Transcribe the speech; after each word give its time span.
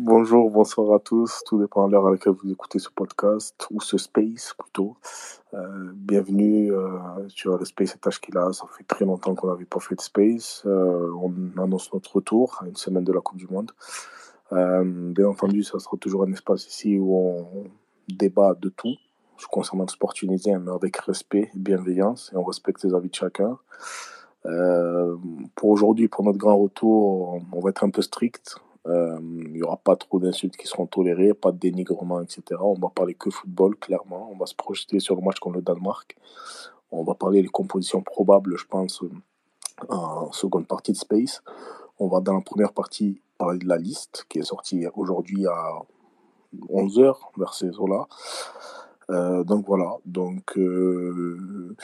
Bonjour, 0.00 0.48
bonsoir 0.48 0.94
à 0.94 1.00
tous. 1.00 1.42
Tout 1.44 1.58
dépend 1.58 1.88
de 1.88 1.92
l'heure 1.92 2.06
à 2.06 2.12
laquelle 2.12 2.32
vous 2.32 2.52
écoutez 2.52 2.78
ce 2.78 2.88
podcast, 2.88 3.66
ou 3.72 3.80
ce 3.80 3.98
space 3.98 4.54
plutôt. 4.56 4.96
Euh, 5.54 5.90
bienvenue 5.92 6.72
euh, 6.72 7.00
sur 7.26 7.58
le 7.58 7.64
Space 7.64 7.96
et 7.96 7.98
Tashkila. 7.98 8.52
Ça 8.52 8.66
fait 8.78 8.84
très 8.84 9.04
longtemps 9.04 9.34
qu'on 9.34 9.48
n'avait 9.48 9.64
pas 9.64 9.80
fait 9.80 9.96
de 9.96 10.00
space. 10.00 10.62
Euh, 10.66 11.10
on 11.20 11.60
annonce 11.60 11.92
notre 11.92 12.14
retour 12.14 12.60
à 12.62 12.68
une 12.68 12.76
semaine 12.76 13.02
de 13.02 13.12
la 13.12 13.20
Coupe 13.20 13.38
du 13.38 13.48
Monde. 13.48 13.72
Bien 14.52 15.26
entendu, 15.26 15.64
ça 15.64 15.80
sera 15.80 15.96
toujours 15.96 16.22
un 16.22 16.30
espace 16.30 16.68
ici 16.68 16.96
où 16.96 17.16
on 17.16 17.64
débat 18.08 18.54
de 18.54 18.68
tout 18.68 18.94
concernant 19.50 19.82
le 19.82 19.90
sport 19.90 20.14
tunisien, 20.14 20.60
mais 20.60 20.70
avec 20.70 20.96
respect 20.98 21.50
et 21.52 21.58
bienveillance, 21.58 22.30
et 22.32 22.36
on 22.36 22.44
respecte 22.44 22.84
les 22.84 22.94
avis 22.94 23.08
de 23.08 23.16
chacun. 23.16 23.58
Pour 25.56 25.70
aujourd'hui, 25.70 26.06
pour 26.06 26.22
notre 26.22 26.38
grand 26.38 26.56
retour, 26.56 27.40
on 27.50 27.60
va 27.60 27.70
être 27.70 27.82
un 27.82 27.90
peu 27.90 28.02
strict. 28.02 28.60
Euh, 28.88 29.18
il 29.20 29.52
n'y 29.52 29.62
aura 29.62 29.76
pas 29.76 29.96
trop 29.96 30.18
d'insultes 30.18 30.56
qui 30.56 30.66
seront 30.66 30.86
tolérées, 30.86 31.34
pas 31.34 31.52
de 31.52 31.58
dénigrement, 31.58 32.20
etc. 32.20 32.42
On 32.60 32.74
va 32.74 32.88
parler 32.88 33.14
que 33.14 33.30
football, 33.30 33.76
clairement. 33.76 34.30
On 34.32 34.36
va 34.36 34.46
se 34.46 34.54
projeter 34.54 34.98
sur 35.00 35.14
le 35.14 35.22
match 35.22 35.38
contre 35.38 35.56
le 35.56 35.62
Danemark. 35.62 36.16
On 36.90 37.04
va 37.04 37.14
parler 37.14 37.42
des 37.42 37.48
compositions 37.48 38.02
probables, 38.02 38.56
je 38.56 38.64
pense, 38.66 39.02
en 39.88 40.32
seconde 40.32 40.66
partie 40.66 40.92
de 40.92 40.96
Space. 40.96 41.42
On 41.98 42.08
va 42.08 42.20
dans 42.20 42.34
la 42.34 42.40
première 42.40 42.72
partie 42.72 43.20
parler 43.36 43.58
de 43.58 43.68
la 43.68 43.76
liste 43.76 44.24
qui 44.28 44.38
est 44.38 44.44
sortie 44.44 44.86
aujourd'hui 44.96 45.46
à 45.46 45.82
11h 46.70 47.14
vers 47.36 47.54
ces 47.54 47.70
eaux-là. 47.78 48.06
Euh, 49.10 49.44
donc 49.44 49.66
voilà, 49.66 49.96
donc 50.04 50.58
euh, 50.58 51.74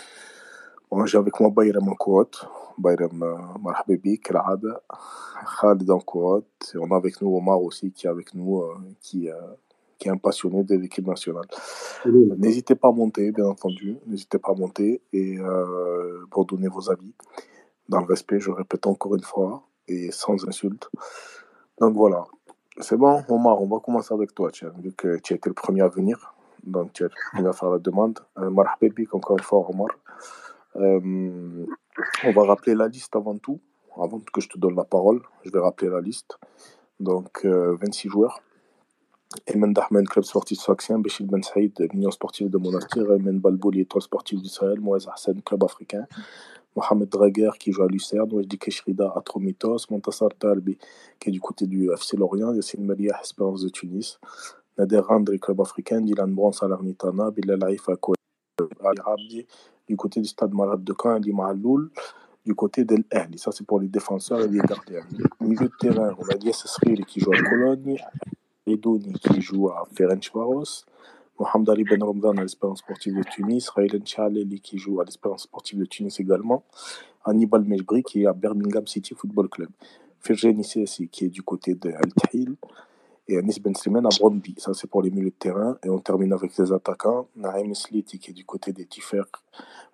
j'ai 1.06 1.18
avec 1.18 1.38
moi 1.40 1.50
Bayram 1.50 1.94
quote. 1.96 2.46
Bayram 2.77 3.23
مرحبا 3.59 3.95
بك 3.95 4.19
كالعادة 4.23 4.81
Khalid 5.45 5.89
en 5.91 5.99
quote. 5.99 6.71
Et 6.73 6.77
on 6.77 6.91
a 6.91 6.95
avec 6.95 7.21
nous 7.21 7.35
Omar 7.35 7.61
aussi 7.61 7.91
qui 7.91 8.07
est 8.07 8.09
avec 8.09 8.33
nous, 8.33 8.61
euh, 8.61 8.75
qui, 9.01 9.29
euh, 9.29 9.35
qui 9.97 10.07
est 10.07 10.11
un 10.11 10.17
passionné 10.17 10.63
de 10.63 10.75
l'équipe 10.75 11.07
nationale. 11.07 11.47
N'hésitez 12.05 12.75
pas 12.75 12.89
à 12.89 12.91
monter, 12.91 13.31
bien 13.31 13.45
entendu. 13.45 13.97
N'hésitez 14.07 14.39
pas 14.39 14.51
à 14.51 14.55
monter 14.55 15.01
et 15.13 15.37
euh, 15.39 16.25
pour 16.31 16.45
donner 16.45 16.67
vos 16.67 16.89
avis. 16.89 17.13
Dans 17.87 17.99
le 17.99 18.05
respect, 18.05 18.39
je 18.39 18.51
répète 18.51 18.85
encore 18.87 19.15
une 19.15 19.23
fois, 19.23 19.63
et 19.87 20.11
sans 20.11 20.47
insulte. 20.47 20.89
Donc 21.79 21.95
voilà. 21.95 22.25
C'est 22.81 22.97
bon, 22.97 23.23
Omar, 23.27 23.61
on 23.61 23.67
va 23.67 23.79
commencer 23.79 24.13
avec 24.13 24.33
toi, 24.33 24.51
tiens, 24.51 24.71
vu 24.81 24.93
que 24.93 25.17
tu 25.17 25.33
as 25.33 25.35
été 25.37 25.49
le 25.49 25.55
premier 25.55 25.81
à 25.81 25.87
venir. 25.87 26.35
Donc 26.63 26.93
tu 26.93 27.03
as 27.03 27.07
été 27.07 27.15
le 27.15 27.31
premier 27.31 27.49
à 27.49 27.53
faire 27.53 27.69
la 27.71 27.79
demande. 27.79 28.19
Euh, 28.37 28.49
مرحبا 28.49 28.87
بك 28.87 29.15
encore 29.15 29.37
une 29.37 29.43
fois, 29.43 29.67
Omar. 29.69 29.89
Euh, 31.98 32.02
on 32.24 32.32
va 32.32 32.44
rappeler 32.44 32.74
la 32.74 32.88
liste 32.88 33.14
avant 33.16 33.36
tout. 33.38 33.60
Avant 33.96 34.18
que 34.20 34.40
je 34.40 34.48
te 34.48 34.58
donne 34.58 34.74
la 34.74 34.84
parole, 34.84 35.22
je 35.44 35.50
vais 35.50 35.60
rappeler 35.60 35.88
la 35.88 36.00
liste. 36.00 36.38
Donc, 36.98 37.44
euh, 37.44 37.76
26 37.80 38.08
joueurs. 38.08 38.40
Ayman 39.46 39.72
Dahmen, 39.72 40.06
club 40.06 40.24
sportif 40.24 40.58
sfaxien. 40.58 40.98
Béchil 40.98 41.26
Ben 41.26 41.42
Saïd, 41.42 41.72
l'Union 41.92 42.10
sportive 42.10 42.50
de 42.50 42.58
Monastir. 42.58 43.10
Ayman 43.12 43.38
Balbouli, 43.38 43.80
étoile 43.80 44.02
sportive 44.02 44.40
d'Israël. 44.40 44.80
Moaz 44.80 45.06
Hassan, 45.12 45.42
club 45.42 45.62
africain. 45.64 46.06
Mohamed 46.76 47.08
Draguer, 47.08 47.50
qui 47.58 47.72
joue 47.72 47.82
à 47.82 47.88
Lucerne. 47.88 48.32
Wajdi 48.32 48.58
Keshrida, 48.58 49.12
à 49.14 49.20
Tromitos. 49.20 49.86
Montassar 49.90 50.30
Talbi, 50.38 50.76
qui 51.20 51.28
est 51.28 51.32
du 51.32 51.40
côté 51.40 51.66
du 51.66 51.90
FC 51.92 52.16
Lorient. 52.16 52.52
Yassine 52.52 52.84
Malia, 52.84 53.18
Espérance 53.20 53.62
de 53.62 53.68
Tunis. 53.68 54.18
Nader 54.76 54.98
Randri, 54.98 55.38
club 55.38 55.60
africain. 55.60 56.00
Dylan 56.00 56.32
Brons, 56.32 56.52
Salernitana. 56.52 57.30
Bilal 57.30 57.62
Haïf, 57.64 57.88
à 57.88 57.96
Abdi, 59.06 59.46
du 59.88 59.96
côté 59.96 60.20
du 60.20 60.28
stade 60.28 60.54
Malade 60.54 60.82
de 60.84 60.94
Caen. 61.00 61.14
Ali 61.14 61.32
Mahaloul 61.32 61.90
du 62.44 62.54
côté 62.54 62.84
de 62.84 62.96
l'Ahli. 63.10 63.38
Ça, 63.38 63.52
c'est 63.52 63.66
pour 63.66 63.80
les 63.80 63.88
défenseurs 63.88 64.40
et 64.40 64.48
les 64.48 64.58
gardiens. 64.58 65.02
Milieu 65.40 65.66
de 65.66 65.72
terrain, 65.80 66.14
on 66.18 66.24
a 66.28 66.34
dit 66.34 66.52
Sesrili 66.52 67.04
qui 67.04 67.20
joue 67.20 67.32
à 67.32 67.38
Cologne, 67.38 67.96
Edouni 68.66 69.14
qui 69.14 69.40
joue 69.40 69.68
à 69.68 69.84
Ferencvaros, 69.96 70.84
Mohamed 71.38 71.70
Ali 71.70 71.84
Ben 71.84 72.02
Ramdan 72.02 72.36
à 72.36 72.42
l'Espérance 72.42 72.80
sportive 72.80 73.16
de 73.16 73.22
Tunis, 73.22 73.68
Raylan 73.70 74.04
Chaleli 74.04 74.60
qui 74.60 74.78
joue 74.78 75.00
à 75.00 75.04
l'Espérance 75.04 75.44
sportive 75.44 75.80
de 75.80 75.84
Tunis 75.86 76.20
également, 76.20 76.64
Hannibal 77.24 77.64
Mejbri 77.64 78.02
qui 78.02 78.22
est 78.22 78.26
à 78.26 78.32
Birmingham 78.32 78.86
City 78.86 79.14
Football 79.14 79.48
Club, 79.48 79.70
Ferjani 80.20 80.64
Sessi 80.64 81.08
qui 81.08 81.24
est 81.24 81.30
du 81.30 81.42
côté 81.42 81.74
de 81.74 81.90
Al-Tahil, 81.90 82.56
et 83.26 83.38
Anis 83.38 83.58
Ben 83.58 83.74
Slimane 83.74 84.06
à 84.06 84.10
Brondby. 84.18 84.54
Ça, 84.58 84.74
c'est 84.74 84.86
pour 84.86 85.02
les 85.02 85.10
milieux 85.10 85.30
de 85.30 85.34
terrain. 85.34 85.78
Et 85.82 85.88
on 85.88 85.98
termine 85.98 86.32
avec 86.32 86.56
les 86.58 86.72
attaquants. 86.72 87.28
Naïm 87.36 87.74
Sliti, 87.74 88.18
qui 88.18 88.30
est 88.30 88.34
du 88.34 88.44
côté 88.44 88.72
des 88.72 88.84
Tifer. 88.84 89.22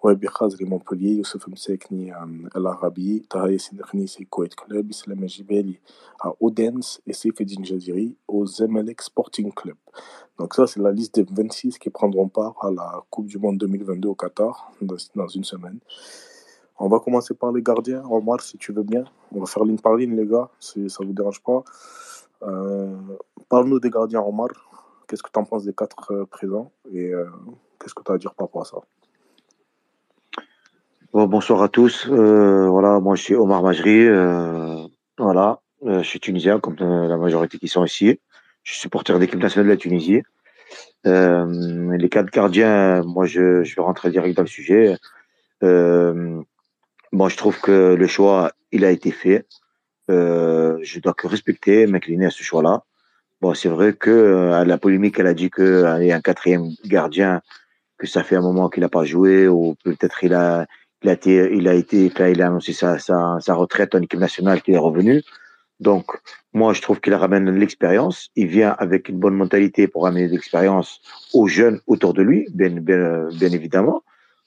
Wabi 0.02 0.26
Khazri, 0.26 0.64
Montpellier. 0.64 1.12
Youssef 1.12 1.46
Msekni 1.46 2.10
à 2.10 2.26
Al 2.54 2.66
Arabi. 2.66 3.24
Tahaye 3.28 3.60
Sinerni, 3.60 4.08
c'est 4.08 4.24
Koweït 4.24 4.56
Club. 4.56 4.90
Islam 4.90 5.28
Jibeli 5.28 5.78
à 6.18 6.32
Odense. 6.40 7.00
Et 7.06 7.12
Seyfedine 7.12 7.64
Jaziri 7.64 8.16
au 8.26 8.46
Zemelek 8.46 9.00
Sporting 9.00 9.52
Club. 9.52 9.76
Donc, 10.38 10.54
ça, 10.54 10.66
c'est 10.66 10.80
la 10.80 10.90
liste 10.90 11.14
des 11.20 11.26
26 11.30 11.78
qui 11.78 11.90
prendront 11.90 12.28
part 12.28 12.56
à 12.62 12.70
la 12.70 13.04
Coupe 13.10 13.26
du 13.26 13.38
Monde 13.38 13.58
2022 13.58 14.08
au 14.08 14.14
Qatar 14.14 14.72
dans, 14.82 15.28
une 15.28 15.44
semaine. 15.44 15.78
On 16.80 16.88
va 16.88 16.98
commencer 16.98 17.34
par 17.34 17.52
les 17.52 17.62
gardiens. 17.62 18.02
Omar, 18.10 18.40
si 18.40 18.58
tu 18.58 18.72
veux 18.72 18.82
bien. 18.82 19.04
On 19.32 19.38
va 19.38 19.46
faire 19.46 19.64
ligne 19.64 19.78
par 19.78 19.94
ligne, 19.94 20.16
les 20.16 20.26
gars, 20.26 20.48
si 20.58 20.90
ça 20.90 21.04
vous 21.04 21.12
dérange 21.12 21.42
pas. 21.42 21.62
Euh, 22.42 22.96
Parle-nous 23.48 23.80
des 23.80 23.90
gardiens 23.90 24.20
Omar. 24.20 24.48
Qu'est-ce 25.06 25.22
que 25.22 25.30
tu 25.32 25.38
en 25.38 25.44
penses 25.44 25.64
des 25.64 25.74
quatre 25.74 26.12
euh, 26.12 26.24
présents 26.24 26.72
et 26.92 27.12
euh, 27.12 27.26
qu'est-ce 27.78 27.94
que 27.94 28.02
tu 28.02 28.12
as 28.12 28.14
à 28.14 28.18
dire 28.18 28.34
par 28.34 28.46
rapport 28.46 28.62
à 28.62 28.64
ça? 28.64 28.76
Bon, 31.12 31.26
Bonsoir 31.26 31.62
à 31.62 31.68
tous. 31.68 32.06
Voilà, 32.06 33.00
moi 33.00 33.16
je 33.16 33.22
suis 33.22 33.34
Omar 33.34 33.62
Majri. 33.62 34.06
voilà, 35.18 35.60
je 35.84 36.02
suis 36.02 36.20
tunisien 36.20 36.60
comme 36.60 36.76
la 36.78 37.16
majorité 37.16 37.58
qui 37.58 37.68
sont 37.68 37.84
ici. 37.84 38.20
Je 38.62 38.72
suis 38.72 38.80
supporter 38.80 39.18
d'équipe 39.18 39.40
nationale 39.40 39.66
de 39.66 39.72
la 39.72 39.76
Tunisie. 39.76 40.22
les 41.04 42.08
quatre 42.08 42.30
gardiens, 42.30 43.02
moi 43.02 43.26
je, 43.26 43.62
vais 43.62 43.82
rentrer 43.82 44.10
direct 44.10 44.36
dans 44.36 44.44
le 44.44 44.48
sujet. 44.48 44.96
je 45.62 47.36
trouve 47.36 47.60
que 47.60 47.94
le 47.94 48.06
choix, 48.06 48.52
il 48.70 48.84
a 48.84 48.92
été 48.92 49.10
fait. 49.10 49.46
Euh, 50.10 50.78
je 50.82 50.98
dois 50.98 51.14
que 51.14 51.26
respecter, 51.26 51.86
m'incliner 51.86 52.26
à 52.26 52.30
ce 52.30 52.42
choix-là. 52.42 52.82
Bon, 53.40 53.54
c'est 53.54 53.68
vrai 53.68 53.92
que 53.94 54.10
euh, 54.10 54.64
la 54.64 54.76
polémique, 54.76 55.18
elle 55.18 55.28
a 55.28 55.34
dit 55.34 55.50
qu'il 55.50 56.00
y 56.02 56.12
a 56.12 56.16
un 56.16 56.20
quatrième 56.20 56.70
gardien, 56.84 57.40
que 57.96 58.06
ça 58.06 58.22
fait 58.24 58.36
un 58.36 58.42
moment 58.42 58.68
qu'il 58.68 58.82
n'a 58.82 58.88
pas 58.88 59.04
joué, 59.04 59.46
ou 59.48 59.76
peut-être 59.84 60.24
il 60.24 60.34
a, 60.34 60.66
été, 61.04 61.50
il 61.54 61.68
a 61.68 61.74
été, 61.74 62.06
il 62.06 62.42
a 62.42 62.46
annoncé 62.46 62.72
sa, 62.72 62.96
retraite 63.54 63.94
en 63.94 64.02
équipe 64.02 64.18
nationale, 64.18 64.62
qu'il 64.62 64.74
est 64.74 64.78
revenu. 64.78 65.22
Donc, 65.78 66.06
moi, 66.52 66.74
je 66.74 66.82
trouve 66.82 67.00
qu'il 67.00 67.14
ramène 67.14 67.50
l'expérience. 67.50 68.28
Il 68.36 68.48
vient 68.48 68.74
avec 68.78 69.08
une 69.08 69.18
bonne 69.18 69.36
mentalité 69.36 69.86
pour 69.86 70.06
amener 70.06 70.26
de 70.26 70.32
l'expérience 70.32 71.00
aux 71.32 71.46
jeunes 71.46 71.80
autour 71.86 72.12
de 72.12 72.22
lui, 72.22 72.46
bien, 72.52 72.70
bien, 72.70 73.28
bien 73.28 73.50
évidemment. 73.52 74.02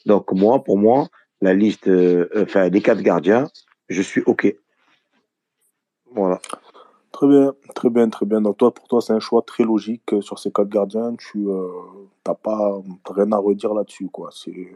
Donc, 0.06 0.32
moi, 0.34 0.64
pour 0.64 0.78
moi, 0.78 1.08
la 1.42 1.54
liste, 1.54 1.88
euh, 1.88 2.28
enfin, 2.36 2.70
les 2.70 2.82
quatre 2.82 3.02
gardiens, 3.02 3.50
je 3.90 4.02
suis 4.02 4.22
OK. 4.26 4.54
Voilà. 6.16 6.40
Très 7.12 7.28
bien, 7.28 7.54
très 7.76 7.90
bien, 7.90 8.10
très 8.10 8.26
bien. 8.26 8.42
Donc 8.42 8.58
toi, 8.58 8.74
pour 8.74 8.88
toi, 8.88 9.02
c'est 9.02 9.14
un 9.14 9.20
choix 9.20 9.44
très 9.46 9.64
logique 9.64 10.14
euh, 10.14 10.22
sur 10.22 10.40
ces 10.40 10.52
quatre 10.52 10.70
gardiens. 10.70 11.14
Tu 11.16 11.40
n'as 11.40 12.34
pas 12.34 12.82
rien 13.10 13.32
à 13.32 13.38
redire 13.38 13.74
là-dessus, 13.74 14.10
quoi. 14.12 14.30
C'est, 14.32 14.74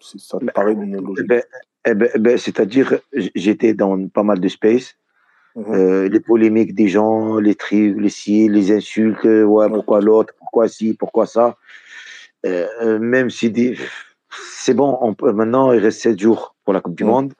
ça 0.00 0.38
te 0.38 0.44
paraît 0.46 0.72
une 0.72 0.96
logique. 1.00 1.26
Ben, 1.26 1.42
eh 1.86 1.94
ben, 1.94 2.10
ben, 2.18 2.38
c'est-à-dire, 2.38 2.98
j'étais 3.34 3.74
dans 3.74 4.08
pas 4.08 4.22
mal 4.22 4.40
de 4.40 4.48
space. 4.48 4.96
Mmh 5.56 5.74
euh, 5.74 6.08
les 6.08 6.20
polémiques 6.20 6.76
des 6.76 6.86
gens, 6.86 7.38
les 7.38 7.56
tri, 7.56 7.92
les 7.92 8.08
si, 8.08 8.48
les 8.48 8.70
insultes, 8.70 9.24
ouais, 9.24 9.42
ouais. 9.42 9.68
pourquoi 9.68 10.00
l'autre, 10.00 10.32
pourquoi 10.38 10.68
ci, 10.68 10.94
pourquoi 10.94 11.26
ça. 11.26 11.56
Euh, 12.46 13.00
même 13.00 13.30
si 13.30 13.50
des... 13.50 13.76
c'est 14.30 14.74
bon, 14.74 14.96
on 15.00 15.14
peut, 15.14 15.32
maintenant 15.32 15.72
il 15.72 15.80
reste 15.80 16.02
7 16.02 16.20
jours 16.20 16.54
pour 16.64 16.72
la 16.72 16.80
Coupe 16.80 16.94
du. 16.94 17.02
Monde. 17.02 17.32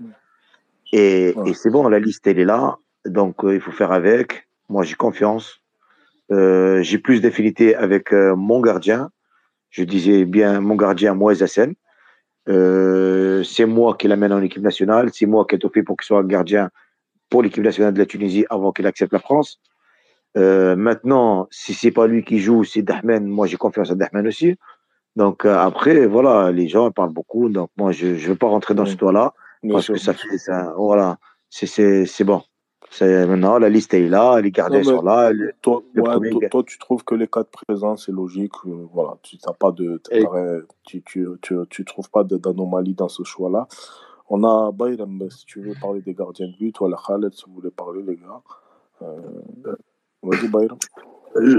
Et, 0.92 1.34
ouais. 1.36 1.50
et 1.50 1.54
c'est 1.54 1.70
bon, 1.70 1.86
la 1.88 2.00
liste 2.00 2.26
elle 2.26 2.40
est 2.40 2.44
là. 2.44 2.78
Donc, 3.06 3.44
euh, 3.44 3.54
il 3.54 3.60
faut 3.60 3.72
faire 3.72 3.92
avec. 3.92 4.48
Moi, 4.68 4.84
j'ai 4.84 4.94
confiance. 4.94 5.60
Euh, 6.30 6.82
j'ai 6.82 6.98
plus 6.98 7.20
d'affinité 7.20 7.74
avec 7.74 8.12
euh, 8.12 8.36
mon 8.36 8.60
gardien. 8.60 9.10
Je 9.70 9.84
disais 9.84 10.24
bien 10.24 10.60
mon 10.60 10.76
gardien, 10.76 11.18
Hassen. 11.40 11.74
Euh, 12.48 13.42
c'est 13.42 13.66
moi 13.66 13.96
qui 13.96 14.08
l'amène 14.08 14.32
en 14.32 14.42
équipe 14.42 14.62
nationale. 14.62 15.10
C'est 15.12 15.26
moi 15.26 15.44
qui 15.44 15.54
ai 15.56 15.58
topé 15.58 15.82
pour 15.82 15.96
qu'il 15.96 16.06
soit 16.06 16.22
gardien 16.24 16.70
pour 17.28 17.42
l'équipe 17.42 17.62
nationale 17.62 17.94
de 17.94 17.98
la 17.98 18.06
Tunisie 18.06 18.44
avant 18.50 18.72
qu'il 18.72 18.86
accepte 18.86 19.12
la 19.12 19.18
France. 19.18 19.60
Maintenant, 20.34 21.48
si 21.50 21.74
c'est 21.74 21.90
pas 21.90 22.06
lui 22.06 22.24
qui 22.24 22.38
joue, 22.38 22.64
c'est 22.64 22.82
Dahmen. 22.82 23.26
Moi, 23.26 23.46
j'ai 23.46 23.56
confiance 23.56 23.90
à 23.90 23.94
Dahmen 23.94 24.26
aussi. 24.26 24.56
Donc 25.16 25.44
euh, 25.44 25.56
après, 25.56 26.06
voilà, 26.06 26.50
les 26.52 26.68
gens 26.68 26.90
parlent 26.90 27.12
beaucoup. 27.12 27.48
Donc 27.48 27.70
moi, 27.76 27.92
je 27.92 28.08
ne 28.08 28.14
veux 28.14 28.36
pas 28.36 28.48
rentrer 28.48 28.74
dans 28.74 28.86
ce 28.86 28.94
toit-là 28.94 29.34
parce 29.68 29.88
que 29.88 29.98
ça 29.98 30.14
fait 30.14 30.38
ça. 30.38 30.72
Voilà, 30.76 31.18
c'est 31.50 32.24
bon. 32.24 32.42
C'est 32.92 33.26
maintenant 33.26 33.58
la 33.58 33.68
liste 33.68 33.94
est 33.94 34.08
là, 34.08 34.40
les 34.40 34.50
gardiens 34.50 34.82
sont 34.82 35.02
là. 35.02 35.32
Toi, 35.62 35.82
tu 36.66 36.78
trouves 36.78 37.04
que 37.04 37.14
les 37.14 37.28
quatre 37.28 37.50
présents 37.50 37.96
c'est 37.96 38.12
logique, 38.12 38.52
euh, 38.66 38.86
voilà, 38.92 39.16
tu 39.22 39.36
n'as 39.46 39.52
pas 39.52 39.70
de, 39.70 40.02
tu, 40.84 41.02
tu, 41.04 41.56
tu, 41.70 41.84
trouves 41.84 42.10
pas 42.10 42.24
d'anomalie 42.24 42.94
dans 42.94 43.08
ce 43.08 43.22
choix 43.22 43.48
là. 43.48 43.68
On 44.28 44.44
a 44.44 44.70
Bayram, 44.72 45.18
bah, 45.18 45.26
si 45.28 45.44
tu 45.44 45.60
veux 45.60 45.74
parler 45.80 46.02
des 46.02 46.14
gardiens 46.14 46.46
de 46.46 46.56
but, 46.56 46.80
ou 46.80 46.88
la 46.88 46.96
Khaled, 46.96 47.32
si 47.32 47.44
vous 47.46 47.54
voulez 47.54 47.70
parler 47.70 48.02
les 48.02 48.16
gars. 48.16 48.42
Euh, 49.02 49.76
vas-y 50.22 50.48
Bayram. 50.48 50.78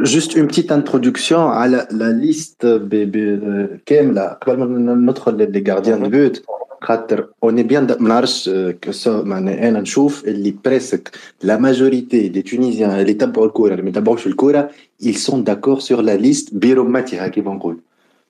Juste 0.03 0.35
une 0.35 0.47
petite 0.47 0.71
introduction 0.71 1.49
à 1.49 1.67
la, 1.67 1.87
la 1.91 2.11
liste 2.11 2.65
euh, 2.65 3.77
Kem, 3.85 4.13
là, 4.13 4.37
notre 4.47 5.31
les 5.31 5.61
gardiens 5.61 5.97
de 5.97 6.05
mhm. 6.05 6.09
but. 6.09 6.43
خاطر 6.82 7.28
on 7.46 7.50
est 7.50 7.72
bien 7.72 8.00
ما 8.00 8.08
نعرفش 8.08 8.50
que 8.86 8.92
ça 8.92 9.08
معناها 9.08 9.68
انا 9.68 9.80
نشوف 9.80 10.24
اللي 10.24 10.54
بريسك 10.64 11.10
la 11.44 11.58
majorité 11.58 12.30
des 12.36 12.50
tunisiens 12.50 12.90
اللي 12.90 13.10
يتبعوا 13.10 13.46
الكوره 13.46 13.72
اللي 13.72 13.82
ما 13.82 13.88
يتبعوش 13.88 14.26
الكوره 14.26 14.70
ils 15.02 15.18
sont 15.18 15.38
d'accord 15.50 15.82
sur 15.82 16.02
la 16.02 16.16
liste 16.16 16.54
بيروماتيها 16.54 17.28
كيما 17.28 17.54
نقول 17.54 17.78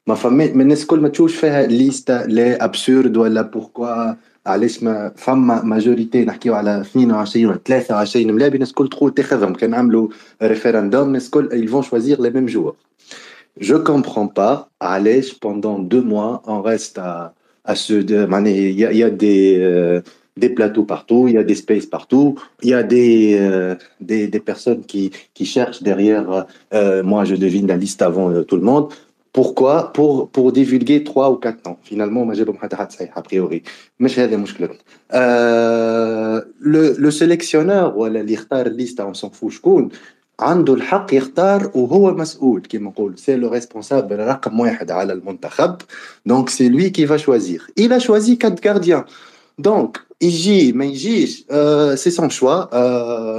ما 0.07 0.15
فما 0.15 0.45
الناس 0.45 0.83
الكل 0.83 1.01
ما 1.01 1.09
تشوفش 1.09 1.35
فيها 1.35 1.67
ليستا 1.67 2.27
لا 2.29 2.65
ابسورد 2.65 3.17
ولا 3.17 3.43
بوركوا 3.43 4.15
علاش 4.47 4.83
ما 4.83 5.13
فما 5.17 5.63
ماجوريتي 5.63 6.25
نحكيو 6.25 6.55
على 6.55 6.81
22 6.81 7.47
ولا 7.47 7.59
23 7.65 8.33
ملاعب 8.33 8.55
الناس 8.55 8.69
الكل 8.69 8.89
تقول 8.89 9.15
تاخذهم 9.15 9.55
كان 9.55 9.75
عملوا 9.75 10.09
ريفيراندوم 10.43 11.07
الناس 11.09 11.27
الكل 11.27 11.49
ils 11.53 11.71
vont 11.71 11.83
choisir 11.83 12.21
les 12.21 12.31
mêmes 12.31 12.49
joueurs 12.49 12.77
je 13.61 13.75
comprends 13.75 14.29
pas 14.29 14.71
علاش 14.83 15.33
pendant 15.33 15.79
deux 15.79 16.03
mois 16.03 16.43
on 16.47 16.63
reste 16.63 16.99
à 16.99 17.33
à 17.66 17.76
ce 17.76 17.94
il 18.70 18.80
y 18.80 18.86
a, 18.86 18.92
y 18.92 19.04
a, 19.04 19.10
des 19.10 19.58
euh, 19.60 20.02
des 20.38 20.50
plateaux 20.50 20.84
partout, 20.84 21.28
il 21.28 21.36
y 21.36 21.38
a 21.38 21.44
des 21.44 21.56
spaces 21.56 21.86
partout, 21.86 22.36
il 22.64 22.70
y 22.70 22.74
a 22.74 22.84
des, 22.84 23.38
euh, 23.40 23.76
des, 24.00 24.28
des, 24.28 24.40
personnes 24.40 24.84
qui, 24.86 25.12
qui 25.34 25.46
cherchent 25.46 25.84
derrière, 25.84 26.46
euh, 26.74 27.04
moi 27.04 27.26
je 27.26 27.36
devine 27.36 27.68
la 27.68 27.78
liste 27.78 28.02
avant 28.02 28.44
tout 28.44 28.56
le 28.56 28.64
monde, 28.64 28.92
pourquoi? 29.34 29.94
Pour, 29.94 30.30
pour 30.30 30.52
divulguer 30.52 31.04
trois 31.06 31.32
ou 31.32 31.36
quatre 31.36 31.66
noms. 31.66 31.78
Finalement, 31.84 32.26
a 33.16 33.22
priori. 33.22 33.64
Mais 34.00 34.10
c'est 34.10 34.28
le, 36.60 36.96
le 36.98 37.12
sélectionneur, 37.12 37.96
ou 37.96 38.00
voilà, 38.00 38.24
liste, 38.76 39.00
on 39.00 39.14
s'en 39.14 39.30
fout, 39.30 39.52
je. 39.52 39.90
عنده 40.41 40.75
الحق 40.75 41.15
يختار 41.15 41.71
وهو 41.75 42.15
مسؤول 42.15 42.63
كما 42.69 42.91
نقول 42.91 43.19
سي 43.19 43.37
لو 43.37 43.49
ريسبونسابل 43.53 44.19
رقم 44.19 44.61
واحد 44.61 44.91
على 44.91 45.13
المنتخب 45.13 45.77
دونك 46.27 46.49
سي 46.49 46.69
لوي 46.69 46.91
كي 46.91 47.07
فا 47.07 47.17
شوازيغ 47.17 47.63
il 47.81 47.93
a 47.93 48.01
choisi 48.01 48.39
quatre 48.39 48.61
gardiens 48.61 49.05
دونك 49.59 50.01
يجي 50.23 50.73
ما 50.73 50.85
يجيش 50.85 51.45
سي 51.95 52.11
سون 52.11 52.31
شوا 52.31 52.65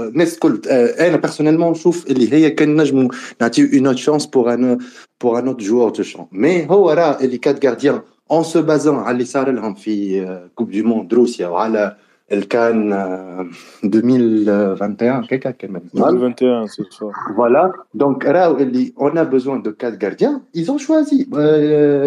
الناس 0.08 0.34
الكل 0.34 0.62
انا 0.70 1.18
بيرسونيلمون 1.18 1.72
نشوف 1.72 2.08
اللي 2.08 2.34
هي 2.34 2.50
كان 2.50 2.82
نجموا 2.82 3.10
نعطيو 3.42 3.68
اون 3.74 3.88
اوت 3.88 3.98
شانس 3.98 4.26
بور 4.26 4.54
ان 4.54 4.78
بور 5.22 5.40
ان 5.40 5.48
اوت 5.48 5.60
جوور 5.60 5.90
دو 5.90 6.04
شون 6.04 6.28
مي 6.32 6.70
هو 6.70 6.92
راه 6.92 7.18
اللي 7.22 7.38
كات 7.38 7.66
غارديان 7.66 8.02
اون 8.32 8.44
سو 8.44 8.62
بازون 8.62 8.96
على 8.96 9.12
اللي 9.12 9.26
صار 9.26 9.52
لهم 9.52 9.74
في 9.74 10.48
كوب 10.56 10.72
دو 10.72 10.84
موند 10.84 11.14
روسيا 11.14 11.48
وعلى 11.48 11.98
الكان 12.32 12.94
2021 13.84 15.24
كيكا 15.26 15.52
كمان 15.52 15.82
2021 15.96 16.68
سي 16.68 16.84
سو 16.90 17.12
فوالا 17.38 17.74
دونك 17.94 18.26
راهو 18.26 18.58
اللي 18.58 18.94
اون 19.00 19.18
ا 19.18 19.24
بوزوان 19.24 19.62
دو 19.62 19.72
كات 19.72 20.04
غارديان 20.04 20.42
ils 20.58 20.70
ont 20.70 20.82
choisi 20.88 21.36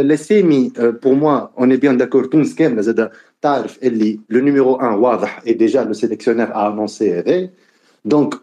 لي 0.02 0.16
سيمي 0.16 0.72
بور 0.78 1.14
موا 1.14 1.48
اون 1.58 1.70
اي 1.70 1.76
بيان 1.76 1.96
داكور 1.96 2.24
تونس 2.24 2.54
كامله 2.54 2.82
زاد 2.82 3.10
تعرف 3.42 3.78
اللي 3.82 4.20
لو 4.30 4.40
نيميرو 4.40 4.72
1 4.72 4.98
واضح 4.98 5.42
اي 5.46 5.52
ديجا 5.52 5.84
لو 5.84 5.92
سيليكسيونير 5.92 6.54
ا 6.54 6.68
انونسي 6.68 7.18
هذا 7.18 7.48
دونك 8.04 8.34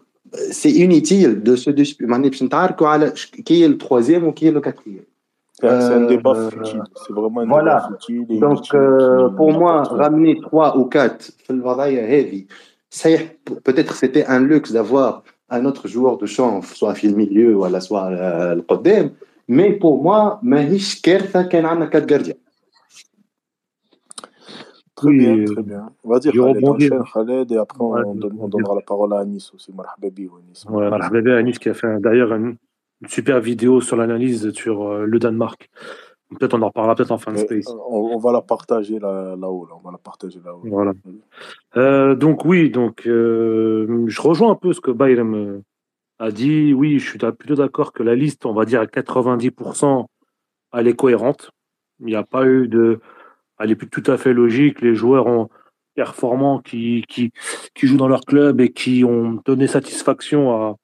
سي 0.50 0.84
انيتيل 0.84 1.42
دو 1.42 1.56
سو 1.56 1.70
ديسبي 1.70 2.06
ماني 2.06 2.28
باش 2.28 2.42
نتعاركوا 2.42 2.88
على 2.88 3.12
كي 3.44 3.66
التروازيام 3.66 4.24
وكي 4.24 4.50
لو 4.50 4.60
كاتريام 4.60 5.04
C'est 5.63 5.93
un, 5.93 6.01
débat 6.01 6.31
euh, 6.35 6.49
futile. 6.49 6.83
C'est 6.95 7.13
vraiment 7.13 7.45
voilà. 7.45 7.89
Donc, 8.29 8.73
euh, 8.73 9.29
pour 9.29 9.53
moi, 9.53 9.83
ramener 9.83 10.37
trois 10.41 10.77
ou 10.77 10.85
4 10.85 11.31
heavy, 11.49 12.47
peut-être 13.63 13.95
c'était 13.95 14.25
un 14.25 14.41
luxe 14.41 14.73
d'avoir 14.73 15.23
un 15.49 15.63
autre 15.65 15.87
joueur 15.87 16.17
de 16.17 16.25
chanf, 16.25 16.73
soit 16.73 16.95
fil 16.95 17.15
milieu, 17.15 17.55
ou 17.55 17.79
soit 17.79 18.07
euh, 18.11 18.55
le 18.55 19.09
mais 19.47 19.73
pour 19.73 20.01
moi, 20.03 20.39
Mahish 20.43 21.01
Kenan 21.01 21.87
4 21.89 22.05
gardiens. 22.05 22.35
Très 24.95 25.11
bien, 25.11 25.45
très 25.45 25.63
bien. 25.63 25.89
On 26.03 26.09
va 26.09 26.19
dire 26.19 26.33
Khaled, 26.33 26.93
hein, 26.93 27.03
Khaled 27.13 27.51
et 27.51 27.57
après 27.57 27.79
on, 27.81 28.15
donnera 28.15 28.75
la 28.75 28.81
parole 28.81 29.13
à 29.13 29.19
Anis 29.19 29.51
aussi. 29.53 29.73
Marhababi 29.73 30.27
ou 30.27 30.37
Anis. 30.37 30.65
Anis 31.37 31.59
qui 31.59 31.69
a 31.69 31.73
fait 31.73 31.99
d'ailleurs 31.99 32.31
un, 32.31 32.53
une 33.03 33.09
super 33.09 33.39
vidéo 33.41 33.81
sur 33.81 33.97
l'analyse 33.97 34.51
sur 34.53 34.87
euh, 34.87 35.05
le 35.05 35.19
Danemark. 35.19 35.69
Peut-être 36.39 36.55
on 36.55 36.61
en 36.63 36.67
reparlera 36.67 36.95
peut-être 36.95 37.11
en 37.11 37.19
fin 37.19 37.31
de 37.31 37.37
space. 37.37 37.67
on, 37.67 38.15
on 38.15 38.17
va 38.17 38.31
la 38.31 38.41
partager 38.41 38.97
là- 38.97 39.35
là-haut. 39.37 39.67
Là, 39.67 39.75
on 39.77 39.85
va 39.85 39.91
la 39.91 39.99
partager 39.99 40.39
là-haut. 40.43 40.63
Voilà. 40.63 40.93
Euh, 41.77 42.15
donc 42.15 42.43
oui, 42.45 42.71
donc 42.71 43.05
euh, 43.05 44.05
je 44.07 44.21
rejoins 44.21 44.51
un 44.51 44.55
peu 44.55 44.73
ce 44.73 44.81
que 44.81 44.89
Bayram 44.89 45.61
a 46.17 46.31
dit. 46.31 46.73
Oui, 46.73 46.97
je 46.97 47.07
suis 47.07 47.19
plutôt 47.19 47.55
d'accord 47.55 47.93
que 47.93 48.01
la 48.01 48.15
liste, 48.15 48.47
on 48.47 48.53
va 48.53 48.65
dire 48.65 48.81
à 48.81 48.85
90%, 48.85 50.05
elle 50.73 50.87
est 50.87 50.95
cohérente. 50.95 51.51
Il 51.99 52.07
n'y 52.07 52.15
a 52.15 52.23
pas 52.23 52.47
eu 52.47 52.67
de, 52.67 52.99
elle 53.59 53.69
est 53.69 53.75
plus 53.75 53.89
tout 53.89 54.09
à 54.09 54.17
fait 54.17 54.33
logique. 54.33 54.81
Les 54.81 54.95
joueurs 54.95 55.27
ont 55.27 55.49
performants 55.93 56.59
qui, 56.59 57.03
qui, 57.07 57.31
qui 57.75 57.85
jouent 57.85 57.97
dans 57.97 58.07
leur 58.07 58.21
club 58.21 58.59
et 58.59 58.71
qui 58.71 59.03
ont 59.03 59.39
donné 59.45 59.67
satisfaction 59.67 60.51
à, 60.51 60.75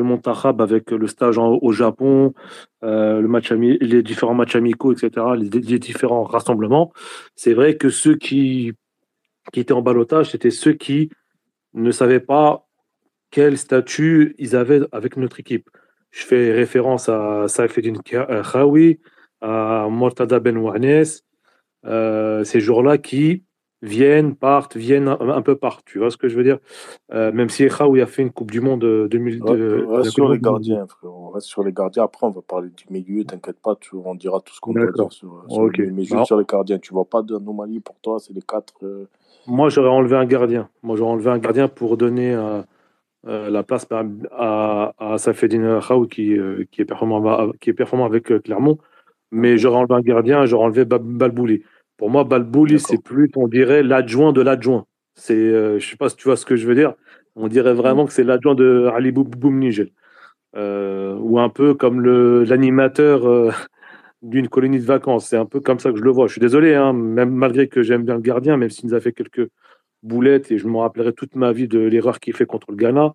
Montakhab 0.00 0.60
avec 0.60 0.90
le 0.90 1.06
stage 1.06 1.38
au 1.38 1.72
Japon, 1.72 2.34
euh, 2.82 3.20
le 3.20 3.28
match 3.28 3.52
ami- 3.52 3.78
les 3.80 4.02
différents 4.02 4.34
matchs 4.34 4.56
amicaux, 4.56 4.92
etc., 4.92 5.36
les, 5.36 5.78
différents 5.78 6.24
rassemblements. 6.24 6.92
C'est 7.36 7.54
vrai 7.54 7.76
que 7.76 7.90
ceux 7.90 8.16
qui, 8.16 8.72
qui 9.52 9.60
étaient 9.60 9.72
en 9.72 9.82
balotage, 9.82 10.30
c'était 10.30 10.50
ceux 10.50 10.72
qui 10.72 11.10
ne 11.74 11.90
savaient 11.90 12.20
pas 12.20 12.66
quel 13.30 13.58
statut 13.58 14.34
ils 14.38 14.56
avaient 14.56 14.80
avec 14.92 15.16
notre 15.16 15.40
équipe. 15.40 15.68
Je 16.10 16.24
fais 16.24 16.52
référence 16.52 17.08
à 17.08 17.48
Saifeddin 17.48 17.94
Ka- 18.04 18.42
Khawi, 18.50 19.00
à 19.40 19.88
Mortada 19.90 20.38
Ben 20.38 20.56
Wahnes, 20.56 21.04
euh, 21.86 22.44
ces 22.44 22.60
joueurs-là 22.60 22.98
qui 22.98 23.42
viennent, 23.82 24.34
partent, 24.36 24.76
viennent 24.76 25.08
un, 25.08 25.18
un 25.20 25.42
peu 25.42 25.56
partout. 25.56 25.82
Tu 25.86 25.98
vois 25.98 26.10
ce 26.10 26.16
que 26.16 26.28
je 26.28 26.36
veux 26.36 26.44
dire? 26.44 26.58
Euh, 27.12 27.32
Même 27.32 27.48
si 27.48 27.66
Khawi 27.68 28.00
a 28.00 28.06
fait 28.06 28.22
une 28.22 28.30
Coupe 28.30 28.50
du 28.50 28.60
Monde 28.60 28.84
euh, 28.84 29.08
2002. 29.08 29.84
Ouais, 29.84 29.90
la 29.90 29.96
reste 29.98 30.10
sur 30.12 30.28
les 30.30 30.38
gardiens, 30.38 30.86
frère. 30.86 31.12
On 31.12 31.30
reste 31.30 31.48
sur 31.48 31.62
les 31.64 31.72
gardiens. 31.72 32.04
Après, 32.04 32.26
on 32.26 32.30
va 32.30 32.40
parler 32.42 32.68
du 32.70 32.84
milieu. 32.90 33.24
T'inquiète 33.24 33.60
pas, 33.60 33.76
tu, 33.80 33.96
on 33.96 34.14
dira 34.14 34.40
tout 34.40 34.54
ce 34.54 34.60
qu'on 34.60 34.72
D'accord. 34.72 35.08
dire 35.08 35.12
sur, 35.12 35.44
sur 35.48 35.62
Ok. 35.62 35.76
le 35.78 35.84
milieu. 35.86 35.94
Mais 35.96 36.02
juste 36.02 36.12
Alors- 36.14 36.26
sur 36.26 36.38
les 36.38 36.44
gardiens, 36.44 36.78
tu 36.78 36.94
vois 36.94 37.04
pas 37.04 37.22
d'anomalie 37.22 37.80
pour 37.80 37.96
toi? 38.00 38.18
C'est 38.20 38.32
les 38.32 38.42
quatre. 38.42 38.74
euh, 38.84 39.06
Moi, 39.46 39.68
j'aurais 39.68 39.88
enlevé 39.90 40.16
un 40.16 40.24
gardien. 40.26 40.68
Moi, 40.82 40.96
j'aurais 40.96 41.12
enlevé 41.12 41.30
un 41.30 41.38
gardien 41.38 41.66
pour 41.68 41.96
donner 41.96 42.32
euh, 42.34 42.62
euh, 43.26 43.50
la 43.50 43.62
place 43.64 43.84
par- 43.84 44.04
à, 44.30 44.94
à 44.98 45.18
Safedine 45.18 45.80
Khaou 45.86 46.06
qui, 46.06 46.38
euh, 46.38 46.64
qui, 46.70 46.82
est 46.82 46.84
performant, 46.84 47.50
qui 47.60 47.70
est 47.70 47.74
performant 47.74 48.04
avec 48.06 48.30
euh, 48.30 48.38
Clermont. 48.38 48.78
Mais 49.32 49.58
j'aurais 49.58 49.78
enlevé 49.78 49.94
un 49.94 50.00
gardien, 50.02 50.44
j'aurais 50.46 50.66
enlevé 50.66 50.84
Ba- 50.84 50.98
Balbouli. 51.00 51.62
Pour 52.02 52.10
moi, 52.10 52.24
Balbouli, 52.24 52.80
c'est 52.80 53.00
plus, 53.00 53.30
on 53.36 53.46
dirait, 53.46 53.84
l'adjoint 53.84 54.32
de 54.32 54.40
l'adjoint. 54.40 54.86
C'est, 55.14 55.36
euh, 55.36 55.78
je 55.78 55.88
sais 55.88 55.96
pas 55.96 56.08
si 56.08 56.16
tu 56.16 56.24
vois 56.24 56.36
ce 56.36 56.44
que 56.44 56.56
je 56.56 56.66
veux 56.66 56.74
dire. 56.74 56.94
On 57.36 57.46
dirait 57.46 57.74
vraiment 57.74 58.06
que 58.06 58.12
c'est 58.12 58.24
l'adjoint 58.24 58.56
de 58.56 58.90
Ali 58.92 59.12
Boum- 59.12 59.30
Boumnigel. 59.30 59.90
Euh, 60.56 61.14
ou 61.20 61.38
un 61.38 61.48
peu 61.48 61.74
comme 61.74 62.00
le- 62.00 62.42
l'animateur 62.42 63.24
euh, 63.28 63.52
d'une 64.22 64.48
colonie 64.48 64.80
de 64.80 64.84
vacances. 64.84 65.28
C'est 65.28 65.36
un 65.36 65.46
peu 65.46 65.60
comme 65.60 65.78
ça 65.78 65.92
que 65.92 65.96
je 65.96 66.02
le 66.02 66.10
vois. 66.10 66.26
Je 66.26 66.32
suis 66.32 66.40
désolé, 66.40 66.74
hein, 66.74 66.92
même 66.92 67.30
malgré 67.30 67.68
que 67.68 67.84
j'aime 67.84 68.02
bien 68.02 68.16
le 68.16 68.20
gardien, 68.20 68.56
même 68.56 68.70
s'il 68.70 68.88
nous 68.88 68.94
a 68.96 69.00
fait 69.00 69.12
quelques 69.12 69.48
boulettes 70.02 70.50
et 70.50 70.58
je 70.58 70.66
me 70.66 70.78
rappellerai 70.78 71.12
toute 71.12 71.36
ma 71.36 71.52
vie 71.52 71.68
de 71.68 71.78
l'erreur 71.78 72.18
qu'il 72.18 72.34
fait 72.34 72.46
contre 72.46 72.72
le 72.72 72.78
Ghana. 72.78 73.14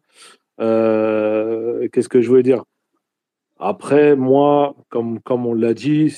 Euh, 0.61 1.89
Qu'est-ce 1.91 2.07
que 2.07 2.21
je 2.21 2.29
voulais 2.29 2.41
dire? 2.41 2.63
Après, 3.59 4.15
moi, 4.15 4.75
comme, 4.87 5.19
comme 5.19 5.45
on 5.45 5.53
l'a 5.53 5.73
dit, 5.73 6.09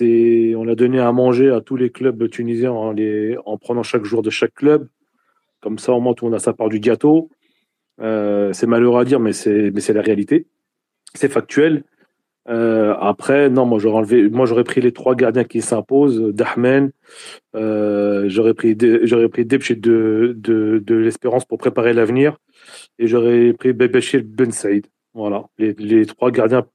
on 0.00 0.68
a 0.68 0.74
donné 0.74 1.00
à 1.00 1.12
manger 1.12 1.50
à 1.50 1.60
tous 1.60 1.76
les 1.76 1.90
clubs 1.90 2.28
tunisiens 2.30 2.72
en, 2.72 3.58
prenant 3.58 3.82
chaque 3.82 4.04
jour 4.04 4.22
de 4.22 4.30
chaque 4.30 4.54
club. 4.54 4.88
Comme 5.60 5.78
ça, 5.78 5.92
au 5.92 6.00
moins, 6.00 6.14
tout 6.14 6.24
le 6.24 6.30
monde 6.30 6.40
a 6.40 6.42
sa 6.42 6.52
part 6.52 6.68
du 6.68 6.80
gâteau. 6.80 7.30
Euh, 8.00 8.52
c'est 8.52 8.66
malheureux 8.66 9.00
à 9.00 9.04
dire, 9.04 9.20
mais 9.20 9.32
c'est 9.32 9.92
la 9.92 10.02
réalité. 10.02 10.46
C'est 11.14 11.30
factuel. 11.30 11.84
Euh, 12.48 12.94
après, 12.98 13.50
non, 13.50 13.66
moi 13.66 13.78
j'aurais 13.78 14.64
pris 14.64 14.80
les 14.80 14.92
trois 14.92 15.14
gardiens 15.14 15.44
qui 15.44 15.62
s'imposent, 15.62 16.20
Dahmen, 16.20 16.90
euh, 17.54 18.24
j'aurais 18.28 18.54
pris, 18.54 18.76
j'aurais 19.04 19.28
Debchit 19.28 19.76
de, 19.76 20.82
l'Espérance 20.88 21.44
pour 21.44 21.58
préparer 21.58 21.92
l'avenir, 21.92 22.38
et 22.98 23.06
j'aurais 23.06 23.52
pris 23.52 23.72
Bebechir 23.72 24.22
Ben 24.24 24.50
Saïd. 24.50 24.88
Voilà, 25.14 25.44
les 25.58 26.06
trois 26.06 26.32
gardiens 26.32 26.66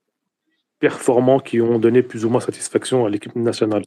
performants 0.78 1.40
qui 1.49 1.56
ont 1.61 1.78
donné 1.78 2.00
plus 2.02 2.25
ou 2.25 2.28
moins 2.32 2.40
satisfaction 2.40 2.99
à 3.06 3.11
l'équipe 3.11 3.37
nationale. 3.37 3.85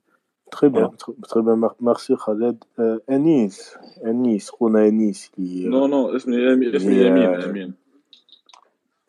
Très 0.58 0.70
bien, 0.70 0.84
Voilà. 0.88 0.98
très, 1.02 1.14
très 1.30 1.42
bien. 1.46 1.56
Mer- 1.64 1.76
Merci, 1.90 2.12
Khaled. 2.24 2.58
Euh, 2.80 3.00
Anis, 3.16 3.56
Anis, 4.10 4.44
on 4.64 4.72
a 4.76 4.82
Anis. 4.92 5.20
Qui, 5.34 5.68
نو 5.68 5.88
نو 5.88 6.16
اسمي 6.16 6.36
أمي- 6.36 6.76
اسمي 6.76 6.92
اللي- 6.94 7.08
يمين 7.08 7.42
امين 7.44 7.74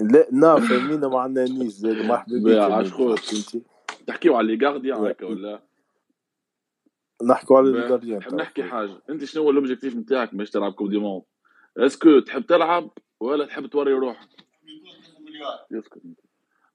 لا 0.00 0.26
نعرف 0.32 0.72
مين 0.72 1.00
معنا 1.06 1.42
انيس 1.42 1.72
زاد 1.72 1.96
مرحبا 2.06 2.36
بك 2.36 2.42
بيع 2.42 2.62
يا 2.62 2.68
مين. 2.68 2.72
عشقوت. 2.78 3.18
فهمتي 3.18 3.62
تحكيو 4.06 4.36
على 4.36 4.56
لي 4.56 4.66
غارديان 4.66 5.04
لا. 5.04 5.10
هكا 5.10 5.26
ولا 5.26 5.60
نحكوا 7.24 7.56
على 7.58 7.72
بيع. 7.72 7.82
الجارديان 7.84 8.18
نحب 8.18 8.34
نحكي 8.34 8.62
حاجه 8.62 8.98
انت 9.10 9.24
شنو 9.24 9.42
هو 9.42 9.50
الاوبجيكتيف 9.50 9.96
نتاعك 9.96 10.34
باش 10.34 10.50
تلعب 10.50 10.72
كوب 10.72 10.90
دي 10.90 10.98
موند 10.98 11.22
اسكو 11.76 12.18
تحب 12.18 12.46
تلعب 12.46 12.90
ولا 13.20 13.46
تحب 13.46 13.66
توري 13.66 13.92
روحك 13.92 14.28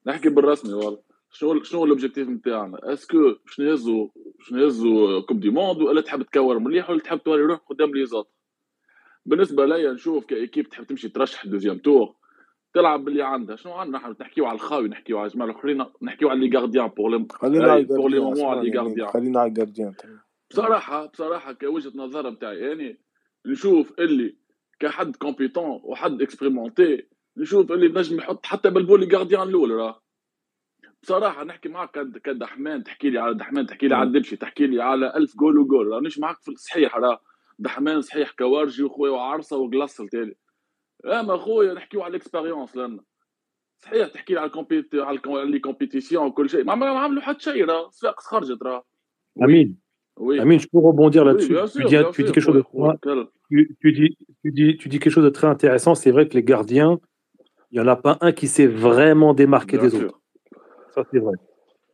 نحكي 0.07 0.29
بالرسمي 0.29 0.73
والله. 0.73 0.99
شنو 1.31 1.63
شنو 1.63 1.85
الاوبجيكتيف 1.85 2.29
نتاعنا 2.29 2.93
اسكو 2.93 3.35
باش 3.45 3.61
نهزو 3.61 4.11
باش 4.39 4.53
نهزو 4.53 5.23
كوب 5.23 5.41
دي 5.41 5.51
موند 5.51 5.83
ولا 5.83 6.01
تحب 6.01 6.23
تكور 6.23 6.59
مليح 6.59 6.91
ولا 6.91 7.01
تحب 7.01 7.19
توري 7.19 7.43
روحك 7.43 7.63
قدام 7.69 7.95
لي 7.95 8.07
زوت 8.07 8.29
بالنسبة 9.27 9.67
ليا 9.67 9.93
نشوف 9.93 10.25
كايكيب 10.25 10.69
تحب 10.69 10.85
تمشي 10.85 11.09
ترشح 11.09 11.47
دوزيام 11.47 11.79
تور 11.79 12.15
تلعب 12.75 13.05
باللي 13.05 13.23
عندها. 13.23 13.57
شنو 13.57 13.73
عندنا؟ 13.73 13.99
نحن 13.99 14.15
نحكيو 14.21 14.47
على 14.47 14.55
الخاوي 14.55 14.89
نحكيو 14.89 15.19
على 15.19 15.27
الجماعة 15.27 15.51
الأخرين 15.51 15.85
نحكيو 16.03 16.29
على 16.29 16.49
لي 16.49 16.59
غارديان 16.59 16.87
بور 16.87 17.27
خلينا 17.31 17.73
على 17.73 17.85
بور 17.85 18.11
لي 18.11 18.19
مومون 18.21 18.45
على 18.45 18.71
لي 18.71 18.79
غارديان 18.79 19.09
خلينا 19.09 19.41
على 19.41 19.49
الجارديان. 19.49 19.95
بصراحه 20.51 21.07
بصراحة 21.07 21.53
كوجهة 21.53 21.93
نظر 21.95 22.31
نتاعي 22.31 22.59
يعني 22.59 23.01
نشوف 23.47 23.93
اللي 23.99 24.37
كحد 24.81 25.17
كومبيتون 25.17 25.81
وحد 25.85 26.23
اكسبيريمونتي 26.23 27.09
نشوف 27.37 27.73
اللي 27.73 27.89
نجم 27.89 28.19
يحط 28.19 28.47
حتى 28.47 28.71
بلبولي 28.71 29.17
غارديان 29.17 29.49
الأول 29.49 29.71
راه. 29.71 30.03
بصراحة 31.03 31.45
نحكي 31.45 31.69
معك 31.69 31.91
كد 31.91 32.19
كدحمان 32.19 32.85
تحكي 32.85 33.11
لي 33.11 33.19
على 33.19 33.35
دحمان 33.35 33.67
تحكي 33.67 33.89
لي 33.89 33.95
على 33.95 34.07
الدبشي 34.07 34.37
تحكي 34.37 34.67
لي 34.67 34.83
على 34.83 35.17
ألف 35.17 35.37
جول 35.37 35.59
وجول. 35.59 35.87
رانيش 35.87 36.19
معك 36.19 36.41
في 36.41 36.51
الصحيح 36.51 36.97
راه. 36.97 37.21
دحمان 37.59 38.01
صحيح 38.01 38.31
كوارجي 38.31 38.83
وخويا 38.83 39.13
وعرصه 39.13 39.57
وقلص 39.57 39.97
تالي. 39.97 40.35
أما 41.05 41.37
خويا 41.37 41.75
نحكيو 41.75 42.03
على 42.03 42.11
الاكسبيريونس 42.11 42.77
لنا 42.77 43.05
صحيح 43.79 44.09
تحكي 44.09 44.33
لي 44.33 44.41
على 44.41 44.47
الكومبيت 44.47 44.95
على 44.95 45.21
لي 45.27 45.59
كومبيتيسيون 45.59 46.27
وكل 46.27 46.51
شيء. 46.51 46.65
ما 46.65 46.73
عملوا 46.73 47.23
حتى 47.23 47.41
شيء 47.41 47.65
راه. 47.65 47.91
صفاقس 47.91 48.27
خرجت 48.27 48.63
راه. 48.63 48.85
Amine, 49.39 49.75
وي 50.17 50.41
Amine, 50.41 50.61
je 50.61 50.69
peux 50.69 50.79
rebondir 50.79 51.23
Oui, 51.23 51.29
là-dessus. 51.29 51.53
bien 51.89 52.11
tu, 52.11 52.25
tu 53.81 54.77
tu 54.81 54.89
dis 54.89 54.99
quelque 54.99 55.11
chose 55.11 55.25
de 55.25 55.31
très 55.31 55.47
intéressant. 55.47 55.95
C'est 55.95 56.11
vrai 56.11 56.29
que 56.29 56.35
les 56.35 56.43
gardiens, 56.43 56.99
il 57.71 57.81
n'y 57.81 57.85
en 57.85 57.89
a 57.89 57.97
pas 57.97 58.17
un 58.21 58.33
qui 58.33 58.47
s'est 58.49 58.67
vraiment 58.87 59.33
démarqué 59.35 59.77
Bien 59.77 59.87
des 59.89 59.97
sûr. 59.97 60.09
autres. 60.09 60.21
Ça, 60.95 61.03
c'est 61.11 61.19
vrai. 61.19 61.37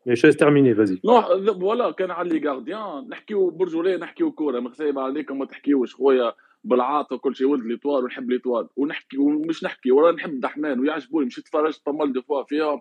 Mais 0.07 0.17
je 0.17 0.27
laisse 0.27 0.37
terminer, 0.37 0.73
vas-y. 0.75 1.01
نو 1.05 1.55
فوالا 1.61 1.91
كان 1.91 2.11
على 2.11 2.39
لي 2.39 2.49
غارديان 2.49 3.09
نحكيو 3.09 3.51
برجوليه 3.51 3.97
نحكيو 3.97 4.33
كورة 4.33 4.61
مغسيب 4.61 4.99
عليكم 4.99 5.39
ما 5.39 5.47
تحكيوش 5.47 5.95
خويا 5.95 6.33
بالعاطفه 6.65 7.17
وكل 7.17 7.37
شيء 7.37 7.47
ولد 7.47 7.65
ليطوال 7.65 8.05
ونحب 8.05 8.31
ليطوال 8.31 8.69
ونحكي 8.77 9.19
ومش 9.19 9.65
نحكي 9.65 9.93
ولا 9.93 10.13
نحب 10.13 10.41
دحمان 10.41 10.81
ويعجبوني 10.81 11.27
مشيت 11.27 11.45
تفرجت 11.45 11.83
بمال 11.87 12.13
دي 12.13 12.23
فوا 12.23 12.43
فيهم 12.43 12.81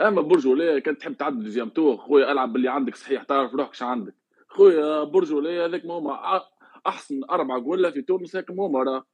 أما 0.00 0.20
برجوليه 0.22 0.78
كان 0.78 0.98
تحب 0.98 1.16
تعدي 1.16 1.44
دوزيام 1.44 1.68
تور 1.68 1.96
خويا 1.96 2.32
ألعب 2.32 2.52
باللي 2.52 2.68
عندك 2.68 2.94
صحيح 2.94 3.22
تعرف 3.22 3.54
روحك 3.54 3.74
شو 3.74 3.86
عندك 3.86 4.14
خويا 4.48 5.04
برجوليه 5.04 5.64
هذاك 5.64 5.86
هما 5.86 6.40
أحسن 6.86 7.20
أربعة 7.30 7.62
قوله 7.64 7.90
في 7.90 8.02
تونس 8.02 8.36
هما 8.50 8.82
راه 8.82 9.04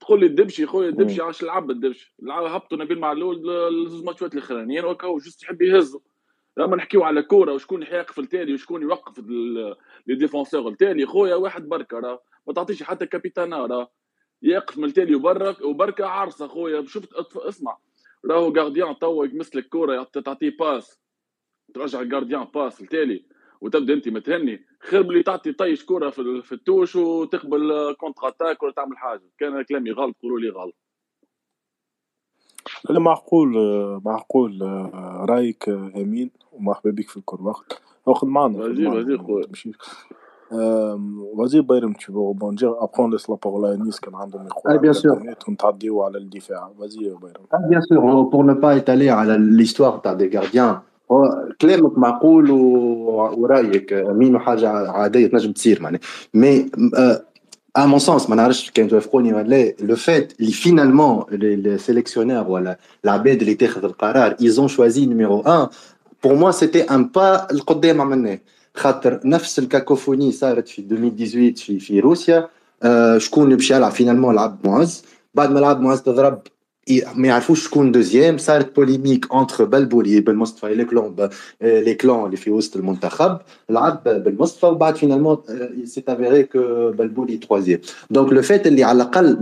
تقول 0.00 0.20
لي 0.20 0.26
الدبشي 0.26 0.66
خويا 0.66 0.88
الدبشي 0.88 1.22
عاش 1.22 1.42
لعب 1.42 1.70
الدبشي 1.70 2.14
هبطوا 2.28 2.78
نبيل 2.78 2.98
معلول 2.98 3.50
الزوز 3.50 4.04
ماتشات 4.04 4.34
الاخرانيين 4.34 4.84
وكا 4.84 5.08
جوست 5.08 5.42
يحب 5.42 5.62
يهزوا 5.62 6.00
لما 6.56 6.76
نحكيو 6.76 7.02
على 7.02 7.22
كورة 7.22 7.52
وشكون 7.52 7.82
يحيقف 7.82 8.18
التالي 8.18 8.54
وشكون 8.54 8.82
يوقف 8.82 9.18
لي 10.06 10.14
ديفونسور 10.14 10.68
التالي. 10.68 11.06
خويا 11.06 11.34
واحد 11.34 11.68
بركة 11.68 11.98
راه. 11.98 12.22
ما 12.46 12.52
تعطيش 12.54 12.82
حتى 12.82 13.06
كابيتانا 13.06 13.66
راه. 13.66 13.90
يقف 14.42 14.78
من 14.78 14.84
التالي 14.84 15.14
وبرك 15.14 15.60
وبركة 15.60 16.06
عرسه 16.06 16.48
خويا 16.48 16.84
شفت 16.86 17.36
اسمع. 17.36 17.78
راهو 18.30 18.52
غارديان 18.56 18.98
توا 18.98 19.26
يمسلك 19.26 19.68
كورة 19.68 20.02
تعطيه 20.02 20.56
باس 20.60 21.00
ترجع 21.74 22.00
الجارديان 22.00 22.44
باس 22.44 22.80
التالي. 22.80 23.24
وتبدأ 23.60 23.94
أنت 23.94 24.08
متهني 24.08 24.60
خير 24.80 25.00
اللي 25.00 25.22
تعطي 25.22 25.52
طيش 25.52 25.84
كوره 25.84 26.10
في 26.10 26.18
ال- 26.18 26.42
في 26.42 26.52
التوش 26.52 26.96
وتقبل 26.96 27.94
كونتر 28.00 28.28
اتاك 28.28 28.62
ولا 28.62 28.72
تعمل 28.72 28.96
حاجة. 28.98 29.22
كان 29.38 29.62
كلامي 29.62 29.90
غلط 29.90 30.16
قولوا 30.22 30.40
لي 30.40 30.48
غلط. 30.48 30.74
لا 32.90 33.00
معقول 33.00 33.52
معقول 34.04 34.60
رأيك 35.30 35.68
أمين 35.68 36.30
ومرحبا 36.52 36.90
بك 36.90 37.08
في 37.08 37.20
كل 37.20 37.38
وقت. 37.40 37.82
أخذ 38.08 38.26
معنا 38.26 38.58
Vas-y, 38.58 38.78
vas-y, 38.78 39.10
ما 39.10 39.22
خويا. 39.22 39.46
آم، 40.52 41.24
vas-y 41.36 41.56
بايرم 41.60 41.92
tu 41.94 42.12
veux 42.12 42.20
rebondir 42.32 42.70
après 42.82 43.02
on 43.02 43.08
laisse 43.08 43.28
la 43.28 43.36
parole 43.36 43.64
à 43.66 43.70
Anis 43.74 44.00
كان 44.00 44.14
عندهم 44.14 44.46
يقول 44.46 44.78
bien 44.78 44.92
sûr. 44.96 45.06
الانترنت 45.06 45.48
ونتعديو 45.48 46.02
على 46.02 46.18
الدفاع 46.18 46.72
vas-y 46.78 46.98
بايرم 47.20 47.46
bien 47.70 47.80
sûr, 47.80 48.02
on- 48.02 48.30
pour 48.30 48.44
ne 48.44 48.54
pas 48.54 48.76
étaler 48.76 49.08
على 49.08 49.38
l'histoire 49.38 50.00
تاع 50.02 50.18
des 50.18 50.28
gardiens. 50.30 50.58
هو 50.58 50.89
كلامك 51.61 51.97
معقول 51.97 52.51
و- 52.51 53.33
ورايك 53.37 53.93
مين 53.93 54.39
حاجه 54.39 54.69
عاديه 54.69 55.27
تنجم 55.27 55.51
تصير 55.51 55.81
معناها 55.81 55.99
مي 56.33 56.65
à 57.79 57.81
mon 57.87 57.99
sens 57.99 58.29
ما 58.29 58.35
نعرفش 58.35 58.71
كان 58.71 58.87
توافقوني 58.87 59.33
ولا 59.33 59.43
لا 59.47 59.73
لو 59.79 59.95
فات 59.95 60.33
اللي 60.39 60.51
فينالمون 60.51 61.23
لي 61.31 61.77
سيليكسيونير 61.77 62.47
ولا 62.47 62.77
العباد 63.05 63.41
اللي 63.41 63.53
تاخذ 63.53 63.83
القرار 63.85 64.35
ils 64.41 64.59
ont 64.59 64.67
choisi 64.67 65.07
numéro 65.07 65.43
1 65.47 65.69
pour 66.25 66.33
moi 66.35 66.51
c'était 66.51 66.85
un 66.91 67.03
pas 67.03 67.51
القدام 67.51 68.01
عملناه 68.01 68.39
خاطر 68.75 69.19
نفس 69.25 69.59
الكاكوفوني 69.59 70.31
صارت 70.31 70.67
في 70.67 70.79
2018 70.81 71.55
في 71.65 71.79
في 71.79 71.99
روسيا 71.99 72.47
آه، 72.83 73.17
شكون 73.17 73.43
اللي 73.43 73.55
باش 73.55 73.71
يلعب 73.71 73.91
فينالمون 73.91 74.35
لعب 74.35 74.57
معز 74.63 75.03
بعد 75.35 75.51
ما 75.51 75.59
لعب 75.59 75.81
معز 75.81 76.01
تضرب 76.01 76.41
ي- 76.41 76.49
ما 77.14 77.28
يعرفوش 77.28 77.64
شكون 77.64 77.92
دوزيام 77.92 78.38
صارت 78.38 78.76
بوليميك 78.76 79.34
انتر 79.34 79.64
بلبولي 79.64 80.20
بالمصطفى 80.20 80.74
لي 80.74 80.84
كلون 80.84 81.28
لي 81.62 81.94
كلون 81.94 82.26
اللي 82.26 82.36
في 82.36 82.50
وسط 82.50 82.76
المنتخب 82.76 83.38
لعب 83.70 84.02
بالمصطفى 84.04 84.66
وبعد 84.66 84.96
فينالمون 84.96 85.36
سي 85.84 86.04
افيري 86.08 86.42
كو 86.42 86.90
بلبولي 86.90 87.36
تروازيام 87.36 87.80
دونك 88.10 88.32
لو 88.32 88.42
فات 88.42 88.66
اللي 88.66 88.84
على 88.84 89.02
الاقل 89.02 89.38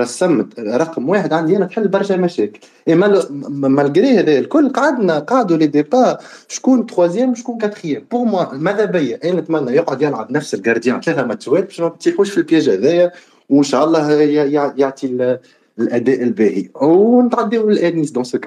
رسمت 0.00 0.60
رقم 0.60 1.08
واحد 1.08 1.32
عندي 1.32 1.56
أنا 1.56 1.66
تحل 1.66 1.88
برشا 1.88 2.14
مشاكل 2.14 2.60
اي 2.88 2.94
مالغري 2.94 4.18
هذا 4.18 4.38
الكل 4.38 4.68
قعدنا 4.68 5.18
قعدوا 5.18 5.56
لي 5.56 5.66
ديبا 5.66 6.18
شكون 6.48 6.86
تروازيام 6.86 7.30
وشكون 7.30 7.58
كاتريام 7.58 8.04
بور 8.10 8.24
موا 8.24 8.54
ماذا 8.54 8.84
بيا 8.84 9.18
أنا 9.24 9.40
نتمنى 9.40 9.72
يقعد 9.72 10.02
يلعب 10.02 10.32
نفس 10.32 10.54
الجارديان 10.54 11.00
ثلاثة 11.00 11.26
ماتشات 11.26 11.64
باش 11.64 11.80
ما 11.80 11.88
تطيحوش 11.88 12.30
في 12.30 12.38
البياج 12.38 12.68
هذايا 12.68 13.12
وان 13.50 13.62
شاء 13.62 13.84
الله 13.84 14.12
يعطي 14.76 15.38
الأداء 15.78 16.22
الباهي. 16.22 16.68
ونتعديو 16.74 17.70
للانيس 17.70 18.10
دون 18.10 18.24
سو 18.24 18.38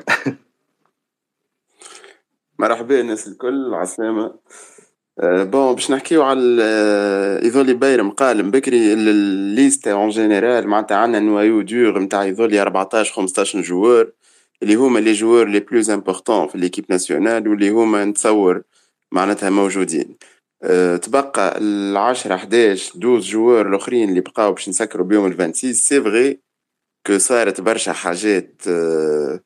مرحبا 2.60 3.00
الناس 3.02 3.28
الكل 3.28 3.74
عسلامة 3.74 4.34
بون 5.24 5.76
باش 5.76 5.92
نحكيو 5.92 6.24
على 6.24 6.58
آه، 6.64 7.46
يظل 7.46 7.74
بايرم 7.74 8.10
قال 8.10 8.52
بكري 8.52 8.94
ال- 8.94 9.10
الليست 9.10 9.88
اون 9.88 10.10
جينيرال 10.10 10.68
معناتها 10.68 10.98
عندنا 10.98 11.20
نوايو 11.20 11.62
دور 11.62 12.00
نتاع 12.00 12.24
يظل 12.26 12.58
14 12.58 13.14
15 13.14 13.62
جوار 13.62 14.12
اللي 14.64 14.76
هما 14.76 15.00
لي 15.00 15.14
جوار 15.14 15.48
لي 15.48 15.60
بلوز 15.60 15.90
امبورطون 15.90 16.48
في 16.48 16.58
ليكيب 16.58 16.86
ناسيونال 16.90 17.48
واللي 17.48 17.70
هما 17.70 18.06
نتصور 18.06 18.62
معناتها 19.12 19.50
موجودين. 19.50 20.18
أه 20.64 20.98
تبقى 20.98 21.58
ال 21.58 21.98
10 21.98 22.36
11 22.36 22.92
12 22.98 23.20
جوار 23.32 23.68
الأخرين 23.70 24.10
اللي 24.10 24.22
بقاو 24.22 24.54
باش 24.54 24.70
نسكروا 24.70 25.06
بيهم 25.06 25.26
ال 25.26 25.34
26 25.34 25.74
سي 25.74 26.02
فغي 26.02 26.40
كو 27.08 27.18
صارت 27.18 27.62
برشا 27.62 27.94
حاجات 27.94 28.62
أه 28.68 29.40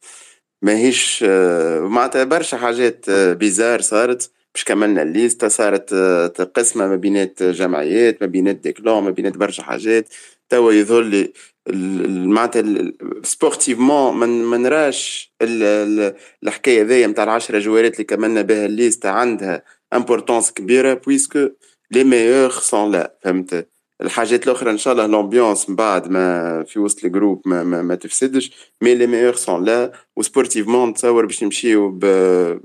ماهيش 0.62 1.24
آه، 1.28 1.80
معناتها 1.80 2.24
برشا 2.24 2.58
حاجات 2.58 3.10
آه، 3.10 3.34
بيزار 3.34 3.82
صارت. 3.82 4.32
باش 4.54 4.64
كملنا 4.64 5.02
الليستا 5.02 5.48
صارت 5.48 5.94
آه، 5.94 6.28
قسمة 6.28 6.88
ما 6.88 6.96
بينات 6.96 7.44
جمعيات 7.44 8.22
ما 8.22 8.28
بينات 8.28 8.56
ديكلون 8.56 9.04
ما 9.04 9.10
بينات 9.10 9.38
برشا 9.38 9.64
حاجات. 9.64 10.14
توا 10.50 10.72
يظل 10.74 11.06
لي 11.06 11.34
معناتها 12.28 12.64
سبورتيفمون 13.24 14.14
ما 14.44 14.58
نراش 14.58 15.34
ال- 15.42 15.64
ال- 15.64 16.16
الحكاية 16.44 16.82
ذي 16.84 17.08
نتاع 17.08 17.24
العشرة 17.24 17.60
جوارات 17.60 17.94
اللي 17.94 18.04
كملنا 18.04 18.42
بها 18.42 18.66
الليستا 18.66 19.08
عندها 19.08 19.64
امبورتونس 19.94 20.52
كبيرة 20.52 20.94
بويسكو 20.94 21.50
لي 21.92 22.04
ميور 22.04 22.50
سون 22.52 22.92
لا 22.92 23.18
فهمت؟ 23.24 23.70
الحاجات 24.02 24.48
الأخرى 24.48 24.72
إن 24.72 24.78
شاء 24.78 24.94
الله 24.94 25.06
لومبيونس 25.06 25.70
من 25.70 25.76
بعد 25.76 26.08
ما 26.08 26.64
في 26.64 26.80
وسط 26.80 27.06
الجروب 27.06 27.42
ما, 27.46 27.64
ما, 27.64 27.82
ما 27.82 27.96
تفسدش 27.96 28.52
مي 28.82 28.96
لي 28.96 29.08
ميور 29.08 29.36
سون 29.36 29.66
لا 29.66 29.92
وسبورتيفمون 30.16 30.90
نتصور 30.90 31.26
باش 31.26 31.44
نمشيو 31.44 32.00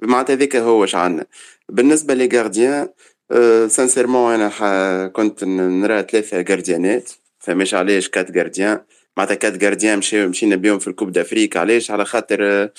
معناتها 0.03 0.35
هذاك 0.35 0.57
هو 0.57 0.87
عندنا. 0.95 1.27
بالنسبة 1.69 2.15
لي 2.15 2.29
غارديان 2.39 2.89
أه 3.31 3.67
سانسيرمون 3.67 4.35
أنا 4.35 5.09
كنت 5.09 5.45
نرى 5.45 6.03
ثلاثة 6.03 6.45
غارديانات 6.51 7.11
فماش 7.39 7.75
علاش 7.75 8.09
كات 8.09 8.37
غارديان 8.37 8.81
معناتها 9.17 9.35
كات 9.35 9.65
غارديان 9.65 9.99
مشي 9.99 10.27
مشينا 10.27 10.57
بهم 10.57 10.79
في 10.79 10.89
الكوب 10.89 11.13
دافريك 11.13 11.57
علاش؟ 11.57 11.91
على 11.91 12.05
خاطر 12.05 12.39
آه، 12.43 12.73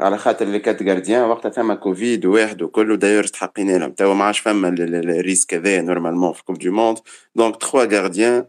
على 0.00 0.18
خاطر 0.18 0.46
اللي 0.46 0.58
كات 0.58 0.82
غارديان 0.82 1.22
وقتها 1.22 1.50
ثما 1.50 1.74
كوفيد 1.74 2.26
وواحد 2.26 2.62
وكله 2.62 2.96
داير 2.96 3.24
استحقينا 3.24 3.78
لهم. 3.78 3.90
توا 3.92 4.14
ما 4.14 4.24
عادش 4.24 4.38
فما 4.38 4.68
ال- 4.68 4.82
ال- 4.94 5.10
الريسك 5.10 5.54
هذا 5.54 5.80
نورمالمون 5.82 6.32
في 6.32 6.44
كوب 6.44 6.58
دو 6.58 6.72
موند 6.72 6.98
دونك 7.36 7.56
تخوا 7.56 7.84
غارديان 7.84 8.44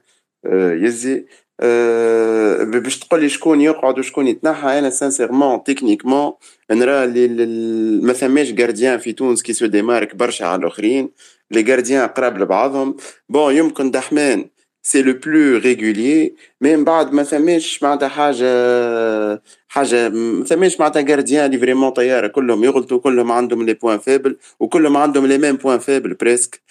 آه، 0.45 0.73
يزي 0.73 1.25
آه، 1.59 2.63
باش 2.63 2.99
تقول 2.99 3.21
لي 3.21 3.29
شكون 3.29 3.61
يقعد 3.61 3.99
وشكون 3.99 4.27
يتنحى 4.27 4.79
أنا 4.79 4.89
سانسيرمون 4.89 5.63
تكنيكمون 5.63 6.33
نرى 6.71 7.03
اللي 7.03 7.25
ال- 7.25 8.05
ما 8.05 8.13
ثماش 8.13 8.51
غارديان 8.59 8.99
في 8.99 9.13
تونس 9.13 9.41
كي 9.43 9.53
سو 9.53 9.65
ديمارك 9.65 10.15
برشا 10.15 10.45
على 10.45 10.59
الآخرين. 10.61 11.09
لي 11.51 11.63
غارديان 11.71 12.07
قراب 12.07 12.37
لبعضهم. 12.37 12.97
بون 13.29 13.55
يمكن 13.55 13.91
دحمان 13.91 14.45
سي 14.87 15.01
لو 15.01 15.13
بلو 15.13 15.57
ريغولي 15.57 16.33
مي 16.61 16.75
من 16.75 16.83
بعد 16.83 17.13
ما 17.13 17.23
ثماش 17.23 17.83
معناتها 17.83 18.07
حاجة 18.07 19.41
حاجة 19.67 20.09
ما 20.09 20.45
ثماش 20.45 20.79
معناتها 20.79 21.01
جارديان 21.01 21.45
اللي 21.45 21.57
فريمون 21.57 21.89
طيارة. 21.89 22.27
كلهم 22.27 22.63
يغلطوا 22.63 22.99
كلهم 22.99 23.31
عندهم 23.31 23.65
لي 23.65 23.73
بوان 23.73 23.99
فيبل 23.99 24.37
وكلهم 24.59 24.97
عندهم 24.97 25.25
لي 25.25 25.37
ميم 25.37 25.55
بوان 25.55 25.79
فيبل 25.79 26.13
بريسك 26.13 26.61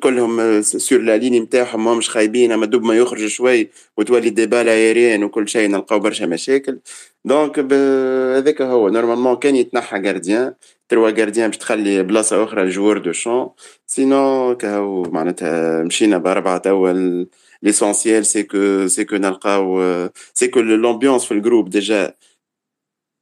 كلهم 0.00 0.62
سور 0.62 1.00
لا 1.00 1.16
ليني 1.16 1.40
نتاعهم 1.40 1.98
مش 1.98 2.10
خايبين 2.10 2.52
أما 2.52 2.66
دوب 2.66 2.82
ما 2.84 2.94
يخرج 2.96 3.26
شوي 3.26 3.70
وتولي 3.96 4.30
دي 4.30 4.46
بال 4.46 4.68
ايريان 4.68 5.24
وكل 5.24 5.48
شيء 5.48 5.68
نلقاو 5.68 5.98
برشا 5.98 6.24
مشاكل. 6.24 6.78
دونك 7.24 7.58
هذاك 8.38 8.62
هو. 8.62 8.88
نورمالمون 8.88 9.36
كان 9.36 9.56
يتنحى 9.56 9.98
جارديان 10.00 10.54
تروا 10.88 11.10
جارديان 11.10 11.46
باش 11.50 11.58
تخلي 11.58 12.02
بلاصة 12.02 12.44
أخرى 12.44 12.64
لجوار 12.64 12.98
دو 12.98 13.12
شون 13.12 13.48
سينو 13.86 14.56
كهو 14.56 15.02
معناتها 15.02 15.82
مشينا 15.82 16.18
بأربعة 16.18 16.58
توا 16.58 17.24
ليسونسيال 17.63 18.25
سي 18.25 18.43
كو 18.43 18.87
سي 18.87 19.05
كو 19.05 19.15
نلقاو 19.15 19.81
سي 20.33 20.47
كو 20.47 20.59
لومبيونس 20.59 21.25
في 21.25 21.31
الجروب 21.31 21.69
ديجا 21.69 22.13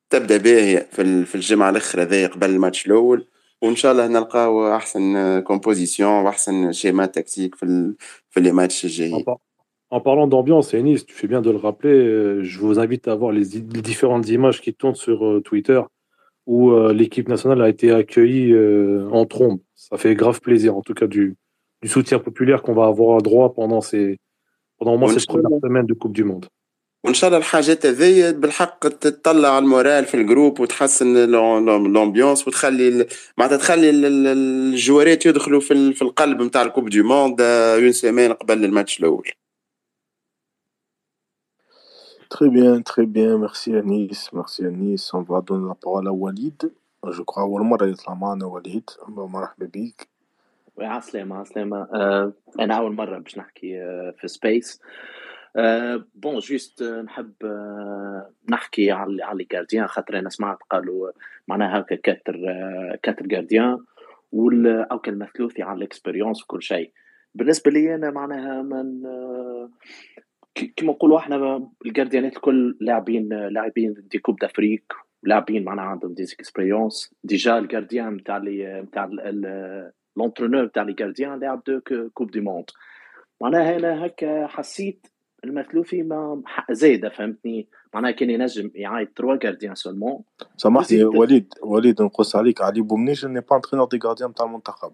تبدا 0.09 0.37
باهيه 0.37 0.89
في 1.25 1.35
الجمعه 1.35 1.69
الاخرى 1.69 2.01
هذايا 2.01 2.27
قبل 2.27 2.49
الماتش 2.49 2.87
الاول 2.87 3.27
وان 3.61 3.75
شاء 3.75 3.91
الله 3.91 4.07
نلقاو 4.07 4.75
احسن 4.75 5.39
كومبوزيسيون 5.39 6.11
واحسن 6.11 6.71
شيما 6.71 7.05
تكتيك 7.05 7.55
في 7.55 7.93
في 8.29 8.41
les 8.41 8.53
matchs 8.53 8.83
الجايين 8.83 9.25
En 9.89 10.01
parlant 10.01 10.27
d'ambiance, 10.27 10.73
Enis, 10.73 11.05
tu 11.05 11.13
fais 11.13 11.27
bien 11.27 11.41
de 11.41 11.49
le 11.49 11.57
rappeler, 11.57 11.93
euh, 11.93 12.43
je 12.43 12.59
vous 12.59 12.77
invite 12.77 13.07
à 13.07 13.15
voir 13.15 13.31
les, 13.31 13.45
les 13.75 13.81
différentes 13.81 14.27
images 14.27 14.59
qui 14.59 14.73
tournent 14.73 14.95
sur 14.95 15.25
euh, 15.25 15.41
Twitter 15.41 15.81
où 16.45 16.71
euh, 16.71 16.93
l'équipe 16.93 17.29
nationale 17.29 17.61
a 17.61 17.69
été 17.69 17.91
accueillie 17.91 18.53
en 19.11 19.25
trombe. 19.25 19.59
Ça 19.75 19.97
fait 19.97 20.15
grave 20.15 20.41
plaisir, 20.41 20.75
en 20.75 20.81
tout 20.81 20.93
cas 20.93 21.07
du, 21.07 21.35
du 21.81 21.87
soutien 21.87 22.19
populaire 22.19 22.63
qu'on 22.63 22.73
va 22.73 22.85
avoir 22.87 23.21
droit 23.21 23.53
pendant, 23.53 23.81
ces, 23.81 24.17
pendant 24.82 24.94
au 24.94 24.98
moins 24.98 25.12
cette 25.12 25.26
première 25.28 25.60
semaine 25.62 25.86
de 25.86 25.94
Coupe 25.94 26.12
du 26.12 26.24
Monde. 26.24 26.46
وان 27.04 27.14
شاء 27.14 27.28
الله 27.28 27.38
الحاجات 27.38 27.86
هذيا 27.86 28.30
بالحق 28.30 28.88
تطلع 28.88 29.58
المورال 29.58 30.04
في 30.04 30.14
الجروب 30.14 30.60
وتحسن 30.60 31.16
الامبيونس 31.16 32.48
وتخلي 32.48 33.06
معناتها 33.38 33.56
تخلي 33.56 33.90
الجوارات 33.90 35.26
يدخلوا 35.26 35.60
في, 35.60 35.92
في 35.92 36.02
القلب 36.02 36.42
نتاع 36.42 36.62
الكوب 36.62 36.88
دي 36.88 37.02
موند 37.02 37.40
اون 37.40 37.92
سيمين 37.92 38.32
قبل 38.32 38.64
الماتش 38.64 39.00
الأول 39.00 39.30
Très 42.34 42.48
bien, 42.48 42.80
très 42.80 43.06
bien. 43.16 43.36
Merci 43.36 43.68
Anis. 43.74 44.20
Merci 44.32 44.64
Anis. 44.64 45.02
On 45.12 45.20
va 45.20 45.42
donner 45.48 45.68
la 45.68 45.74
parole 45.74 46.08
à 46.08 46.12
Walid. 46.12 46.60
Je 47.10 47.22
crois 47.22 47.42
يطلع 47.82 48.14
معنا 48.14 48.46
وليد. 48.46 48.90
مرحبا 49.08 49.66
بك. 49.66 50.11
عسلامة 50.78 51.36
عسلامة. 51.36 51.88
أنا 52.60 52.74
أول 52.74 52.92
مرة 52.92 53.18
باش 53.18 53.38
نحكي 53.38 53.78
في 54.18 54.28
سبيس. 54.28 54.80
بون 56.14 56.38
جوست 56.38 56.82
نحب 56.82 57.32
نحكي 58.50 58.90
على 58.90 59.24
على 59.24 59.44
جارديان 59.44 59.86
خاطر 59.86 60.18
أنا 60.18 60.28
سمعت 60.28 60.58
قالوا 60.70 61.10
معناها 61.48 61.80
هكا 61.80 61.94
كاتر 61.94 62.36
كاتر 63.02 63.26
جارديان 63.26 63.78
وال 64.32 64.66
أو 64.90 64.98
كالمثلوثي 64.98 65.62
على 65.62 65.78
الاكسبيريونس 65.78 66.42
وكل 66.42 66.62
شيء 66.62 66.92
بالنسبة 67.34 67.70
لي 67.70 67.94
أنا 67.94 68.10
معناها 68.10 68.62
من 68.62 69.02
كما 70.76 70.92
نقولوا 70.92 71.18
إحنا 71.18 71.68
الجارديانات 71.86 72.36
الكل 72.36 72.76
لاعبين 72.80 73.28
لاعبين 73.28 73.94
دي 74.10 74.18
كوب 74.18 74.38
دافريك 74.38 74.92
لاعبين 75.22 75.64
معناها 75.64 75.84
عندهم 75.84 76.14
دي 76.14 76.22
اكسبيريونس 76.22 77.14
ديجا 77.24 77.58
الجارديان 77.58 78.14
نتاع 78.14 78.38
نتاع 78.82 79.10
لونترونور 80.16 80.64
نتاع 80.64 80.82
لي 80.82 80.92
جارديان 80.92 81.40
لاعب 81.40 81.62
دو 81.66 81.80
كوب 82.14 82.30
دي 82.30 82.40
موند 82.40 82.64
معناها 83.40 83.76
أنا 83.76 84.06
هكا 84.06 84.46
حسيت 84.46 85.06
المثلوثي 85.44 86.02
ما 86.02 86.42
زايده 86.70 87.08
فهمتني؟ 87.08 87.68
معناها 87.94 88.10
كان 88.10 88.30
ينجم 88.30 88.70
يعايد 88.74 89.08
تروا 89.16 89.36
جارديان 89.36 89.74
سولمون 89.74 90.22
سامحني 90.56 91.04
وليد 91.04 91.54
وليد 91.62 92.02
نقص 92.02 92.36
عليك. 92.36 92.62
علي 92.62 92.80
بومنيش 92.80 93.24
ني 93.24 93.40
با 93.40 93.56
انترينور 93.56 93.88
دي 93.88 93.98
جارديان 93.98 94.30
نتاع 94.30 94.46
المنتخب 94.46 94.92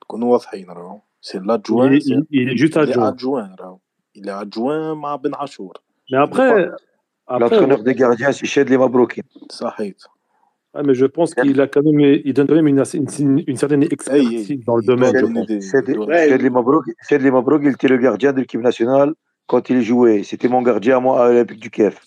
تكونوا 0.00 0.32
واضحين 0.32 0.70
راهو. 0.70 1.00
سي 1.20 1.38
لادجوان 1.38 1.98
جوست 2.32 2.78
ادجوان 2.78 3.56
راهو. 3.60 3.78
Il 4.18 4.28
est 4.28 4.44
adjoint 4.44 4.94
مع 4.94 5.16
بن 5.16 5.34
عاشور. 5.34 5.72
Mais 6.12 6.18
après 6.18 6.70
l'entraîneur 7.28 7.82
des 7.82 7.94
gardiens 7.94 8.32
c'est 8.32 8.46
Chedli 8.46 8.76
Mabrouki 8.78 9.22
صحيت 9.50 10.02
Ah, 10.78 10.82
mais 10.84 10.94
je 10.94 11.06
pense 11.06 11.34
qu'il 11.34 11.58
a 11.60 11.66
quand 11.66 11.82
même, 11.82 12.00
il 12.00 12.34
donne 12.34 12.46
quand 12.46 12.54
même 12.54 12.68
une, 12.68 12.84
une, 13.18 13.44
une 13.46 13.56
certaine 13.56 13.82
expertise 13.82 14.50
hey, 14.50 14.58
dans 14.66 14.76
le 14.76 14.82
domaine. 14.82 15.60
Serge 15.62 17.30
Mabrouk, 17.30 17.62
il 17.62 17.70
était 17.70 17.88
le 17.88 17.96
gardien 17.96 18.32
de 18.32 18.40
l'équipe 18.40 18.60
nationale 18.60 19.14
quand 19.46 19.70
il 19.70 19.80
jouait. 19.82 20.22
C'était 20.22 20.48
mon 20.48 20.60
gardien, 20.60 21.00
moi, 21.00 21.24
à 21.24 21.28
l'Olympique 21.28 21.60
du 21.60 21.70
Kiev. 21.70 21.98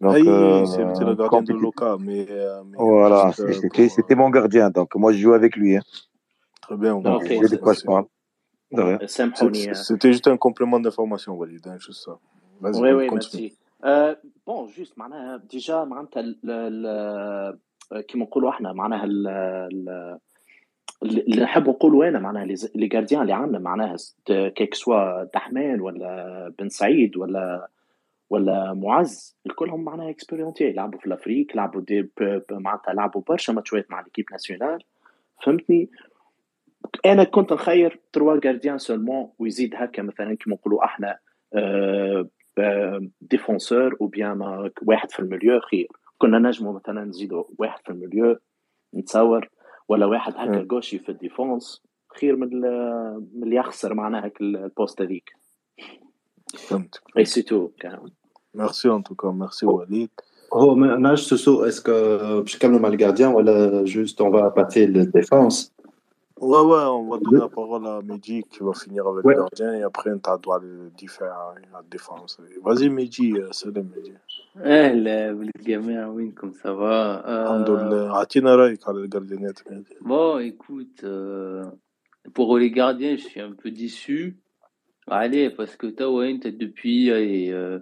Donc, 0.00 0.14
ah, 0.14 0.18
hey, 0.18 0.28
euh, 0.28 0.66
c'était 0.66 1.04
le 1.04 1.14
gardien 1.14 1.42
de 1.42 1.52
Loka. 1.54 1.96
Mais, 1.98 2.26
euh, 2.30 2.62
mais 2.66 2.76
voilà, 2.78 3.32
euh, 3.38 3.88
c'était 3.88 4.14
mon 4.14 4.28
gardien. 4.28 4.68
Donc, 4.68 4.94
moi, 4.96 5.12
je 5.12 5.18
jouais 5.18 5.36
avec 5.36 5.56
lui. 5.56 5.76
Hein. 5.76 5.82
Très 6.60 6.76
bien. 6.76 7.00
Donc, 7.00 7.22
okay, 7.22 7.38
de 7.40 7.56
quoi 7.56 7.72
je 7.72 7.82
parle. 7.82 8.04
C'était 9.06 10.12
juste 10.12 10.28
un 10.28 10.36
complément 10.36 10.78
d'information, 10.78 11.34
Walid. 11.34 11.66
Hein, 11.66 11.78
juste 11.78 12.04
ça. 12.04 12.18
Oui, 12.60 12.92
oui, 12.92 13.06
continue. 13.06 13.42
merci. 13.44 13.58
Euh, 13.84 14.14
bon, 14.46 14.66
juste, 14.68 14.94
déjà, 15.50 15.86
كيما 18.08 18.24
نقولوا 18.24 18.50
إحنا 18.50 18.72
معناها 18.72 19.04
اللي 21.04 21.42
نحب 21.42 21.68
نقولوا 21.68 22.08
أنا 22.08 22.18
معناها 22.18 22.44
لي 22.74 22.86
جارديان 22.86 23.22
اللي 23.22 23.32
عندنا 23.32 23.58
معناها 23.58 23.96
كيك 24.26 24.74
سوا 24.74 25.24
دحمان 25.24 25.80
ولا 25.80 26.52
بن 26.58 26.68
سعيد 26.68 27.16
ولا 27.16 27.68
ولا 28.30 28.72
معز 28.72 29.36
الكلهم 29.46 29.84
معناها 29.84 30.10
اكسبيريونتي 30.10 30.72
لعبوا 30.72 30.98
في 30.98 31.06
الأفريق 31.06 31.46
لعبوا 31.54 31.80
دي 31.80 32.08
معناتها 32.50 32.94
لعبوا 32.94 33.22
برشا 33.28 33.52
ماتشات 33.52 33.90
مع 33.90 34.00
ليكيب 34.00 34.24
ناسيونال 34.32 34.84
فهمتني؟ 35.42 35.88
أنا 37.06 37.24
كنت 37.24 37.52
نخير 37.52 38.00
تروا 38.12 38.40
جارديان 38.40 38.78
سولمون 38.78 39.30
ويزيد 39.38 39.74
هكا 39.74 40.02
مثلا 40.02 40.36
كيما 40.36 40.56
نقولوا 40.56 40.84
إحنا 40.84 41.18
ديفونسور 43.20 43.96
أو 44.00 44.06
بيان 44.06 44.70
واحد 44.82 45.10
في 45.10 45.20
المليو 45.20 45.60
خير. 45.60 45.88
كنا 46.24 46.38
نجموا 46.38 46.72
مثلا 46.72 47.04
نزيدوا 47.04 47.44
واحد 47.58 47.78
في 47.84 47.90
المليو 47.90 48.36
نتصور 48.94 49.48
ولا 49.88 50.06
واحد 50.06 50.32
هكا 50.36 50.62
جوشي 50.62 50.98
في 50.98 51.08
الديفونس 51.08 51.82
خير 52.20 52.36
من 52.36 52.60
من 53.34 53.42
اللي 53.42 53.56
يخسر 53.56 53.94
معناها 53.94 54.24
هاك 54.24 54.40
البوست 54.40 55.02
هذيك. 55.02 55.32
فهمتك 56.58 57.02
اي 57.18 57.24
سي 57.24 57.42
تو 57.42 57.70
ميرسي 58.54 58.90
ان 58.90 59.02
توكا 59.02 59.30
ميرسي 59.30 59.66
وليد 59.66 60.10
هو 60.52 60.74
معلش 60.74 61.28
سوسو 61.28 61.64
اسكو 61.64 61.92
باش 62.40 62.56
نكملوا 62.56 62.78
مع 62.80 62.88
الجارديان 62.88 63.34
ولا 63.34 63.84
جوست 63.84 64.20
اون 64.20 64.32
فا 64.32 64.48
باسي 64.48 64.86
للديفونس 64.86 65.73
Ouais, 66.41 66.61
ouais, 66.61 66.83
on 66.83 67.09
va 67.09 67.17
donner 67.19 67.39
la 67.39 67.49
parole 67.49 67.85
à 67.85 68.01
Mehdi 68.01 68.43
qui 68.49 68.59
va 68.61 68.71
finir 68.73 69.05
avec 69.05 69.25
ouais. 69.25 69.35
le 69.35 69.41
gardien 69.41 69.73
et 69.73 69.83
après 69.83 70.11
on 70.11 70.37
doit 70.37 70.59
le 70.59 70.89
différer 70.97 71.29
à 71.29 71.53
la 71.73 71.81
défense. 71.91 72.39
Vas-y 72.63 72.89
Mehdi, 72.89 73.35
salam 73.51 73.89
Mehdi. 73.95 74.13
اهلا 74.57 75.31
بالجميع 75.31 76.07
وينكم 76.07 76.51
سافا 76.51 77.43
الحمد 77.43 77.69
لله 77.69 78.15
اعطينا 78.15 78.55
رايك 78.55 78.87
على 78.87 78.97
الجاردينات 78.97 79.59
Bon, 80.01 80.39
écoute, 80.39 81.03
euh, 81.03 81.63
pour 82.33 82.57
les 82.57 82.71
gardiens, 82.71 83.15
je 83.15 83.23
suis 83.23 83.41
un 83.41 83.51
peu 83.51 83.71
déçu. 83.71 84.37
Allez, 85.07 85.49
parce 85.49 85.75
que 85.75 85.87
Tawain, 85.87 86.39
depuis, 86.63 87.11
allez, 87.11 87.51
euh, 87.51 87.79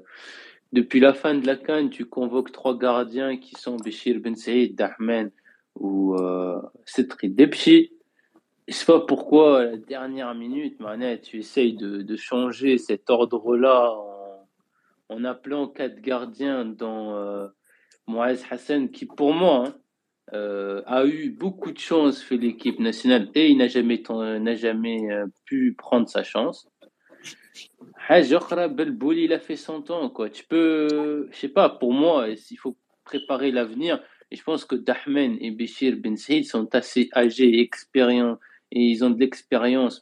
depuis 0.73 0.99
la 0.99 1.13
fin 1.13 1.35
de 1.35 1.45
la 1.45 1.55
Cannes, 1.55 1.89
tu 1.89 2.05
convoques 2.05 2.51
trois 2.51 2.77
gardiens 2.77 3.37
qui 3.37 3.55
sont 3.55 3.77
Béchir 3.77 4.19
Ben 4.19 4.35
Saïd, 4.35 4.75
Dahmen 4.75 5.31
ou 5.75 6.15
euh, 6.15 6.61
Cetri 6.85 7.29
Debchi. 7.29 7.91
Je 8.68 8.74
sais 8.74 8.86
pas 8.86 9.00
pourquoi, 9.00 9.60
à 9.60 9.64
la 9.64 9.76
dernière 9.76 10.34
minute, 10.34 10.78
Manet, 10.78 11.20
tu 11.20 11.38
essayes 11.38 11.74
de, 11.74 12.16
changer 12.16 12.78
cet 12.78 13.10
ordre-là 13.10 13.92
en, 15.08 15.24
appelant 15.24 15.68
quatre 15.68 16.00
gardiens, 16.00 16.64
dont 16.64 17.14
euh, 17.14 17.48
Moaz 18.06 18.44
Hassan, 18.50 18.90
qui 18.90 19.06
pour 19.06 19.34
moi 19.34 19.66
hein, 19.66 19.74
euh, 20.32 20.82
a 20.86 21.04
eu 21.04 21.30
beaucoup 21.30 21.72
de 21.72 21.78
chance 21.78 22.22
pour 22.22 22.38
l'équipe 22.38 22.78
nationale 22.78 23.28
et 23.34 23.48
il 23.50 23.58
n'a 23.58 23.68
jamais, 23.68 24.02
n'a 24.08 24.54
jamais 24.54 25.12
euh, 25.12 25.26
pu 25.44 25.74
prendre 25.76 26.08
sa 26.08 26.22
chance. 26.22 26.68
Belboul, 28.08 29.18
il 29.18 29.32
a 29.32 29.38
fait 29.38 29.56
son 29.56 29.82
temps. 29.82 30.08
Quoi. 30.08 30.30
Tu 30.30 30.44
peux, 30.44 31.28
je 31.30 31.36
sais 31.36 31.48
pas, 31.48 31.68
pour 31.68 31.92
moi, 31.92 32.28
il 32.28 32.56
faut 32.56 32.76
préparer 33.04 33.50
l'avenir. 33.50 34.02
Et 34.30 34.36
je 34.36 34.42
pense 34.42 34.64
que 34.64 34.76
Dahmen 34.76 35.36
et 35.40 35.50
Béchir 35.50 35.96
Ben 35.96 36.16
Saïd 36.16 36.46
sont 36.46 36.74
assez 36.74 37.10
âgés 37.14 37.58
et 37.58 37.60
expérients. 37.60 38.38
Et 38.72 38.80
ils 38.80 39.04
ont 39.04 39.10
de 39.10 39.20
l'expérience 39.20 40.00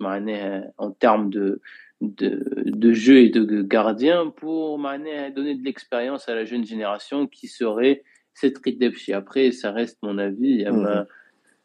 en 0.79 0.91
termes 0.93 1.29
de, 1.29 1.61
de, 2.01 2.43
de 2.65 2.93
jeu 2.93 3.19
et 3.19 3.29
de 3.29 3.63
gardien 3.63 4.29
pour 4.29 4.79
donner 4.79 5.55
de 5.55 5.65
l'expérience 5.65 6.29
à 6.29 6.35
la 6.35 6.45
jeune 6.45 6.65
génération 6.65 7.27
qui 7.27 7.49
serait 7.49 8.03
cette 8.33 8.59
Ridepchi. 8.59 9.13
Après, 9.13 9.51
ça 9.51 9.73
reste 9.73 9.99
mon 10.03 10.19
avis. 10.19 10.65
Mhm. 10.65 10.83
Ben, 10.83 11.07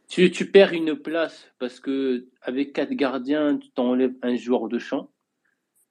tu, 0.07 0.29
tu 0.31 0.51
perds 0.51 0.73
une 0.73 0.95
place 0.95 1.51
parce 1.59 1.79
que 1.79 2.25
avec 2.41 2.73
quatre 2.73 2.93
gardiens, 2.93 3.57
tu 3.57 3.69
t'enlèves 3.69 4.15
un 4.21 4.35
joueur 4.35 4.67
de 4.67 4.79
champ. 4.79 5.09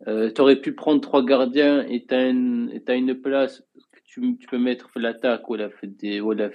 Euh, 0.07 0.31
tu 0.33 0.40
aurais 0.40 0.61
pu 0.61 0.72
prendre 0.72 1.00
trois 1.00 1.24
gardiens 1.24 1.87
et 1.87 2.05
tu 2.05 2.14
as, 2.14 2.29
une 2.29 3.20
place 3.20 3.64
que 3.92 4.00
tu, 4.05 4.37
tu 4.37 4.46
peux 4.46 4.59
mettre 4.59 4.90
l'attaque 4.96 5.48
ou 5.48 5.55
la 5.55 5.68
ou 6.22 6.33
la 6.33 6.50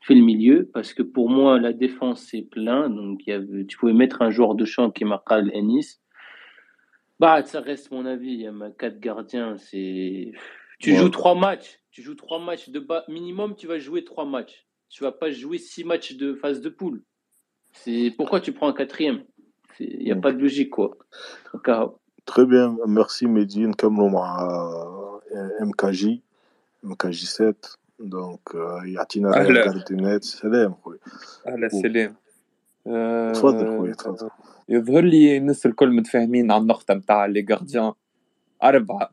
fait 0.00 0.14
le, 0.14 0.22
milieu 0.22 0.70
parce 0.72 0.94
que 0.94 1.02
pour 1.02 1.28
moi 1.28 1.58
la 1.58 1.72
défense 1.72 2.22
c'est 2.22 2.42
plein. 2.42 2.88
Donc 2.88 3.26
y 3.26 3.32
avait, 3.32 3.64
tu 3.66 3.76
pouvais 3.76 3.92
mettre 3.92 4.22
un 4.22 4.30
joueur 4.30 4.54
de 4.54 4.64
champ 4.64 4.90
qui 4.90 5.04
m'appelle 5.04 5.50
Ennis. 5.54 6.00
Bah 7.20 7.44
ça 7.44 7.60
reste 7.60 7.90
mon 7.90 8.06
avis. 8.06 8.32
Il 8.32 8.40
y 8.40 8.46
a 8.46 8.52
quatre 8.78 9.00
gardiens 9.00 9.56
c'est 9.56 10.32
tu 10.78 10.94
joues 10.94 11.08
trois 11.08 11.34
matchs. 11.34 11.80
Tu 11.90 12.02
joues 12.02 12.14
trois 12.14 12.38
matchs 12.38 12.70
de 12.70 12.80
bas. 12.80 13.04
Minimum 13.08 13.56
tu 13.56 13.66
vas 13.66 13.78
jouer 13.78 14.04
trois 14.04 14.24
matchs. 14.24 14.66
Tu 14.88 15.02
vas 15.02 15.12
pas 15.12 15.30
jouer 15.30 15.58
six 15.58 15.84
matchs 15.84 16.16
de 16.16 16.34
phase 16.34 16.60
de 16.60 16.68
poule. 16.68 17.02
C'est 17.72 18.12
pourquoi 18.16 18.40
tu 18.40 18.52
prends 18.52 18.68
un 18.68 18.72
quatrième? 18.72 19.24
Il 19.80 20.04
n'y 20.04 20.12
a 20.12 20.16
pas 20.16 20.32
de 20.32 20.38
logique 20.38 20.70
quoi. 20.70 20.96
Très 22.24 22.46
bien. 22.46 22.76
Merci 22.86 23.26
Medine 23.26 23.74
comme 23.74 23.96
MKJ 25.60 26.20
MKJ 26.82 27.24
7 27.24 27.77
دونك 27.99 28.55
يعطينا 28.85 29.35
أهلا 29.35 29.83
النت 29.91 30.23
سلام 30.23 30.73
خويا 30.73 30.99
اهلا 31.47 31.67
سلام 31.67 32.15
تفضل 33.33 33.77
خويا 33.77 33.93
تفضل 33.93 34.29
يظهر 34.69 35.03
لي 35.03 35.37
الناس 35.37 35.65
الكل 35.65 35.91
متفاهمين 35.91 36.51
على 36.51 36.61
النقطة 36.61 36.93
نتاع 36.93 37.25
لي 37.25 37.45
غارديان 37.51 37.91
أربعة 38.63 39.09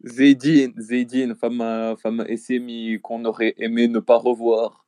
زايدين 0.00 0.74
زايدين 0.78 1.34
فما 1.34 1.94
فما 1.94 2.32
اسامي 2.34 2.98
كون 2.98 3.26
aurait 3.26 3.54
aimé 3.58 3.88
ne 3.88 3.98
pas 3.98 4.16
revoir 4.16 4.84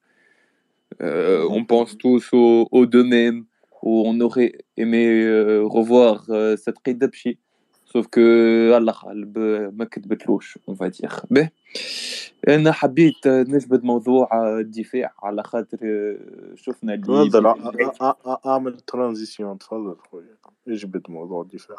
euh, 1.02 1.46
on 1.50 1.64
pense 1.64 1.96
tous 1.98 2.32
aux, 2.32 2.68
aux 2.70 2.86
deux 2.86 3.04
mêmes 3.04 3.44
où 3.82 4.02
on 4.06 4.20
aurait 4.20 4.52
aimé 4.76 5.06
euh, 5.06 5.62
revoir 5.64 6.24
euh, 6.28 6.56
cette 6.56 6.80
Qidabchi 6.82 7.38
Sauf 7.95 8.05
que 8.05 8.19
الله 8.77 8.93
غالب 9.05 9.37
ما 9.77 9.85
كتبتلوش 9.85 10.59
اون 10.67 10.75
فادير 10.75 11.11
به 11.31 11.49
أنا 12.47 12.71
حبيت 12.71 13.27
نجبد 13.27 13.83
موضوع 13.83 14.29
الدفاع. 14.59 15.13
على 15.23 15.43
خاطر 15.43 15.77
شفنا 16.55 16.93
اللي 16.93 17.29
تفضل. 17.29 17.55
أعمل 18.45 18.79
ترانزيسيون 18.79 19.57
تفضل 19.57 19.95
خويا. 20.11 20.37
اجبد 20.67 21.01
موضوع 21.09 21.41
الدفاع. 21.41 21.77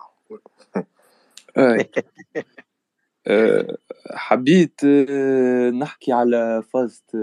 حبيت 4.11 4.85
نحكي 5.75 6.13
على 6.13 6.63
فاست 6.73 7.17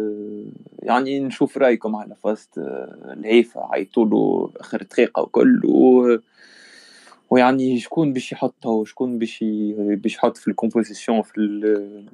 يعني 0.79 1.19
نشوف 1.19 1.57
رأيكم 1.57 1.95
على 1.95 2.15
فاست 2.15 2.57
العيفة 2.57 3.73
عيطولو 3.73 4.51
آخر 4.57 4.83
دقيقة 4.83 5.21
وكل 5.21 5.61
و 5.65 6.17
ويعني 7.32 7.78
شكون 7.78 8.12
باش 8.12 8.32
يحطها 8.32 8.72
وشكون 8.72 9.18
باش 9.18 9.44
باش 9.78 10.14
يحط 10.14 10.36
في 10.36 10.48
الكومبوزيسيون 10.48 11.22
في 11.22 12.04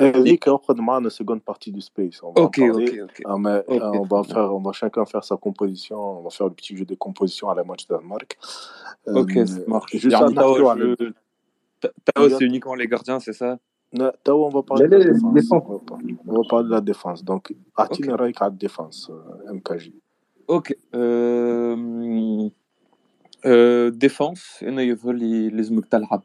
هذيك 0.00 0.48
اخذ 0.48 0.80
معنا 0.80 1.08
سيكوند 1.08 1.40
بارتي 1.46 1.70
دو 1.70 1.80
سبيس 1.80 2.20
اوكي 2.20 2.70
اوكي 2.70 3.02
اوكي 3.02 3.22
on 3.24 4.06
va 4.12 4.22
faire 4.22 4.50
on 4.56 4.62
va 4.66 4.72
chacun 4.72 5.04
faire 5.04 5.24
sa 5.24 5.36
composition 5.36 6.18
on 6.18 6.22
va 6.22 6.30
faire 6.30 6.46
le 6.48 6.54
petit 6.54 6.76
jeu 6.76 6.84
de 6.84 6.94
composition 6.94 7.48
à 7.50 7.54
la 7.54 7.64
match 7.64 7.86
Danemark 7.88 8.38
ok 9.08 9.32
ça 9.46 9.60
marche 9.68 9.94
يعني 10.04 10.34
توا 10.34 10.94
توا 12.14 12.28
c'est 12.28 12.44
uniquement 12.44 12.74
les 12.74 12.86
gardiens 12.86 13.18
c'est 13.18 13.36
ça 13.42 13.58
توا 14.24 14.48
on 14.48 14.52
va 14.56 14.62
parler 14.62 14.88
de 14.88 14.96
la 14.96 15.04
défense 15.38 15.68
on 16.28 16.34
va 16.38 16.44
parler 16.50 16.66
de 16.68 16.74
la 16.74 16.80
défense 16.80 17.24
donc 17.24 17.52
اعطيني 17.78 18.14
رايك 18.14 18.42
على 18.42 18.52
الديفense 18.52 19.10
ام 19.50 19.58
كي 19.58 19.76
جي 19.76 19.94
اوكي 23.46 23.90
ديفونس 23.90 24.62
انا 24.62 24.82
يظهر 24.82 25.12
لي 25.12 25.48
لازمك 25.48 25.86
تلعب 25.86 26.22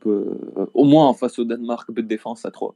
او 0.75 0.83
موان 0.83 1.13
فاس 1.13 1.39
او 1.39 1.45
دنمارك 1.45 1.91
بالديفونس 1.91 2.45
ا 2.45 2.49
3 2.49 2.73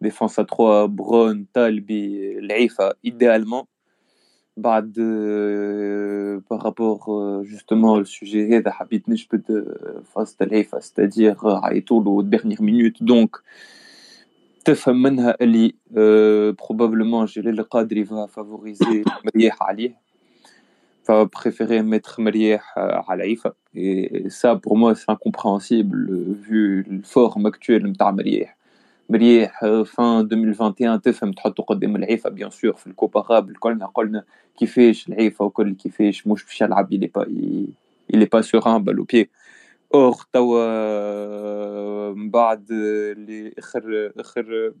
ديفونس 0.00 0.38
ا 0.40 0.42
3 0.42 0.86
برون 0.86 1.46
تالبي 1.54 2.38
العيفه 2.38 2.94
ايديالمون 3.04 3.62
بعد 4.56 4.92
بارابور 6.50 6.98
جوستومون 7.42 8.00
السوجي 8.00 8.56
هذا 8.56 8.70
حبيت 8.70 9.08
نجبد 9.08 9.74
فاس 10.14 10.36
العيفه 10.42 10.78
ستادير 10.80 11.36
عيطولو 11.44 12.22
ديرنيير 12.22 12.62
مينوت 12.62 13.02
دونك 13.02 13.36
تفهم 14.64 15.02
منها 15.02 15.36
اللي 15.40 15.74
بروبابلمون 15.90 17.24
جلال 17.24 17.60
القادري 17.60 18.04
فا 18.04 18.26
فافوريزي 18.26 19.04
مريح 19.24 19.62
عليه 19.62 20.05
préférer 21.30 21.82
mettre 21.82 22.20
Marieh 22.20 22.60
à 22.76 23.16
l'Aïfa. 23.16 23.54
Et 23.74 24.28
ça, 24.30 24.56
pour 24.56 24.76
moi, 24.76 24.94
c'est 24.94 25.10
incompréhensible 25.10 25.98
vu 26.48 26.84
le 26.88 27.02
forme 27.02 27.46
actuel 27.46 27.82
de 27.82 28.12
Marieh. 28.12 28.50
Marieh, 29.08 29.48
fin 29.84 30.24
2021, 30.24 31.00
تفهم 31.00 31.32
تحطه 31.32 31.62
قدام 31.62 31.96
العيفة 31.96 32.30
bien 32.30 32.50
sûr 32.50 32.76
في 32.76 32.86
الكوبارابل 32.86 33.54
كلنا 33.56 33.86
قلنا 33.86 34.24
كيفاش 34.58 35.08
العيفة 35.08 35.44
وكل 35.44 35.74
كيفاش 35.74 36.26
مش 36.26 36.44
باش 36.44 36.60
يلعب 36.60 36.94
il 36.94 37.04
est 37.04 37.08
pas 37.08 37.26
il 38.12 38.22
est 38.22 38.26
pas 38.26 38.42
serein 38.42 38.80
balle 38.80 39.00
au 39.00 39.04
pied 39.04 39.26
اور 39.94 40.26
توا 40.32 42.12
من 42.12 42.30
بعد 42.30 42.66
اللي 42.70 43.52
اخر 43.58 44.12
اخر 44.18 44.72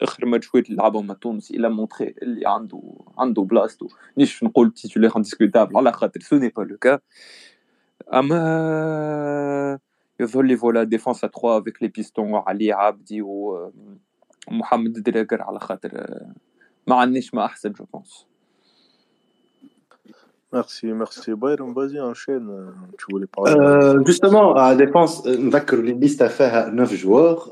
اخر 0.00 0.26
ماتشوات 0.26 0.66
اللي 0.66 0.76
لعبهم 0.76 1.06
مع 1.06 1.14
تونس 1.14 1.50
الى 1.50 1.68
مونتري 1.68 2.14
اللي 2.22 2.48
عنده 2.48 2.82
عنده 3.18 3.42
بلاصتو 3.42 3.88
نيش 4.18 4.44
نقول 4.44 4.70
تيتولير 4.70 5.16
انديسكوتابل 5.16 5.76
على 5.76 5.92
خاطر 5.92 6.20
سو 6.20 6.36
ني 6.36 6.48
با 6.48 6.62
لو 6.62 6.76
كا 6.76 6.98
اما 8.14 9.78
يظهر 10.20 10.42
لي 10.42 10.56
فوالا 10.56 10.84
ديفونس 10.84 11.24
ا 11.24 11.28
3 11.28 11.58
افيك 11.58 11.82
لي 11.82 11.88
بيستون 11.88 12.34
علي 12.34 12.72
عبدي 12.72 13.22
ومحمد 13.22 14.92
دراكر 14.92 15.42
على 15.42 15.60
خاطر 15.60 16.18
ما 16.86 16.96
عندناش 16.96 17.34
ما 17.34 17.44
احسن 17.44 17.72
جو 17.72 17.84
بونس 17.92 18.26
Merci, 20.54 20.86
merci. 20.86 21.30
Bayram, 21.34 21.72
vas-y, 21.74 22.00
enchaîne. 22.00 22.48
Tu 22.96 23.06
voulais 23.10 23.26
parler 23.26 23.54
euh, 23.54 24.04
Justement, 24.06 24.54
à 24.54 24.70
la 24.70 24.76
défense, 24.76 25.26
نذكر 25.26 25.78
اللي 25.78 25.92
ليست 25.92 26.22
فيها 26.22 26.68
9 26.68 26.94
جوار 26.94 27.50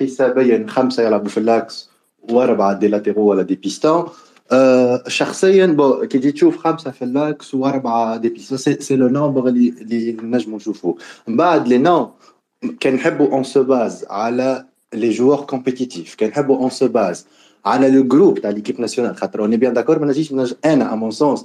حسابيا 0.00 0.66
خمسه 0.68 1.02
يلعبوا 1.02 1.28
في 1.28 1.38
اللاكس 1.38 1.90
واربعه 2.30 2.72
دي 2.72 2.88
لاتيرو 2.88 3.22
ولا 3.22 3.42
دي 3.42 3.54
بيستون 3.54 4.08
أه 4.52 5.02
شخصيا 5.08 5.66
بو 5.66 6.06
كي 6.06 6.18
تجي 6.18 6.32
تشوف 6.32 6.56
خمسه 6.58 6.90
في 6.90 7.02
اللاكس 7.02 7.54
واربعه 7.54 8.16
دي 8.16 8.28
بيستون 8.28 8.58
سي 8.58 8.96
لو 8.96 9.08
نومبر 9.08 9.48
اللي 9.48 9.68
اللي 9.80 10.12
نجموا 10.22 10.56
نشوفوه 10.56 10.96
من 11.28 11.36
بعد 11.36 11.68
لي 11.68 11.78
نو 11.78 12.10
كان 12.80 12.94
نحبوا 12.94 13.32
اون 13.32 13.44
سو 13.44 13.64
باز 13.64 14.04
على 14.10 14.64
لي 14.94 15.10
جوار 15.10 15.40
كومبيتيتيف 15.40 16.14
كان 16.14 16.28
نحبوا 16.28 16.56
اون 16.56 16.70
سو 16.70 16.88
باز 16.88 17.26
على 17.66 17.90
لو 17.90 18.04
جروب 18.04 18.38
تاع 18.38 18.50
ليكيب 18.50 18.80
ناسيونال 18.80 19.16
خاطر 19.16 19.40
اوني 19.40 19.56
بيان 19.56 19.72
داكور 19.72 19.98
ما 19.98 20.06
نجيش 20.06 20.32
انا 20.64 20.92
ا 20.92 20.96
مون 20.96 21.10
سونس 21.10 21.44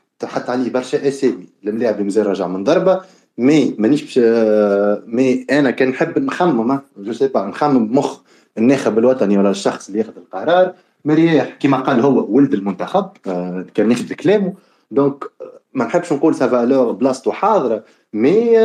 تحط 0.21 0.49
عليه 0.49 0.71
برشا 0.71 1.07
أسامي. 1.07 1.47
الملاعب 1.63 2.01
مازال 2.01 2.27
راجع 2.27 2.47
من 2.47 2.63
ضربة 2.63 3.01
مي 3.37 3.75
مانيش 3.77 4.01
باش 4.03 4.19
مي 5.07 5.45
أنا 5.51 5.71
كان 5.71 5.89
نحب 5.89 6.19
نخمم 6.19 6.79
جو 6.97 7.13
سي 7.13 7.27
با 7.27 7.45
نخمم 7.45 7.87
بمخ 7.87 8.19
الناخب 8.57 8.97
الوطني 8.97 9.37
ولا 9.37 9.49
الشخص 9.49 9.87
اللي 9.87 9.99
ياخذ 9.99 10.17
القرار. 10.17 10.73
مريح 11.05 11.57
كما 11.59 11.77
قال 11.77 11.99
هو 11.99 12.25
ولد 12.29 12.53
المنتخب 12.53 13.09
كان 13.75 13.87
ناخذ 13.87 14.13
كلامه. 14.13 14.53
دونك 14.91 15.23
ما 15.73 15.85
نحبش 15.85 16.13
نقول 16.13 16.35
سا 16.35 16.47
فالور 16.47 16.91
بلاصتو 16.91 17.31
حاضرة 17.31 17.83
مي 18.13 18.57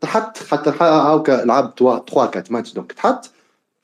تحط 0.00 0.38
خاطر 0.38 0.74
هاكا 0.80 1.32
لعب 1.44 1.72
3 1.78 2.02
4 2.18 2.44
ماتش 2.50 2.74
دونك 2.74 2.92
تحط. 2.92 3.30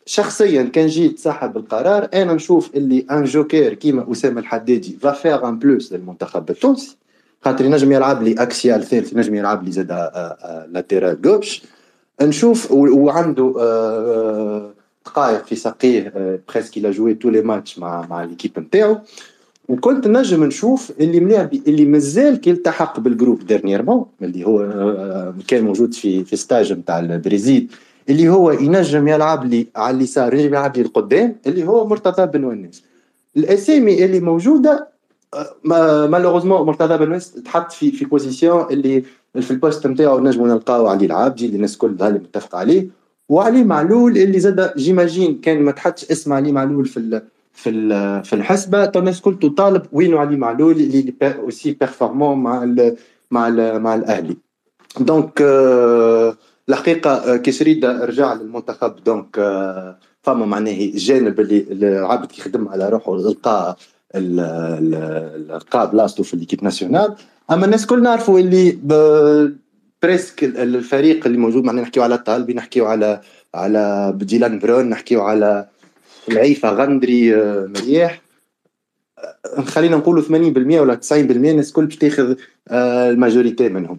شخصيا 0.06 0.62
كان 0.62 0.86
جيت 0.86 1.18
صاحب 1.18 1.56
القرار. 1.56 2.08
أنا 2.14 2.32
نشوف 2.34 2.70
اللي 2.74 3.06
أن 3.10 3.24
جوكير 3.24 3.74
كيما 3.74 4.12
أسامة 4.12 4.40
الحدادي 4.40 4.98
فا 5.00 5.12
فيغ 5.12 5.48
ان 5.48 5.58
بلوس 5.58 5.92
للمنتخب 5.92 6.50
التونسي. 6.50 6.96
خاطر 7.44 7.64
ينجم 7.64 7.92
يلعب 7.92 8.22
لي 8.22 8.32
اكسيال 8.32 8.84
ثالث 8.84 9.12
ينجم 9.12 9.34
يلعب 9.34 9.64
لي 9.64 9.72
زاد 9.72 9.90
لاتيرال 10.72 11.22
جوبش 11.22 11.62
نشوف 12.22 12.72
وعنده 12.72 13.52
دقائق 15.06 15.44
في 15.44 15.56
ساقيه 15.56 16.12
بريسك 16.48 16.76
إلى 16.76 16.90
جوي 16.90 17.14
تو 17.14 17.30
لي 17.30 17.42
ماتش 17.42 17.78
مع 17.78 18.06
مع 18.10 18.24
ليكيب 18.24 18.58
نتاعو. 18.58 18.98
وكنت 19.68 20.06
نجم 20.06 20.44
نشوف 20.44 20.92
اللي 21.00 21.20
ملاعبي 21.20 21.62
اللي 21.66 21.84
مازال 21.84 22.40
كي 22.40 22.50
التحق 22.50 23.00
بالجروب 23.00 23.46
ديرنييرمون 23.46 24.06
اللي 24.22 24.46
هو 24.46 24.60
آه، 24.60 25.34
كان 25.48 25.64
موجود 25.64 25.94
في 25.94 26.24
في 26.24 26.36
ستاج 26.36 26.72
نتاع 26.72 26.98
البريزيل. 26.98 27.68
اللي 28.08 28.28
هو 28.28 28.50
ينجم 28.50 29.08
يلعب 29.08 29.44
لي 29.44 29.66
على 29.76 29.96
اليسار 29.96 30.34
ينجم 30.34 30.48
يلعب 30.48 30.76
لي 30.76 30.82
القدام 30.82 31.36
اللي 31.46 31.64
هو 31.64 31.86
مرتضى 31.86 32.26
بن 32.26 32.44
ونيس. 32.44 32.84
الأسامي 33.36 34.04
اللي 34.04 34.20
موجودة 34.20 34.88
مالوغوزمون 35.64 36.66
مرتضى 36.66 36.96
بن 36.98 37.10
ونيس 37.10 37.32
تحط 37.32 37.72
في 37.72 37.92
في 37.92 38.04
بوزيسيون 38.04 38.66
اللي 38.70 39.02
في 39.40 39.50
البوست 39.50 39.86
نتاعو 39.86 40.20
نجمو 40.20 40.46
نلقاو 40.46 40.86
علي 40.86 41.06
العابدي 41.06 41.46
اللي 41.46 41.56
الناس 41.56 41.74
الكل 41.74 41.96
اللي 42.00 42.18
متفق 42.18 42.56
عليه. 42.56 42.88
وعلي 43.28 43.64
معلول 43.64 44.18
اللي 44.18 44.40
زاد 44.40 44.72
جيماجين 44.76 45.40
كان 45.40 45.62
ما 45.62 45.72
تحطش 45.72 46.10
اسم 46.10 46.32
علي 46.32 46.52
معلول 46.52 46.86
في 46.86 47.22
في 47.52 47.70
في 48.24 48.32
الحسبة. 48.32 48.86
تو 48.86 48.98
الناس 48.98 49.16
الكل 49.16 49.38
تطالب 49.38 49.82
وينو 49.92 50.18
علي 50.18 50.36
معلول 50.36 50.72
اللي 50.72 51.14
اوسي 51.22 51.72
بيرفورمون 51.72 52.38
مع 52.38 52.62
ال 52.64 52.96
مع 53.30 53.48
ال 53.48 53.80
مع 53.82 53.94
الأهلي. 53.94 54.36
دونك 55.00 55.42
الحقيقة 56.68 57.36
كي 57.36 57.52
شريد 57.52 57.84
رجع 57.84 58.34
للمنتخب 58.34 59.04
دونك 59.04 59.36
فما 60.22 60.46
معناه 60.46 60.90
جانب 60.94 61.40
اللي 61.40 61.98
العبد 61.98 62.32
يخدم 62.38 62.68
على 62.68 62.88
روحه 62.88 63.16
لقى 63.16 63.76
لقى 65.48 65.90
بلاصتو 65.90 66.22
في 66.22 66.36
ليكيب 66.36 66.64
ناسيونال. 66.64 67.14
أما 67.50 67.64
الناس 67.64 67.82
الكل 67.82 68.02
نعرفوا 68.02 68.38
اللي 68.38 68.78
بريسك 70.02 70.44
الفريق 70.44 71.26
اللي 71.26 71.38
موجود 71.38 71.64
معنا 71.64 71.82
نحكيو 71.82 72.02
على 72.02 72.18
طالبي 72.18 72.54
نحكيو 72.54 72.86
على 72.86 73.20
على 73.54 74.12
بديلان 74.16 74.58
برون 74.58 74.88
نحكيو 74.88 75.20
على 75.22 75.68
العيفه 76.28 76.70
غندري 76.70 77.36
مرياح 77.66 78.22
خلينا 79.64 79.96
نقولوا 79.96 80.22
80% 80.22 80.28
ولا 80.80 81.00
90% 81.10 81.12
الناس 81.12 81.68
الكل 81.68 81.86
باش 81.86 81.96
تاخذ 81.96 82.34
الماجوريتي 82.70 83.68
منهم. 83.68 83.98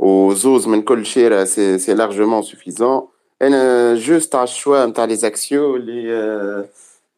وزوز 0.00 0.68
من 0.68 0.82
كل 0.82 1.06
شيره 1.06 1.44
سي 1.44 1.78
سي 1.78 1.94
لارجومون 1.94 2.42
سوفيزون 2.42 3.08
انا 3.42 3.94
جوست 3.94 4.34
على 4.34 4.44
الشوا 4.44 4.86
نتاع 4.86 5.04
لي 5.04 5.16
زاكسيو 5.16 5.76
اللي 5.76 6.68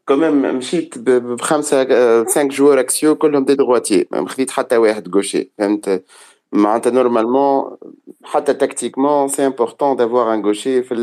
كوميم 0.08 0.56
مشيت 0.56 0.98
بخمسه 0.98 1.84
سانك 2.24 2.50
جوار 2.50 2.80
اكسيو 2.80 3.14
كلهم 3.14 3.44
دي 3.44 3.54
دغواتي 3.54 4.06
ما 4.10 4.28
خديت 4.28 4.50
حتى 4.50 4.76
واحد 4.76 5.14
غوشي 5.14 5.50
فهمت 5.58 6.04
معناتها 6.52 6.90
نورمالمون 6.90 7.76
حتى 8.24 8.54
تكتيكمون 8.54 9.28
سي 9.28 9.46
امبورطون 9.46 9.96
دافوار 9.96 10.34
ان 10.34 10.44
غوشي 10.46 10.82
في 10.82 10.94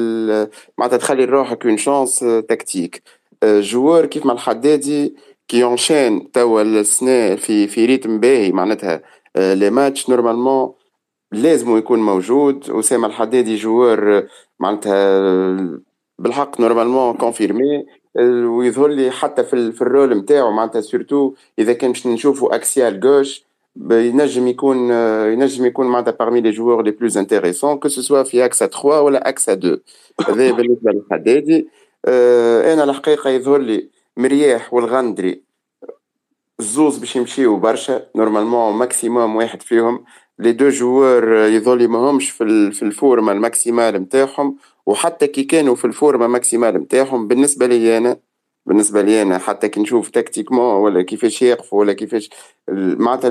معناتها 0.78 0.98
تخلي 0.98 1.26
لروحك 1.26 1.66
اون 1.66 1.78
شانس 1.78 2.20
تكتيك 2.50 3.02
جوار 3.44 4.06
كيف 4.06 4.26
ما 4.26 4.34
الحدادي 4.34 5.16
كي 5.48 5.64
اونشين 5.64 6.32
توا 6.32 6.62
السنة 6.62 7.36
في 7.36 7.68
في 7.68 7.86
ريتم 7.86 8.20
باهي 8.20 8.52
معناتها 8.52 9.02
لي 9.36 9.70
ماتش 9.70 10.10
نورمالمون 10.10 10.74
لازم 11.33 11.77
يكون 11.77 11.99
موجود 11.99 12.71
اسامه 12.71 13.07
الحدادي 13.07 13.57
جوار 13.57 14.27
معناتها 14.61 15.81
بالحق 16.19 16.61
نورمالمون 16.61 17.17
كونفيرمي 17.17 17.87
ويظهر 18.45 18.89
لي 18.89 19.11
حتى 19.11 19.45
في, 19.45 19.73
في 19.73 19.83
الرول 19.83 20.19
نتاعو 20.19 20.53
معناتها 20.53 20.81
سورتو 20.81 21.35
إذا 21.59 21.73
كان 21.73 21.93
باش 21.93 22.07
نشوفوا 22.07 22.55
اكسيال 22.55 23.01
جوش 23.01 23.45
ينجم 23.91 24.49
يكون 24.49 24.91
ينجم 25.33 25.67
يكون 25.67 25.87
معناتها 25.87 26.11
بارمي 26.11 26.41
لي 26.41 26.51
جوور 26.51 26.83
لي 26.83 26.91
بلوز 26.91 27.19
انتيريسون 27.19 27.79
كو 27.79 27.89
سوا 27.89 28.23
في 28.23 28.45
أكسا 28.45 28.67
3 28.67 29.01
ولا 29.01 29.29
أكسا 29.29 29.53
2 29.53 29.79
هذا 30.29 30.53
بالنسبة 30.57 30.93
للحدادي. 30.93 31.69
أنا 32.73 32.85
الحقيقة 32.85 33.31
يظهر 33.31 33.59
لي 33.59 33.89
مرياح 34.17 34.75
والغندري 34.75 35.43
الزوز 36.61 36.99
باش 36.99 37.17
يمشيو 37.17 37.57
برشا 37.57 38.07
نورمالمون 38.17 38.75
ماكسيموم 38.75 39.37
واحد 39.37 39.63
فيهم. 39.63 40.05
لي 40.41 40.53
دو 40.53 40.69
جوار 40.69 41.33
يظل 41.33 41.89
ماهمش 41.89 42.31
في 42.31 42.83
الفورما 42.83 43.33
الماكسيمال 43.33 43.95
نتاعهم 43.95 44.57
وحتى 44.87 45.27
كي 45.27 45.45
كانوا 45.45 45.75
في 45.75 45.85
الفورما 45.85 46.27
ماكسيمال 46.27 46.75
نتاعهم 46.75 47.29
بالنسبة 47.29 47.67
لي 47.67 47.99
أنا 47.99 48.17
بالنسبة 48.67 49.03
لي 49.03 49.23
أنا 49.23 49.39
حتى 49.39 49.69
كي 49.69 49.81
نشوف 49.81 50.11
تكتيكمون 50.11 50.75
ولا 50.75 51.03
كيفاش 51.03 51.43
يقفوا 51.43 51.81
ولا 51.81 51.93
كيفاش 51.93 52.31
معناتها 52.69 53.31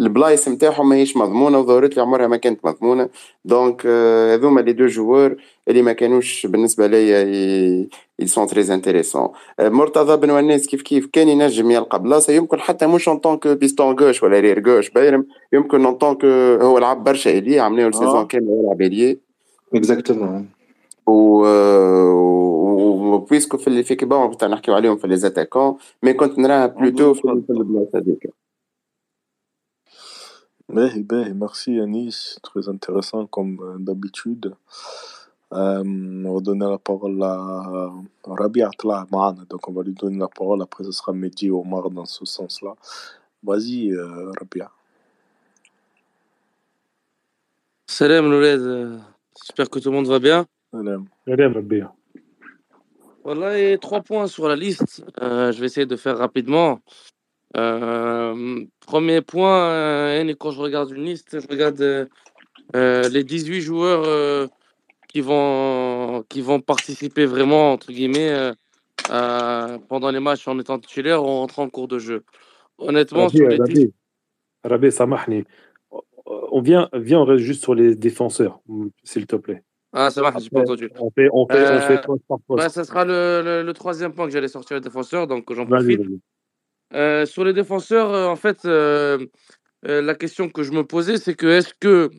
البلايص 0.00 0.48
نتاعهم 0.48 0.88
ماهيش 0.88 1.16
مضمونة 1.16 1.58
وظهرت 1.58 1.96
لي 1.96 2.02
عمرها 2.02 2.26
ما 2.26 2.36
كانت 2.36 2.66
مضمونة. 2.66 3.08
دونك 3.44 3.86
هذوما 3.86 4.60
لي 4.60 4.72
دو 4.72 4.86
جوار 4.86 5.36
اللي 5.68 5.82
ما 5.82 5.92
كانوش 5.92 6.46
بالنسبة 6.46 6.86
ليا 6.86 7.88
ils 8.22 8.28
sont 8.28 8.46
très 8.46 8.70
intéressants. 8.70 9.30
مرتضى 9.60 10.16
بن 10.16 10.30
وناس 10.30 10.66
كيف 10.66 10.82
كيف 10.82 11.06
كان 11.12 11.28
ينجم 11.28 11.70
يلقى 11.70 12.02
بلاصة؟ 12.02 12.32
يمكن 12.32 12.60
حتى 12.60 12.86
مش 12.86 13.08
ان 13.08 13.18
طونك 13.18 13.48
بيستون 13.48 14.00
غوش 14.00 14.22
ولا 14.22 14.40
رير 14.40 14.68
غوش 14.68 14.90
بايرم 14.90 15.26
يمكن 15.52 15.86
ان 15.86 15.94
طونك 15.94 16.24
هو 16.62 16.78
لعب 16.78 17.04
برشا 17.04 17.30
الي 17.30 17.60
عملنا 17.60 17.88
السيزون 17.88 18.26
كامل 18.26 18.48
يلعب 18.48 18.82
الي 18.82 19.18
اكزاكتومون 19.74 20.57
و 21.07 21.43
بويسكو 23.17 23.57
في 23.57 23.67
اللي 23.67 23.83
في 23.83 23.95
كيبون 23.95 24.37
تاع 24.37 24.47
نحكيو 24.47 24.73
عليهم 24.73 24.97
في 24.97 25.07
لي 25.07 25.17
زاتاكون 25.17 25.77
مي 26.03 26.13
كنت 26.13 26.39
نراها 26.39 26.65
بلوتو 26.65 27.13
في 27.13 27.25
البلاصه 27.49 27.89
هذيك 27.95 28.33
باهي 30.69 31.01
باهي 31.01 31.33
ميرسي 31.33 31.83
انيس 31.83 32.39
تري 32.43 32.63
انتريسون 32.67 33.27
كوم 33.27 33.77
دابيتود 33.77 34.53
on 35.53 36.33
va 36.33 36.39
donner 36.39 36.69
la 36.69 36.77
parole 36.79 37.21
à 37.21 37.91
Rabia 38.25 38.69
Atla 38.69 39.05
Mahana, 39.11 39.43
donc 39.49 39.67
on 39.67 39.73
va 39.73 39.83
lui 39.83 39.93
donner 39.93 40.17
la 40.17 40.27
parole, 40.27 40.61
après 40.61 40.83
ce 40.83 40.91
sera 40.91 41.13
Mehdi 41.13 41.47
et 41.47 41.51
Omar 41.51 41.89
dans 41.91 42.05
ce 42.05 42.25
sens-là. 42.25 42.73
Vas-y, 43.43 43.91
euh, 43.91 44.31
Rabia. 44.39 44.71
Salam 47.87 48.31
Louled, 48.31 48.99
j'espère 49.39 49.69
que 49.69 49.79
tout 49.79 49.89
le 49.89 49.95
monde 49.95 50.07
va 50.07 50.19
bien. 50.19 50.47
Voilà, 53.24 53.58
et 53.58 53.78
trois 53.78 54.00
points 54.00 54.26
sur 54.26 54.48
la 54.48 54.56
liste. 54.56 55.04
Euh, 55.20 55.52
je 55.52 55.60
vais 55.60 55.66
essayer 55.66 55.86
de 55.86 55.96
faire 55.96 56.16
rapidement. 56.16 56.80
Euh, 57.56 58.64
premier 58.86 59.20
point, 59.20 59.70
euh, 59.70 60.34
quand 60.38 60.50
je 60.50 60.60
regarde 60.60 60.90
une 60.90 61.04
liste, 61.04 61.40
je 61.40 61.46
regarde 61.48 62.08
euh, 62.76 63.08
les 63.08 63.24
18 63.24 63.60
joueurs 63.60 64.04
euh, 64.04 64.46
qui, 65.08 65.20
vont, 65.20 66.24
qui 66.28 66.42
vont 66.42 66.60
participer 66.60 67.26
vraiment, 67.26 67.72
entre 67.72 67.92
guillemets, 67.92 68.52
euh, 69.10 69.78
pendant 69.88 70.10
les 70.10 70.20
matchs 70.20 70.46
en 70.48 70.58
étant 70.58 70.78
titulaire 70.78 71.22
ou 71.22 71.26
en 71.26 71.40
rentrant 71.40 71.64
en 71.64 71.70
cours 71.70 71.88
de 71.88 71.98
jeu. 71.98 72.24
Honnêtement, 72.78 73.26
Rabia, 73.26 73.38
sur 73.38 73.48
les 73.48 73.56
Rabia, 73.56 73.74
10... 73.74 73.92
Rabia, 74.64 74.90
Samahni. 74.90 75.44
On 76.24 76.60
vient, 76.60 76.88
on 76.92 77.24
reste 77.24 77.42
juste 77.42 77.62
sur 77.62 77.74
les 77.74 77.94
défenseurs, 77.94 78.60
s'il 79.02 79.26
te 79.26 79.36
plaît. 79.36 79.62
Ah, 79.92 80.10
ça 80.10 80.22
marche, 80.22 80.42
j'ai 80.42 80.50
pas 80.50 80.60
entendu. 80.60 80.90
On 80.98 81.10
fait, 81.10 81.28
on 81.32 81.46
fait, 81.48 81.64
on 81.72 81.80
fait 81.80 81.94
Euh, 81.94 82.02
poste 82.02 82.24
par 82.28 82.38
poste. 82.46 82.62
ouais, 82.62 82.68
ça 82.70 82.84
sera 82.84 83.04
le, 83.04 83.42
le- 83.44 83.62
le 83.62 83.72
troisième 83.72 84.12
point 84.12 84.26
que 84.26 84.32
j'allais 84.32 84.48
sortir 84.48 84.76
les 84.76 84.80
défenseurs, 84.82 85.26
donc 85.26 85.52
j'en 85.52 85.66
profite. 85.66 86.00
Euh, 86.94 87.26
sur 87.26 87.44
les 87.44 87.52
défenseurs, 87.52 88.12
euh, 88.12 88.26
en 88.28 88.36
fait, 88.36 88.64
euh, 88.64 89.26
euh, 89.86 90.02
la 90.02 90.14
question 90.14 90.48
que 90.48 90.62
je 90.62 90.72
me 90.72 90.84
posais, 90.84 91.18
c'est 91.18 91.34
que 91.34 91.46
est-ce 91.46 91.74
que 91.80 92.10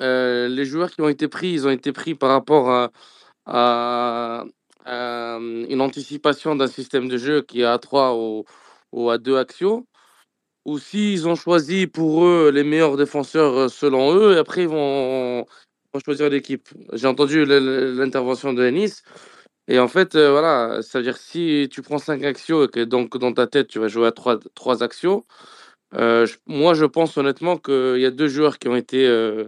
euh, 0.00 0.48
les 0.48 0.64
joueurs 0.64 0.90
qui 0.90 1.00
ont 1.02 1.08
été 1.08 1.28
pris, 1.28 1.50
ils 1.50 1.66
ont 1.66 1.70
été 1.70 1.92
pris 1.92 2.14
par 2.14 2.30
rapport 2.30 2.70
à, 2.70 2.90
à- 3.46 4.44
à 4.84 5.38
une 5.40 5.80
anticipation 5.80 6.56
d'un 6.56 6.66
système 6.68 7.08
de 7.08 7.16
jeu 7.18 7.42
qui 7.42 7.60
est 7.62 7.64
à 7.64 7.78
3 7.78 8.14
ou, 8.16 8.44
ou 8.92 9.10
à 9.10 9.18
2 9.18 9.36
axios, 9.36 9.86
ou 10.64 10.78
s'ils 10.78 11.28
ont 11.28 11.34
choisi 11.36 11.86
pour 11.86 12.24
eux 12.24 12.50
les 12.52 12.64
meilleurs 12.64 12.96
défenseurs 12.96 13.54
euh, 13.56 13.68
selon 13.68 14.14
eux, 14.16 14.34
et 14.36 14.38
après 14.38 14.62
ils 14.62 14.68
vont, 14.68 15.46
vont 15.93 15.99
choisir 15.99 16.29
l'équipe. 16.29 16.67
J'ai 16.93 17.07
entendu 17.07 17.45
le- 17.45 17.59
le- 17.59 17.93
l'intervention 17.99 18.53
de 18.53 18.63
Ennis. 18.63 19.03
Et 19.67 19.79
en 19.79 19.87
fait, 19.87 20.15
euh, 20.15 20.31
voilà, 20.31 20.81
c'est-à-dire 20.81 21.17
si 21.17 21.69
tu 21.71 21.81
prends 21.81 21.97
5 21.99 22.23
axios 22.23 22.65
et 22.65 22.67
que 22.67 22.81
donc 22.83 23.17
dans 23.17 23.33
ta 23.33 23.47
tête 23.47 23.67
tu 23.67 23.79
vas 23.79 23.87
jouer 23.87 24.07
à 24.07 24.11
3, 24.11 24.39
trois 24.55 24.83
axios, 24.83 25.25
euh, 25.95 26.25
je- 26.25 26.37
moi 26.47 26.73
je 26.73 26.85
pense 26.85 27.17
honnêtement 27.17 27.57
qu'il 27.57 27.99
y 27.99 28.05
a 28.05 28.11
deux 28.11 28.27
joueurs 28.27 28.59
qui 28.59 28.67
ont 28.67 28.75
été, 28.75 29.07
euh, 29.07 29.45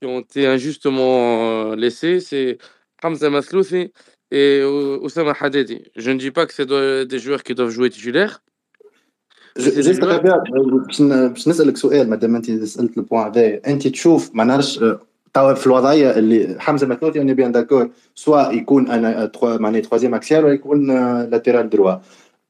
qui 0.00 0.06
ont 0.08 0.20
été 0.20 0.46
injustement 0.46 1.72
euh, 1.72 1.76
laissés, 1.76 2.20
c'est 2.20 2.58
Hamza 3.02 3.28
Masloufi 3.30 3.92
et 4.30 4.62
O- 4.64 4.98
Oussama 5.04 5.34
Hadedi. 5.38 5.82
Je 5.96 6.10
ne 6.10 6.18
dis 6.18 6.30
pas 6.30 6.46
que 6.46 6.54
c'est 6.54 6.66
do- 6.66 7.04
des 7.04 7.18
joueurs 7.18 7.42
qui 7.42 7.54
doivent 7.54 7.70
jouer 7.70 7.90
titulaires, 7.90 8.40
جست 9.58 10.04
ربيع 10.04 10.36
باش 10.36 11.48
نسالك 11.48 11.76
سؤال 11.76 12.10
ما 12.10 12.16
دام 12.16 12.36
انت 12.36 12.50
سالت 12.50 12.98
البوان 12.98 13.26
هذا 13.26 13.60
انت 13.66 13.88
تشوف 13.88 14.30
ما 14.34 14.44
نعرفش 14.44 14.84
توا 15.33 15.53
في 15.53 15.67
الوضعية 15.67 16.11
اللي 16.11 16.55
حمزة 16.59 16.87
مثلوثي 16.87 17.21
أنا 17.21 17.33
بيان 17.33 17.51
داكور 17.51 17.89
سوا 18.15 18.51
يكون 18.51 18.91
أنا 18.91 19.31
معناها 19.43 19.81
تخوازيام 19.81 20.13
اكسيال 20.15 20.45
ولا 20.45 20.53
يكون 20.53 20.87
لاتيرال 21.29 21.69
دروا 21.69 21.95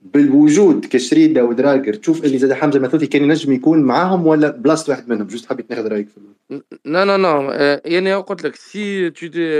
بالوجود 0.02 0.86
كشريده 0.86 1.44
ودراجر 1.44 1.94
تشوف 1.94 2.26
اللي 2.26 2.38
زاد 2.38 2.54
حمزة 2.54 2.80
مثلوثي 2.80 3.08
كان 3.08 3.24
ينجم 3.24 3.52
يكون 3.52 3.84
معاهم 3.84 4.28
ولا 4.28 4.50
بلاصه 4.50 4.92
واحد 4.92 5.10
منهم؟ 5.10 5.28
جوست 5.28 5.50
حبيت 5.50 5.72
ناخذ 5.72 5.88
رأيك 5.88 6.10
في 6.10 6.20
لا 6.86 7.06
لا 7.06 7.18
لا 7.18 7.82
يعني 7.86 8.14
قلت 8.14 8.44
لك 8.44 8.56
سي 8.56 9.14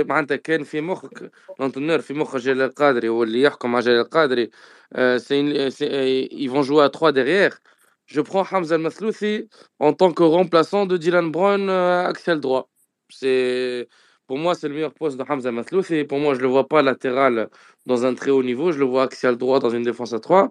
معناتها 0.08 0.36
كان 0.36 0.62
في 0.62 0.80
مخك 0.80 1.30
لونتونور 1.60 1.98
في 1.98 2.14
مخ 2.14 2.36
جلال 2.36 2.62
القادري 2.62 3.08
هو 3.08 3.22
اللي 3.22 3.42
يحكم 3.42 3.72
مع 3.72 3.80
جلال 3.80 4.00
القادري 4.00 4.50
jouer 6.62 6.84
à 6.84 6.90
3 6.90 7.12
derrière. 7.12 7.58
Je 8.06 8.20
prends 8.20 8.44
Hamza 8.52 8.74
Al-Mathlouthi 8.74 9.48
en 9.78 9.92
tant 9.92 10.12
que 10.12 10.22
remplaçant 10.22 10.86
de 10.86 10.96
Dylan 10.98 11.30
Brown 11.30 11.68
axial 11.70 12.38
droit. 12.40 12.68
C'est 13.18 13.88
pour 14.26 14.38
moi 14.38 14.54
c'est 14.54 14.68
le 14.68 14.74
meilleur 14.74 14.94
poste 14.94 15.16
de 15.18 15.24
Hamza 15.28 15.48
Al-Mathlouthi 15.48 16.04
pour 16.04 16.18
moi 16.18 16.34
je 16.34 16.40
le 16.40 16.48
vois 16.48 16.68
pas 16.68 16.82
latéral 16.82 17.48
dans 17.86 18.06
un 18.06 18.14
très 18.14 18.30
haut 18.30 18.42
niveau. 18.42 18.72
Je 18.72 18.78
le 18.78 18.84
vois 18.84 19.04
axial 19.04 19.36
droit 19.36 19.60
dans 19.60 19.70
une 19.70 19.82
défense 19.82 20.12
à 20.12 20.20
3 20.20 20.50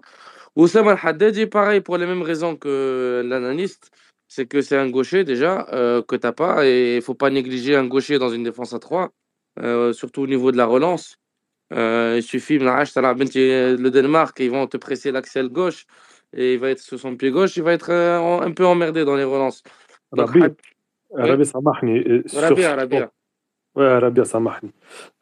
Oussama 0.56 0.92
Al-Haddadi 0.92 1.46
pareil 1.46 1.80
pour 1.80 1.96
les 1.98 2.06
mêmes 2.06 2.22
raisons 2.22 2.56
que 2.56 3.22
l'analyste 3.26 3.90
c'est 4.28 4.46
que 4.46 4.60
c'est 4.62 4.76
un 4.76 4.88
gaucher 4.88 5.24
déjà 5.24 5.66
euh, 5.72 6.02
que 6.02 6.16
t'as 6.16 6.32
pas 6.32 6.66
et 6.66 6.96
il 6.96 7.02
faut 7.02 7.14
pas 7.14 7.30
négliger 7.30 7.76
un 7.76 7.86
gaucher 7.86 8.18
dans 8.18 8.30
une 8.30 8.44
défense 8.44 8.72
à 8.72 8.78
3 8.78 9.10
euh, 9.60 9.92
surtout 9.92 10.22
au 10.22 10.26
niveau 10.26 10.50
de 10.50 10.56
la 10.56 10.66
relance. 10.66 11.16
Euh, 11.72 12.14
il 12.16 12.22
suffit 12.22 12.58
le 12.58 13.88
Danemark 13.88 14.38
ils 14.40 14.50
vont 14.50 14.66
te 14.66 14.76
presser 14.76 15.10
l'axial 15.12 15.48
gauche 15.48 15.86
et 16.36 16.54
il 16.54 16.58
va 16.58 16.70
être 16.70 16.80
sur 16.80 16.98
son 16.98 17.16
pied 17.16 17.30
gauche 17.30 17.56
il 17.56 17.62
va 17.62 17.72
être 17.72 17.90
un 17.90 18.52
peu 18.52 18.66
emmerdé 18.66 19.04
dans 19.04 19.16
les 19.16 19.24
relances. 19.24 19.62
Donc, 20.12 20.36
Rabia, 21.14 21.44
Samahni. 21.44 22.04
Ouais, 23.74 24.24
Samahni. 24.24 24.70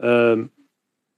Euh, 0.02 0.44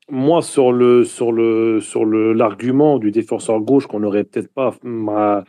moi, 0.08 0.42
sur 0.42 0.72
le 0.72 1.04
sur 1.04 1.32
le 1.32 1.80
sur 1.80 2.04
le 2.04 2.32
l'argument 2.32 2.98
du 2.98 3.10
défenseur 3.10 3.60
gauche 3.60 3.87
qu'on 3.87 4.00
n'aurait 4.00 4.24
peut-être 4.24 4.52
pas 4.52 4.74
mal 4.82 5.44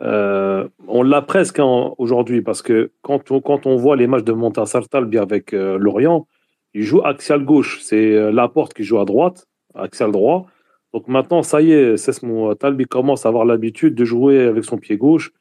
euh, 0.00 0.66
on 0.88 1.02
l'a 1.02 1.22
presque 1.22 1.60
hein, 1.60 1.92
aujourd'hui 1.98 2.42
parce 2.42 2.62
que 2.62 2.90
quand 3.02 3.30
on 3.30 3.40
quand 3.40 3.66
on 3.66 3.76
voit 3.76 3.94
les 3.94 4.06
matchs 4.06 4.24
de 4.24 4.32
Montasar 4.32 4.88
Talbi 4.88 5.18
avec 5.18 5.52
euh, 5.52 5.78
Lorient, 5.78 6.26
il 6.74 6.82
joue 6.82 7.02
axial 7.04 7.44
gauche, 7.44 7.80
c'est 7.82 8.32
Laporte 8.32 8.74
qui 8.74 8.82
joue 8.84 8.98
à 8.98 9.04
droite, 9.04 9.46
axial 9.74 10.10
droit. 10.10 10.46
Donc 10.92 11.08
maintenant, 11.08 11.42
ça 11.42 11.60
y 11.62 11.72
est, 11.72 11.96
Sesmo 11.96 12.54
Talbi 12.54 12.86
commence 12.86 13.26
à 13.26 13.28
avoir 13.28 13.44
l'habitude 13.44 13.94
de 13.94 14.04
jouer 14.04 14.40
avec 14.40 14.64
son 14.64 14.78
pied 14.78 14.96
gauche 14.96 15.32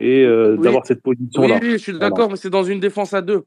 et 0.00 0.24
euh, 0.24 0.56
Oui. 0.56 0.64
d'avoir 0.64 0.86
cette 0.86 1.02
position-là. 1.02 1.60
Oui, 1.62 1.68
oui, 1.68 1.72
je 1.72 1.76
suis 1.76 1.92
Voilà. 1.92 2.08
d'accord, 2.08 2.30
mais 2.30 2.36
c'est 2.36 2.50
dans 2.50 2.64
une 2.64 2.80
défense 2.80 3.12
à 3.14 3.20
deux. 3.20 3.44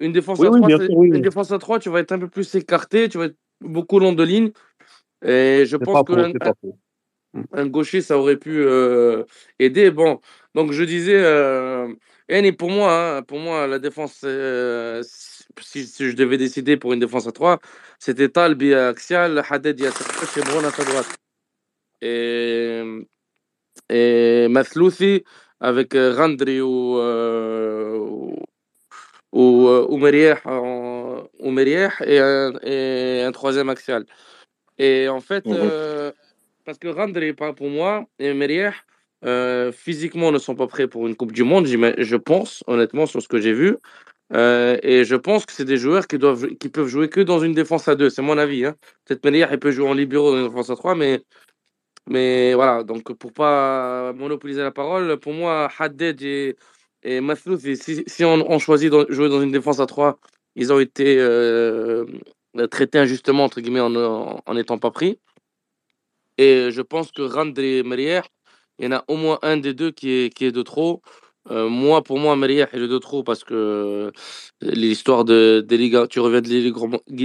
Une 0.00 0.12
défense 0.12 0.40
à 0.40 0.46
trois, 0.46 0.68
une 0.68 1.22
défense 1.22 1.52
à 1.52 1.58
trois, 1.58 1.78
tu 1.78 1.90
vas 1.90 2.00
être 2.00 2.12
un 2.12 2.18
peu 2.18 2.28
plus 2.28 2.54
écarté, 2.54 3.08
tu 3.08 3.18
vas 3.18 3.26
être 3.26 3.36
beaucoup 3.60 3.98
long 3.98 4.12
de 4.12 4.24
ligne. 4.24 4.50
Et 5.24 5.64
je 5.66 5.76
pense 5.76 6.02
que 6.04 6.32
faux, 6.42 6.74
un, 7.52 7.66
gaucher, 7.66 8.00
ça 8.00 8.18
aurait 8.18 8.38
pu 8.38 8.62
euh, 8.62 9.24
aider. 9.58 9.90
Bon, 9.90 10.20
donc 10.54 10.72
je 10.72 10.82
disais, 10.82 11.22
euh, 11.22 11.92
et 12.28 12.52
pour 12.52 12.70
moi, 12.70 13.18
hein, 13.18 13.22
pour 13.22 13.38
moi, 13.38 13.66
la 13.66 13.78
défense, 13.78 14.22
euh, 14.24 15.02
si, 15.60 15.86
si 15.86 16.10
je 16.10 16.16
devais 16.16 16.38
décider 16.38 16.76
pour 16.78 16.94
une 16.94 17.00
défense 17.00 17.28
à 17.28 17.32
trois, 17.32 17.60
c'était 17.98 18.30
Talbi 18.30 18.74
à 18.74 18.88
axial, 18.88 19.42
Haddad 19.48 19.78
gauche 19.78 20.36
et 20.38 20.40
Brown 20.40 20.64
à 20.64 20.70
sa 20.70 20.84
droite. 20.84 21.16
Et, 22.00 22.82
et 23.90 24.48
Mathlouthi 24.48 25.22
avec 25.60 25.94
euh, 25.94 26.14
Randri 26.14 26.60
ou, 26.60 26.98
euh, 26.98 27.96
ou, 27.98 28.36
ou, 29.32 29.68
euh, 29.68 29.86
en- 30.44 31.28
ou 31.38 31.50
et 32.06 32.18
un, 32.18 32.52
et 32.62 33.22
un 33.22 33.32
troisième 33.32 33.68
axial. 33.68 34.04
Et 34.78 35.08
en 35.08 35.20
fait, 35.20 35.44
Mhm. 35.46 36.12
parce 36.64 36.78
que 36.78 36.88
Randri, 36.88 37.34
pour 37.34 37.68
moi, 37.68 38.06
et 38.18 38.32
Merieh, 38.32 38.70
euh, 39.24 39.72
physiquement 39.72 40.32
ne 40.32 40.38
sont 40.38 40.54
pas 40.54 40.66
prêts 40.66 40.88
pour 40.88 41.06
une 41.06 41.14
Coupe 41.14 41.32
du 41.32 41.44
Monde, 41.44 41.66
je 41.66 42.16
pense, 42.16 42.64
honnêtement, 42.66 43.06
sur 43.06 43.20
ce 43.20 43.28
que 43.28 43.40
j'ai 43.40 43.52
vu. 43.52 43.76
Euh, 44.32 44.78
et 44.82 45.04
je 45.04 45.16
pense 45.16 45.44
que 45.44 45.52
c'est 45.52 45.64
des 45.64 45.76
joueurs 45.76 46.06
qui, 46.06 46.16
doivent, 46.16 46.46
qui 46.54 46.68
peuvent 46.68 46.86
jouer 46.86 47.08
que 47.08 47.20
dans 47.20 47.40
une 47.40 47.52
défense 47.52 47.88
à 47.88 47.96
deux, 47.96 48.10
c'est 48.10 48.22
mon 48.22 48.38
avis. 48.38 48.64
Hein. 48.64 48.76
Peut-être 49.04 49.24
Merieh, 49.24 49.46
il 49.50 49.58
peut 49.58 49.72
jouer 49.72 49.88
en 49.88 49.94
libéraux 49.94 50.30
dans 50.32 50.38
une 50.38 50.48
défense 50.48 50.70
à 50.70 50.76
trois, 50.76 50.94
mais 50.94 51.22
mais 52.08 52.54
voilà, 52.54 52.82
donc 52.82 53.12
pour 53.12 53.32
pas 53.32 54.12
monopoliser 54.14 54.62
la 54.62 54.70
parole, 54.70 55.18
pour 55.18 55.32
moi, 55.32 55.68
Haddad 55.78 56.22
et, 56.22 56.56
et 57.02 57.20
si, 58.06 58.24
on, 58.24 58.58
choisit 58.58 58.92
de 58.92 59.06
jouer 59.08 59.28
dans 59.28 59.40
une 59.40 59.52
défense 59.52 59.80
à 59.80 59.86
3, 59.86 60.18
ils 60.56 60.72
ont 60.72 60.80
été 60.80 61.16
euh, 61.18 62.04
traités 62.70 62.98
injustement, 62.98 63.44
entre 63.44 63.60
guillemets, 63.60 63.80
en 63.80 64.54
n'étant 64.54 64.78
pas 64.78 64.90
pris. 64.90 65.18
Et 66.36 66.70
je 66.70 66.82
pense 66.82 67.12
que 67.12 67.22
Rand 67.22 67.52
et 67.58 67.82
Merier, 67.82 68.20
il 68.78 68.86
y 68.86 68.88
en 68.88 68.92
a 68.92 69.04
au 69.08 69.16
moins 69.16 69.38
un 69.42 69.56
des 69.56 69.74
deux 69.74 69.90
qui 69.90 70.10
est 70.10 70.52
de 70.52 70.62
trop. 70.62 71.02
Euh, 71.50 71.68
moi, 71.68 72.02
pour 72.02 72.18
moi, 72.18 72.36
Merier 72.36 72.66
est 72.72 72.78
le 72.78 72.86
de 72.86 72.98
trop 72.98 73.22
parce 73.22 73.44
que 73.44 74.12
l'histoire 74.60 75.24
de, 75.24 75.64
des 75.66 75.78
tu 76.08 76.20
reviens 76.20 76.42
des 76.42 76.72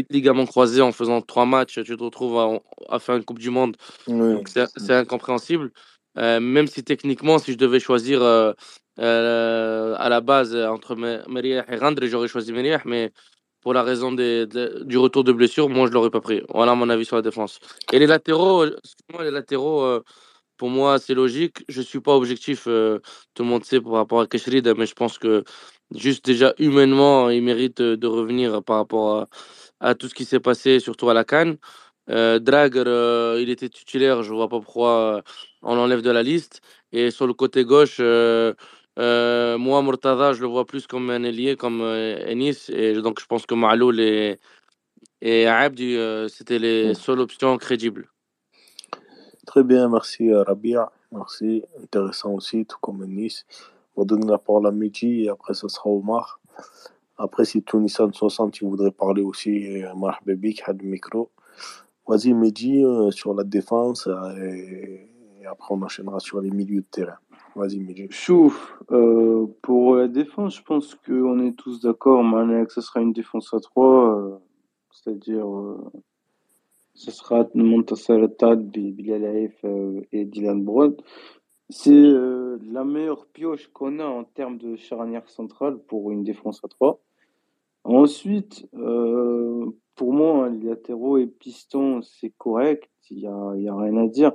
ligaments, 0.10 0.46
croisés 0.46 0.82
en 0.82 0.92
faisant 0.92 1.22
trois 1.22 1.46
matchs, 1.46 1.80
tu 1.84 1.98
te 1.98 2.04
retrouves 2.04 2.38
à, 2.38 2.60
à 2.96 3.00
faire 3.00 3.16
une 3.16 3.26
Coupe 3.26 3.40
du 3.40 3.50
Monde. 3.50 3.76
Oui. 4.08 4.42
C'est 4.78 4.94
incompréhensible. 4.94 5.72
Euh, 6.18 6.40
même 6.40 6.68
si 6.68 6.84
techniquement, 6.84 7.40
si 7.40 7.52
je 7.52 7.58
devais 7.58 7.82
choisir 7.82 8.24
euh, 8.24 8.54
euh, 9.00 9.96
à 9.98 10.08
la 10.08 10.22
base 10.22 10.56
euh, 10.56 10.70
entre 10.70 10.96
Me- 10.96 11.22
Merieh 11.28 11.64
et 11.68 11.76
Randre, 11.76 12.06
j'aurais 12.06 12.30
choisi 12.30 12.54
Merieh, 12.54 12.78
mais 12.86 13.12
pour 13.60 13.74
la 13.74 13.84
raison 13.84 14.14
des, 14.14 14.46
de- 14.46 14.84
du 14.86 14.98
retour 14.98 15.26
de 15.26 15.34
blessure, 15.34 15.68
moi 15.68 15.88
je 15.88 15.92
l'aurais 15.92 16.12
pas 16.12 16.22
pris. 16.22 16.42
Voilà 16.54 16.74
mon 16.74 16.90
avis 16.90 17.04
sur 17.04 17.18
la 17.18 17.22
défense. 17.22 17.60
Et 17.92 18.00
les 18.00 18.08
latéraux, 18.08 18.64
euh, 18.64 18.78
excuse-moi, 18.82 19.26
les 19.26 19.32
latéraux, 19.32 19.82
euh, 19.84 20.04
pour 20.58 20.70
moi 20.70 21.00
c'est 21.00 21.14
logique. 21.14 21.64
Je 21.70 21.82
suis 21.82 22.00
pas 22.02 22.16
objectif, 22.16 22.66
euh, 22.68 23.00
tout 23.34 23.44
le 23.44 23.50
monde 23.50 23.64
sait 23.66 23.82
par 23.82 23.94
rapport 23.94 24.22
à 24.22 24.28
Keshrid, 24.28 24.68
mais 24.78 24.86
je 24.86 24.94
pense 24.96 25.18
que 25.18 25.44
juste 25.94 26.26
déjà 26.26 26.54
humainement, 26.60 27.30
il 27.30 27.44
mérite 27.44 27.82
euh, 27.82 27.98
de 27.98 28.08
revenir 28.08 28.64
par 28.64 28.78
rapport 28.78 29.28
à, 29.82 29.90
à 29.90 29.96
tout 29.96 30.08
ce 30.10 30.16
qui 30.16 30.26
s'est 30.26 30.40
passé, 30.40 30.80
surtout 30.80 31.10
à 31.10 31.14
la 31.14 31.24
Cannes. 31.24 31.58
Euh, 32.10 32.40
Drager, 32.40 32.84
euh, 32.88 33.40
il 33.42 33.50
était 33.50 33.70
titulaire, 33.70 34.24
je 34.24 34.34
vois 34.34 34.50
pas 34.50 34.60
pourquoi 34.60 35.24
on 35.64 35.76
l'enlève 35.76 36.02
de 36.02 36.12
la 36.12 36.24
liste. 36.24 36.62
Et 36.92 37.12
sur 37.12 37.28
le 37.28 37.34
côté 37.34 37.66
gauche, 37.66 38.00
moi, 38.00 39.82
Murtada, 39.84 40.34
je 40.34 40.42
le 40.42 40.48
vois 40.48 40.66
plus 40.66 40.88
comme 40.88 41.10
un 41.10 41.24
ailier, 41.24 41.56
comme 41.56 41.82
Enis. 41.82 42.70
Et 42.70 42.94
donc, 43.02 43.20
je 43.20 43.26
pense 43.26 43.46
que 43.46 43.56
Maloul 43.56 44.00
et, 44.00 44.40
et 45.22 45.48
Abdi, 45.48 45.98
c'était 46.30 46.60
les 46.60 46.94
seules 46.94 47.20
options 47.20 47.58
crédibles. 47.58 48.08
Très 49.46 49.64
bien, 49.64 49.90
merci 49.90 50.32
euh, 50.32 50.44
Rabia. 50.44 50.92
Merci, 51.12 51.64
intéressant 51.82 52.34
aussi, 52.34 52.66
tout 52.66 52.78
comme 52.82 53.06
Nice. 53.06 53.46
On 53.96 54.02
va 54.02 54.06
donner 54.06 54.28
la 54.28 54.38
parole 54.38 54.68
à 54.68 54.72
Mehdi 54.72 55.24
et 55.24 55.30
après 55.30 55.54
ce 55.54 55.68
sera 55.68 55.90
Omar. 55.90 56.42
Après, 57.18 57.46
si 57.46 57.64
Tunissan 57.64 58.12
60, 58.12 58.60
il 58.60 58.68
voudrait 58.68 58.92
parler 58.92 59.22
aussi, 59.22 59.84
euh, 59.84 59.94
bik, 60.26 60.64
had 60.68 60.82
le 60.82 60.90
micro. 60.90 61.30
Vas-y, 62.08 62.34
Mehdi, 62.34 62.84
euh, 62.84 63.12
sur 63.12 63.34
la 63.34 63.44
défense 63.44 64.08
euh, 64.08 64.36
et, 64.38 65.10
après 65.50 65.76
on 65.76 65.82
enchaînera 65.84 66.20
sur 66.20 66.42
les 66.42 66.52
milieux 66.52 66.82
de 66.82 66.88
terrain. 66.90 67.18
Vas-y, 67.56 67.80
Mehdi. 67.80 68.08
Chouf, 68.10 68.78
pour 69.62 69.96
la 69.96 70.08
défense, 70.08 70.58
je 70.58 70.64
pense 70.64 70.96
qu'on 70.96 71.40
est 71.40 71.56
tous 71.56 71.82
d'accord, 71.82 72.24
Mané, 72.24 72.66
que 72.66 72.74
ce 72.74 72.82
sera 72.82 73.00
une 73.00 73.14
défense 73.14 73.54
à 73.54 73.60
3, 73.60 74.42
c'est-à-dire 74.92 75.46
ce 76.96 77.12
sera 77.12 77.48
Montassar 77.54 78.28
Tad, 78.38 78.72
Bilal 78.72 79.52
euh, 79.66 80.02
et 80.12 80.26
Dylan 80.26 80.64
Brown. 80.64 80.96
C'est 81.70 81.92
euh, 81.92 82.58
la 82.64 82.84
meilleure 82.84 83.28
pioche 83.28 83.68
qu'on 83.74 84.00
a 84.00 84.06
en 84.06 84.24
termes 84.24 84.58
de 84.58 84.76
charnière 84.76 85.28
centrale 85.30 85.78
pour 85.78 86.12
une 86.12 86.24
défense 86.24 86.62
à 86.64 86.68
3. 86.68 87.00
Ensuite, 87.84 88.68
euh, 88.76 89.66
pour 89.96 90.14
moi, 90.14 90.46
hein, 90.46 90.60
latéraux 90.64 91.18
et 91.18 91.28
pistons, 91.28 92.02
c'est 92.02 92.34
correct, 92.38 92.90
il 93.10 93.18
n'y 93.18 93.28
a, 93.28 93.56
y 93.56 93.68
a 93.68 93.76
rien 93.76 93.98
à 93.98 94.08
dire. 94.08 94.32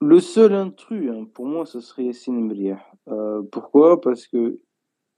Le 0.00 0.20
seul 0.20 0.54
intrus, 0.54 1.10
hein, 1.10 1.26
pour 1.32 1.46
moi, 1.46 1.64
ce 1.64 1.80
serait 1.80 2.04
Yassine. 2.04 2.52
Euh, 3.08 3.42
pourquoi? 3.52 4.00
Parce 4.00 4.26
que 4.26 4.60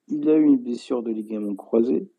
il 0.09 0.29
a 0.29 0.37
eu 0.37 0.45
une 0.45 0.59
blessure 0.59 1.03
de 1.03 1.11
ligament 1.11 1.55
croisé. 1.55 2.11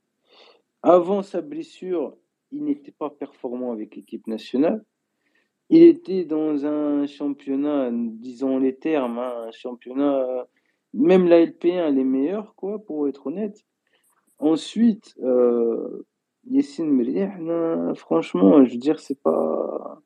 Avant 0.82 1.22
sa 1.22 1.42
blessure, 1.42 2.16
il 2.52 2.64
n'était 2.64 2.92
pas 2.92 3.10
performant 3.10 3.72
avec 3.72 3.96
l'équipe 3.96 4.28
nationale. 4.28 4.84
Il 5.70 5.84
était 5.84 6.26
dans 6.26 6.66
un 6.66 7.08
championnat, 7.08 7.90
disons 7.94 8.58
les 8.60 8.76
termes, 8.76 9.20
hein, 9.20 9.46
un 9.48 9.52
championnat, 9.52 10.48
même 10.94 11.28
la 11.28 11.46
LP1, 11.46 11.94
les 11.96 12.04
meilleurs, 12.04 12.56
quoi, 12.56 12.80
pour 12.80 13.08
être 13.08 13.28
honnête. 13.28 13.66
Ensuite, 14.40 15.16
euh, 15.24 16.06
Yassine 16.50 16.92
Mriah, 16.92 17.38
non, 17.40 17.96
franchement, 17.96 18.66
je 18.66 18.72
veux 18.72 18.80
dire, 18.80 19.00
c'est 19.00 19.22
pas. 19.22 20.02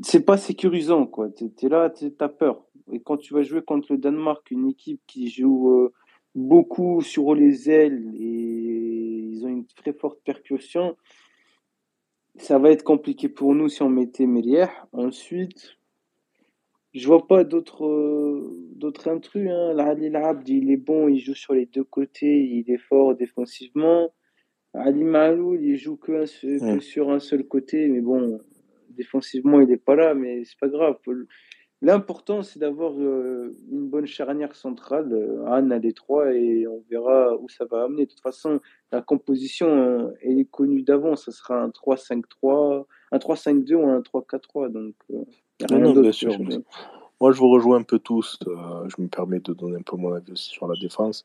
c'est 0.00 0.24
pas 0.24 0.36
sécurisant, 0.36 1.06
quoi. 1.06 1.30
Tu 1.30 1.44
es, 1.62 1.68
là, 1.68 1.90
tu 1.90 2.12
as 2.18 2.28
peur. 2.28 2.64
Et 2.90 3.00
quand 3.00 3.18
tu 3.18 3.34
vas 3.34 3.42
jouer 3.42 3.62
contre 3.62 3.92
le 3.92 3.98
Danemark, 3.98 4.50
une 4.50 4.68
équipe 4.68 5.00
qui 5.06 5.28
joue 5.28 5.70
euh, 5.70 5.92
beaucoup 6.34 7.02
sur 7.02 7.34
les 7.34 7.70
ailes 7.70 8.12
et 8.16 9.28
ils 9.30 9.44
ont 9.44 9.48
une 9.48 9.66
très 9.66 9.92
forte 9.92 10.20
percussion, 10.24 10.96
ça 12.36 12.58
va 12.58 12.70
être 12.70 12.84
compliqué 12.84 13.28
pour 13.28 13.54
nous 13.54 13.68
si 13.68 13.82
on 13.82 13.88
mettait 13.88 14.26
Melier. 14.26 14.66
Ensuite, 14.92 15.76
je 16.94 17.06
vois 17.06 17.26
pas 17.26 17.44
d'autres 17.44 17.86
euh, 17.86 18.56
d'autres 18.74 19.08
intrus. 19.08 19.48
Hein. 19.50 19.78
Ali 19.78 20.10
il 20.46 20.70
est 20.70 20.76
bon, 20.76 21.08
il 21.08 21.18
joue 21.18 21.34
sur 21.34 21.54
les 21.54 21.66
deux 21.66 21.84
côtés, 21.84 22.42
il 22.44 22.70
est 22.70 22.78
fort 22.78 23.14
défensivement. 23.14 24.12
Ali 24.74 25.04
Malou, 25.04 25.54
il 25.56 25.76
joue 25.76 25.96
que, 25.96 26.24
sur 26.80 27.10
un 27.10 27.18
seul 27.18 27.44
côté, 27.44 27.88
mais 27.88 28.00
bon, 28.00 28.40
défensivement, 28.88 29.60
il 29.60 29.68
n'est 29.68 29.76
pas 29.76 29.96
là, 29.96 30.14
mais 30.14 30.44
c'est 30.44 30.58
pas 30.58 30.68
grave. 30.68 30.96
L'important, 31.84 32.44
c'est 32.44 32.60
d'avoir 32.60 32.92
euh, 32.92 33.56
une 33.68 33.88
bonne 33.88 34.06
charnière 34.06 34.54
centrale. 34.54 35.12
Euh, 35.12 35.44
Anne 35.46 35.72
a 35.72 35.78
les 35.78 35.92
trois 35.92 36.32
et 36.32 36.64
on 36.68 36.80
verra 36.88 37.36
où 37.36 37.48
ça 37.48 37.64
va 37.64 37.82
amener. 37.82 38.06
De 38.06 38.10
toute 38.10 38.20
façon, 38.20 38.60
la 38.92 39.02
composition, 39.02 39.66
euh, 39.66 40.14
elle 40.22 40.38
est 40.38 40.48
connue 40.48 40.82
d'avance. 40.82 41.24
Ça 41.24 41.32
sera 41.32 41.60
un 41.60 41.70
3-5-3, 41.70 42.84
un 43.10 43.18
3-5-2 43.18 43.74
ou 43.74 43.88
un 43.88 43.98
3-4-3. 43.98 44.70
Donc, 44.70 44.94
non, 45.72 45.92
bien 46.00 46.12
sûr. 46.12 46.38
Moi, 47.20 47.32
je 47.32 47.38
vous 47.38 47.50
rejoins 47.50 47.78
un 47.78 47.82
peu 47.82 47.98
tous. 47.98 48.38
je 48.46 49.02
me 49.02 49.08
permets 49.08 49.40
de 49.40 49.52
donner 49.52 49.78
un 49.78 49.82
peu 49.82 49.96
mon 49.96 50.12
avis 50.12 50.30
aussi 50.30 50.50
sur 50.50 50.68
la 50.68 50.76
défense. 50.80 51.24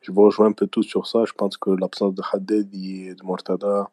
Je 0.00 0.10
vous 0.10 0.22
rejoins 0.22 0.46
un 0.46 0.52
peu 0.52 0.66
tous 0.66 0.82
sur 0.82 1.06
ça. 1.06 1.24
Je 1.24 1.32
pense 1.34 1.56
que 1.56 1.70
l'absence 1.70 2.14
de 2.14 2.22
Haddad 2.32 2.68
et 2.74 3.14
de 3.14 3.24
Mortada, 3.24 3.90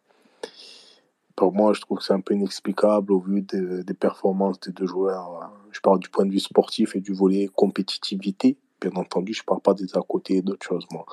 pour 1.36 1.54
moi, 1.54 1.74
je 1.74 1.82
trouve 1.82 2.00
que 2.00 2.04
c'est 2.04 2.14
un 2.14 2.22
peu 2.22 2.34
inexplicable 2.34 3.14
au 3.14 3.20
vu 3.20 3.44
des, 3.44 3.94
performances 3.94 4.60
des 4.62 4.72
deux 4.72 4.88
joueurs. 4.88 5.52
Je 5.72 5.80
parle 5.80 6.00
du 6.00 6.10
point 6.10 6.26
de 6.26 6.32
vue 6.32 6.40
sportif 6.40 6.96
et 6.96 7.02
du 7.02 7.14
volet 7.14 7.50
compétitivité. 7.54 8.58
Bien 8.80 8.92
entendu, 8.96 9.34
je 9.34 9.44
parle 9.44 9.62
pas 9.62 9.74
des 9.74 9.96
à 9.96 10.02
côté 10.02 10.38
et 10.38 10.42
d'autres 10.42 10.66
choses, 10.66 10.86
moi. 10.92 11.06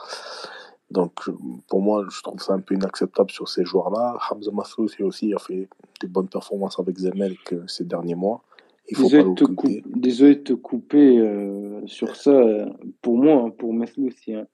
Donc, 0.91 1.13
pour 1.69 1.83
moi, 1.83 2.07
je 2.11 2.23
trouve 2.23 2.41
ça 2.41 2.55
un 2.55 2.61
peu 2.61 2.75
inacceptable 2.75 3.31
sur 3.31 3.49
ces 3.49 3.65
joueurs-là. 3.65 4.17
Hamza 4.31 4.51
Massoud 4.51 4.91
aussi 5.01 5.35
a 5.35 5.39
fait 5.39 5.69
des 6.01 6.07
bonnes 6.07 6.29
performances 6.29 6.79
avec 6.79 6.99
Zemelk 6.99 7.55
ces 7.67 7.85
derniers 7.85 8.15
mois. 8.15 8.43
Il 8.91 8.97
faut 8.97 9.03
désolé, 9.03 9.25
pas 9.25 9.45
de 9.47 10.01
désolé 10.01 10.37
de 10.37 10.41
te 10.41 10.53
couper 10.55 11.19
euh, 11.19 11.87
sur 11.87 12.17
ça. 12.17 12.41
Pour 13.03 13.19
moi, 13.19 13.43
hein, 13.45 13.51
pour 13.51 13.75
Massoud 13.75 14.07
aussi. 14.07 14.33
Hein. 14.33 14.47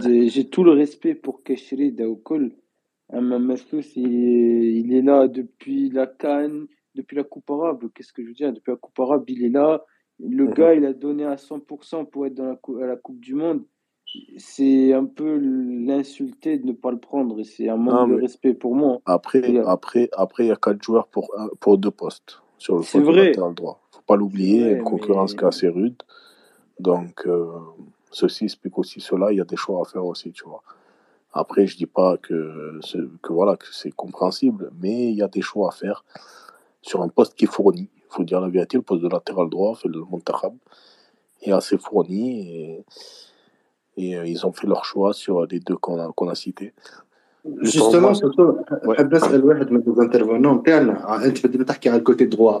J'ai 0.00 0.48
tout 0.48 0.62
le 0.62 0.70
respect 0.70 1.16
pour 1.16 1.42
Keshri 1.42 1.90
Daoukol 1.90 2.52
Maslous, 3.12 3.96
il, 3.96 4.94
est 4.94 5.02
là 5.02 5.28
depuis 5.28 5.90
la 5.90 6.06
Cannes, 6.06 6.66
depuis 6.94 7.16
la 7.16 7.24
Coupe 7.24 7.50
Arabe. 7.50 7.84
Qu'est-ce 7.94 8.12
que 8.12 8.22
je 8.22 8.28
veux 8.28 8.34
dire 8.34 8.52
Depuis 8.52 8.70
la 8.70 8.76
Coupe 8.76 8.98
Arabe, 9.00 9.24
il 9.28 9.44
est 9.44 9.50
là. 9.50 9.84
Le 10.20 10.46
gars, 10.46 10.74
il 10.74 10.84
a 10.84 10.92
donné 10.92 11.24
à 11.24 11.34
100% 11.34 12.06
pour 12.06 12.26
être 12.26 12.34
dans 12.34 12.44
la, 12.44 12.84
à 12.84 12.86
la 12.86 12.96
Coupe 12.96 13.20
du 13.20 13.34
Monde. 13.34 13.64
C'est 14.36 14.92
un 14.92 15.06
peu 15.06 15.36
l'insulter 15.36 16.58
de 16.58 16.66
ne 16.66 16.72
pas 16.72 16.92
le 16.92 16.98
prendre 16.98 17.40
et 17.40 17.44
c'est 17.44 17.68
un 17.68 17.76
manque 17.76 18.10
de 18.10 18.20
respect 18.20 18.54
pour 18.54 18.76
moi. 18.76 19.00
Après, 19.06 19.58
après, 19.66 20.08
après, 20.12 20.44
il 20.44 20.48
y 20.48 20.52
a 20.52 20.56
quatre 20.56 20.82
joueurs 20.82 21.08
pour, 21.08 21.34
pour 21.58 21.78
deux 21.78 21.90
postes 21.90 22.42
sur 22.58 22.76
le 22.76 23.04
vrai. 23.04 23.26
latéral 23.26 23.54
droit. 23.54 23.80
Faut 23.90 24.02
pas 24.06 24.16
l'oublier, 24.16 24.70
une 24.72 24.84
concurrence 24.84 25.34
qui 25.34 25.42
est 25.42 25.48
assez 25.48 25.68
rude. 25.68 25.96
Donc, 26.78 27.26
euh, 27.26 27.46
ceci 28.10 28.44
explique 28.44 28.78
aussi 28.78 29.00
cela. 29.00 29.32
Il 29.32 29.38
y 29.38 29.40
a 29.40 29.44
des 29.44 29.56
choix 29.56 29.80
à 29.80 29.84
faire 29.84 30.04
aussi, 30.04 30.32
tu 30.32 30.44
vois. 30.44 30.62
Après, 31.32 31.66
je 31.66 31.76
dis 31.76 31.86
pas 31.86 32.16
que, 32.16 32.78
que 33.22 33.32
voilà 33.32 33.56
que 33.56 33.66
c'est 33.72 33.90
compréhensible, 33.90 34.70
mais 34.80 35.10
il 35.10 35.16
y 35.16 35.22
a 35.22 35.28
des 35.28 35.42
choix 35.42 35.68
à 35.68 35.72
faire 35.72 36.04
sur 36.83 37.01
un 37.01 37.09
poste 37.09 37.33
qui 37.35 37.45
est 37.45 37.53
fourni. 37.57 37.89
Il 37.97 38.11
faut 38.15 38.23
dire 38.23 38.41
la 38.41 38.49
vérité, 38.49 38.77
le 38.77 38.83
poste 38.83 39.03
de 39.03 39.09
latéral 39.09 39.49
droit, 39.49 39.75
fait 39.75 39.87
le 39.87 40.01
Montakhab, 40.11 40.53
est 41.41 41.51
assez 41.51 41.77
fourni 41.77 42.23
et, 42.55 42.83
et 43.97 44.17
euh, 44.17 44.25
ils 44.25 44.45
ont 44.47 44.51
fait 44.51 44.67
leur 44.67 44.83
choix 44.85 45.13
sur 45.13 45.45
les 45.45 45.59
deux 45.59 45.75
qu'on 45.75 45.99
a, 45.99 46.11
qu'on 46.15 46.29
a 46.29 46.35
cités. 46.35 46.73
Justement, 47.61 48.13
surtout, 48.13 48.57
بس 48.99 49.23
الواحد 49.23 49.71
من 49.71 49.83
الانترفونون 49.87 50.63
تاعنا 50.63 51.25
انت 51.25 51.47
بدنا 51.47 51.63
تحكي 51.63 51.89
على 51.89 51.99
الكوتي 51.99 52.25
دروا 52.25 52.59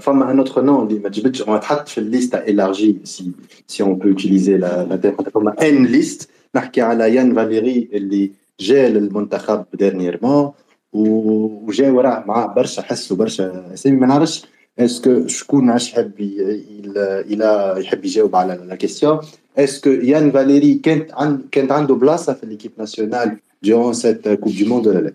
فما 0.00 0.32
un 0.32 0.46
autre 0.46 0.56
nom 0.56 0.82
اللي 0.82 0.98
ما 0.98 1.08
تجبدش 1.08 1.42
on 1.42 1.60
تحط 1.60 1.88
في 1.88 1.98
الليست 1.98 2.36
élargie 2.36 3.06
si 3.06 3.24
si 3.68 3.82
on 3.82 3.96
peut 3.96 4.08
utiliser 4.08 4.58
la 4.58 4.86
la 4.86 5.22
فما 5.30 5.54
n 5.60 5.86
liste 5.86 6.26
نحكي 6.54 6.80
على 6.80 7.14
يان 7.14 7.34
فاليري 7.34 7.88
اللي 7.92 8.32
جا 8.60 8.88
للمنتخب 8.88 9.64
ديرنييرمون 9.74 10.52
وجا 10.92 11.90
وراه 11.90 12.24
مع 12.26 12.46
برشا 12.46 12.82
حس 12.82 13.12
وبرشا 13.12 13.74
اسامي 13.74 13.96
ما 13.96 14.06
نعرفش 14.06 14.46
اسكو 14.78 15.26
شكون 15.26 15.70
عاش 15.70 15.92
يحب 15.92 16.12
الى 16.20 17.74
يحب 17.76 18.04
يجاوب 18.04 18.36
على 18.36 18.60
لا 18.66 18.74
كيستيون 18.74 19.20
اسكو 19.58 19.90
يان 19.90 20.30
فاليري 20.30 20.74
كانت 20.74 21.12
عند 21.12 21.48
كانت 21.52 21.72
عنده 21.72 21.94
بلاصه 21.94 22.32
في 22.32 22.46
ليكيب 22.46 22.72
ناسيونال 22.78 23.38
durant 23.62 23.94
cette 23.94 24.36
Coupe 24.40 24.52
du 24.52 24.66
Monde 24.66 24.84
de 24.84 24.90
la 24.90 25.10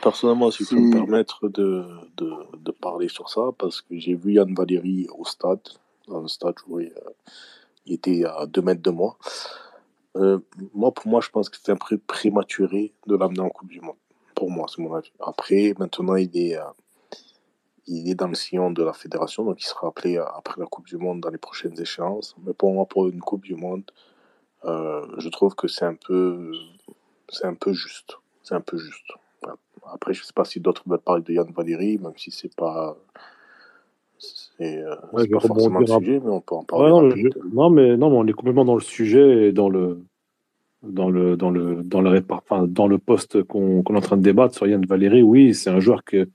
personnellement, 0.00 0.50
si 0.50 0.64
je 0.64 0.70
peux 0.70 0.80
me 0.80 0.92
permettre 0.92 1.48
de, 1.48 1.84
de, 2.16 2.30
de, 2.58 2.70
parler 2.70 3.08
sur 3.08 3.28
ça, 3.28 3.50
parce 3.58 3.80
que 3.80 3.98
j'ai 3.98 4.14
vu 4.14 4.34
Yann 4.34 4.54
Valéry 4.54 5.08
au 5.18 5.24
stade, 5.24 5.60
dans 6.08 6.20
le 6.20 6.28
stade 6.28 6.54
où 6.68 6.80
il, 6.80 6.92
il 7.86 7.94
était 7.94 8.24
à 8.24 8.46
2 8.46 8.62
mètres 8.62 8.82
de 8.82 8.90
moi. 8.90 9.16
Euh, 10.16 10.38
moi, 10.74 10.92
pour 10.92 11.06
moi, 11.06 11.20
je 11.20 11.30
pense 11.30 11.48
que 11.48 11.56
c'est 11.60 11.72
un 11.72 11.76
peu 11.76 11.98
prématuré 11.98 12.92
de 13.06 13.16
l'amener 13.16 13.40
en 13.40 13.48
Coupe 13.48 13.68
du 13.68 13.80
Monde. 13.80 13.96
Pour 14.37 14.51
moi, 14.51 14.67
c'est 14.69 14.83
mon 14.83 14.93
avis. 14.93 15.11
Après, 15.19 15.73
maintenant, 15.79 16.15
il 16.15 16.29
est, 16.37 16.59
euh, 16.59 16.63
il 17.87 18.07
est 18.07 18.13
dans 18.13 18.27
le 18.27 18.35
sillon 18.35 18.69
de 18.69 18.83
la 18.83 18.93
fédération, 18.93 19.43
donc 19.43 19.59
il 19.59 19.65
sera 19.65 19.87
appelé 19.87 20.17
après 20.17 20.61
la 20.61 20.67
Coupe 20.67 20.85
du 20.85 20.97
Monde 20.97 21.21
dans 21.21 21.31
les 21.31 21.39
prochaines 21.39 21.81
échéances. 21.81 22.35
Mais 22.45 22.53
pour 22.53 22.71
moi, 22.71 22.85
pour 22.85 23.07
une 23.07 23.19
Coupe 23.19 23.45
du 23.45 23.55
Monde, 23.55 23.81
euh, 24.65 25.03
je 25.17 25.29
trouve 25.29 25.55
que 25.55 25.67
c'est 25.67 25.85
un 25.85 25.95
peu, 25.95 26.51
c'est 27.29 27.47
un 27.47 27.55
peu 27.55 27.73
juste. 27.73 28.19
C'est 28.43 28.53
un 28.53 28.61
peu 28.61 28.77
juste. 28.77 29.11
Après, 29.91 30.13
je 30.13 30.21
ne 30.21 30.25
sais 30.25 30.33
pas 30.33 30.45
si 30.45 30.59
d'autres 30.59 30.83
veulent 30.85 30.99
parler 30.99 31.23
de 31.23 31.33
Yann 31.33 31.51
Valéry, 31.51 31.97
même 31.97 32.15
si 32.15 32.29
c'est 32.29 32.55
pas. 32.55 32.95
C'est 34.19 34.83
pas 35.11 35.39
forcément 35.39 35.79
le 35.79 35.87
sujet, 35.87 36.19
mais 36.23 36.29
on 36.29 36.41
peut 36.41 36.55
en 36.55 36.63
parler. 36.63 36.91
non, 37.51 37.71
mais, 37.71 37.97
non, 37.97 38.11
mais 38.11 38.17
on 38.17 38.27
est 38.27 38.33
complètement 38.33 38.65
dans 38.65 38.75
le 38.75 38.81
sujet 38.81 39.47
et 39.47 39.51
dans 39.51 39.69
le, 39.69 40.03
dans 40.83 41.09
le, 41.09 41.35
dans 41.35 41.49
le, 41.49 41.81
dans 41.83 42.01
le, 42.01 42.97
poste 42.97 43.43
qu'on 43.43 43.81
est 43.81 43.97
en 43.97 44.01
train 44.01 44.17
de 44.17 44.21
débattre 44.21 44.55
sur 44.55 44.67
Yann 44.67 44.85
Valéry, 44.85 45.21
oui, 45.21 45.53
c'est 45.53 45.69
un 45.69 45.79
joueur 45.79 46.03
que 46.03 46.29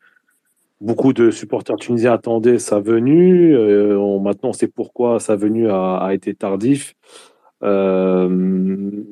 beaucoup 0.80 1.12
de 1.12 1.30
supporters 1.30 1.76
tunisiens 1.76 2.12
attendaient 2.12 2.58
sa 2.58 2.80
venue. 2.80 3.54
Euh, 3.54 4.18
maintenant, 4.18 4.50
on 4.50 4.52
sait 4.52 4.68
pourquoi 4.68 5.20
sa 5.20 5.36
venue 5.36 5.68
a, 5.70 5.96
a 5.96 6.14
été 6.14 6.34
tardif. 6.34 6.94
Euh, 7.62 8.28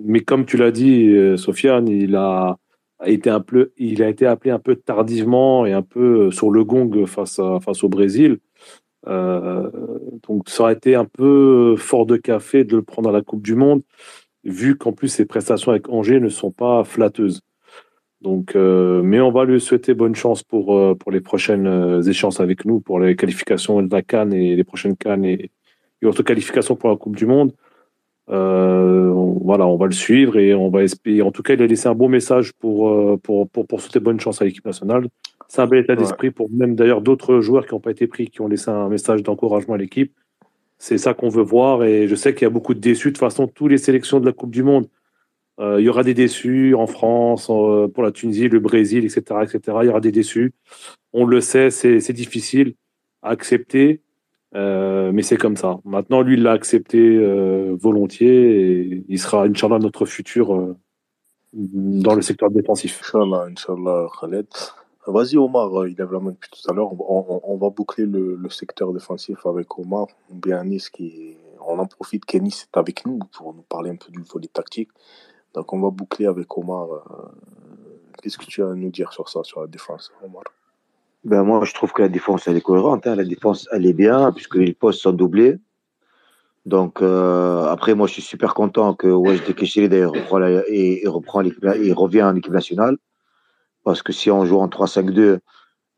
mais 0.05 0.20
comme 0.20 0.45
tu 0.45 0.57
l'as 0.57 0.72
dit, 0.72 1.09
euh, 1.09 1.37
Sofiane, 1.37 1.89
il 1.89 2.16
a, 2.16 2.59
été 3.05 3.31
un 3.31 3.41
peu, 3.41 3.72
il 3.78 4.03
a 4.03 4.09
été 4.09 4.26
appelé 4.26 4.51
un 4.51 4.59
peu 4.59 4.76
tardivement 4.76 5.66
et 5.66 5.72
un 5.72 5.83
peu 5.83 6.31
sur 6.31 6.51
le 6.51 6.64
gong 6.64 7.07
face, 7.07 7.39
à, 7.39 7.61
face 7.61 7.85
au 7.85 7.89
Brésil. 7.89 8.39
Euh, 9.07 9.70
donc 10.28 10.51
ça 10.51 10.64
aurait 10.64 10.74
été 10.74 10.95
un 10.95 11.07
peu 11.07 11.74
fort 11.78 12.05
de 12.05 12.16
café 12.16 12.64
de 12.64 12.76
le 12.76 12.83
prendre 12.83 13.09
à 13.09 13.12
la 13.12 13.22
Coupe 13.22 13.43
du 13.43 13.55
Monde 13.55 13.83
vu 14.45 14.76
qu'en 14.76 14.93
plus 14.93 15.09
ses 15.09 15.26
prestations 15.26 15.72
avec 15.72 15.88
Angers 15.88 16.20
ne 16.20 16.28
sont 16.28 16.51
pas 16.51 16.84
flatteuses. 16.84 17.41
Donc, 18.20 18.55
euh, 18.55 19.01
mais 19.03 19.20
on 19.20 19.30
va 19.30 19.45
lui 19.45 19.61
souhaiter 19.61 19.95
bonne 19.95 20.14
chance 20.14 20.43
pour, 20.43 20.76
euh, 20.76 20.95
pour 20.95 21.11
les 21.11 21.20
prochaines 21.20 21.66
euh, 21.66 22.03
échéances 22.03 22.41
avec 22.41 22.66
nous, 22.66 22.80
pour 22.80 23.01
les 23.01 23.16
qualifications 23.16 23.80
de 23.82 23.91
la 23.91 24.03
Cannes 24.03 24.34
et 24.34 24.57
les 24.57 24.64
prochaines 24.64 24.97
Cannes 24.97 25.24
et, 25.24 25.51
et 26.03 26.07
autres 26.07 26.22
qualifications 26.22 26.76
pour 26.76 26.91
la 26.91 26.97
Coupe 26.97 27.16
du 27.16 27.26
Monde. 27.26 27.53
voilà, 28.28 29.66
on 29.66 29.76
va 29.76 29.86
le 29.86 29.93
suivre 29.93 30.36
et 30.38 30.55
on 30.55 30.68
va 30.68 30.82
espérer. 30.82 31.22
En 31.22 31.32
tout 31.32 31.43
cas, 31.43 31.55
il 31.55 31.62
a 31.62 31.66
laissé 31.66 31.88
un 31.88 31.95
bon 31.95 32.09
message 32.09 32.53
pour, 32.53 33.18
pour, 33.22 33.49
pour, 33.49 33.66
pour 33.66 33.80
souhaiter 33.80 34.01
bonne 34.01 34.20
chance 34.20 34.41
à 34.43 34.45
l'équipe 34.45 34.64
nationale. 34.64 35.09
C'est 35.49 35.62
un 35.62 35.66
bel 35.66 35.80
état 35.80 35.97
d'esprit 35.97 36.30
pour 36.30 36.49
même 36.51 36.76
d'ailleurs 36.76 37.01
d'autres 37.01 37.41
joueurs 37.41 37.66
qui 37.66 37.74
n'ont 37.74 37.80
pas 37.80 37.91
été 37.91 38.07
pris, 38.07 38.28
qui 38.28 38.41
ont 38.41 38.47
laissé 38.47 38.70
un 38.70 38.88
message 38.88 39.22
d'encouragement 39.22 39.74
à 39.74 39.78
l'équipe. 39.78 40.12
C'est 40.83 40.97
ça 40.97 41.12
qu'on 41.12 41.28
veut 41.28 41.43
voir 41.43 41.85
et 41.85 42.09
je 42.09 42.14
sais 42.14 42.35
qu'il 42.35 42.45
y 42.45 42.47
a 42.47 42.51
beaucoup 42.51 42.72
de 42.72 42.81
déçus. 42.81 43.09
De 43.09 43.12
toute 43.12 43.20
façon, 43.20 43.47
toutes 43.47 43.70
les 43.70 43.76
sélections 43.76 44.18
de 44.18 44.24
la 44.24 44.33
Coupe 44.33 44.51
du 44.51 44.62
Monde, 44.62 44.89
euh, 45.61 45.78
il 45.78 45.85
y 45.85 45.91
aura 45.91 46.03
des 46.03 46.14
déçus 46.14 46.74
en 46.74 46.87
France, 46.87 47.49
pour 47.49 48.03
la 48.03 48.11
Tunisie, 48.11 48.49
le 48.49 48.61
Brésil, 48.61 49.05
etc., 49.05 49.22
etc. 49.43 49.78
Il 49.83 49.87
y 49.87 49.89
aura 49.91 50.01
des 50.01 50.11
déçus. 50.11 50.55
On 51.12 51.26
le 51.26 51.43
sait, 51.43 51.70
c'est 51.70 52.12
difficile 52.14 52.76
à 53.22 53.28
accepter, 53.28 54.01
euh, 54.55 55.12
mais 55.12 55.20
c'est 55.20 55.37
comme 55.37 55.59
ça. 55.59 55.81
Maintenant, 55.85 56.22
lui, 56.22 56.35
il 56.35 56.43
l'a 56.43 56.53
accepté 56.53 56.99
euh, 56.99 57.76
volontiers 57.78 58.81
et 58.81 59.05
il 59.07 59.18
sera, 59.18 59.45
Inch'Allah, 59.45 59.81
notre 59.81 60.07
futur 60.07 60.76
dans 61.53 62.14
le 62.14 62.22
secteur 62.22 62.51
défensif. 62.51 63.03
Inch'Allah, 63.05 63.49
Inch'Allah, 63.51 64.09
Khaled. 64.18 64.47
Vas-y 65.07 65.39
Omar, 65.39 65.81
euh, 65.81 65.89
il 65.89 65.97
lève 65.97 66.13
la 66.13 66.21
main 66.21 66.33
depuis 66.33 66.51
tout 66.51 66.71
à 66.71 66.75
l'heure. 66.75 66.93
On, 67.11 67.57
va 67.57 67.71
boucler 67.71 68.05
le, 68.05 68.39
secteur 68.51 68.93
défensif 68.93 69.47
avec 69.47 69.79
Omar, 69.79 70.07
bien 70.31 70.63
Nice 70.65 70.91
qui. 70.91 71.37
On 71.67 71.79
en 71.79 71.87
profite 71.87 72.25
qu'Anis 72.25 72.65
est 72.65 72.77
avec 72.77 73.07
nous 73.07 73.19
pour 73.33 73.55
nous 73.55 73.63
parler 73.63 73.91
un 73.91 73.97
peu 73.97 74.11
du 74.11 74.23
volet 74.23 74.49
tactique. 74.49 74.91
Donc 75.55 75.73
on 75.73 75.81
va 75.81 75.91
boucler 75.91 76.27
avec 76.27 76.57
Omar. 76.57 76.89
Euh, 76.91 77.01
qu'est-ce 78.23 78.39
que 78.39 78.45
tu 78.45 78.63
as 78.63 78.69
à 78.69 78.75
nous 78.75 78.91
dire 78.91 79.13
sur 79.13 79.29
ça, 79.29 79.43
sur 79.43 79.61
la 79.61 79.67
défense, 79.67 80.13
Omar? 80.25 80.43
Ben 81.25 81.43
moi, 81.43 81.65
je 81.65 81.75
trouve 81.75 81.93
que 81.93 82.03
la 82.03 82.09
défense, 82.09 82.49
elle 82.49 82.57
est 82.57 82.63
cohérente. 82.63 83.07
hein. 83.07 83.15
La 83.15 83.25
défense, 83.25 83.69
elle 83.73 83.87
est 83.87 83.93
bien, 83.93 84.33
puisque 84.33 84.57
les 84.57 84.73
postes 84.73 85.01
sont 85.01 85.13
doublés. 85.13 85.59
Donc, 86.67 87.03
euh, 87.03 87.65
après, 87.67 87.95
moi, 87.95 88.07
je 88.07 88.15
suis 88.15 88.23
super 88.23 88.55
content 88.55 88.95
que 88.95 89.07
Wajdi 89.07 89.55
Keshiri, 89.55 89.89
d'ailleurs, 89.89 90.13
reprend 90.13 91.41
l'équipe, 91.41 91.67
il 91.83 91.93
revient 91.93 92.23
en 92.23 92.37
équipe 92.37 92.53
nationale. 92.53 92.97
Parce 93.91 94.05
que 94.05 94.12
si 94.12 94.30
on 94.30 94.45
joue 94.45 94.61
en 94.61 94.68
3-5-2, 94.68 95.41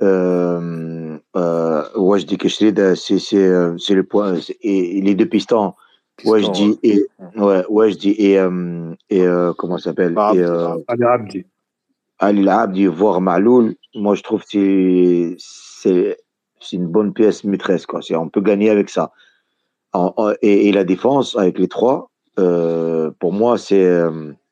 euh, 0.03 1.19
euh, 1.37 1.83
Wajdi 1.95 2.39
Keshiri, 2.39 2.73
c'est, 2.97 3.95
le 3.95 4.03
point. 4.03 4.37
Et, 4.63 4.97
et 4.97 5.03
les 5.03 5.15
deux 5.15 5.27
pistons, 5.29 5.75
Piston, 6.17 6.31
Wajdi 6.33 6.69
ouais. 6.71 6.79
et, 6.85 7.07
ouais, 7.37 7.65
Wajdi 7.69 8.13
et, 8.13 8.39
euh, 8.39 8.95
et 9.11 9.21
euh, 9.27 9.53
comment 9.53 9.77
ça 9.77 9.91
s'appelle? 9.91 10.15
Abdi, 10.17 10.39
Et, 10.39 10.43
euh, 10.43 10.79
Ali 10.89 11.05
Abdi. 11.05 11.47
Ali 12.19 12.49
Abdi, 12.49 12.87
voire 12.87 13.21
Maloul, 13.21 13.75
moi 13.95 14.15
je 14.15 14.23
trouve 14.23 14.43
que 14.47 15.37
c'est 15.39 16.17
une 16.73 16.87
bonne 16.87 17.13
pièce 17.13 17.45
maîtresse 17.45 17.85
quoi. 17.85 18.01
On 18.13 18.31
peut 18.31 18.41
gagner 18.41 18.71
avec 18.71 18.89
ça. 18.89 19.13
En- 19.93 20.15
en- 20.17 20.33
et, 20.41 20.69
et 20.69 20.73
la 20.73 20.85
défense 20.85 21.37
avec 21.37 21.59
les 21.59 21.69
trois, 21.69 22.11
pour 22.37 23.33
moi 23.35 23.59
c'est 23.59 24.01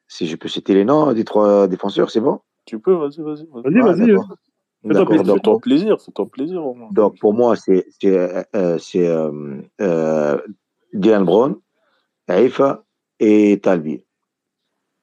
c'est 0.08 0.26
je 0.26 0.36
peux 0.36 0.48
citer 0.48 0.74
les 0.74 0.84
noms 0.84 1.14
des 1.14 1.24
trois 1.24 1.66
défenseurs, 1.68 2.10
c'est 2.10 2.20
bon? 2.20 2.40
Tu 2.70 2.78
peux, 2.78 2.92
vas-y, 2.94 3.20
vas-y. 3.20 3.46
Vas 3.50 3.62
Vas-y, 3.62 3.80
Ah, 3.80 3.84
vas-y. 3.92 4.06
d'accord. 4.06 4.26
hein. 4.30 4.34
D'accord. 4.84 5.06
plaisir. 5.08 5.24
Donc, 5.26 5.36
Fais-toi 5.36 5.58
plaisir, 5.58 6.00
fais-toi 6.00 6.26
plaisir 6.26 6.64
au 6.66 6.74
moins. 6.74 6.88
donc 6.92 7.18
pour 7.18 7.34
moi 7.34 7.54
c'est 7.56 7.84
c'est 8.00 8.16
euh, 8.16 8.42
euh, 8.56 8.78
c'est 8.78 9.06
euh, 9.08 9.60
euh, 9.80 10.38
Dylan 10.94 11.24
Brown, 11.24 11.56
Haïfa 12.28 12.84
et 13.18 13.58
Talbi. 13.60 14.04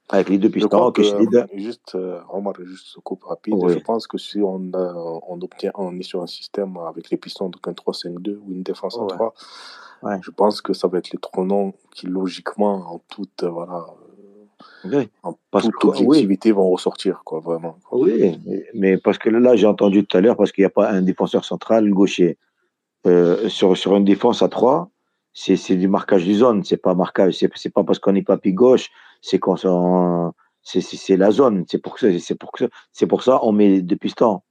Avec 0.09 0.29
les 0.29 0.37
deux 0.37 0.49
pistons, 0.49 0.91
que, 0.93 1.01
euh, 1.01 1.45
juste, 1.55 1.93
euh, 1.95 2.21
Omar, 2.31 2.53
juste 2.63 2.95
une 2.95 3.01
coupe 3.03 3.25
rapide. 3.25 3.55
Oui. 3.57 3.73
Je 3.73 3.79
pense 3.79 4.07
que 4.07 4.17
si 4.17 4.41
on, 4.41 4.71
a- 4.73 5.19
on 5.27 5.41
obtient, 5.41 5.71
on 5.75 5.99
est 5.99 6.03
sur 6.03 6.21
un 6.23 6.27
système 6.27 6.77
avec 6.77 7.09
les 7.09 7.17
pistons, 7.17 7.49
donc 7.49 7.67
un 7.67 7.73
3-5-2 7.73 8.39
ou 8.41 8.53
une 8.53 8.63
défense 8.63 8.97
à 8.97 9.01
Ouais. 9.01 9.07
3, 9.09 9.33
Ouais. 10.03 10.17
je 10.21 10.31
pense 10.31 10.61
que 10.61 10.71
ça 10.73 10.87
va 10.87 10.99
être 10.99 11.11
les 11.11 11.19
trois 11.19 11.43
noms 11.43 11.73
qui, 11.93 12.05
logiquement, 12.07 12.75
en 12.93 12.99
toute, 13.09 13.43
euh, 13.43 13.49
voilà, 13.49 13.85
Oui. 14.85 15.09
Parce 15.51 15.65
toute 15.65 15.75
que- 15.75 15.87
oui. 15.87 16.05
objectivité, 16.07 16.51
vont 16.51 16.69
ressortir, 16.69 17.21
quoi, 17.23 17.39
vraiment. 17.39 17.77
quoi. 17.87 17.99
Oui, 17.99 18.39
mais- 18.73 18.97
parce 18.97 19.17
que 19.17 19.29
là, 19.29 19.55
j'ai 19.55 19.67
entendu 19.67 20.05
tout 20.05 20.17
à 20.17 20.21
l'heure, 20.21 20.35
parce 20.37 20.51
qu'il 20.51 20.61
n'y 20.63 20.67
a 20.67 20.69
pas 20.71 20.89
un 20.89 21.01
défenseur 21.01 21.45
central 21.45 21.89
gaucher. 21.91 22.37
Euh, 23.05 23.47
sur, 23.49 23.77
sur 23.77 23.95
une 23.95 24.03
défense 24.05 24.41
à 24.41 24.49
3, 24.49 24.89
c'est 25.33 25.55
c'est 25.55 25.75
du 25.75 25.87
marquage 25.87 26.25
du 26.25 26.33
zone, 26.33 26.63
c'est 26.63 26.77
pas 26.77 26.95
marquage, 26.95 27.35
c'est 27.37 27.49
c'est 27.55 27.69
pas 27.69 27.83
parce 27.83 27.99
qu'on 27.99 28.11
n'est 28.13 28.23
pas 28.23 28.37
pied 28.37 28.53
gauche, 28.53 28.89
c'est 29.21 29.39
c'est 30.63 30.81
c'est- 30.81 30.97
c'est 30.97 31.15
la 31.17 31.31
zone, 31.31 31.63
c'est 31.69 31.77
pour 31.77 31.99
ça, 31.99 32.07
c'est 32.19 32.35
pour 32.35 32.51
c'est 32.91 33.07
pour 33.07 33.21
ça 33.23 33.39
on 33.43 33.51
met 33.51 33.81
deux 33.81 33.95
pistons. 33.95 34.41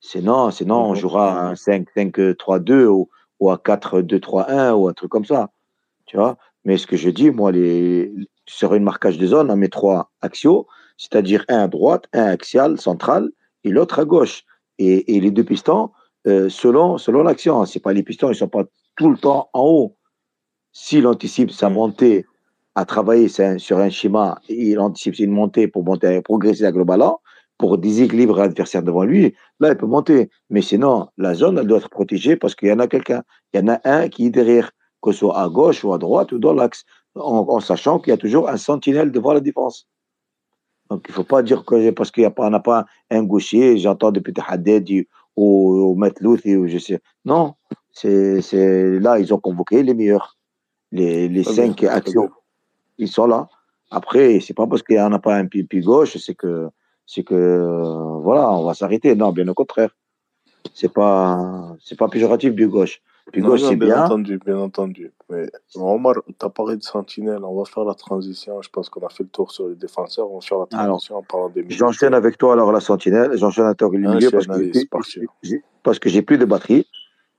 Sinon, 0.00 0.50
sinon 0.50 0.86
on 0.86 0.90
Mhm. 0.90 0.96
jouera 0.96 1.48
à 1.50 1.54
5-5-3-2 1.56 2.86
ou, 2.86 3.08
ou 3.40 3.50
à 3.50 3.58
4-2-3-1 3.58 4.72
ou 4.74 4.88
un 4.88 4.94
truc 4.94 5.10
comme 5.10 5.24
ça, 5.26 5.50
tu 6.06 6.16
vois? 6.16 6.36
Mais 6.64 6.78
ce 6.78 6.86
que 6.86 6.96
je 6.96 7.10
dis, 7.10 7.30
moi, 7.30 7.52
les, 7.52 8.12
sur 8.46 8.74
une 8.74 8.84
marquage 8.84 9.18
de 9.18 9.26
zone, 9.26 9.50
on 9.50 9.56
met 9.56 9.68
trois 9.68 10.10
axiaux, 10.20 10.66
c'est-à-dire 10.96 11.44
un 11.48 11.60
à 11.64 11.68
droite, 11.68 12.06
un 12.12 12.24
axial 12.26 12.80
central 12.80 13.30
et 13.64 13.70
l'autre 13.70 13.98
à 13.98 14.04
gauche. 14.04 14.44
Et, 14.78 15.16
et 15.16 15.20
les 15.20 15.30
deux 15.30 15.44
pistons, 15.44 15.90
euh, 16.26 16.48
selon, 16.48 16.98
selon 16.98 17.22
l'action. 17.22 17.64
C'est 17.66 17.80
pas 17.80 17.92
les 17.92 18.02
pistons, 18.02 18.30
ils 18.30 18.34
sont 18.34 18.48
pas 18.48 18.64
tout 18.96 19.10
le 19.10 19.18
temps 19.18 19.48
en 19.52 19.62
haut. 19.64 19.96
S'il 20.72 21.06
anticipe 21.06 21.50
sa 21.50 21.68
Mhm. 21.68 21.74
montée 21.74 22.26
à 22.74 22.84
travailler 22.84 23.28
sur 23.28 23.44
un, 23.44 23.58
sur 23.58 23.78
un 23.78 23.90
schéma, 23.90 24.40
il 24.48 24.78
anticipe 24.80 25.18
une 25.18 25.30
montée 25.32 25.68
pour 25.68 25.84
monter, 25.84 26.22
progresser 26.22 26.70
le 26.70 26.84
ballon, 26.84 27.18
pour 27.58 27.78
déséquilibrer 27.78 28.42
l'adversaire 28.42 28.82
devant 28.82 29.04
lui, 29.04 29.34
là, 29.60 29.70
il 29.70 29.76
peut 29.76 29.86
monter. 29.86 30.30
Mais 30.50 30.62
sinon, 30.62 31.08
la 31.18 31.34
zone, 31.34 31.58
elle 31.58 31.66
doit 31.66 31.78
être 31.78 31.90
protégée 31.90 32.36
parce 32.36 32.54
qu'il 32.54 32.68
y 32.68 32.72
en 32.72 32.78
a 32.80 32.88
quelqu'un. 32.88 33.22
Il 33.52 33.60
y 33.60 33.62
en 33.62 33.68
a 33.68 33.80
un 33.84 34.08
qui 34.08 34.26
est 34.26 34.30
derrière, 34.30 34.72
que 35.02 35.12
ce 35.12 35.18
soit 35.18 35.38
à 35.38 35.48
gauche 35.48 35.84
ou 35.84 35.92
à 35.92 35.98
droite 35.98 36.32
ou 36.32 36.38
dans 36.38 36.54
l'axe, 36.54 36.84
en, 37.14 37.46
en 37.48 37.60
sachant 37.60 37.98
qu'il 37.98 38.10
y 38.10 38.14
a 38.14 38.18
toujours 38.18 38.48
un 38.48 38.56
sentinelle 38.56 39.12
devant 39.12 39.32
la 39.32 39.40
défense. 39.40 39.88
Donc, 40.90 41.06
il 41.08 41.12
ne 41.12 41.14
faut 41.14 41.24
pas 41.24 41.42
dire 41.42 41.64
que 41.64 41.90
parce 41.90 42.10
qu'il 42.10 42.22
n'y 42.22 42.30
a 42.34 42.50
n'a 42.50 42.60
pas 42.60 42.84
un 43.10 43.22
gaucher, 43.22 43.78
j'entends 43.78 44.12
depuis 44.12 44.34
Haddad 44.46 44.88
ou, 45.36 45.90
ou 45.90 45.94
Matlouth 45.94 46.44
ou 46.44 46.66
je 46.68 46.78
sais. 46.78 47.00
Non, 47.24 47.54
c'est 47.92 48.98
là, 49.00 49.18
ils 49.18 49.32
ont 49.32 49.38
convoqué 49.38 49.82
les 49.82 49.94
meilleurs. 49.94 50.36
Les, 50.90 51.42
cinq 51.44 51.84
actions, 51.84 52.28
ils 52.98 53.08
sont 53.08 53.26
là. 53.26 53.48
Après, 53.90 54.40
c'est 54.40 54.52
pas 54.52 54.66
parce 54.66 54.82
qu'il 54.82 54.96
n'y 54.96 55.02
en 55.02 55.12
a 55.12 55.18
pas 55.18 55.36
un 55.36 55.46
pied, 55.46 55.66
gauche, 55.80 56.18
c'est 56.18 56.34
que, 56.34 56.68
c'est 57.06 57.22
que, 57.22 58.18
voilà, 58.20 58.50
on 58.52 58.64
va 58.64 58.74
s'arrêter. 58.74 59.14
Non, 59.14 59.32
bien 59.32 59.48
au 59.48 59.54
contraire. 59.54 59.96
C'est 60.74 60.92
pas, 60.92 61.74
c'est 61.80 61.98
pas 61.98 62.08
péjoratif, 62.08 62.54
pied 62.54 62.66
gauche. 62.66 63.00
C'est 63.34 63.76
bien 63.76 63.86
bien. 63.86 64.04
entendu, 64.04 64.38
bien 64.44 64.58
entendu. 64.58 65.12
Mais 65.30 65.46
Omar, 65.76 66.14
tu 66.26 66.46
as 66.46 66.50
parlé 66.50 66.76
de 66.76 66.82
Sentinelle, 66.82 67.42
on 67.44 67.56
va 67.56 67.64
faire 67.64 67.84
la 67.84 67.94
transition. 67.94 68.60
Je 68.60 68.68
pense 68.68 68.90
qu'on 68.90 69.04
a 69.06 69.08
fait 69.08 69.22
le 69.22 69.30
tour 69.30 69.50
sur 69.50 69.68
les 69.68 69.74
défenseurs. 69.74 70.30
On 70.30 70.36
va 70.36 70.40
faire 70.40 70.58
la 70.58 70.66
Alors, 70.72 70.86
transition 70.96 71.16
en 71.16 71.22
parlant 71.22 71.48
des 71.48 71.62
milieux. 71.62 71.76
J'enchaîne 71.76 72.14
avec 72.14 72.36
toi 72.36 72.52
alors 72.52 72.72
la 72.72 72.80
sentinelle, 72.80 73.30
j'enchaîne 73.34 73.64
avec 73.64 73.78
toi 73.78 73.88
le 73.90 73.98
milieu 73.98 74.30
parce 74.30 74.46
que, 74.46 75.56
parce 75.82 75.98
que 75.98 76.08
j'ai 76.08 76.22
plus 76.22 76.38
de 76.38 76.44
batterie 76.44 76.86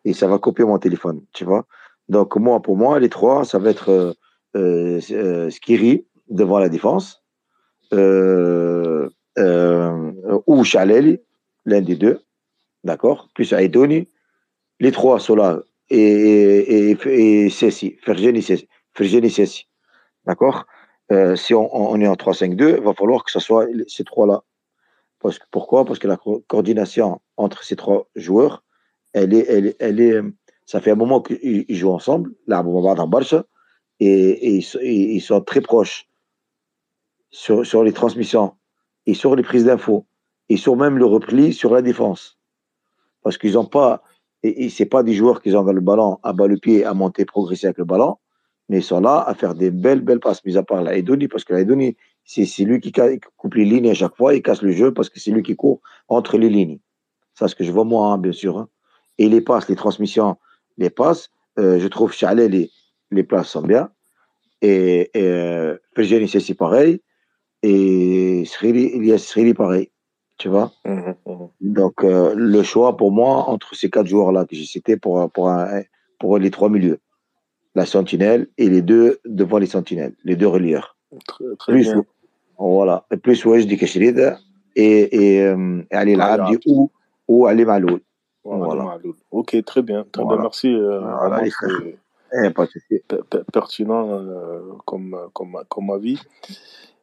et 0.06 0.14
ça 0.14 0.28
va 0.28 0.38
couper 0.40 0.64
mon 0.64 0.80
téléphone, 0.80 1.22
tu 1.34 1.46
vois. 1.46 1.66
Donc 2.10 2.36
moi, 2.36 2.62
pour 2.62 2.76
moi, 2.76 3.00
les 3.00 3.10
trois, 3.10 3.46
ça 3.46 3.60
va 3.60 3.70
être 3.70 3.90
euh, 3.90 4.14
euh, 4.56 5.00
euh, 5.12 5.50
Skiri 5.50 6.06
devant 6.30 6.60
la 6.60 6.70
défense 6.70 7.24
euh, 7.94 9.10
ou 10.48 10.64
Chaleli, 10.64 11.20
l'un 11.66 11.82
des 11.82 11.96
deux, 11.96 12.22
d'accord, 12.84 13.30
plus 13.34 13.54
Aidoni. 13.54 14.08
Les 14.80 14.92
trois 14.92 15.20
sont 15.20 15.36
là 15.36 15.60
et, 15.90 15.98
et, 15.98 16.92
et, 16.92 17.46
et 17.46 17.50
Cessi, 17.50 17.98
Cessi, 18.42 18.68
Fergeni 18.94 19.30
Cessi, 19.30 19.68
d'accord? 20.26 20.66
Euh, 21.12 21.36
si 21.36 21.54
on, 21.54 21.70
on 21.76 22.00
est 22.00 22.08
en 22.08 22.16
3-5-2, 22.16 22.78
il 22.78 22.84
va 22.84 22.94
falloir 22.94 23.24
que 23.24 23.32
ce 23.32 23.40
soit 23.40 23.68
ces 23.88 24.04
trois-là. 24.04 24.44
Pourquoi? 25.52 25.86
Parce 25.86 26.00
que 26.00 26.08
la 26.08 26.18
co- 26.18 26.44
coordination 26.48 27.22
entre 27.38 27.64
ces 27.64 27.76
trois 27.76 28.10
joueurs, 28.16 28.64
elle 29.14 29.34
est, 29.34 29.46
elle, 29.48 29.76
elle 29.80 30.00
est, 30.02 30.22
ça 30.66 30.82
fait 30.82 30.92
un 30.92 30.96
moment 30.96 31.22
qu'ils 31.22 31.66
ils 31.68 31.76
jouent 31.76 31.92
ensemble, 31.92 32.32
là, 32.48 32.60
à 32.60 32.64
dans 32.64 33.08
Barça, 33.08 33.46
et, 34.00 34.58
et 34.58 34.60
et 34.82 34.94
ils 35.16 35.22
sont 35.22 35.42
très 35.42 35.62
proches 35.62 36.08
sur, 37.30 37.66
sur 37.66 37.84
les 37.84 37.94
transmissions 37.94 38.56
et 39.06 39.14
sur 39.14 39.36
les 39.36 39.44
prises 39.44 39.66
d'infos 39.66 40.06
et 40.50 40.58
sur 40.58 40.76
même 40.76 40.98
le 40.98 41.06
repli 41.06 41.54
sur 41.54 41.74
la 41.74 41.82
défense. 41.82 42.38
Parce 43.22 43.38
qu'ils 43.38 43.54
n'ont 43.54 43.66
pas, 43.66 44.04
et, 44.44 44.66
et 44.66 44.86
pas 44.86 45.04
des 45.04 45.14
joueurs 45.14 45.42
qui 45.42 45.56
ont 45.56 45.64
le 45.64 45.82
ballon 45.82 46.20
à 46.24 46.34
bas 46.34 46.48
le 46.48 46.58
pied, 46.58 46.86
à 46.86 46.94
monter, 46.94 47.26
progresser 47.26 47.68
avec 47.68 47.78
le 47.78 47.86
ballon, 47.86 48.18
mais 48.70 48.80
ils 48.80 48.84
sont 48.84 49.02
là 49.02 49.24
à 49.28 49.34
faire 49.34 49.56
des 49.56 49.72
belles, 49.72 50.02
belles 50.02 50.20
passes, 50.20 50.44
mis 50.46 50.58
à 50.58 50.64
part 50.64 50.82
la 50.82 50.96
Edoni, 50.96 51.28
parce 51.28 51.44
que 51.44 51.54
la 51.54 51.62
Edoni, 51.62 51.96
c'est 52.26 52.46
lui 52.64 52.80
qui 52.80 52.92
coupe 53.38 53.56
les 53.56 53.66
lignes 53.66 53.90
à 53.90 53.94
chaque 53.94 54.16
fois, 54.16 54.34
il 54.36 54.42
casse 54.42 54.62
le 54.62 54.72
jeu 54.72 54.94
parce 54.94 55.10
que 55.10 55.20
c'est 55.20 55.32
lui 55.32 55.44
qui 55.44 55.56
court 55.56 55.82
entre 56.08 56.38
les 56.38 56.50
lignes. 56.50 56.80
Ça, 57.36 57.48
ce 57.48 57.56
que 57.56 57.64
je 57.64 57.72
vois 57.72 57.84
moi, 57.84 58.08
hein, 58.08 58.18
bien 58.18 58.32
sûr. 58.32 58.58
hein. 58.58 58.70
Et 59.18 59.28
les 59.28 59.42
passes, 59.42 59.68
les 59.70 59.76
transmissions, 59.76 60.38
les 60.78 60.90
passes, 60.90 61.30
euh, 61.60 61.80
je 61.80 61.88
trouve 61.88 62.14
Chalet, 62.14 62.50
les, 62.50 62.72
les 63.12 63.24
places 63.24 63.50
sont 63.50 63.62
bien. 63.62 63.90
Et, 64.62 65.12
et 65.14 65.24
euh, 65.24 65.78
c'est 65.96 66.54
pareil. 66.56 67.02
Et 67.64 68.44
Srili, 68.46 68.86
Elias 68.96 69.20
Srili, 69.20 69.54
pareil. 69.54 69.90
Tu 70.44 70.50
vois 70.50 70.74
Mhm, 70.84 71.16
mhm. 71.26 71.48
Donc, 71.62 72.04
euh, 72.04 72.34
le 72.36 72.64
choix 72.64 72.98
pour 72.98 73.14
moi, 73.14 73.48
entre 73.48 73.76
ces 73.76 73.90
quatre 73.90 74.08
joueurs-là 74.08 74.44
que 74.44 74.58
j'ai 74.58 74.66
cités 74.66 74.98
pour, 74.98 75.32
pour, 75.32 75.48
un- 75.50 75.84
pour 76.20 76.38
les 76.38 76.52
trois 76.52 76.68
milieux. 76.68 77.00
La 77.76 77.86
sentinelle 77.86 78.48
et 78.58 78.68
les 78.70 78.82
deux 78.82 79.20
devant 79.24 79.58
les 79.58 79.68
sentinelles, 79.68 80.14
les 80.26 80.36
deux 80.36 80.48
relieurs. 80.50 80.98
Très, 81.26 81.46
très 81.58 81.72
Plus, 81.72 81.94
bien. 81.94 82.04
voilà, 82.58 83.06
et 83.10 83.16
plus 83.16 83.46
Wajdi 83.46 83.78
Kachrid 83.78 84.36
et, 84.76 85.00
et 85.38 85.42
euh, 85.46 85.82
Ali 85.92 86.12
Ali 86.16 86.22
Abdi 86.22 86.54
Abdi. 86.56 86.64
ou, 86.70 86.92
ou 87.30 87.46
Ali 87.48 87.64
Maloul. 87.64 88.02
Voilà. 88.44 88.98
Ok, 89.32 89.56
très 89.64 89.82
bien. 89.82 90.04
Très 90.12 90.24
Voilà. 90.24 90.36
bien, 90.40 90.44
merci. 90.44 90.68
Euh, 90.76 91.00
Voilà, 91.00 91.42
Eh, 92.36 92.50
pertinent 93.54 94.10
euh, 94.10 94.60
comme, 94.86 95.16
comme, 95.34 95.58
comme 95.70 95.90
avis. 95.92 96.20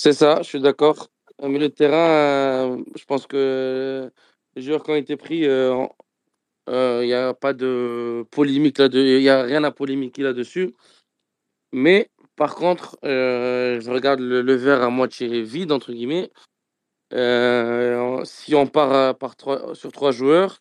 C'est 0.00 0.12
ça, 0.12 0.42
je 0.42 0.48
suis 0.48 0.60
d'accord. 0.60 1.08
Au 1.38 1.48
milieu 1.48 1.68
de 1.68 1.74
terrain, 1.74 1.96
euh, 2.76 2.84
je 2.96 3.04
pense 3.04 3.26
que 3.26 4.08
les 4.54 4.62
joueurs 4.62 4.84
qui 4.84 4.90
ont 4.92 4.94
été 4.94 5.16
pris, 5.16 5.44
euh, 5.44 5.86
Il 6.68 7.06
n'y 7.06 7.14
a 7.14 7.34
pas 7.34 7.52
de 7.52 8.24
polémique 8.30 8.78
là-dessus. 8.78 9.20
Il 9.20 9.28
a 9.28 9.42
rien 9.42 9.64
à 9.64 9.72
polémiquer 9.72 10.22
là-dessus. 10.22 10.76
Mais 11.72 12.10
par 12.36 12.54
contre, 12.56 12.98
je 13.02 13.90
regarde 13.90 14.20
le, 14.20 14.54
verre 14.54 14.82
à 14.82 14.90
moitié 14.90 15.42
vide, 15.42 15.72
entre 15.72 15.92
guillemets. 15.92 16.30
si 18.24 18.54
on 18.54 18.66
part 18.68 19.16
par 19.18 19.36
trois, 19.36 19.74
sur 19.74 19.92
trois 19.92 20.12
joueurs, 20.12 20.60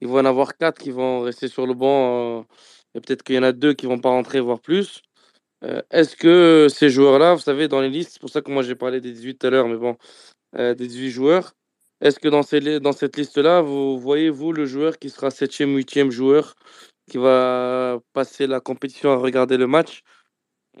il 0.00 0.08
va 0.08 0.20
en 0.20 0.24
avoir 0.26 0.56
quatre 0.56 0.78
qui 0.82 0.90
vont 0.90 1.22
rester 1.22 1.48
sur 1.48 1.66
le 1.66 1.74
banc. 1.74 2.46
et 2.94 3.00
peut-être 3.00 3.22
qu'il 3.22 3.36
y 3.36 3.38
en 3.38 3.44
a 3.44 3.52
deux 3.52 3.74
qui 3.74 3.86
vont 3.86 4.00
pas 4.00 4.10
rentrer, 4.10 4.40
voire 4.40 4.60
plus. 4.60 5.02
Est-ce 5.90 6.14
que 6.16 6.68
ces 6.68 6.90
joueurs-là, 6.90 7.34
vous 7.34 7.40
savez, 7.40 7.68
dans 7.68 7.80
les 7.80 7.88
listes, 7.88 8.12
c'est 8.12 8.20
pour 8.20 8.28
ça 8.28 8.42
que 8.42 8.50
moi 8.50 8.62
j'ai 8.62 8.74
parlé 8.74 9.00
des 9.00 9.12
18 9.12 9.38
tout 9.38 9.46
à 9.46 9.50
l'heure, 9.50 9.66
mais 9.66 9.76
bon, 9.76 9.96
des 10.52 10.74
18 10.74 11.10
joueurs, 11.10 11.54
est-ce 12.04 12.20
que 12.20 12.28
dans, 12.28 12.42
cette 12.92 13.16
liste-là, 13.16 13.62
vous 13.62 13.98
voyez, 13.98 14.28
vous, 14.28 14.52
le 14.52 14.66
joueur 14.66 14.98
qui 14.98 15.08
sera 15.08 15.30
7e, 15.30 15.74
8e 15.74 16.10
joueur, 16.10 16.54
qui 17.10 17.16
va 17.16 17.98
passer 18.12 18.46
la 18.46 18.60
compétition 18.60 19.10
à 19.10 19.16
regarder 19.16 19.56
le 19.56 19.66
match? 19.66 20.02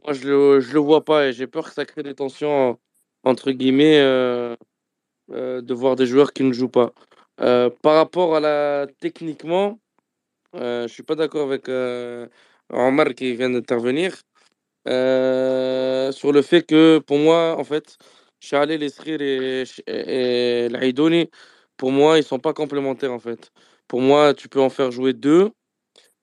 Moi, 0.04 0.12
je 0.12 0.28
le, 0.28 0.58
le 0.58 0.78
vois 0.80 1.04
pas 1.04 1.28
et 1.28 1.32
j'ai 1.32 1.46
peur 1.46 1.68
que 1.68 1.74
ça 1.74 1.86
crée 1.86 2.02
des 2.02 2.14
tensions, 2.14 2.78
entre 3.22 3.52
guillemets, 3.52 4.00
euh, 4.00 4.54
euh, 5.32 5.62
de 5.62 5.74
voir 5.74 5.96
des 5.96 6.06
joueurs 6.06 6.32
qui 6.34 6.44
ne 6.44 6.52
jouent 6.52 6.68
pas. 6.68 6.92
Euh, 7.40 7.70
par 7.82 7.94
rapport 7.94 8.36
à 8.36 8.40
la 8.40 8.86
techniquement, 9.00 9.78
je 10.54 10.88
suis 10.88 11.02
pas 11.04 11.14
d'accord 11.14 11.50
avec 11.50 11.68
Omar 12.70 13.14
qui 13.14 13.34
vient 13.34 13.50
d'intervenir 13.50 14.20
sur 14.86 16.32
le 16.32 16.42
fait 16.42 16.62
que, 16.62 16.98
pour 16.98 17.18
moi, 17.18 17.56
en 17.58 17.64
fait, 17.64 17.98
Chalet, 18.40 18.78
l'Esrir 18.78 19.20
et, 19.22 19.64
et, 19.86 20.68
l'Aïdoni, 20.68 21.30
pour 21.76 21.92
moi, 21.92 22.18
ils 22.18 22.24
sont 22.24 22.38
pas 22.38 22.52
complémentaires 22.52 23.12
en 23.12 23.18
fait. 23.18 23.50
Pour 23.88 24.00
moi, 24.00 24.34
tu 24.34 24.48
peux 24.48 24.60
en 24.60 24.70
faire 24.70 24.90
jouer 24.90 25.12
deux, 25.14 25.50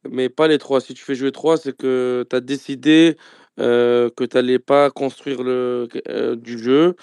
mais 0.10 0.30
pas 0.30 0.48
les 0.48 0.58
trois. 0.58 0.82
Si 0.82 0.94
tu 0.94 1.04
fais 1.04 1.16
jouer 1.16 1.32
trois, 1.32 1.58
c'est 1.58 1.76
que 1.76 2.26
tu 2.30 2.36
as 2.36 2.42
décidé 2.42 3.18
euh, 3.60 4.10
que 4.12 4.24
tu 4.24 4.38
n'allais 4.38 4.60
pas 4.60 4.90
construire 4.92 5.44
le, 5.44 5.88
euh, 6.10 6.36
du 6.36 6.58
jeu, 6.60 6.96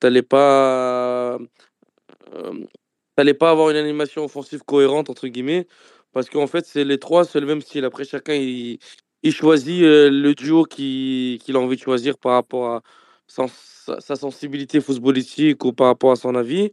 tu 0.00 0.06
n'allais 0.06 0.22
pas, 0.22 1.38
euh, 2.34 2.64
pas 3.38 3.50
avoir 3.50 3.70
une 3.70 3.76
animation 3.76 4.24
offensive 4.24 4.62
cohérente, 4.64 5.10
entre 5.10 5.28
guillemets, 5.28 5.66
parce 6.12 6.30
qu'en 6.30 6.46
fait, 6.46 6.66
c'est 6.66 6.84
les 6.84 6.98
trois, 6.98 7.24
c'est 7.24 7.40
le 7.40 7.46
même 7.46 7.60
style. 7.60 7.84
Après, 7.84 8.04
chacun, 8.04 8.34
il, 8.34 8.78
il 9.26 9.32
choisit 9.32 9.82
le 9.82 10.32
duo 10.34 10.64
qu'il 10.64 11.56
a 11.56 11.58
envie 11.58 11.76
de 11.76 11.80
choisir 11.80 12.18
par 12.18 12.32
rapport 12.32 12.66
à 12.76 12.82
sa, 13.26 14.16
sensibilité 14.16 14.80
footballistique 14.80 15.64
ou 15.64 15.72
par 15.72 15.88
rapport 15.88 16.12
à 16.12 16.16
son 16.16 16.34
avis. 16.34 16.70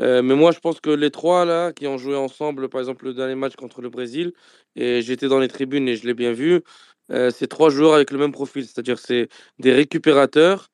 Euh, 0.00 0.22
mais 0.22 0.34
moi, 0.34 0.50
je 0.52 0.58
pense 0.58 0.80
que 0.80 0.90
les 0.90 1.10
trois 1.10 1.44
là 1.44 1.72
qui 1.72 1.86
ont 1.86 1.98
joué 1.98 2.16
ensemble, 2.16 2.68
par 2.68 2.80
exemple 2.80 3.04
le 3.06 3.14
dernier 3.14 3.36
match 3.36 3.54
contre 3.56 3.80
le 3.80 3.90
Brésil, 3.90 4.32
et 4.76 5.02
j'étais 5.02 5.28
dans 5.28 5.38
les 5.38 5.48
tribunes 5.48 5.88
et 5.88 5.96
je 5.96 6.06
l'ai 6.06 6.14
bien 6.14 6.32
vu, 6.32 6.62
euh, 7.12 7.30
c'est 7.30 7.46
trois 7.46 7.70
joueurs 7.70 7.94
avec 7.94 8.10
le 8.10 8.18
même 8.18 8.32
profil, 8.32 8.64
c'est-à-dire 8.66 8.98
c'est 8.98 9.28
des 9.60 9.72
récupérateurs, 9.72 10.70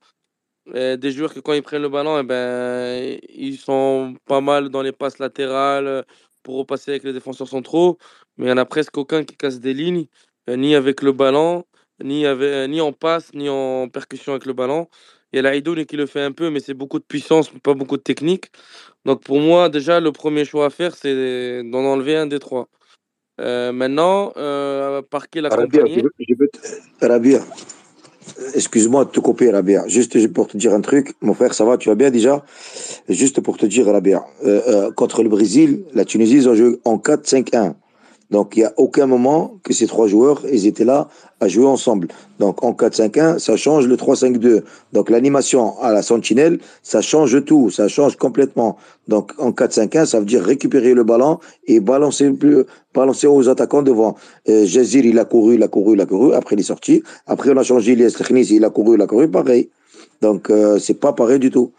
euh, 0.75 0.97
des 0.97 1.13
joueurs 1.13 1.35
que 1.35 1.41
quand 1.41 1.53
ils 1.53 1.63
prennent 1.63 1.83
le 1.83 1.89
ballon, 1.91 2.17
et 2.19 2.21
eh 2.21 2.25
ben, 2.25 3.21
ils 3.29 3.59
sont 3.59 4.15
pas 4.27 4.41
mal 4.41 4.71
dans 4.71 4.83
les 4.83 4.93
passes 4.93 5.19
latérales 5.19 6.05
pour 6.43 6.57
repasser 6.57 6.93
avec 6.93 7.05
les 7.05 7.13
défenseurs 7.13 7.49
centraux, 7.49 7.99
mais 8.39 8.47
il 8.47 8.49
n'y 8.49 8.53
en 8.55 8.57
a 8.59 8.65
presque 8.65 8.97
aucun 8.99 9.25
qui 9.25 9.37
casse 9.37 9.61
des 9.61 9.75
lignes, 9.75 10.07
ni 10.49 10.75
avec 10.75 11.03
le 11.03 11.13
ballon, 11.13 11.65
ni, 12.03 12.27
avec, 12.27 12.69
ni 12.71 12.81
en 12.81 12.93
passe, 12.93 13.33
ni 13.35 13.49
en 13.49 13.89
percussion 13.89 14.33
avec 14.33 14.47
le 14.47 14.53
ballon. 14.53 14.89
Il 15.33 15.37
y 15.37 15.39
a 15.39 15.43
l'Aïdoun 15.43 15.85
qui 15.87 15.97
le 15.97 16.07
fait 16.07 16.23
un 16.23 16.33
peu, 16.33 16.51
mais 16.51 16.61
c'est 16.61 16.75
beaucoup 16.75 16.99
de 16.99 17.05
puissance, 17.05 17.51
pas 17.63 17.75
beaucoup 17.75 17.97
de 17.97 18.03
technique. 18.03 18.47
Donc 19.05 19.23
pour 19.23 19.39
moi, 19.39 19.69
déjà, 19.69 20.01
le 20.01 20.13
premier 20.13 20.45
choix 20.45 20.67
à 20.67 20.71
faire, 20.71 20.95
c'est 20.97 21.63
d'en 21.63 21.85
enlever 21.85 22.17
un 22.17 22.27
des 22.27 22.39
trois. 22.39 22.69
Euh, 23.41 23.73
maintenant, 23.73 24.33
euh, 24.37 25.03
par 25.03 25.31
qui 25.31 25.41
l'accompagner? 25.41 26.03
Rabia, 27.01 27.41
excuse-moi 28.55 29.07
de 29.07 29.11
te 29.11 29.21
couper, 29.21 29.51
Rabia. 29.51 29.87
Juste 29.87 30.31
pour 30.33 30.49
te 30.49 30.57
dire 30.57 30.75
un 30.75 30.81
truc, 30.81 31.15
mon 31.23 31.33
frère, 31.33 31.55
ça 31.55 31.65
va, 31.65 31.79
tu 31.79 31.89
vas 31.89 31.95
bien 31.95 32.11
déjà? 32.11 32.45
Juste 33.09 33.41
pour 33.41 33.57
te 33.57 33.67
dire, 33.67 33.87
Rabia, 33.87 34.25
euh, 34.45 34.91
contre 34.93 35.23
le 35.23 35.29
Brésil, 35.29 35.85
la 35.95 36.05
Tunisie, 36.05 36.37
ils 36.37 36.49
ont 36.49 36.55
joué 36.55 36.79
en 36.85 36.99
4-5-1. 36.99 37.77
Donc, 38.31 38.57
il 38.57 38.61
n'y 38.61 38.65
a 38.65 38.73
aucun 38.77 39.07
moment 39.07 39.59
que 39.65 39.73
ces 39.73 39.87
trois 39.87 40.07
joueurs, 40.07 40.43
ils 40.53 40.67
étaient 40.67 40.85
là 40.85 41.09
à 41.41 41.49
jouer 41.49 41.67
ensemble. 41.67 42.09
Donc, 42.39 42.63
en 42.63 42.73
4-5-1, 42.73 43.39
ça 43.39 43.57
change 43.57 43.87
le 43.89 43.97
3-5-2. 43.97 44.63
Donc, 44.93 45.11
l'animation 45.11 45.81
à 45.81 45.93
la 45.93 46.03
sentinelle, 46.03 46.59
ça 46.83 47.01
change 47.01 47.45
tout, 47.45 47.71
ça 47.71 47.89
change 47.89 48.17
complètement. 48.17 48.77
Donc, 49.09 49.33
en 49.39 49.51
4-5-1, 49.51 50.07
ça 50.07 50.21
veut 50.21 50.27
dire 50.27 50.43
récupérer 50.43 50.95
le 50.95 51.03
ballon 51.03 51.39
et 51.67 51.81
balancer, 51.81 52.31
balancer 52.95 53.27
aux 53.27 53.49
attaquants 53.49 53.83
devant. 53.83 54.17
Euh, 54.49 54.65
Jazir, 54.65 55.05
il 55.05 55.19
a 55.19 55.25
couru, 55.25 55.57
il 55.57 55.63
a 55.63 55.69
couru, 55.69 55.95
il 55.95 56.01
a 56.01 56.07
couru. 56.07 56.35
Après, 56.35 56.55
il 56.55 56.61
est 56.61 56.65
sorti. 56.65 57.03
Après, 57.27 57.51
on 57.51 57.57
a 57.57 57.65
changé 57.65 57.93
Elias 57.93 58.17
il 58.51 58.65
a 58.65 58.71
couru, 58.71 58.95
il 58.95 59.03
a 59.03 59.07
couru. 59.07 59.29
Pareil. 59.29 59.71
Donc, 60.23 60.51
euh, 60.51 60.79
c'est 60.79 60.95
pas 60.95 61.13
pareil 61.13 61.39
du 61.39 61.51
tout. 61.51 61.73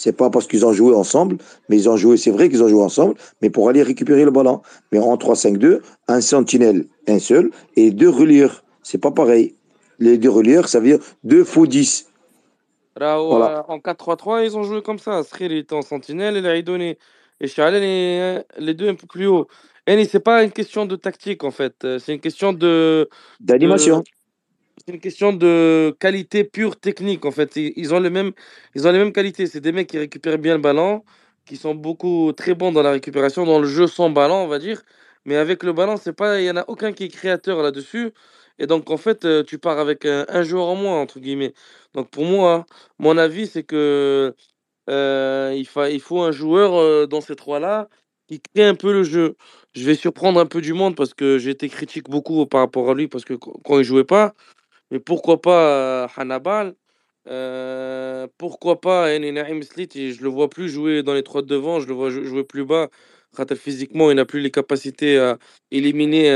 C'est 0.00 0.16
pas 0.16 0.30
parce 0.30 0.46
qu'ils 0.46 0.64
ont 0.64 0.72
joué 0.72 0.94
ensemble, 0.94 1.38
mais 1.68 1.76
ils 1.76 1.88
ont 1.88 1.96
joué, 1.96 2.16
c'est 2.16 2.30
vrai 2.30 2.48
qu'ils 2.48 2.62
ont 2.62 2.68
joué 2.68 2.80
ensemble, 2.80 3.16
mais 3.42 3.50
pour 3.50 3.68
aller 3.68 3.82
récupérer 3.82 4.24
le 4.24 4.30
ballon. 4.30 4.62
Mais 4.92 5.00
en 5.00 5.16
3-5-2, 5.16 5.80
un 6.06 6.20
sentinelle, 6.20 6.84
un 7.08 7.18
seul, 7.18 7.50
et 7.74 7.90
deux 7.90 8.08
relieurs. 8.08 8.62
C'est 8.84 8.98
pas 8.98 9.10
pareil. 9.10 9.56
Les 9.98 10.16
deux 10.16 10.30
relieurs, 10.30 10.68
ça 10.68 10.78
veut 10.78 10.86
dire 10.86 11.00
deux 11.24 11.42
faux 11.42 11.66
10. 11.66 12.06
Voilà. 12.96 13.64
En 13.66 13.78
4-3-3, 13.78 14.44
ils 14.44 14.56
ont 14.56 14.62
joué 14.62 14.82
comme 14.82 15.00
ça. 15.00 15.24
Sril 15.24 15.50
était 15.50 15.74
en 15.74 15.82
sentinelle 15.82 16.36
et 16.36 16.42
là, 16.42 16.62
donné. 16.62 16.96
Et 17.40 17.48
Chalen, 17.48 17.82
les, 17.82 18.38
les 18.56 18.74
deux 18.74 18.88
un 18.88 18.94
peu 18.94 19.08
plus 19.08 19.26
haut. 19.26 19.48
Et 19.88 20.04
c'est 20.04 20.20
pas 20.20 20.44
une 20.44 20.52
question 20.52 20.86
de 20.86 20.94
tactique 20.94 21.42
en 21.42 21.50
fait, 21.50 21.74
c'est 21.98 22.12
une 22.14 22.20
question 22.20 22.52
de 22.52 23.08
d'animation 23.40 24.04
c'est 24.86 24.94
une 24.94 25.00
question 25.00 25.32
de 25.32 25.96
qualité 26.00 26.44
pure 26.44 26.78
technique 26.78 27.24
en 27.24 27.30
fait. 27.30 27.56
Ils 27.56 27.94
ont, 27.94 28.00
les 28.00 28.10
mêmes, 28.10 28.32
ils 28.74 28.86
ont 28.86 28.92
les 28.92 28.98
mêmes 28.98 29.12
qualités. 29.12 29.46
C'est 29.46 29.60
des 29.60 29.72
mecs 29.72 29.88
qui 29.88 29.98
récupèrent 29.98 30.38
bien 30.38 30.54
le 30.54 30.60
ballon, 30.60 31.04
qui 31.46 31.56
sont 31.56 31.74
beaucoup 31.74 32.32
très 32.36 32.54
bons 32.54 32.72
dans 32.72 32.82
la 32.82 32.92
récupération, 32.92 33.44
dans 33.44 33.58
le 33.58 33.66
jeu 33.66 33.86
sans 33.86 34.10
ballon, 34.10 34.36
on 34.36 34.48
va 34.48 34.58
dire. 34.58 34.82
Mais 35.24 35.36
avec 35.36 35.62
le 35.62 35.72
ballon, 35.72 35.96
c'est 35.96 36.12
pas, 36.12 36.40
il 36.40 36.46
y 36.46 36.50
en 36.50 36.56
a 36.56 36.64
aucun 36.68 36.92
qui 36.92 37.04
est 37.04 37.08
créateur 37.08 37.62
là-dessus. 37.62 38.12
Et 38.58 38.66
donc 38.66 38.90
en 38.90 38.96
fait, 38.96 39.24
euh, 39.24 39.44
tu 39.44 39.58
pars 39.58 39.78
avec 39.78 40.04
un, 40.06 40.42
joueur 40.42 40.66
en 40.68 40.74
moins 40.76 41.00
entre 41.00 41.20
guillemets. 41.20 41.54
Donc 41.94 42.10
pour 42.10 42.24
moi, 42.24 42.66
mon 42.98 43.16
avis, 43.18 43.46
c'est 43.46 43.62
que 43.62 44.34
euh, 44.90 45.54
il, 45.56 45.66
fa 45.66 45.90
il 45.90 46.00
faut 46.00 46.22
un 46.22 46.32
joueur 46.32 46.74
euh, 46.74 47.06
dans 47.06 47.20
ces 47.20 47.36
trois-là 47.36 47.88
qui 48.28 48.40
crée 48.40 48.64
un 48.66 48.74
peu 48.74 48.92
le 48.92 49.04
jeu. 49.04 49.36
Je 49.74 49.84
vais 49.84 49.94
surprendre 49.94 50.40
un 50.40 50.46
peu 50.46 50.60
du 50.60 50.72
monde 50.72 50.96
parce 50.96 51.14
que 51.14 51.38
j'ai 51.38 51.50
été 51.50 51.68
critique 51.68 52.08
beaucoup 52.10 52.46
par 52.46 52.60
rapport 52.60 52.90
à 52.90 52.94
lui 52.94 53.08
parce 53.08 53.24
que 53.24 53.34
quand 53.34 53.78
il 53.78 53.84
jouait 53.84 54.04
pas, 54.04 54.34
mais 54.90 55.00
pourquoi 55.00 55.40
pas 55.40 56.04
euh, 56.04 56.08
Hannibal 56.16 56.74
euh, 57.28 58.26
Pourquoi 58.38 58.80
pas 58.80 59.18
Naim 59.18 59.62
Slit 59.62 59.88
Je 59.94 60.22
le 60.22 60.28
vois 60.28 60.48
plus 60.50 60.68
jouer 60.70 61.02
dans 61.02 61.14
les 61.14 61.22
trois 61.22 61.42
de 61.42 61.46
devant, 61.48 61.80
je 61.80 61.86
le 61.88 61.94
vois 61.94 62.10
jouer 62.10 62.44
plus 62.44 62.64
bas. 62.64 62.88
Physiquement, 63.56 64.10
il 64.10 64.16
n'a 64.16 64.24
plus 64.24 64.40
les 64.40 64.50
capacités 64.50 65.18
à 65.18 65.38
éliminer 65.70 66.30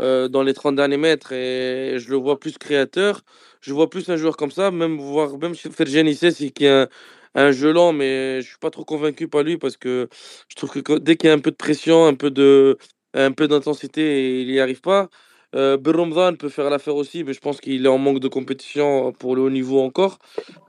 euh, 0.00 0.28
dans 0.28 0.42
les 0.42 0.54
30 0.54 0.76
derniers 0.76 0.96
mètres 0.96 1.32
et 1.32 1.96
je 1.98 2.10
le 2.10 2.16
vois 2.16 2.40
plus 2.40 2.58
créateur. 2.58 3.22
Je 3.60 3.72
vois 3.74 3.90
plus 3.90 4.08
un 4.10 4.16
joueur 4.16 4.36
comme 4.36 4.50
ça, 4.50 4.70
même 4.70 4.96
voir 4.98 5.38
même 5.38 5.54
Fergen 5.54 6.12
c'est 6.14 6.50
qui 6.50 6.64
est 6.66 6.68
un, 6.70 6.88
un 7.34 7.52
jeu 7.52 7.72
lent, 7.72 7.92
mais 7.92 8.40
je 8.42 8.48
suis 8.48 8.58
pas 8.58 8.70
trop 8.70 8.84
convaincu 8.84 9.28
par 9.28 9.42
lui 9.42 9.58
parce 9.58 9.76
que 9.76 10.08
je 10.48 10.54
trouve 10.56 10.70
que 10.82 10.98
dès 10.98 11.16
qu'il 11.16 11.28
y 11.28 11.30
a 11.32 11.34
un 11.34 11.38
peu 11.40 11.50
de 11.50 11.56
pression, 11.56 12.06
un 12.06 12.14
peu 12.14 12.76
un 13.14 13.32
peu 13.32 13.48
d'intensité, 13.48 14.42
il 14.42 14.48
n'y 14.48 14.60
arrive 14.60 14.80
pas. 14.80 15.08
Euh, 15.55 15.77
peut 15.77 16.49
faire 16.49 16.69
l'affaire 16.69 16.95
aussi, 16.95 17.23
mais 17.23 17.33
je 17.33 17.39
pense 17.39 17.61
qu'il 17.61 17.85
est 17.85 17.89
en 17.89 17.97
manque 17.97 18.19
de 18.19 18.27
compétition 18.27 19.13
pour 19.13 19.35
le 19.35 19.41
haut 19.43 19.49
niveau 19.49 19.79
encore. 19.81 20.19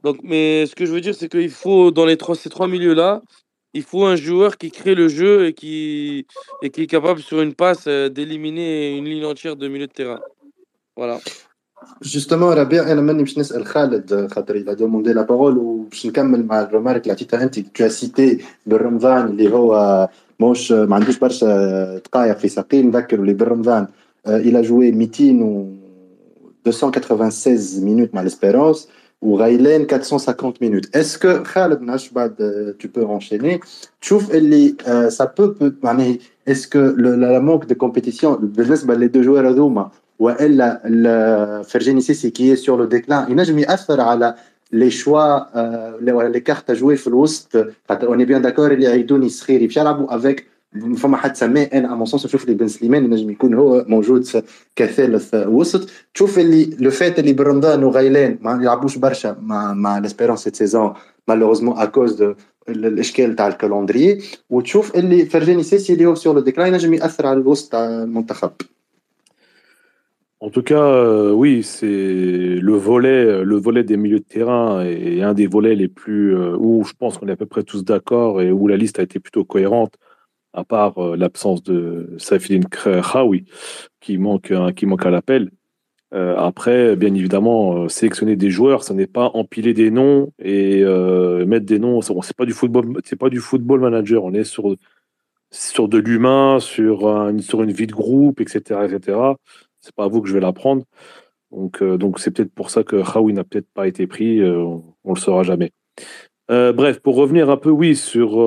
Donc, 0.05 0.19
mais 0.23 0.67
ce 0.67 0.77
que 0.77 0.87
je 0.87 0.93
veux 0.93 1.01
dire, 1.01 1.15
c'est 1.15 1.29
qu'il 1.29 1.51
faut, 1.51 1.91
dans 1.91 2.07
les 2.07 2.17
trois, 2.17 2.37
ces 2.37 2.51
trois 2.51 2.69
milieux-là, 2.69 3.23
il 3.75 3.83
faut 3.83 4.05
un 4.05 4.17
joueur 4.17 4.57
qui 4.59 4.71
crée 4.71 4.95
le 4.95 5.09
jeu 5.09 5.47
et 5.47 5.55
qui, 5.55 6.27
et 6.63 6.71
qui 6.71 6.83
est 6.83 6.87
capable, 6.87 7.21
sur 7.21 7.41
une 7.43 7.55
passe, 7.55 7.85
euh, 7.89 8.09
d'éliminer 8.09 8.97
une 8.97 9.07
ligne 9.07 9.25
entière 9.25 9.57
de 9.57 9.67
milieu 9.67 9.89
de 9.89 9.93
terrain. 9.93 10.21
Voilà. 10.97 11.19
Justement, 12.01 12.55
Rabia, 12.55 12.83
انا 12.93 13.01
ماني 13.01 13.23
باش 13.23 13.39
نسال 13.39 13.67
خالد 13.67 14.29
خاطر 14.33 14.57
il 14.57 14.69
a 14.69 14.75
demandé 14.75 15.13
la 15.13 15.25
parole 15.25 15.57
وباش 15.59 16.07
نكمل 16.07 16.47
مع 16.47 16.63
الرمارك 16.63 17.03
اللي 17.03 17.13
عطيتها 17.13 17.43
انت 17.43 17.59
tu 17.59 17.83
as 17.83 18.05
cité 18.05 18.43
بالرمضان 18.67 19.27
اللي 19.27 19.53
هو 19.53 20.09
مش 20.41 20.73
ما 20.73 20.97
عندوش 20.97 21.19
برشا 21.19 21.99
دقائق 21.99 22.39
في 22.39 22.49
ساقين 22.49 22.87
نذكروا 22.87 23.23
اللي 23.23 23.35
بالرمضان 23.35 23.87
euh, 24.28 24.42
il 24.46 24.56
a 24.56 24.64
joué 24.64 24.92
Mitin 24.92 25.40
ou 25.42 25.78
296 26.66 27.82
minutes 27.82 28.14
mal 28.14 28.26
l'Espérance 28.26 28.88
ou 29.22 29.36
Raylen 29.36 29.86
450 29.86 30.62
minutes. 30.62 30.90
Est-ce 30.96 31.18
que 31.18 31.44
Khaled 31.54 31.82
Nashbad, 31.82 32.36
euh, 32.40 32.74
tu 32.78 32.88
peux 32.88 33.06
enchaîner? 33.06 33.60
Tu 34.00 34.16
euh, 34.16 35.10
ça 35.10 35.28
peut, 35.28 35.54
peut 35.54 35.76
est-ce 36.46 36.68
que 36.68 36.94
le, 36.98 37.16
la, 37.16 37.40
manque 37.40 37.68
de 37.68 37.74
compétition, 37.74 38.40
les 38.42 39.10
deux 39.10 39.24
joueurs 39.24 39.46
à 39.46 39.54
Douma, 39.54 39.92
ou 40.20 40.30
elle, 40.30 40.80
la 40.84 41.62
Fergeni 41.64 42.02
Sissi 42.02 42.32
qui 42.32 42.50
est 42.50 42.56
sur 42.56 42.78
le 42.78 42.88
déclin, 42.88 43.26
il 43.30 43.36
n'a 43.36 43.44
jamais 43.44 43.66
à 43.68 44.36
les 44.72 44.90
choix, 44.92 45.50
les, 46.00 46.14
les 46.32 46.42
cartes 46.44 46.70
à 46.70 46.76
jouer, 46.76 46.96
on 48.08 48.20
est 48.20 48.26
bien 48.26 48.40
d'accord, 48.40 48.72
il 48.72 48.82
y 48.82 48.88
a 48.88 48.96
Idouni 48.96 49.30
Skhiri, 49.30 49.68
avec 50.10 50.46
فما 50.97 51.17
حد 51.17 51.37
سماه 51.37 51.63
انا 51.65 52.03
ا 52.03 52.05
سونس 52.05 52.27
نشوف 52.27 52.45
اللي 52.45 52.55
بن 52.55 52.69
سليمان 52.69 53.05
ينجم 53.05 53.31
يكون 53.31 53.55
هو 53.55 53.85
موجود 53.89 54.27
كثالث 54.77 55.35
وسط 55.35 55.91
تشوف 56.15 56.39
اللي 56.39 56.77
لو 56.81 56.91
فات 56.91 57.19
اللي 57.19 57.33
برمضان 57.33 57.85
وغيلان 57.85 58.39
ما 58.41 58.59
يلعبوش 58.63 58.99
برشا 58.99 59.37
مع 59.41 59.73
مع 59.75 59.99
ليسبيرونس 59.99 60.45
سيت 60.45 60.57
سيزون 60.57 60.93
مالوغوزمون 61.29 61.79
ا 61.79 61.85
كوز 61.85 62.13
دو 62.15 62.35
الاشكال 62.69 63.37
تاع 63.37 63.49
الكالندري 63.49 64.23
وتشوف 64.51 64.97
اللي 64.97 65.25
فرجاني 65.27 65.63
سيسي 65.63 65.93
اللي 65.93 66.07
هو 66.07 66.15
سور 66.15 66.35
لو 66.35 66.41
ديكلاين 66.41 66.73
ينجم 66.73 66.95
ياثر 66.95 67.27
على 67.27 67.41
الوسط 67.41 67.73
تاع 67.73 67.85
المنتخب 67.85 68.51
En 70.39 70.51
tout 70.51 70.63
cas, 70.63 70.75
euh, 70.75 71.33
oui, 71.33 71.63
c'est 71.63 71.87
le 72.69 72.75
volet, 72.75 73.43
le 73.43 73.57
volet 73.57 73.85
des 73.85 73.97
milieux 73.97 74.19
de 74.19 74.31
terrain 74.37 74.85
est 74.85 75.23
un 75.23 75.33
des 75.33 75.47
volets 75.47 75.75
les 75.75 75.89
plus 75.89 76.37
euh, 76.37 76.55
où 76.59 76.85
je 76.85 76.93
pense 76.93 77.17
qu'on 77.17 77.27
est 77.29 77.33
à 77.33 77.37
peu 77.37 77.47
près 77.47 77.63
tous 77.63 77.83
d'accord 77.83 78.43
et 78.43 78.53
où 78.53 78.69
la 78.69 78.77
liste 78.77 78.99
a 78.99 79.03
été 79.03 79.19
plutôt 79.19 79.45
cohérente, 79.45 79.95
à 80.54 80.64
part 80.64 80.98
euh, 80.98 81.16
l'absence 81.16 81.64
de 81.64 82.16
Saifidine 82.18 82.66
Khawi 82.66 83.46
qui 84.00 84.18
manque, 84.18 84.54
qui 84.76 84.86
manque 84.86 85.06
à 85.06 85.12
l'appel. 85.12 85.52
après, 86.12 86.96
bien 86.98 87.14
évidemment, 87.14 87.88
sélectionner 87.88 88.36
des 88.36 88.50
joueurs, 88.50 88.84
ce 88.84 88.94
n'est 88.94 89.08
pas 89.08 89.32
empiler 89.34 89.74
des 89.74 89.92
noms 89.92 90.34
et 90.40 90.84
mettre 91.46 91.66
des 91.66 91.80
noms. 91.80 92.02
C'est 92.02 92.36
pas 92.36 92.46
du 92.46 92.54
football, 92.54 93.02
pas 93.20 93.30
du 93.30 93.40
football 93.40 93.80
manager. 93.80 94.24
On 94.24 94.34
est 94.34 94.44
sur 94.44 94.76
sur 95.52 95.88
de 95.88 95.98
l'humain, 95.98 96.60
sur 96.60 97.00
sur 97.40 97.64
une 97.64 97.72
vie 97.72 97.88
de 97.88 97.94
groupe, 97.94 98.42
etc., 98.42 98.82
etc. 98.86 99.18
C'est 99.80 99.96
pas 99.96 100.06
à 100.06 100.08
vous 100.08 100.22
que 100.22 100.28
je 100.30 100.34
vais 100.34 100.42
l'apprendre. 100.42 100.84
Donc, 101.52 101.82
euh, 101.82 101.98
donc 101.98 102.20
c'est 102.20 102.32
peut-être 102.32 102.54
pour 102.54 102.70
ça 102.70 102.84
que 102.84 103.02
Khawi 103.04 103.34
n'a 103.34 103.44
peut-être 103.44 103.70
pas 103.74 103.88
été 103.88 104.08
pris. 104.08 104.40
Euh, 104.40 104.78
on, 105.04 105.14
le 105.14 105.20
saura 105.20 105.44
jamais. 105.44 105.72
Euh, 106.52 106.74
bref, 106.74 107.00
pour 107.00 107.16
revenir 107.16 107.50
un 107.50 107.58
peu, 107.58 107.70
oui, 107.70 107.96
sur 107.96 108.38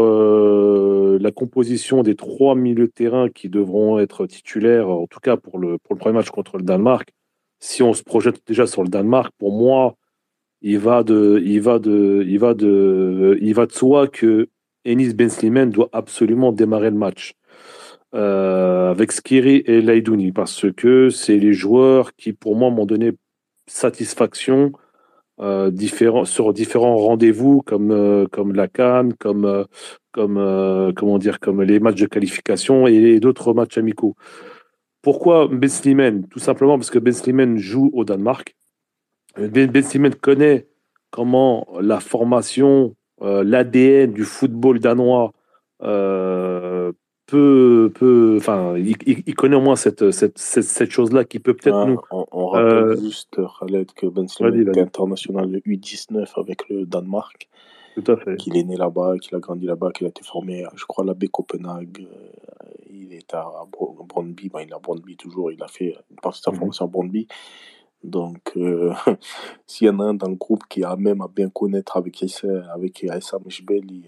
la 1.18 1.30
composition 1.30 2.02
des 2.02 2.14
trois 2.14 2.54
milieux 2.54 2.86
de 2.86 2.92
terrain 2.92 3.28
qui 3.30 3.48
devront 3.48 3.98
être 3.98 4.26
titulaires, 4.26 4.90
en 4.90 5.06
tout 5.06 5.20
cas 5.20 5.36
pour 5.36 5.58
le, 5.58 5.78
pour 5.78 5.94
le 5.94 5.98
premier 5.98 6.14
match 6.16 6.30
contre 6.30 6.58
le 6.58 6.64
Danemark. 6.64 7.12
Si 7.60 7.82
on 7.82 7.94
se 7.94 8.02
projette 8.02 8.42
déjà 8.46 8.66
sur 8.66 8.82
le 8.82 8.88
Danemark, 8.88 9.32
pour 9.38 9.52
moi, 9.52 9.96
il 10.60 10.78
va 10.78 11.02
de, 11.02 11.40
il 11.44 11.60
va 11.60 11.78
de, 11.78 12.24
il 12.26 12.38
va 12.38 12.54
de, 12.54 13.38
il 13.40 13.54
va 13.54 13.66
de 13.66 13.72
soi 13.72 14.08
que 14.08 14.48
Enis 14.84 15.14
Ben 15.14 15.30
Slimane 15.30 15.70
doit 15.70 15.88
absolument 15.92 16.52
démarrer 16.52 16.90
le 16.90 16.96
match. 16.96 17.34
Euh, 18.14 18.90
avec 18.92 19.10
Skiri 19.10 19.64
et 19.66 19.80
Laidouni 19.80 20.30
parce 20.30 20.66
que 20.72 21.10
c'est 21.10 21.36
les 21.36 21.52
joueurs 21.52 22.14
qui, 22.14 22.32
pour 22.32 22.54
moi, 22.54 22.70
m'ont 22.70 22.86
donné 22.86 23.12
satisfaction 23.66 24.72
euh, 25.40 25.70
sur 26.24 26.52
différents 26.52 26.96
rendez-vous 26.96 27.60
comme, 27.62 27.90
euh, 27.90 28.26
comme 28.30 28.54
la 28.54 28.68
Cannes, 28.68 29.14
comme, 29.14 29.66
comme, 30.12 30.92
comment 30.94 31.18
dire, 31.18 31.40
comme 31.40 31.62
les 31.62 31.80
matchs 31.80 32.00
de 32.00 32.06
qualification 32.06 32.86
et, 32.86 33.18
d'autres 33.20 33.52
matchs 33.52 33.78
amicaux. 33.78 34.14
Pourquoi 35.02 35.48
Ben 35.48 35.68
Slimane? 35.68 36.28
Tout 36.28 36.38
simplement 36.38 36.78
parce 36.78 36.90
que 36.90 36.98
Ben 36.98 37.12
Slimane 37.12 37.58
joue 37.58 37.90
au 37.92 38.04
Danemark. 38.04 38.56
Ben, 39.36 39.66
ben 39.66 40.14
connaît 40.14 40.68
comment 41.10 41.66
la 41.80 42.00
formation, 42.00 42.94
l'ADN 43.20 44.12
du 44.12 44.24
football 44.24 44.78
danois 44.78 45.32
peut, 47.26 47.90
peut 47.94 48.36
enfin, 48.38 48.76
il, 48.76 48.96
il, 49.06 49.34
connaît 49.34 49.56
au 49.56 49.60
moins 49.60 49.76
cette, 49.76 50.10
cette, 50.10 50.38
cette, 50.38 50.90
chose-là 50.90 51.24
qui 51.24 51.38
peut 51.38 51.54
peut-être 51.54 51.76
ah, 51.76 51.86
nous. 51.86 52.00
On, 52.10 52.46
rappelle 52.48 52.72
euh, 52.72 52.96
juste, 53.00 53.40
Khaled, 53.58 53.92
que 53.92 54.06
Ben 54.06 54.28
Slimane 54.28 54.68
était 54.68 54.80
international 54.80 55.50
de 55.50 55.58
U19 55.60 56.28
avec 56.36 56.68
le 56.68 56.84
Danemark. 56.84 57.48
Tout 57.94 58.12
à 58.12 58.16
fait. 58.16 58.36
Qu'il 58.36 58.56
est 58.56 58.64
né 58.64 58.76
là-bas, 58.76 59.18
qu'il 59.18 59.34
a 59.36 59.38
grandi 59.38 59.66
là-bas, 59.66 59.92
qu'il 59.92 60.06
a 60.06 60.10
été 60.10 60.22
formé, 60.22 60.64
je 60.74 60.84
crois, 60.84 61.04
à 61.04 61.06
la 61.06 61.14
baie 61.14 61.28
Copenhague. 61.28 62.06
Euh, 62.10 62.68
il 62.90 63.14
est 63.14 63.32
à 63.34 63.46
Brøndby, 64.08 64.48
ben, 64.48 64.60
il 64.60 64.70
est 64.70 64.74
à 64.74 64.78
Brøndby 64.78 65.16
toujours, 65.16 65.50
il 65.52 65.62
a 65.62 65.68
fait 65.68 65.96
une 66.10 66.16
partie 66.16 66.40
de 66.40 66.44
sa 66.44 66.50
mhm. 66.50 66.58
formation 66.58 66.84
à 66.84 66.88
Brøndby. 66.88 67.26
Donc, 68.02 68.52
euh, 68.56 68.92
s'il 69.66 69.86
y 69.86 69.90
en 69.90 69.98
a 70.00 70.04
un 70.04 70.14
dans 70.14 70.28
le 70.28 70.34
groupe 70.34 70.64
qui 70.68 70.84
a 70.84 70.96
même 70.96 71.22
à 71.22 71.28
bien 71.28 71.48
connaître 71.48 71.96
avec 71.96 72.20
Issa, 72.20 72.48
avec 72.74 73.02
Issa 73.02 73.38
Mishbeli, 73.44 74.04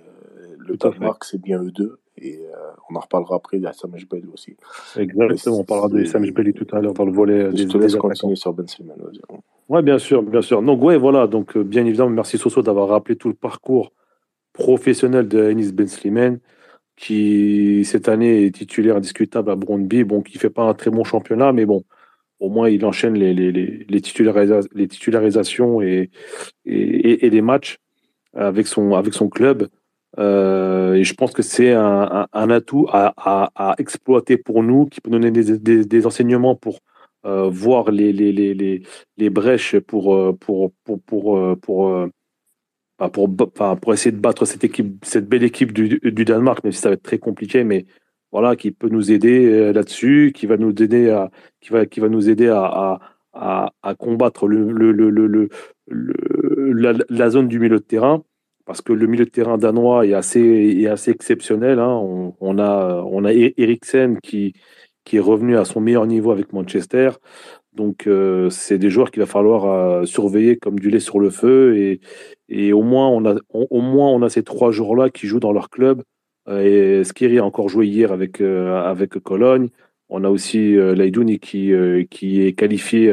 le 0.58 0.76
Danemark, 0.76 1.24
c'est 1.24 1.40
bien 1.40 1.62
eux 1.62 1.70
deux. 1.70 1.98
Et 2.18 2.38
euh, 2.38 2.56
on 2.88 2.96
en 2.96 3.00
reparlera 3.00 3.36
après, 3.36 3.58
il 3.58 3.62
y 3.62 3.66
a 3.66 3.72
Sam 3.72 3.94
aussi. 4.32 4.56
Exactement, 4.96 5.60
on 5.60 5.64
parlera 5.64 5.88
de 5.88 6.04
Sam 6.04 6.24
tout 6.32 6.66
à 6.72 6.80
l'heure 6.80 6.94
dans 6.94 7.04
le 7.04 7.12
volet 7.12 7.50
des 7.50 7.58
Je 7.58 7.68
te 7.68 7.78
laisse 7.78 7.96
continuer 7.96 8.36
sur 8.36 8.52
Ben 8.52 8.66
Slimane. 8.66 8.96
Oui, 9.68 9.82
bien 9.82 9.98
sûr, 9.98 10.22
bien 10.22 10.42
sûr. 10.42 10.62
Donc, 10.62 10.82
ouais, 10.82 10.96
voilà, 10.96 11.26
donc 11.26 11.56
euh, 11.56 11.62
bien 11.62 11.84
évidemment, 11.84 12.10
merci 12.10 12.38
Soso 12.38 12.62
d'avoir 12.62 12.88
rappelé 12.88 13.16
tout 13.16 13.28
le 13.28 13.34
parcours 13.34 13.92
professionnel 14.52 15.28
de 15.28 15.42
Anis 15.42 15.72
Ben 15.72 15.86
Slimane, 15.86 16.38
qui 16.96 17.84
cette 17.84 18.08
année 18.08 18.46
est 18.46 18.54
titulaire 18.54 18.96
indiscutable 18.96 19.50
à 19.50 19.56
Brondby, 19.56 20.04
bon, 20.04 20.22
qui 20.22 20.36
ne 20.36 20.40
fait 20.40 20.50
pas 20.50 20.62
un 20.62 20.74
très 20.74 20.90
bon 20.90 21.04
championnat, 21.04 21.52
mais 21.52 21.66
bon, 21.66 21.84
au 22.40 22.48
moins 22.48 22.68
il 22.68 22.84
enchaîne 22.84 23.14
les, 23.14 23.34
les, 23.34 23.52
les, 23.52 23.86
les, 23.88 24.00
titularisations 24.00 25.82
et, 25.82 26.10
et, 26.64 27.26
et, 27.26 27.30
les 27.30 27.42
matchs 27.42 27.78
avec 28.34 28.66
son, 28.66 28.94
avec 28.94 29.14
son 29.14 29.28
club. 29.28 29.68
Euh, 30.18 30.94
et 30.94 31.04
je 31.04 31.14
pense 31.14 31.32
que 31.32 31.42
c'est 31.42 31.72
un, 31.72 32.26
atout 32.32 32.86
à, 32.90 33.74
exploiter 33.78 34.36
pour 34.36 34.62
nous, 34.62 34.86
qui 34.86 35.00
peut 35.00 35.10
donner 35.10 35.30
des, 35.30 36.06
enseignements 36.06 36.54
pour 36.54 36.80
euh, 37.24 37.48
voir 37.50 37.90
les, 37.90 38.12
les, 38.12 38.32
les, 38.32 38.82
les, 39.16 39.30
brèches 39.30 39.78
pour, 39.80 40.14
euh, 40.14 40.32
pour, 40.32 40.72
pour, 40.84 41.00
pour, 41.02 41.58
pour, 41.60 41.88
euh, 41.88 42.08
pour, 43.10 43.28
pour, 43.80 43.94
essayer 43.94 44.12
de 44.12 44.20
battre 44.20 44.44
cette, 44.44 44.64
équipe, 44.64 45.04
cette 45.04 45.28
belle 45.28 45.44
équipe 45.44 45.72
du, 45.72 46.00
du 46.02 46.24
Danemark, 46.24 46.64
même 46.64 46.72
si 46.72 46.80
ça 46.80 46.88
va 46.88 46.94
être 46.94 47.02
très 47.02 47.18
compliqué, 47.18 47.64
mais 47.64 47.86
voilà, 48.32 48.56
qui 48.56 48.70
peut 48.70 48.88
nous 48.88 49.12
aider 49.12 49.72
là-dessus, 49.72 50.32
qui 50.34 50.46
va 50.46 50.56
nous 50.56 50.70
aider 50.82 51.10
à, 51.10 51.30
qui 51.60 51.70
va, 51.70 51.86
qui 51.86 52.00
va 52.00 52.08
nous 52.08 52.28
aider 52.28 52.48
à, 52.48 53.00
à, 53.32 53.72
à 53.82 53.94
combattre 53.94 54.48
le, 54.48 54.72
le, 54.72 54.92
le, 54.92 55.10
le, 55.10 55.48
la, 57.08 57.30
zone 57.30 57.48
du 57.48 57.58
milieu 57.58 57.78
de 57.78 57.82
terrain 57.82 58.22
parce 58.66 58.82
que 58.82 58.92
le 58.92 59.06
milieu 59.06 59.24
de 59.24 59.30
terrain 59.30 59.58
danois 59.58 60.06
est 60.06 60.12
assez, 60.12 60.40
est 60.40 60.88
assez 60.88 61.12
exceptionnel. 61.12 61.78
Hein. 61.78 61.94
On, 62.40 62.58
a, 62.58 63.02
on 63.06 63.24
a 63.24 63.32
Eriksen 63.32 64.18
qui, 64.20 64.52
qui 65.04 65.16
est 65.16 65.20
revenu 65.20 65.56
à 65.56 65.64
son 65.64 65.80
meilleur 65.80 66.06
niveau 66.06 66.32
avec 66.32 66.52
Manchester. 66.52 67.10
Donc, 67.72 68.06
euh, 68.06 68.50
c'est 68.50 68.78
des 68.78 68.90
joueurs 68.90 69.10
qu'il 69.10 69.20
va 69.20 69.26
falloir 69.26 69.66
euh, 69.66 70.04
surveiller 70.04 70.56
comme 70.56 70.80
du 70.80 70.90
lait 70.90 71.00
sur 71.00 71.20
le 71.20 71.30
feu. 71.30 71.76
Et, 71.76 72.00
et 72.48 72.72
au, 72.72 72.82
moins, 72.82 73.08
on 73.08 73.24
a, 73.24 73.36
au 73.50 73.80
moins, 73.80 74.10
on 74.10 74.22
a 74.22 74.28
ces 74.28 74.42
trois 74.42 74.72
joueurs-là 74.72 75.10
qui 75.10 75.26
jouent 75.26 75.40
dans 75.40 75.52
leur 75.52 75.70
club. 75.70 76.02
Euh, 76.48 77.00
et 77.00 77.04
Skiri 77.04 77.38
a 77.38 77.44
encore 77.44 77.68
joué 77.68 77.86
hier 77.86 78.12
avec, 78.12 78.40
avec 78.40 79.10
Cologne. 79.20 79.68
On 80.08 80.24
a 80.24 80.28
aussi 80.28 80.76
Leidouni 80.76 81.38
qui, 81.38 81.72
qui 82.10 82.42
est 82.42 82.52
qualifié 82.52 83.12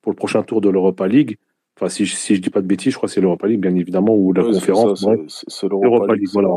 pour 0.00 0.12
le 0.12 0.16
prochain 0.16 0.44
tour 0.44 0.60
de 0.60 0.70
l'Europa 0.70 1.08
League. 1.08 1.36
Enfin, 1.80 1.88
si, 1.90 2.06
si 2.06 2.34
je 2.34 2.40
dis 2.40 2.50
pas 2.50 2.60
de 2.60 2.66
bêtises, 2.66 2.92
je 2.92 2.96
crois 2.96 3.06
que 3.06 3.12
c'est 3.12 3.20
l'Europa 3.20 3.46
League, 3.46 3.60
bien 3.60 3.74
évidemment, 3.76 4.12
ou 4.12 4.32
la 4.32 4.42
conférence. 4.42 5.06
C'est 5.28 5.68
l'Europa 5.68 6.14
League, 6.16 6.28
voilà. 6.32 6.48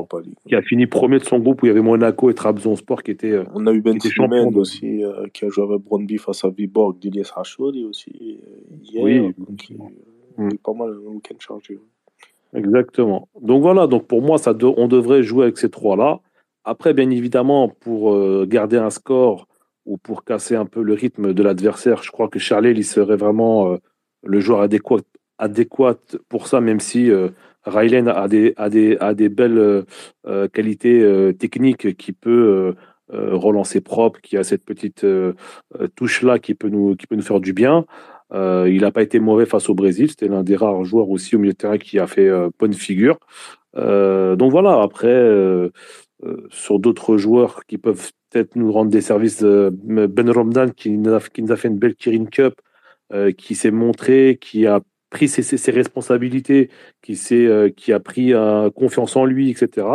Qui 0.48 0.56
a 0.56 0.64
fini 0.64 0.88
premier 0.88 1.20
de 1.20 1.24
son 1.24 1.38
groupe 1.38 1.62
où 1.62 1.68
il 1.68 1.70
y 1.70 1.72
avait 1.72 1.84
Monaco 1.84 2.32
et 2.32 2.34
Trabzonspor 2.34 3.04
qui 3.04 3.12
étaient. 3.12 3.30
Euh, 3.30 3.44
On 3.54 3.68
a 3.68 3.72
eu 3.72 3.82
Ben 3.82 4.00
Slimane 4.00 4.56
aussi, 4.56 5.04
euh, 5.04 5.28
qui 5.32 5.46
a 5.46 5.50
joué 5.50 5.66
avec 5.66 5.84
Brøndby 5.84 6.18
face 6.18 6.44
à 6.44 6.50
Viborg, 6.50 6.98
d'Ilias 6.98 7.32
Rachouri 7.36 7.86
aussi. 7.86 8.12
Euh, 8.20 8.76
hier, 8.82 9.04
oui. 9.04 9.36
Qui, 9.60 9.78
mm. 10.38 10.58
pas 10.64 10.74
mal 10.74 10.90
le 10.90 11.10
week-end 11.10 11.36
chargé. 11.38 11.78
Exactement. 12.56 13.30
Donc 13.40 13.62
voilà, 13.62 13.86
donc 13.86 14.08
pour 14.08 14.24
moi, 14.24 14.40
ça 14.40 14.56
on 14.76 14.88
devrait 14.88 15.22
jouer 15.22 15.44
avec 15.44 15.60
ces 15.60 15.70
trois-là. 15.70 16.20
Après, 16.64 16.96
bien 16.96 17.12
évidemment, 17.12 17.70
pour 17.70 18.46
garder 18.48 18.78
un 18.78 18.90
score 18.90 19.48
ou 19.86 19.98
pour 19.98 20.24
casser 20.24 20.56
un 20.56 20.66
peu 20.66 20.82
le 20.82 20.94
rythme 20.94 21.34
de 21.34 21.44
l'adversaire, 21.44 22.02
je 22.02 22.10
crois 22.10 22.28
que 22.28 22.40
Charlet, 22.40 22.72
il 22.72 22.84
serait 22.84 23.16
vraiment 23.16 23.78
le 24.24 24.40
joueur 24.40 24.62
adéquat, 24.62 25.02
adéquat 25.38 25.98
pour 26.30 26.48
ça, 26.48 26.62
même 26.62 26.80
si 26.80 27.10
euh, 27.12 27.30
a 27.66 28.28
des, 28.28 28.54
a 28.58 28.70
des, 28.70 28.98
a 29.00 29.14
des 29.14 29.30
belles 29.30 29.58
euh, 29.58 29.84
euh, 30.28 30.48
qualités 30.48 31.02
euh, 31.02 31.34
techniques 31.34 31.96
qui 31.98 32.14
peut 32.14 32.76
relancer 33.14 33.82
propre, 33.82 34.22
qui 34.22 34.38
a 34.38 34.44
cette 34.46 34.64
petite 34.64 35.06
touche-là 35.98 36.40
qui, 36.40 36.56
peut 36.56 36.70
nous, 36.70 36.96
qui 36.96 37.08
peut 37.08 37.18
nous 37.18 37.22
faire 37.22 37.42
du 37.42 37.52
bien. 37.52 37.84
il 38.34 38.80
n'a 38.80 38.92
pas 38.92 39.02
été 39.02 39.20
mauvais 39.20 39.46
face 39.46 39.68
au 39.68 39.76
Brésil. 39.76 40.10
C'était 40.10 40.30
l'un 40.30 40.44
des 40.44 40.56
rares 40.56 40.86
joueurs 40.86 41.10
aussi 41.10 41.36
au 41.36 41.40
milieu 41.40 41.52
de 41.52 41.58
terrain 41.58 41.78
qui 41.78 42.00
a 42.00 42.08
fait 42.08 42.32
bonne 42.58 42.72
figure. 42.72 43.20
donc 43.76 44.50
voilà, 44.50 44.82
après, 44.82 45.70
sur 46.52 46.80
d'autres 46.80 47.18
joueurs 47.18 47.66
qui 47.66 47.78
peuvent 47.78 48.12
peut-être 48.30 48.56
nous 48.56 48.72
rendre 48.72 48.92
des 48.92 49.02
services, 49.02 49.44
Ben 49.44 50.30
Romdan 50.30 50.70
qui 50.70 50.92
nous, 50.92 51.14
a, 51.14 51.20
qui 51.20 51.44
nous 51.44 51.52
a 51.52 51.58
fait 51.58 51.68
une 51.68 51.80
belle 51.80 51.96
Kirin 51.96 52.28
Cup, 52.28 52.62
qui 53.38 53.56
s'est 53.56 53.72
montré, 53.72 54.38
qui 54.40 54.68
a 54.68 54.82
pris 55.12 55.28
ses, 55.28 55.72
responsabilités, 55.72 56.70
qui, 57.04 57.20
euh, 57.34 57.70
qui 57.70 57.94
a 57.94 58.00
pris 58.00 58.34
euh, 58.34 58.72
confiance 58.72 59.16
en 59.16 59.26
lui, 59.26 59.52
etc. 59.52 59.86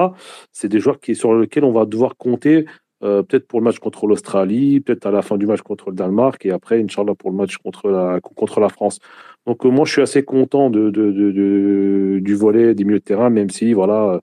C'est 0.53 0.69
des 0.69 0.79
joueurs 0.79 1.01
qui, 1.01 1.17
sur 1.17 1.35
lesquels 1.35 1.65
on 1.65 1.73
va 1.73 1.87
devoir 1.87 2.17
compter, 2.17 2.67
euh, 3.03 3.23
peut-être 3.23 3.49
pour 3.49 3.61
le 3.61 3.65
match 3.65 3.79
contre 3.79 4.07
l'Australie, 4.07 4.81
peut-être 4.81 5.07
à 5.07 5.11
la 5.11 5.23
fin 5.23 5.39
du 5.39 5.47
match 5.47 5.63
contre 5.63 5.91
le 5.91 5.97
Danemark, 5.97 6.45
et 6.47 6.51
après, 6.53 6.81
Inch'Allah, 6.81 7.15
pour 7.15 7.31
le 7.31 7.37
match 7.37 7.57
contre 7.57 7.89
la, 7.89 8.21
contre 8.21 8.61
la 8.61 8.69
France. 8.69 9.01
Donc, 9.47 9.65
moi, 9.65 9.85
je 9.87 9.93
suis 9.93 10.03
assez 10.03 10.23
content 10.23 10.71
du 10.71 12.35
volet 12.35 12.75
des 12.75 12.85
milieux 12.85 12.99
de 12.99 13.05
terrain, 13.05 13.31
même 13.31 13.51
si, 13.51 13.73
voilà, 13.73 14.21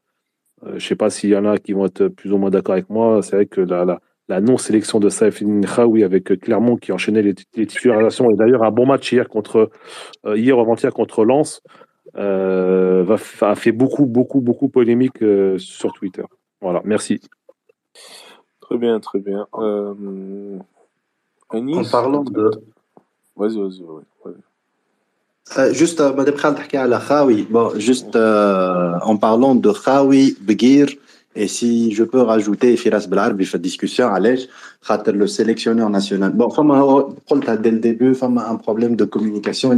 je 0.66 0.74
ne 0.76 0.80
sais 0.80 0.96
pas 0.96 1.10
s'il 1.10 1.32
y 1.32 1.36
en 1.36 1.46
a 1.46 1.58
qui 1.58 1.74
vont 1.74 1.86
être 1.88 2.08
plus 2.08 2.32
ou 2.32 2.38
moins 2.38 2.50
d'accord 2.50 2.74
avec 2.74 2.90
moi. 2.90 3.22
C'est 3.22 3.36
vrai 3.36 3.46
que 3.48 3.62
la, 3.62 3.86
la, 3.86 4.00
non-sélection 4.42 5.00
de 5.00 5.10
Saif 5.10 5.44
Khaoui 5.76 6.04
avec 6.04 6.40
Clermont 6.40 6.78
qui 6.78 6.92
enchaînait 6.92 7.22
les, 7.22 7.34
titularisations 7.34 8.30
et 8.32 8.36
d'ailleurs 8.36 8.64
un 8.64 8.72
bon 8.72 8.86
match 8.86 9.12
hier 9.12 9.30
contre 9.30 9.70
hier 10.26 10.58
avant-hier 10.58 10.94
contre 10.94 11.26
Lens 11.26 11.62
va, 12.16 13.16
a 13.42 13.56
fait 13.56 13.72
beaucoup 13.72 14.06
beaucoup 14.06 14.42
beaucoup 14.42 14.70
polémique 14.70 15.20
sur 15.58 15.94
Twitter. 15.94 16.24
Voilà, 16.62 16.82
merci. 16.86 17.20
Très 18.62 18.78
bien, 18.78 19.00
très 19.02 19.20
bien. 19.20 19.46
Euh, 19.56 20.58
en 21.50 21.84
parlant 21.92 22.24
de. 22.24 22.50
Vas-y, 23.36 23.60
vas-y, 23.60 23.82
vas 23.84 24.32
euh, 25.58 25.74
juste, 25.74 26.00
euh, 26.00 26.14
bon, 27.50 27.78
juste 27.78 28.16
en 28.16 29.18
parlant 29.18 29.56
de 29.56 29.72
Khawi, 29.72 30.38
Begir, 30.40 30.88
et 31.36 31.48
si 31.48 31.92
je 31.92 32.04
peux 32.04 32.22
rajouter 32.22 32.78
Firas 32.78 33.08
Belarbi 33.10 33.46
fait 33.46 33.60
discussion, 33.60 34.08
allez, 34.08 34.48
le 35.08 35.28
sélectionneur 35.28 35.90
national. 35.90 36.32
Bon, 36.34 36.50
dès 37.62 37.72
le 37.72 37.80
début, 37.80 38.14
un 38.22 38.56
problème 38.56 38.96
de 38.96 39.06
communication, 39.06 39.72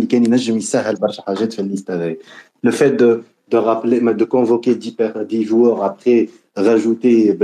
le 2.63 2.71
fait 2.71 2.91
de, 2.91 3.23
de 3.49 3.57
rappeler, 3.57 3.99
de 4.01 4.25
convoquer 4.25 4.75
10, 4.75 4.97
10 5.29 5.43
joueurs 5.43 5.83
après 5.83 6.29
rajouter 6.55 7.37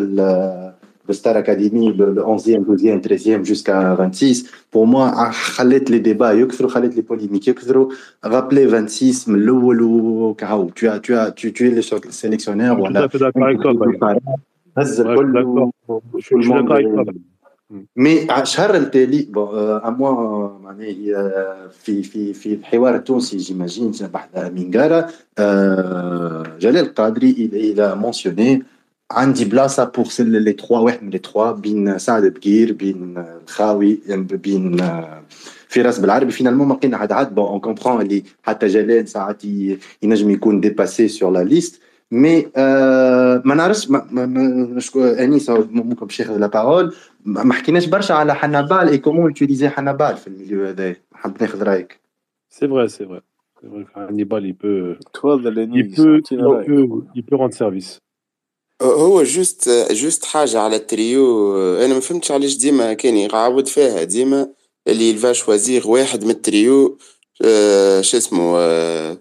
le 1.10 1.14
Star 1.14 1.36
Academy, 1.36 1.92
le 1.92 2.14
11e, 2.14 2.64
12e, 2.64 3.00
13e 3.00 3.44
jusqu'à 3.44 3.94
26, 3.94 4.50
pour 4.70 4.86
moi, 4.86 5.12
خلت 5.30 5.90
les 5.90 6.00
débats 6.00 6.34
يكثروا 6.34 6.70
خلت 6.70 6.94
les 6.94 7.02
polémiques 7.02 7.48
يكثروا 7.48 7.88
rappeler 8.24 8.66
26 8.66 9.28
من 9.28 9.34
الاول 9.34 9.82
وكهو 9.82 10.70
tu 10.70 10.88
as 10.88 10.98
tu 10.98 11.14
as 11.14 11.30
tu, 11.30 11.52
tu 11.52 11.68
es 11.68 11.70
le 11.70 11.82
sélectionneur 12.10 12.80
ولا 12.80 13.06
je 13.06 13.16
suis 13.16 13.18
d'accord 13.18 13.46
avec 13.46 13.60
toi 13.60 14.16
هز 14.78 15.00
الكل 15.00 15.70
je 16.16 16.20
suis 16.20 16.52
d'accord 16.52 16.76
avec 16.76 16.94
toi 16.94 17.14
مي 17.96 18.42
الشهر 18.42 18.74
التالي 18.76 19.28
موا 19.34 20.58
معناها 20.58 21.68
في 21.68 22.02
في 22.02 22.32
في 22.34 22.54
الحوار 22.54 22.94
التونسي 22.94 23.36
جيماجين 23.36 23.92
بعد 24.14 24.28
امين 24.36 24.70
قاره 24.70 25.08
جلال 26.58 26.84
القادري 26.84 27.30
الى 27.52 27.94
مونسيوني 27.94 28.62
عندي 29.10 29.44
بلاصه 29.44 29.84
بور 29.84 30.06
لي 30.18 30.52
تخوا 30.52 30.78
واحد 30.78 31.02
من 31.02 31.10
لي 31.10 31.18
تخوا 31.18 31.52
بين 31.52 31.98
سعد 31.98 32.26
بقير 32.26 32.72
بين 32.72 33.24
خاوي 33.46 34.00
بين 34.16 34.76
فراس 35.68 35.98
بالعربي 35.98 36.32
فينالمون 36.32 36.68
ما 36.68 36.74
لقينا 36.74 36.98
حد 36.98 37.12
عاد 37.12 37.34
بون 37.34 37.44
اون 37.44 37.60
كومبرون 37.60 38.00
اللي 38.00 38.22
حتى 38.42 38.66
جلال 38.66 39.08
ساعات 39.08 39.44
ينجم 40.02 40.30
يكون 40.30 40.60
ديباسي 40.60 41.08
سور 41.08 41.30
لا 41.30 41.44
ليست 41.44 41.80
مي 42.10 42.46
ما 43.44 43.54
نعرفش 43.54 43.88
انيس 44.96 45.50
ممكن 45.50 46.06
باش 46.06 46.20
ياخذ 46.20 46.36
لا 46.38 46.46
بارول 46.46 46.94
ما 47.24 47.54
حكيناش 47.54 47.86
برشا 47.86 48.14
على 48.14 48.34
حنابال 48.34 48.88
اي 48.88 48.98
كومون 48.98 49.24
يوتيليزي 49.24 49.68
حنابال 49.68 50.16
في 50.16 50.26
الميليو 50.26 50.66
هذا 50.66 50.96
حاب 51.14 51.36
ناخذ 51.40 51.62
رايك 51.62 52.00
سي 52.50 52.68
فري 52.68 52.88
سي 52.88 53.06
فري 53.06 53.20
Hannibal, 53.94 54.44
il 54.46 54.54
peut, 54.54 54.96
il 55.74 55.88
peut, 55.92 56.20
il 56.28 56.66
peut, 56.66 57.04
il 57.14 57.22
peut 57.24 57.36
rendre 57.36 57.54
service. 57.54 58.00
هو 58.81 59.23
جوست 59.23 59.69
جوست 59.91 60.25
حاجة 60.25 60.59
على 60.59 60.75
التريو 60.75 61.55
أنا 61.85 61.93
ما 61.93 61.99
فهمتش 61.99 62.31
علاش 62.31 62.57
ديما 62.57 62.93
كان 62.93 63.17
يعاود 63.17 63.67
فيها. 63.67 64.03
ديما 64.03 64.49
اللي 64.87 65.09
يلفا 65.09 65.33
شوازيغ 65.33 65.87
واحد 65.89 66.23
من 66.23 66.29
التريو 66.31 66.97
آه 67.43 68.01
شو 68.01 68.17
اسمه 68.17 68.55
آه 68.59 69.17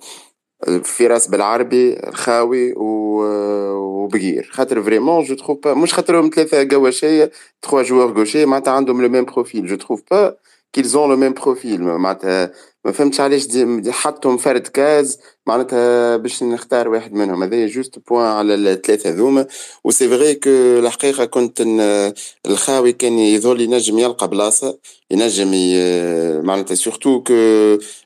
فراس 0.84 1.28
بالعربي 1.28 2.08
الخاوي 2.08 2.74
وبقير. 2.76 4.48
خاطر 4.52 4.82
فريمون 4.82 5.24
جو 5.24 5.34
تروف 5.34 5.58
با 5.64 5.74
مش 5.74 5.94
خاطرهم 5.94 6.30
ثلاثة 6.34 6.68
قواشية 6.76 7.30
تخوا 7.62 7.82
جوار 7.82 8.12
غوشي 8.12 8.46
معناتها 8.46 8.72
عندهم 8.72 9.02
لو 9.02 9.08
ميم 9.08 9.24
بروفيل 9.24 9.66
جو 9.66 9.76
تروف 9.76 10.02
با 10.10 10.36
كيلز 10.72 10.96
اون 10.96 11.10
لو 11.10 11.16
ميم 11.16 11.32
بروفيل 11.32 11.82
معناتها 11.82 12.52
ما 12.84 12.92
فهمتش 12.92 13.20
علاش 13.20 13.46
حطهم 13.88 14.36
فرد 14.36 14.66
كاز 14.66 15.18
معناتها 15.46 16.16
باش 16.16 16.42
نختار 16.42 16.88
واحد 16.88 17.12
منهم. 17.12 17.42
هذايا 17.42 17.66
جوست 17.66 17.98
بوان 18.08 18.26
على 18.26 18.54
الثلاثة 18.54 19.10
ذوما 19.10 19.46
وسي 19.84 20.08
فغي 20.08 20.34
كو 20.34 20.50
الحقيقة 20.50 21.24
كنت 21.24 21.62
الخاوي 22.46 22.92
كان 22.92 23.18
يظل 23.18 23.60
ينجم 23.60 23.98
يلقى 23.98 24.28
بلاصة 24.28 24.78
ينجم 25.10 25.50
معناتها 26.46 26.74
سورتو 26.74 27.22
كو 27.22 27.34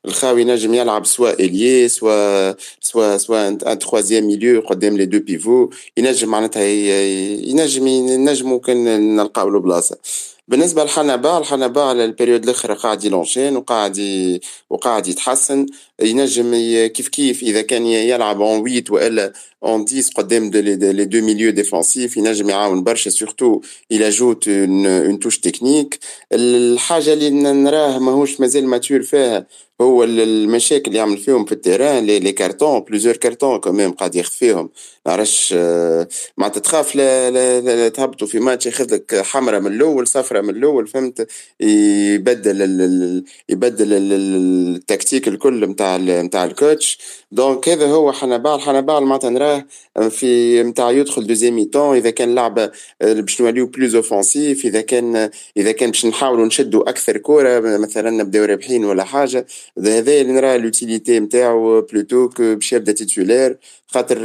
الخاوي 0.07 0.41
ينجم 0.43 0.75
يلعب 0.75 1.07
سوا 1.07 1.31
اليي 1.33 1.89
سوا 1.89 2.55
سوا 2.81 3.17
سوا 3.17 3.49
ان 3.49 3.79
تخوازيام 3.79 4.27
ميليو 4.27 4.61
قدام 4.61 4.97
لي 4.97 5.07
دو 5.07 5.19
بيفو 5.21 5.71
ينجم 5.97 6.29
معناتها 6.29 6.63
ينجم 6.63 7.87
ينجمو 7.87 8.61
كان 8.61 9.17
نلقاو 9.17 9.49
له 9.51 9.61
بلاصة. 9.61 9.99
بالنسبة 10.49 10.85
لحنبا 10.85 11.39
الحنبا 11.39 11.83
على 11.83 12.05
البريود 12.05 12.45
الآخر 12.45 12.73
قاعد 12.75 13.05
يلونشين 13.05 13.57
وقاعد 13.57 13.99
وقاعد 14.71 15.07
يتحسن. 15.07 15.67
ينجم 16.03 16.55
كيف 16.87 17.09
كيف؟ 17.09 17.43
إذا 17.43 17.63
كان 17.63 17.87
يلعب 17.87 18.41
اون 18.41 18.59
8 18.65 18.85
والا 18.91 19.33
اون 19.65 19.85
10 19.93 20.13
قدام 20.15 20.51
لي 20.51 21.05
دو 21.05 21.21
ميليو 21.21 21.51
ديفونسيف 21.51 22.17
ينجم 22.17 22.51
يعاون 22.51 22.85
برشا 22.85 23.11
سورتو 23.11 23.61
إلى 23.93 24.11
جوت 24.11 24.49
اون 24.49 25.19
توش 25.19 25.39
تكنيك 25.39 25.99
الحاجة 26.33 27.13
اللي 27.13 27.31
نراه 27.31 27.99
ماهوش 27.99 28.41
مازال 28.41 28.67
ماتور 28.67 29.03
فيها 29.03 29.47
هو 29.81 30.05
المشاكل 30.05 30.85
اللي 30.87 30.99
يعمل 30.99 31.19
فيهم 31.19 31.45
في 31.45 31.53
التيران 31.53 32.07
لي, 32.07 32.33
كارتون 32.33 32.81
بلوزيور 32.81 33.17
كارتون 33.17 33.61
كمان 33.61 33.93
قاعد 33.93 34.15
ياخذ 34.15 34.33
فيهم. 34.33 34.71
نعرفش 35.07 35.53
معناتها 36.37 36.61
تخاف 36.61 36.97
لا, 36.97 37.31
لا, 37.31 37.61
لا 37.61 37.89
تهبطوا 37.89 38.27
في 38.27 38.39
ماتش 38.39 38.67
ياخذ 38.67 38.95
لك 38.95 39.23
حمراء 39.23 39.61
من 39.61 39.73
الأول 39.73 40.07
صفراء 40.09 40.43
من 40.43 40.51
الأول 40.57 40.87
فهمت؟ 40.87 41.29
يبدل 41.61 43.25
يبدل 43.49 43.89
التكتيك 43.93 45.29
الكل 45.29 45.71
نتاع 45.71 45.84
نتاع 45.97 46.45
الكوتش. 46.45 46.99
دونك 47.33 47.69
هذا 47.69 47.87
هو 47.87 48.13
حنبال. 48.13 48.61
حنبال 48.61 49.03
معناتها 49.03 49.31
نراه 49.31 49.67
في 50.09 50.63
نتاع 50.63 50.91
يدخل 50.91 51.27
دوزيام 51.27 51.55
ميتون 51.55 51.97
إذا 51.97 52.11
كان 52.11 52.35
لعبه 52.35 52.71
باش 53.01 53.41
نوليو 53.41 53.67
بلوز 53.67 53.95
أوفونسيف 53.95 54.65
إذا 54.65 54.81
كان 54.81 55.31
إذا 55.57 55.73
كان 55.73 55.91
باش 55.91 56.07
نحاولوا 56.07 56.47
نشدوا 56.47 56.91
أكثر 56.91 57.19
كوره 57.19 57.61
مثلا 57.61 58.11
نبداو 58.11 58.45
رابحين 58.45 58.85
ولا 58.85 59.05
حاجة. 59.05 59.47
هذا 59.79 60.21
اللي 60.21 60.33
نرى 60.33 60.59
لوتيليتي 60.59 61.21
نتاعو 61.21 61.81
بلوتو 61.81 62.29
باش 62.39 62.73
يبدأ 62.73 62.93
تيتولير 62.93 63.59
خاطر 63.87 64.19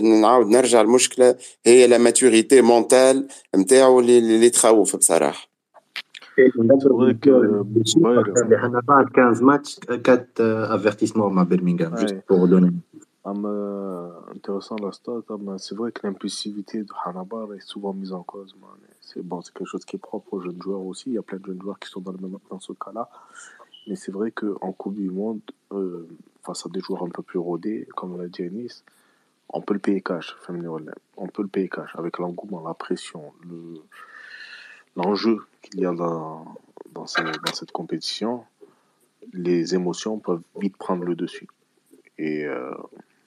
نعاود 0.00 0.46
نرجع 0.46 0.80
المشكلة. 0.80 1.34
هي 1.66 1.86
لا 1.86 1.98
ماتوريتي 1.98 2.60
مونتال 2.60 3.26
نتاعو 3.56 4.00
اللي 4.00 4.50
تخوف 4.50 4.96
بصراحة. 4.96 5.53
C'est 6.36 6.50
vrai 6.56 7.10
euh, 7.10 7.14
que 7.14 8.66
on 8.66 8.74
a 8.74 8.82
pas 8.82 9.04
15 9.04 9.42
matchs, 9.42 9.76
euh, 9.90 9.98
4 9.98 10.40
euh, 10.40 10.68
avertissements 10.68 11.28
à 11.36 11.44
Birmingham, 11.44 11.96
juste 11.98 12.22
pour 12.22 12.48
donner. 12.48 12.70
Ah, 13.24 13.32
intéressant 14.34 14.76
la 14.82 14.92
stat, 14.92 15.22
ah, 15.30 15.34
c'est 15.58 15.74
vrai 15.74 15.92
que 15.92 16.06
l'impulsivité 16.06 16.82
de 16.82 16.92
Hanabar 17.04 17.54
est 17.54 17.60
souvent 17.60 17.94
mise 17.94 18.12
en 18.12 18.22
cause. 18.22 18.54
C'est 19.00 19.22
bon, 19.22 19.40
quelque 19.40 19.64
chose 19.64 19.84
qui 19.84 19.96
est 19.96 19.98
propre 19.98 20.34
aux 20.34 20.40
jeunes 20.40 20.60
joueurs 20.60 20.82
aussi. 20.82 21.10
Il 21.10 21.14
y 21.14 21.18
a 21.18 21.22
plein 21.22 21.38
de 21.38 21.46
jeunes 21.46 21.62
joueurs 21.62 21.78
qui 21.78 21.88
sont 21.88 22.00
dans, 22.00 22.12
le 22.12 22.18
même, 22.18 22.36
dans 22.50 22.60
ce 22.60 22.72
cas-là. 22.72 23.08
Mais 23.86 23.96
c'est 23.96 24.12
vrai 24.12 24.30
qu'en 24.30 24.72
Coupe 24.72 24.94
du 24.94 25.10
Monde, 25.10 25.40
euh, 25.72 26.08
face 26.42 26.66
à 26.66 26.68
des 26.68 26.80
joueurs 26.80 27.02
un 27.02 27.10
peu 27.10 27.22
plus 27.22 27.38
rodés, 27.38 27.86
comme 27.96 28.14
on 28.14 28.16
l'a 28.16 28.28
dit 28.28 28.42
à 28.42 28.48
Nice, 28.48 28.84
on 29.48 29.60
peut 29.60 29.74
le 29.74 29.80
payer 29.80 30.00
cash, 30.00 30.34
on 31.16 31.26
peut 31.28 31.42
le 31.42 31.48
payer 31.48 31.68
cash 31.68 31.94
avec 31.96 32.18
l'engouement, 32.18 32.66
la 32.66 32.74
pression, 32.74 33.32
le, 33.48 33.80
l'enjeu 34.96 35.38
qu'il 35.62 35.80
y 35.80 35.86
a 35.86 35.92
dans, 35.92 36.44
dans, 36.92 37.06
cette 37.06 37.72
compétition. 37.72 38.44
Les 39.32 39.74
émotions 39.74 40.18
peuvent 40.18 40.42
vite 40.60 40.76
prendre 40.76 41.04
le 41.04 41.14
dessus. 41.14 41.48
Et 42.18 42.44
euh, 42.44 42.72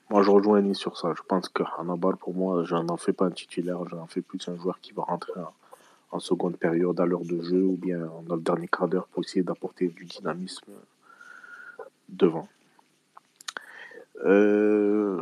moi, 0.10 0.24
je 0.24 0.30
rejoins 0.30 0.60
Anis 0.60 0.78
sur 0.78 0.98
ça. 0.98 1.14
Je 1.18 1.22
pense 1.24 1.50
que 1.50 1.64
Hannibal, 1.78 2.16
pour 2.16 2.34
moi, 2.34 2.64
je 2.64 2.76
n'en 2.76 2.98
fais 2.98 3.14
pas 3.14 3.26
un 3.26 3.32
titulaire, 3.32 3.80
j'en 3.90 4.08
fais 4.08 4.22
plus 4.22 4.48
un 4.48 4.56
joueur 4.56 4.80
qui 4.80 4.94
va 4.94 5.04
rentrer 5.04 5.42
en 6.12 6.20
seconde 6.20 6.58
période 6.58 7.00
à 7.00 7.06
l'heure 7.06 7.26
de 7.26 7.42
jeu 7.42 7.62
ou 7.62 7.76
bien 7.76 8.10
dans 8.26 8.36
le 8.36 8.42
dernier 8.42 8.68
quart 8.68 8.88
d'heure 8.88 9.08
pour 9.08 9.24
essayer 9.24 9.44
d'apporter 9.44 9.88
du 9.88 10.06
dynamisme 10.06 10.72
devant. 12.10 12.48
Euh, 14.26 15.22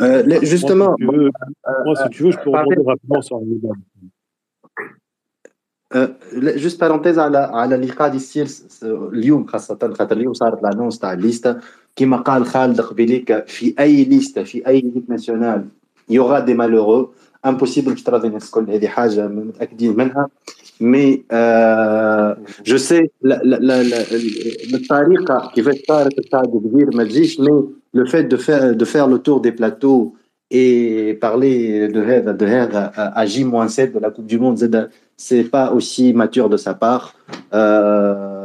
je 0.00 0.06
connais 0.22 0.46
justement 0.54 0.92
moi 1.86 1.94
si 2.00 2.08
tu 2.14 2.22
veux 2.24 2.32
je 2.32 2.38
peux 2.42 2.50
rebondir 2.50 2.84
rapidement 2.92 3.22
sur 3.22 3.40
جوست 6.34 6.80
بارونتيز 6.80 7.18
على 7.18 7.38
على 7.38 7.74
اللي 7.74 7.86
قاعد 7.86 8.14
يصير 8.14 8.46
اليوم 9.12 9.46
خاصة 9.46 9.78
خاطر 9.98 10.16
اليوم 10.16 10.34
صارت 10.34 10.62
لانونس 10.62 10.98
تاع 10.98 11.12
الليستا 11.12 11.60
كيما 11.96 12.16
قال 12.16 12.46
خالد 12.46 12.80
قبيليك 12.80 13.46
في 13.46 13.74
اي 13.78 14.04
ليستا 14.04 14.42
في 14.44 14.66
اي 14.66 14.80
ليك 14.80 15.04
ناسيونال 15.08 15.68
يوغا 16.08 16.38
دي 16.40 16.54
مالورو 16.54 17.12
امبوسيبل 17.46 17.90
باش 17.90 18.02
تراضي 18.02 18.28
الناس 18.28 18.46
الكل 18.46 18.70
هذه 18.70 18.86
حاجه 18.86 19.28
متاكدين 19.28 19.96
منها 19.96 20.28
مي 20.80 21.24
جو 22.66 22.76
سي 22.76 23.10
بالطريقه 24.72 25.52
كيفاش 25.54 25.76
صارت 25.88 26.20
تاع 26.20 26.42
كبير 26.42 26.96
ما 26.96 27.04
تجيش 27.04 27.40
مي 27.40 27.64
le 27.92 28.04
fait 28.06 28.24
de 28.24 28.36
faire, 28.36 28.74
de 28.74 28.84
faire 28.84 29.06
le 29.08 29.18
tour 29.18 29.40
des 29.40 29.52
plateaux 29.52 30.14
et 30.50 31.18
parler 31.20 31.88
de 31.88 32.00
rêve 32.00 32.36
de 32.36 32.46
rêve 32.54 32.74
à 33.20 33.24
J-7 33.26 33.92
de 33.92 33.98
la 33.98 34.10
Coupe 34.10 34.26
du 34.26 34.38
Monde, 34.38 34.56
c'est 35.16 35.44
pas 35.44 35.72
aussi 35.72 36.12
mature 36.12 36.48
de 36.48 36.56
sa 36.56 36.74
part. 36.74 37.14
Euh, 37.54 38.36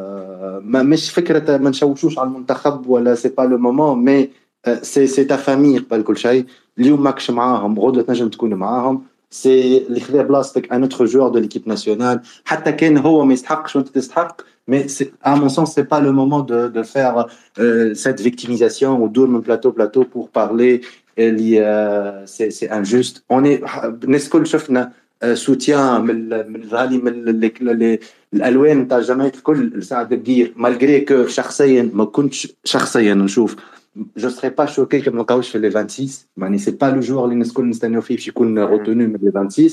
مش 0.66 1.12
فكرة 1.12 1.58
ما 1.58 1.70
نشوشوش 1.70 2.20
على 2.20 2.28
المنتخب 2.28 2.88
ولا 2.88 3.16
سي 3.16 3.30
با 3.30 3.42
لو 3.42 3.58
مومون 3.58 4.06
مي 4.06 4.30
سي 4.82 5.08
سي 5.08 5.24
تا 5.24 5.36
فامي 5.36 5.78
قبل 5.78 6.04
كل 6.04 6.18
شيء 6.18 6.46
اليوم 6.80 7.04
ماكش 7.04 7.32
معاهم 7.32 7.80
غدوة 7.80 8.04
تنجم 8.04 8.30
تكون 8.30 8.54
معاهم 8.54 9.04
سي 9.30 9.78
اللي 9.78 10.00
خذا 10.00 10.22
بلاصتك 10.22 10.74
ان 10.74 10.82
اوتر 10.82 11.06
جوار 11.06 11.30
دو 11.30 11.40
ليكيب 11.40 11.68
ناسيونال 11.68 12.22
حتى 12.46 12.72
كان 12.72 12.98
هو 12.98 13.26
ما 13.26 13.34
يستحقش 13.34 13.76
وانت 13.76 13.88
تستحق 13.88 14.42
mais 14.68 14.86
à 15.22 15.36
mon 15.36 15.50
sens, 15.50 15.74
c'est 15.76 15.86
pas 15.86 16.00
le 16.00 16.12
moment 16.12 16.42
de, 16.42 16.68
de 16.68 16.84
faire 16.84 17.28
euh, 17.60 17.94
cette 17.94 18.22
victimisation 18.22 19.02
ou 19.02 19.10
d'où 19.10 19.26
plateau 19.42 19.72
plateau 19.72 20.04
pour 20.06 20.30
parler. 20.30 20.82
Euh, 21.20 22.24
c'est 22.26 22.70
injuste. 22.72 23.24
On 23.30 23.44
est, 23.44 23.62
نسكل 24.08 24.48
شفنا 24.48 24.92
soutien 25.36 26.02
من 26.02 26.34
الغالي 26.34 26.98
من 26.98 28.00
الالوان 28.34 28.88
تاع 28.88 28.98
الجماهير 28.98 29.34
الكل 29.34 29.72
لسعد 29.76 30.14
بقير 30.14 30.54
مالغري 30.56 31.00
كو 31.02 31.28
شخصيا 31.28 31.90
ما 31.94 32.06
كنتش 32.06 32.54
شخصيا 32.64 33.14
نشوف 33.14 33.56
جو 34.18 34.30
سري 34.30 34.50
با 34.50 34.66
شوكي 34.66 35.02
كما 35.02 35.16
نلقاوش 35.16 35.50
في 35.50 35.60
لي 35.60 35.72
26 35.72 36.10
يعني 36.38 36.58
سي 36.58 36.72
با 36.72 36.86
لو 36.86 37.00
جور 37.00 37.24
اللي 37.24 37.34
الناس 37.34 37.50
الكل 37.50 37.70
نستناو 37.70 38.02
فيه 38.02 38.16
باش 38.16 38.28
يكون 38.28 38.60
روتونو 38.60 39.08
من 39.08 39.20
لي 39.22 39.32
26 39.32 39.70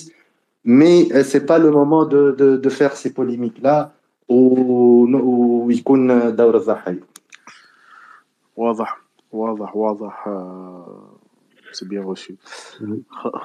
مي 0.65 1.23
سي 1.23 1.39
با 1.39 1.55
لو 1.55 1.71
مومون 1.71 2.09
دو 2.09 2.31
دو 2.31 2.57
دو 2.57 2.71
فير 2.71 2.91
سي 2.91 3.09
بوليميك 3.09 3.53
لا 3.63 3.91
ويكون 4.29 6.37
دور 6.37 6.57
الضحيه 6.57 7.01
واضح 8.57 9.01
واضح 9.33 9.77
واضح 9.77 10.29
c'est 11.73 11.87
bien 11.87 12.03
reçu. 12.03 12.37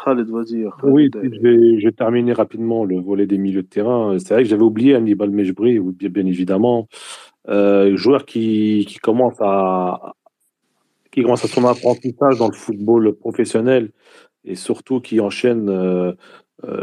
Khaled, 0.06 0.30
vas-y. 0.30 0.66
Oui, 0.84 1.10
je 1.14 1.42
vais, 1.42 1.80
je 1.80 1.86
vais, 1.86 1.92
terminer 1.92 2.34
rapidement 2.34 2.86
le 2.86 3.00
volet 3.00 3.28
des 3.28 3.38
milieux 3.38 3.64
de 3.64 3.68
terrain. 3.68 4.18
C'est 4.18 4.34
vrai 4.34 4.44
que 4.44 4.50
j'avais 4.50 4.64
oublié 4.64 4.96
Hannibal 4.96 5.30
Mejbri, 5.30 5.80
bien, 5.80 6.10
bien 6.10 6.26
évidemment. 6.26 6.88
Euh, 7.50 7.98
joueur 7.98 8.26
qui, 8.26 8.86
qui, 8.88 9.00
commence 9.00 9.36
à, 9.42 10.14
qui 11.12 11.24
commence 11.24 11.44
à 11.44 11.50
son 11.50 11.66
apprentissage 11.66 12.38
dans 12.38 12.48
le 12.48 12.54
football 12.54 13.14
professionnel 13.16 13.92
et 14.46 14.56
surtout 14.56 15.02
qui 15.02 15.20
enchaîne 15.20 15.70
euh, 15.70 16.14
euh, 16.14 16.16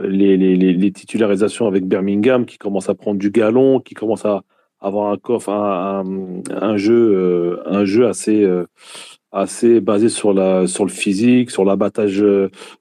les, 0.03 0.37
les, 0.37 0.55
les, 0.55 0.91
titularisations 0.91 1.67
avec 1.67 1.85
Birmingham, 1.85 2.45
qui 2.45 2.57
commence 2.57 2.89
à 2.89 2.95
prendre 2.95 3.19
du 3.19 3.29
galon, 3.29 3.79
qui 3.79 3.93
commence 3.93 4.25
à 4.25 4.43
avoir 4.79 5.11
un 5.11 5.17
coffre, 5.17 5.49
un, 5.49 6.03
un, 6.49 6.77
jeu, 6.77 6.93
euh, 7.15 7.61
un 7.65 7.85
jeu 7.85 8.07
assez, 8.07 8.43
euh, 8.43 8.65
assez 9.31 9.81
basé 9.81 10.09
sur, 10.09 10.33
la, 10.33 10.67
sur 10.67 10.85
le 10.85 10.91
physique, 10.91 11.51
sur 11.51 11.65
l'abattage, 11.65 12.23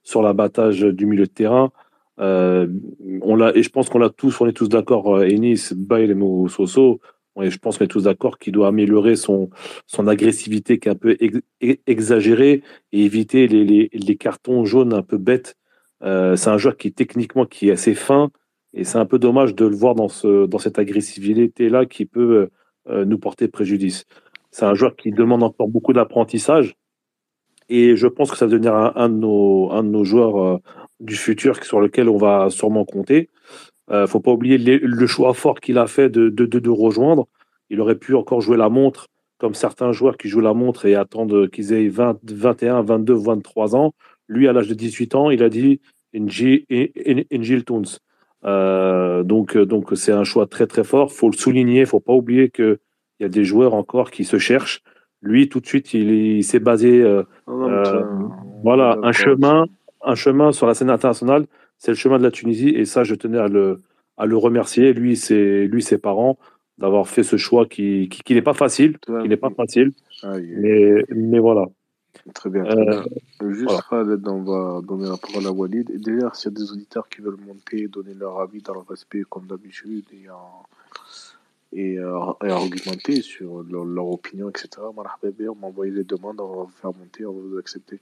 sur 0.03 0.22
l'abattage 0.22 0.80
du 0.82 1.07
milieu 1.07 1.26
de 1.26 1.30
terrain. 1.30 1.70
on 2.18 3.36
l'a, 3.36 3.57
et 3.57 3.62
je 3.62 3.70
pense 3.70 3.88
qu'on 3.88 3.99
l'a 3.99 4.11
tous, 4.11 4.40
on 4.40 4.47
est 4.47 4.53
tous 4.53 4.68
d'accord, 4.68 5.22
Ennis, 5.22 5.72
Bail 5.74 6.11
et 6.11 6.49
Soso, 6.49 7.01
et 7.42 7.51
je 7.51 7.59
pense 7.59 7.78
qu'on 7.78 7.84
est 7.84 7.88
tous 7.88 8.05
d'accord 8.05 8.38
qu'il 8.38 8.53
doit 8.53 8.68
améliorer 8.68 9.16
son, 9.16 9.51
son 9.86 10.07
agressivité 10.07 10.78
qui 10.78 10.88
est 10.88 10.92
un 10.92 10.95
peu 10.95 11.16
exagérée 11.86 12.62
et 12.92 13.05
éviter 13.05 13.49
les, 13.49 13.64
les, 13.64 13.90
les 13.92 14.16
cartons 14.16 14.64
jaunes 14.64 14.92
un 14.92 15.03
peu 15.03 15.18
bêtes 15.18 15.57
euh, 16.05 16.36
c'est 16.36 16.50
un 16.50 16.59
joueur 16.59 16.76
qui 16.76 16.92
techniquement 16.92 17.46
qui 17.46 17.68
est 17.68 17.72
assez 17.72 17.94
fin 17.94 18.30
et 18.74 18.84
c'est 18.84 18.98
un 18.98 19.07
peu 19.07 19.18
dommage 19.18 19.55
de 19.55 19.64
le 19.64 19.74
voir 19.74 19.94
dans, 19.94 20.09
ce, 20.09 20.46
dans 20.46 20.59
cette 20.59 20.78
agressivité-là 20.78 21.86
qui 21.86 22.05
peut 22.05 22.50
euh, 22.88 23.05
nous 23.05 23.18
porter 23.18 23.48
préjudice. 23.48 24.05
C'est 24.50 24.66
un 24.66 24.74
joueur 24.74 24.96
qui 24.96 25.11
demande 25.11 25.42
encore 25.42 25.68
beaucoup 25.68 25.92
d'apprentissage 25.92 26.76
et 27.68 27.96
je 27.96 28.07
pense 28.07 28.30
que 28.30 28.36
ça 28.36 28.46
va 28.46 28.52
devenir 28.52 28.74
un, 28.74 29.09
de, 29.09 29.14
nos, 29.14 29.70
un 29.72 29.82
de 29.82 29.88
nos 29.88 30.05
joueurs 30.05 30.42
euh, 30.42 30.59
du 31.00 31.16
futur 31.16 31.62
sur 31.64 31.80
lequel 31.80 32.09
on 32.09 32.18
va 32.18 32.50
sûrement 32.50 32.84
compter. 32.84 33.30
Ne 33.90 34.07
faut 34.07 34.20
pas 34.20 34.32
oublier 34.32 34.57
le 34.59 35.07
choix 35.07 35.34
fort 35.34 35.61
qu'il 35.61 35.76
a 35.76 35.86
fait 35.86 36.09
de, 36.09 36.30
de, 36.30 36.46
de, 36.46 36.70
rejoindre. 36.70 37.28
Il 37.68 37.82
aurait 37.82 37.96
pu 37.98 38.14
encore 38.14 38.40
jouer 38.40 38.57
la 38.57 38.70
montre 38.70 39.09
comme 39.36 39.52
certains 39.52 39.92
joueurs 39.92 40.16
qui 40.16 40.28
jouent 40.28 40.40
la 40.40 40.55
montre 40.55 40.86
et 40.86 40.94
attendent 40.94 41.50
qu'ils 41.50 41.72
aient 41.74 41.88
20, 41.88 42.18
21, 42.24 42.82
22, 42.82 43.12
23 43.12 43.76
ans. 43.76 43.92
Lui, 44.26 44.48
à 44.48 44.55
l'âge 44.55 44.68
de 44.68 44.74
18 44.74 45.14
ans, 45.14 45.28
il 45.28 45.42
a 45.42 45.50
dit 45.50 45.80
Injil 46.14 47.64
Toons. 47.64 47.98
Euh, 48.44 49.22
donc, 49.22 49.56
euh, 49.56 49.64
donc 49.64 49.90
c'est 49.94 50.12
un 50.12 50.24
choix 50.24 50.46
très 50.46 50.66
très 50.66 50.84
fort. 50.84 51.12
Faut 51.12 51.30
le 51.30 51.36
souligner. 51.36 51.84
Faut 51.86 52.00
pas 52.00 52.12
oublier 52.12 52.50
que 52.50 52.78
il 53.18 53.22
y 53.22 53.26
a 53.26 53.28
des 53.28 53.44
joueurs 53.44 53.74
encore 53.74 54.10
qui 54.10 54.24
se 54.24 54.38
cherchent. 54.38 54.82
Lui, 55.22 55.48
tout 55.48 55.60
de 55.60 55.66
suite, 55.66 55.94
il, 55.94 56.44
s'est 56.44 56.58
basé, 56.58 57.00
euh, 57.00 57.22
voilà, 58.62 58.98
un 59.02 59.12
chemin, 59.12 59.66
un 60.02 60.14
chemin 60.14 60.52
sur 60.52 60.66
la 60.66 60.74
scène 60.74 60.90
internationale. 60.90 61.46
C'est 61.78 61.92
le 61.92 61.96
chemin 61.96 62.18
de 62.18 62.22
la 62.22 62.30
Tunisie, 62.30 62.70
et 62.70 62.84
ça, 62.84 63.04
je 63.04 63.14
tenais 63.14 63.38
à 63.38 63.48
le, 63.48 63.80
à 64.18 64.26
le 64.26 64.36
remercier. 64.36 64.92
Lui, 64.92 65.16
c'est 65.16 65.66
lui, 65.66 65.82
ses 65.82 65.96
parents, 65.96 66.38
d'avoir 66.76 67.08
fait 67.08 67.22
ce 67.22 67.36
choix 67.36 67.64
qui, 67.64 68.08
qui, 68.08 68.34
n'est 68.34 68.42
pas 68.42 68.52
facile, 68.52 68.98
qui 68.98 69.28
n'est 69.28 69.36
pas 69.38 69.50
facile, 69.50 69.92
mais, 70.24 71.04
mais 71.08 71.38
voilà. 71.38 71.66
Très 72.34 72.50
bien. 72.50 72.64
Euh, 72.64 73.04
Juste, 73.40 73.82
Khaled, 73.88 74.26
on 74.26 74.42
va 74.42 74.80
donner 74.82 75.08
la 75.08 75.16
parole 75.16 75.46
à 75.46 75.52
Walid. 75.52 75.90
Et 75.90 75.98
d'ailleurs, 75.98 76.36
s'il 76.36 76.52
y 76.52 76.54
a 76.54 76.58
des 76.58 76.72
auditeurs 76.72 77.08
qui 77.08 77.20
veulent 77.20 77.40
monter, 77.46 77.88
donner 77.88 78.14
leur 78.14 78.40
avis 78.40 78.62
dans 78.62 78.74
le 78.74 78.80
respect, 78.80 79.22
comme 79.28 79.46
d'habitude, 79.46 80.04
et, 80.12 80.26
et, 81.72 81.98
euh, 81.98 82.32
et, 82.42 82.50
argumenter 82.50 83.20
sur 83.20 83.62
leur, 83.64 83.84
leur 83.84 84.08
opinion, 84.08 84.48
etc., 84.48 84.68
on 84.78 84.92
m'a 84.94 85.66
envoyé 85.66 85.92
les 85.92 86.04
demandes, 86.04 86.40
on 86.40 86.48
va 86.48 86.62
vous 86.62 86.68
faire 86.68 86.94
monter, 86.94 87.26
on 87.26 87.32
va 87.32 87.40
vous 87.40 87.58
accepter. 87.58 88.00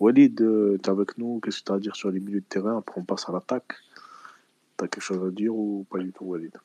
Walid, 0.00 0.40
euh, 0.40 0.78
tu 0.82 0.88
es 0.88 0.92
avec 0.92 1.18
nous, 1.18 1.40
qu'est-ce 1.40 1.60
que 1.60 1.64
tu 1.66 1.72
as 1.72 1.76
à 1.76 1.78
dire 1.78 1.96
sur 1.96 2.10
les 2.10 2.20
milieux 2.20 2.40
de 2.40 2.46
terrain? 2.46 2.78
Après, 2.78 3.00
on 3.00 3.04
passe 3.04 3.28
à 3.28 3.32
l'attaque. 3.32 3.74
Tu 4.78 4.84
as 4.84 4.88
quelque 4.88 5.02
chose 5.02 5.24
à 5.26 5.30
dire 5.30 5.54
ou 5.54 5.86
pas 5.90 5.98
du 5.98 6.12
tout, 6.12 6.24
Walid? 6.24 6.56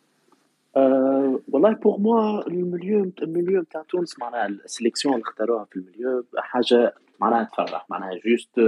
والله 0.75 1.73
بور 1.73 1.97
موا 1.99 2.47
المليو 2.47 3.11
المليو 3.21 3.61
نتاع 3.61 3.81
تونس 3.81 4.19
معناها 4.19 4.45
السليكسيون 4.47 5.13
اللي 5.13 5.23
اختاروها 5.23 5.65
في 5.65 5.75
المليو 5.75 6.25
حاجة 6.37 6.93
معناها 7.21 7.43
تفرح 7.43 7.85
معناها 7.89 8.19
جوست 8.25 8.59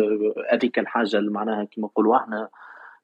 هذيك 0.52 0.80
الحاجة 0.80 1.18
اللي 1.18 1.32
معناها 1.32 1.64
كيما 1.64 1.88
نقولوا 1.88 2.18
إحنا 2.18 2.50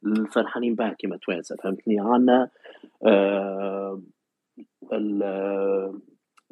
الفرحانين 0.06 0.76
بها 0.76 0.94
كيما 0.94 1.18
توانسة 1.18 1.56
فهمتني؟ 1.56 2.00
عندنا 2.00 2.50
أه 3.06 4.02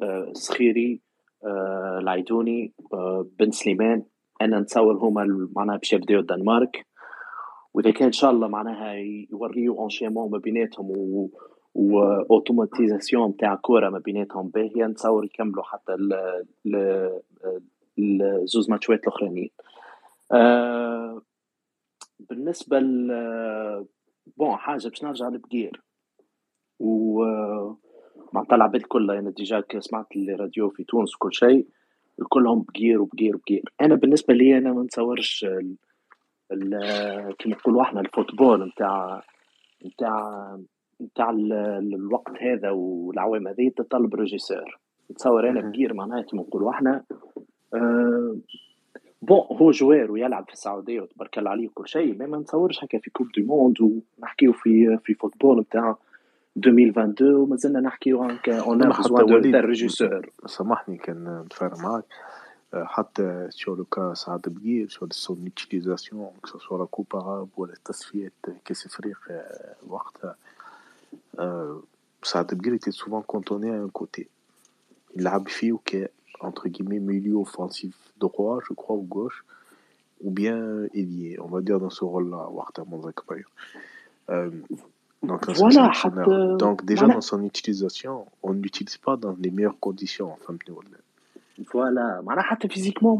الصخيري 0.02 1.00
أه 1.44 1.98
العيدوني 1.98 2.72
أه 2.92 3.26
بن 3.38 3.50
سليمان 3.50 4.02
أنا 4.42 4.60
نتصور 4.60 4.96
هما 4.96 5.48
معناها 5.56 5.76
باش 5.76 5.92
يبداو 5.92 6.20
الدنمارك. 6.20 6.86
وإذا 7.74 7.90
كان 7.90 8.06
إن 8.06 8.12
شاء 8.12 8.30
الله 8.30 8.48
معناها 8.48 8.92
يوريو 9.30 9.84
أنشيمون 9.84 10.30
ما 10.30 10.38
بيناتهم 10.38 10.90
و 10.90 11.30
وأوتوماتيزاسيون 11.76 13.30
نتاع 13.30 13.54
كورة 13.54 13.88
ما 13.88 13.98
بيناتهم 13.98 14.48
باهيه 14.48 14.86
نتصور 14.86 15.24
يكملوا 15.24 15.62
حتى 15.62 15.96
الزوز 17.98 18.70
ماتشوات 18.70 19.00
الأخرانيين. 19.02 19.50
آه 20.32 21.22
بالنسبة 22.30 22.78
ل 22.78 23.08
بون 24.36 24.56
حاجة 24.56 24.88
باش 24.88 25.04
نرجع 25.04 25.28
لبقير 25.28 25.82
و 26.80 27.24
معناتها 28.32 28.56
العباد 28.56 28.82
كلها 28.82 29.18
أنا 29.18 29.30
ديجا 29.30 29.64
سمعت 29.78 30.16
الراديو 30.16 30.70
في 30.70 30.84
تونس 30.84 31.14
وكل 31.14 31.34
شيء 31.34 31.66
كلهم 32.28 32.62
بقير 32.62 33.02
وبقير 33.02 33.36
وبقير. 33.36 33.62
أنا 33.80 33.94
بالنسبة 33.94 34.34
لي 34.34 34.58
أنا 34.58 34.72
ما 34.72 34.82
نتصورش 34.82 35.46
كيما 37.38 37.56
نقولوا 37.56 37.82
إحنا 37.82 38.00
الفوتبول 38.00 38.68
نتاع 38.68 39.22
نتاع 39.86 40.58
نتاع 41.02 41.30
الوقت 41.30 42.42
هذا 42.42 42.70
والعوام 42.70 43.48
هذه 43.48 43.68
تطلب 43.76 44.14
ريجيسور. 44.14 44.78
نتصور 45.10 45.48
أنا 45.48 45.60
بقير 45.60 45.94
معناها 45.94 46.22
كيما 46.22 46.42
نقولوا 46.42 46.70
إحنا 46.70 47.02
أه 47.74 48.36
بون 49.22 49.40
هو 49.52 49.70
جوار 49.70 50.12
ويلعب 50.12 50.46
في 50.46 50.52
السعودية 50.52 51.00
وتبارك 51.00 51.38
الله 51.38 51.50
عليه 51.50 51.68
وكل 51.68 51.88
شيء 51.88 52.26
ما 52.26 52.38
نتصورش 52.38 52.84
هكا 52.84 52.98
في 52.98 53.10
كوب 53.10 53.28
دو 53.36 53.44
موند 53.44 53.80
ونحكيو 53.80 54.52
في 54.52 54.98
في 55.04 55.14
فوتبول 55.14 55.60
نتاع 55.60 55.96
2022 56.56 57.34
ومازلنا 57.34 57.80
نحكيو 57.80 58.22
هكا 58.22 58.60
اون 58.60 58.78
دو 58.78 59.58
ريجيسور 59.58 60.30
سامحني 60.46 60.96
كان 60.96 61.42
نتفاهم 61.46 61.82
معاك. 61.82 62.04
حتى 62.74 63.46
سور 63.50 63.76
لو 63.78 63.84
كا 63.84 64.14
سعد 64.14 64.40
بقير 64.46 64.88
سون 65.10 65.38
يوتيليزاسيون 65.44 66.30
كو 66.42 66.58
سوا 66.58 66.78
لا 66.78 66.84
كوب 66.84 67.06
عرب 67.14 67.48
ولا 67.56 67.74
تصفيات 67.84 68.32
كاس 68.64 68.86
إفريقيا 68.86 69.44
وقتها. 69.88 70.36
euh, 71.38 71.74
Sadbir 72.22 72.74
était 72.74 72.92
souvent 72.92 73.22
cantonné 73.22 73.70
à 73.70 73.80
un 73.80 73.88
côté. 73.88 74.28
Il 75.14 75.26
a 75.26 75.40
qui 75.84 76.04
entre 76.40 76.68
guillemets 76.68 76.98
milieu 76.98 77.36
offensif 77.36 77.94
droit, 78.18 78.60
je 78.68 78.74
crois, 78.74 78.96
ou 78.96 79.02
gauche, 79.02 79.44
ou 80.22 80.30
bien 80.30 80.84
ailier, 80.94 81.38
on 81.40 81.46
va 81.46 81.60
dire 81.60 81.78
dans 81.78 81.90
ce 81.90 82.04
rôle-là, 82.04 82.48
euh, 84.28 84.50
donc, 85.22 85.48
voilà, 85.50 85.92
euh, 86.04 86.56
donc 86.56 86.84
déjà 86.84 87.06
dans 87.06 87.20
son 87.20 87.42
utilisation, 87.44 88.26
on 88.42 88.52
ne 88.52 88.60
l'utilise 88.60 88.96
pas 88.98 89.16
dans 89.16 89.34
les 89.38 89.50
meilleures 89.50 89.78
conditions. 89.78 90.32
Enfin, 90.32 90.54
voilà, 91.72 92.20
physiquement, 92.68 93.16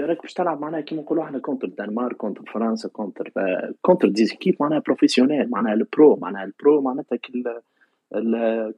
راك 0.00 0.22
باش 0.22 0.34
تلعب 0.34 0.60
معناها 0.60 0.80
كيما 0.80 1.02
نقولوا 1.02 1.24
إحنا 1.24 1.38
كونتر 1.38 1.68
الدنمارك 1.68 2.16
كونتر 2.16 2.42
فرنسا 2.52 2.88
كونتر 2.88 3.32
كونتر 3.82 4.08
ديزيكيب 4.08 4.56
معناها 4.60 4.78
بروفيسيونيل 4.78 5.50
معناها 5.50 5.74
البرو 5.74 6.16
معناها 6.16 6.44
البرو 6.44 6.80
معناتها 6.80 7.16
كل 7.16 7.44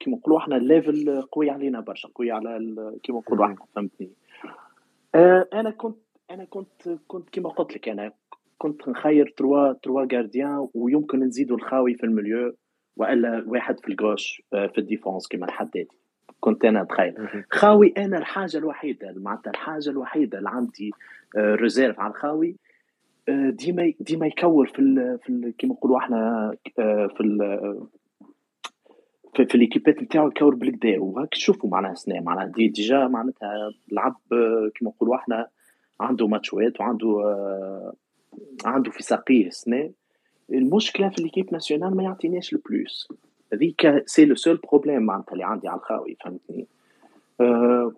كيما 0.01 0.17
نقولوا 0.17 0.39
إحنا 0.39 0.57
الليفل 0.57 1.23
قوي 1.33 1.51
علينا 1.51 1.81
برشا 1.81 2.09
قوي 2.15 2.31
على 2.31 2.59
كيما 3.03 3.19
نقولوا 3.19 3.47
إحنا 3.47 3.57
فهمتني؟ 3.75 4.11
آه، 5.15 5.49
أنا 5.53 5.71
كنت 5.71 5.97
أنا 6.31 6.45
كنت 6.45 6.89
كنت 7.09 7.29
كيما 7.29 7.49
قلت 7.49 7.77
لك 7.77 7.89
أنا 7.89 8.13
كنت 8.59 8.89
نخير 8.89 9.35
تروا 9.37 9.73
تروا 9.73 10.05
جارديان 10.05 10.69
ويمكن 10.75 11.21
نزيدوا 11.21 11.57
الخاوي 11.57 11.95
في 11.95 12.05
المليو 12.05 12.55
وإلا 12.97 13.45
واحد 13.47 13.81
في 13.81 13.89
الجوش 13.89 14.43
آه، 14.53 14.67
في 14.67 14.79
الديفونس 14.79 15.29
كيما 15.29 15.47
الحدادي 15.47 15.99
كنت 16.41 16.65
أنا 16.65 16.83
أتخيل. 16.83 17.45
خاوي 17.51 17.95
أنا 17.97 18.19
الحاجة 18.19 18.59
الوحيدة 18.59 19.15
معناتها 19.17 19.51
الحاجة 19.51 19.91
الوحيدة 19.91 20.39
اللي 20.39 20.51
عندي 20.51 20.91
ريزيرف 21.37 22.01
على 22.01 22.11
الخاوي 22.11 22.57
ديما 23.49 23.93
ديما 24.01 24.27
يكور 24.27 24.67
في 24.67 24.79
ال 24.79 25.19
في 25.23 25.29
ال 25.29 25.57
كيما 25.59 25.75
نقولوا 25.75 25.99
إحنا 25.99 26.53
في 27.17 27.21
ال 27.21 27.39
في, 29.37 29.47
في 29.47 29.59
ليكيبات 29.59 30.03
نتاعو 30.03 30.29
يكور 30.29 30.55
بالكدا 30.55 30.99
وهاك 31.01 31.29
تشوفوا 31.29 31.71
معناها 31.71 31.95
سنة 31.95 32.21
معناها 32.21 32.45
دي 32.47 32.69
ديجا 32.69 33.07
معناتها 33.07 33.71
لعب 33.93 34.17
كيما 34.75 34.91
نقولوا 34.91 35.17
إحنا 35.17 35.49
عنده 36.01 36.27
ماتشوات 36.27 36.81
وعنده 36.81 37.23
عنده 38.65 38.91
في 38.91 39.03
ساقيه 39.03 39.51
سنة. 39.51 39.91
المشكلة 40.53 41.09
في 41.09 41.23
ليكيب 41.23 41.53
ناسيونال 41.53 41.97
ما 41.97 42.03
يعطيناش 42.03 42.53
البلوس 42.53 43.09
هذيك 43.53 44.03
سي 44.07 44.25
لو 44.25 44.35
سول 44.35 44.57
بروبليم 44.57 45.03
معناتها 45.03 45.33
اللي 45.33 45.45
عندي 45.45 45.69
على 45.69 45.79
الخاوي 45.79 46.17
فهمتني؟ 46.25 46.67
أه 47.41 47.93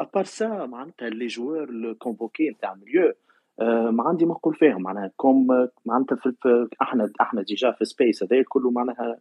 ابار 0.00 0.24
سا 0.24 0.66
معناتها 0.66 1.08
لي 1.08 1.26
جوار 1.26 1.68
الكونفوكي 1.68 2.50
نتاع 2.50 2.74
مليو 2.74 3.12
أه 3.60 3.90
ما 3.90 4.04
عندي 4.08 4.26
ما 4.26 4.32
نقول 4.32 4.54
فيهم 4.54 4.82
معناها 4.82 5.10
كوم 5.16 5.68
معناتها 5.86 6.16
في 6.16 6.68
إحنا 6.82 7.12
إحنا 7.20 7.42
ديجا 7.42 7.70
في 7.70 7.84
سبيس 7.84 8.22
هذا 8.22 8.42
كله 8.48 8.70
معناها 8.70 9.18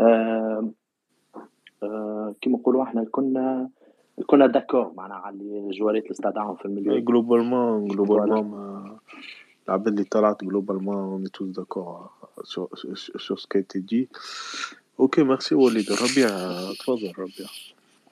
أه 0.00 0.70
أه 1.82 2.34
كيما 2.40 2.58
نقولوا 2.58 2.82
إحنا 2.82 3.04
كنا 3.10 3.70
كنا 4.26 4.46
داكور 4.46 4.92
معناها 4.96 5.18
على 5.18 5.36
الجوارات 5.36 6.02
اللي 6.02 6.10
استدعاهم 6.10 6.56
في 6.56 6.64
المليو 6.64 7.04
جلوبالمون 7.04 7.88
جلوبالمون 7.88 8.98
العباد 9.68 9.88
اللي 9.88 10.04
طلعت 10.04 10.44
جلوبالمون 10.44 10.96
اون 10.96 11.24
توس 11.24 11.48
داكور 11.48 12.10
سور 13.18 13.36
سكي 13.36 13.62
تي 13.62 13.78
دي 13.78 14.08
Ok, 14.97 15.19
merci 15.19 15.53
Walid. 15.55 15.89
Rabia, 15.91 16.29
تفضل 16.79 17.13
Rabia. 17.17 17.47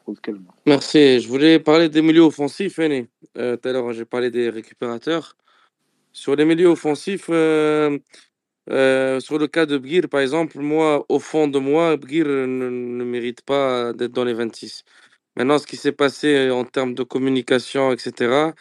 خذ 0.08 0.16
كلمة. 0.26 0.54
Merci. 0.68 1.22
Je 1.22 1.28
voulais 1.30 1.60
parler 1.60 1.90
des 1.90 2.02
milieux 2.02 2.24
offensifs. 2.24 2.80
Hein, 2.80 3.06
euh, 3.38 3.58
tout 3.58 3.70
à 3.70 3.74
l'heure, 3.74 3.94
j'ai 3.94 4.06
parlé 4.06 4.32
des 4.32 4.50
récupérateurs. 4.50 5.36
Sur 6.14 6.36
les 6.36 6.46
milieux 6.46 6.68
offensifs, 6.70 7.28
euh, 7.30 8.00
euh, 8.72 9.20
sur 9.22 9.40
le 9.40 9.48
cas 9.48 9.66
de 9.66 9.78
Bgir, 9.78 10.10
par 10.10 10.22
exemple, 10.22 10.60
moi, 10.60 11.06
au 11.10 11.20
fond 11.20 11.48
de 11.48 11.60
moi, 11.60 11.98
Bgir 11.98 12.26
ne, 12.28 12.70
ne 13.00 13.04
mérite 13.06 13.42
pas 13.44 13.94
d'être 13.94 14.14
dans 14.14 14.26
les 14.26 14.34
26. 14.36 14.84
Maintenant, 15.38 15.60
ce 15.60 15.68
qui 15.68 15.78
s'est 15.78 15.94
passé 15.94 16.52
en 16.52 16.66
termes 16.66 16.96
de 16.96 17.04
communication, 17.04 17.92
etc., 17.94 18.54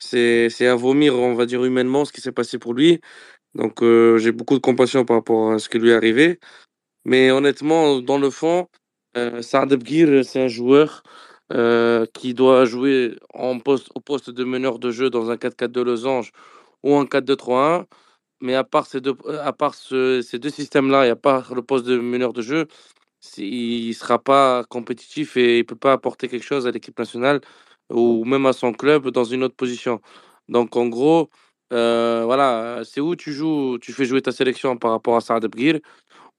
c'est 0.00 0.66
à 0.66 0.76
vomir, 0.76 1.14
on 1.16 1.34
va 1.34 1.46
dire 1.46 1.64
humainement, 1.64 2.04
ce 2.06 2.12
qui 2.12 2.20
s'est 2.22 2.32
passé 2.32 2.58
pour 2.58 2.74
lui. 2.74 3.00
Donc, 3.54 3.80
j'ai 3.82 4.32
beaucoup 4.32 4.54
de 4.56 4.60
compassion 4.62 5.04
par 5.04 5.16
rapport 5.18 5.52
à 5.52 5.58
ce 5.60 5.68
qui 5.70 5.78
lui 5.78 5.90
est 5.90 5.94
arrivé. 5.94 6.38
Mais 7.05 7.31
honnêtement, 7.31 7.99
dans 8.01 8.17
le 8.17 8.29
fond, 8.29 8.67
euh, 9.17 9.41
Saad 9.41 9.77
c'est 10.23 10.41
un 10.43 10.47
joueur 10.47 11.03
euh, 11.53 12.05
qui 12.13 12.33
doit 12.33 12.65
jouer 12.65 13.15
au 13.33 13.59
poste 14.01 14.29
de 14.31 14.43
meneur 14.43 14.79
de 14.79 14.91
jeu 14.91 15.09
dans 15.09 15.29
un 15.31 15.37
4-4 15.37 15.71
de 15.71 15.81
losange 15.81 16.31
ou 16.83 16.95
un 16.95 17.05
4-2-3-1. 17.05 17.85
Mais 18.41 18.55
à 18.55 18.63
part 18.63 18.87
ces 18.87 19.01
deux, 19.01 19.15
à 19.43 19.53
part 19.53 19.75
ce, 19.75 20.21
ces 20.21 20.39
deux 20.39 20.49
systèmes-là 20.49 21.05
et 21.07 21.09
à 21.09 21.15
part 21.15 21.53
le 21.55 21.61
poste 21.63 21.85
de 21.85 21.97
meneur 21.99 22.33
de 22.33 22.41
jeu, 22.41 22.67
il 23.37 23.87
ne 23.89 23.93
sera 23.93 24.19
pas 24.19 24.63
compétitif 24.65 25.37
et 25.37 25.57
il 25.57 25.61
ne 25.61 25.63
peut 25.63 25.75
pas 25.75 25.93
apporter 25.93 26.27
quelque 26.29 26.43
chose 26.45 26.67
à 26.67 26.71
l'équipe 26.71 26.97
nationale 26.99 27.41
ou 27.89 28.25
même 28.25 28.45
à 28.45 28.53
son 28.53 28.73
club 28.73 29.09
dans 29.09 29.23
une 29.23 29.43
autre 29.43 29.55
position. 29.55 30.01
Donc 30.49 30.75
en 30.75 30.87
gros, 30.87 31.29
euh, 31.73 32.23
voilà, 32.25 32.81
c'est 32.85 33.01
où 33.01 33.15
tu 33.15 33.33
joues, 33.33 33.79
tu 33.81 33.93
fais 33.93 34.05
jouer 34.05 34.21
ta 34.21 34.31
sélection 34.31 34.77
par 34.77 34.91
rapport 34.91 35.15
à 35.17 35.21
Saad 35.21 35.45
Bgir. 35.47 35.79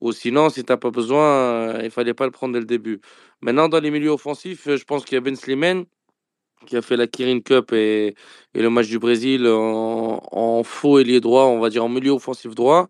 Ou 0.01 0.13
sinon, 0.13 0.51
si 0.51 0.65
tu 0.65 0.73
n'as 0.73 0.77
pas 0.77 0.91
besoin, 0.91 1.81
il 1.83 1.91
fallait 1.91 2.15
pas 2.15 2.27
le 2.27 2.31
prendre 2.31 2.53
dès 2.55 2.61
le 2.61 2.67
début. 2.67 3.01
Maintenant, 3.41 3.69
dans 3.69 3.81
les 3.81 3.91
milieux 3.91 4.11
offensifs, 4.11 4.69
je 4.69 4.85
pense 4.85 5.05
qu'il 5.05 5.15
y 5.15 5.19
a 5.19 5.21
Ben 5.21 5.37
Slimane 5.37 5.87
qui 6.67 6.77
a 6.77 6.83
fait 6.83 6.97
la 6.97 7.07
Kirin 7.07 7.41
Cup 7.41 7.73
et, 7.73 8.15
le 8.55 8.71
match 8.71 8.89
du 8.89 8.99
Brésil 8.99 9.47
en, 9.47 10.63
faux 10.65 10.99
ailier 10.99 11.21
droit, 11.21 11.45
on 11.45 11.61
va 11.61 11.69
dire 11.71 11.85
en 11.85 11.89
milieu 11.89 12.13
offensif 12.13 12.55
droit. 12.55 12.89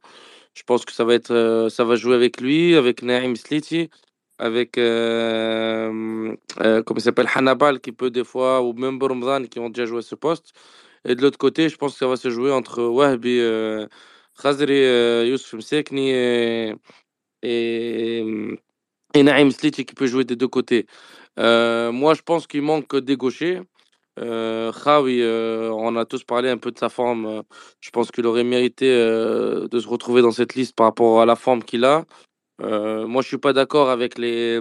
Je 0.55 0.63
pense 0.63 0.85
que 0.85 0.93
ça 0.93 1.05
va 1.05 1.15
être, 1.15 1.69
ça 1.71 1.85
va 1.85 1.97
jouer 1.97 2.15
avec 2.15 2.41
lui, 2.41 2.77
avec 2.77 3.03
Naïm 3.03 3.37
Sliti, 3.37 3.91
avec 4.39 4.79
euh, 4.79 6.35
euh, 6.61 6.83
s'appelle 6.99 7.29
Hannibal 7.35 7.81
qui 7.81 7.93
peut 7.93 8.11
des 8.11 8.25
fois 8.25 8.63
ou 8.63 8.73
même 8.75 8.99
Bormzan 8.99 9.45
qui 9.47 9.59
ont 9.59 9.71
déjà 9.71 9.87
joué 9.87 10.03
ce 10.03 10.15
poste. 10.15 10.53
Et 11.05 11.15
de 11.15 11.23
l'autre 11.23 11.39
côté, 11.39 11.69
je 11.69 11.77
pense 11.77 11.93
que 11.93 11.99
ça 11.99 12.09
va 12.09 12.17
se 12.17 12.31
jouer 12.31 12.53
entre 12.53 12.83
Wahbi, 12.83 13.39
euh, 13.41 13.87
Euh, 14.45 15.27
Youssef 15.29 15.55
Msekni 15.55 16.11
et, 17.43 18.25
Naïm 19.15 19.51
Sliti 19.51 19.85
qui 19.85 19.95
peut 19.95 20.07
jouer 20.07 20.25
des 20.25 20.37
deux 20.37 20.49
côtés. 20.49 20.87
Euh, 21.39 21.93
moi, 21.93 22.15
je 22.15 22.23
pense 22.23 22.47
qu'il 22.47 22.63
manque 22.63 22.97
des 22.97 23.17
gauchers. 23.17 23.63
Euh, 24.19 24.73
Khawi, 24.73 25.21
euh, 25.21 25.71
on 25.73 25.95
a 25.97 26.05
tous 26.07 26.25
parlé 26.25 26.49
un 26.49 26.59
peu 26.59 26.71
de 26.71 26.79
sa 26.79 26.89
forme. 26.89 27.43
Je 27.81 27.91
pense 27.91 28.11
qu'il 28.11 28.27
aurait 28.27 28.45
mérité 28.45 28.91
euh, 28.91 29.69
de 29.69 29.79
se 29.79 29.89
retrouver 29.89 30.23
dans 30.23 30.31
cette 30.31 30.55
liste 30.55 30.75
par 30.75 30.87
rapport 30.87 31.21
à 31.21 31.27
la 31.27 31.37
forme 31.37 31.63
qu'il 31.63 31.85
a. 31.85 32.05
Moi, 32.61 33.23
je 33.23 33.29
suis 33.29 33.39
pas 33.39 33.53
d'accord 33.53 33.91
avec 33.91 34.19
les, 34.19 34.61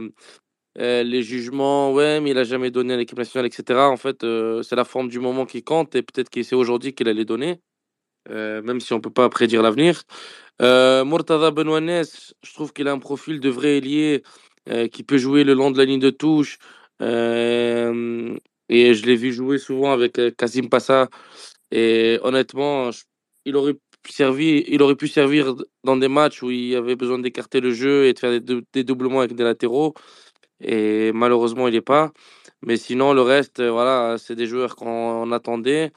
les 0.78 1.24
jugements. 1.24 1.94
Ouais, 1.94 2.20
mais 2.20 2.32
il 2.32 2.38
a 2.38 2.44
jamais 2.44 2.72
donné 2.72 2.94
à 2.94 2.98
l'équipe 2.98 3.18
nationale, 3.18 3.46
etc. 3.48 3.80
En 3.80 3.98
fait, 3.98 4.26
c'est 4.64 4.76
la 4.76 4.86
forme 4.86 5.10
du 5.10 5.20
moment 5.20 5.46
qui 5.46 5.64
compte 5.64 5.96
et 5.96 6.02
peut-être 6.04 6.30
qu'il 6.30 6.46
sait 6.46 6.56
aujourd'hui 6.56 6.94
qu'il 6.94 7.08
allait 7.08 7.26
donner, 7.26 7.62
euh, 8.30 8.62
même 8.62 8.80
si 8.80 8.94
on 8.94 9.02
peut 9.02 9.10
pas 9.10 9.30
prédire 9.30 9.62
l'avenir. 9.62 10.04
Euh, 10.62 11.04
Benouanes, 11.04 12.04
je 12.44 12.54
trouve 12.54 12.74
qu'il 12.74 12.88
a 12.88 12.92
un 12.92 13.00
profil 13.00 13.40
de 13.40 13.50
vrai 13.50 13.78
ailier 13.78 14.24
euh, 14.70 14.88
qui 14.88 15.04
peut 15.04 15.18
jouer 15.18 15.44
le 15.44 15.54
long 15.54 15.72
de 15.72 15.78
la 15.78 15.86
ligne 15.86 16.00
de 16.00 16.10
touche. 16.10 16.58
Euh, 17.02 18.36
et 18.70 18.94
je 18.94 19.06
l'ai 19.06 19.16
vu 19.16 19.34
jouer 19.34 19.58
souvent 19.58 19.92
avec 19.92 20.20
Kasim 20.38 20.70
Passa. 20.70 21.10
Et 21.72 22.20
honnêtement, 22.24 22.90
il 23.46 23.56
aurait 23.56 23.76
pu 24.02 24.12
servir, 24.14 24.64
il 24.68 24.82
aurait 24.82 24.96
pu 24.96 25.08
servir 25.08 25.56
dans 25.84 25.98
des 25.98 26.08
matchs 26.08 26.42
où 26.44 26.52
il 26.52 26.76
avait 26.76 26.96
besoin 26.96 27.20
d'écarter 27.20 27.60
le 27.60 27.72
jeu 27.72 28.06
et 28.06 28.14
de 28.14 28.20
faire 28.20 28.40
des, 28.40 28.62
des 28.74 28.84
doublements 28.84 29.20
avec 29.20 29.36
des 29.36 29.44
latéraux. 29.44 29.94
Et 30.62 31.12
malheureusement, 31.14 31.68
il 31.68 31.74
n'est 31.74 31.82
pas. 31.82 32.12
Mais 32.62 32.78
sinon, 32.78 33.14
le 33.14 33.22
reste, 33.22 33.62
voilà, 33.62 34.18
c'est 34.18 34.36
des 34.36 34.48
joueurs 34.48 34.76
qu'on 34.76 35.32
attendait. 35.32 35.92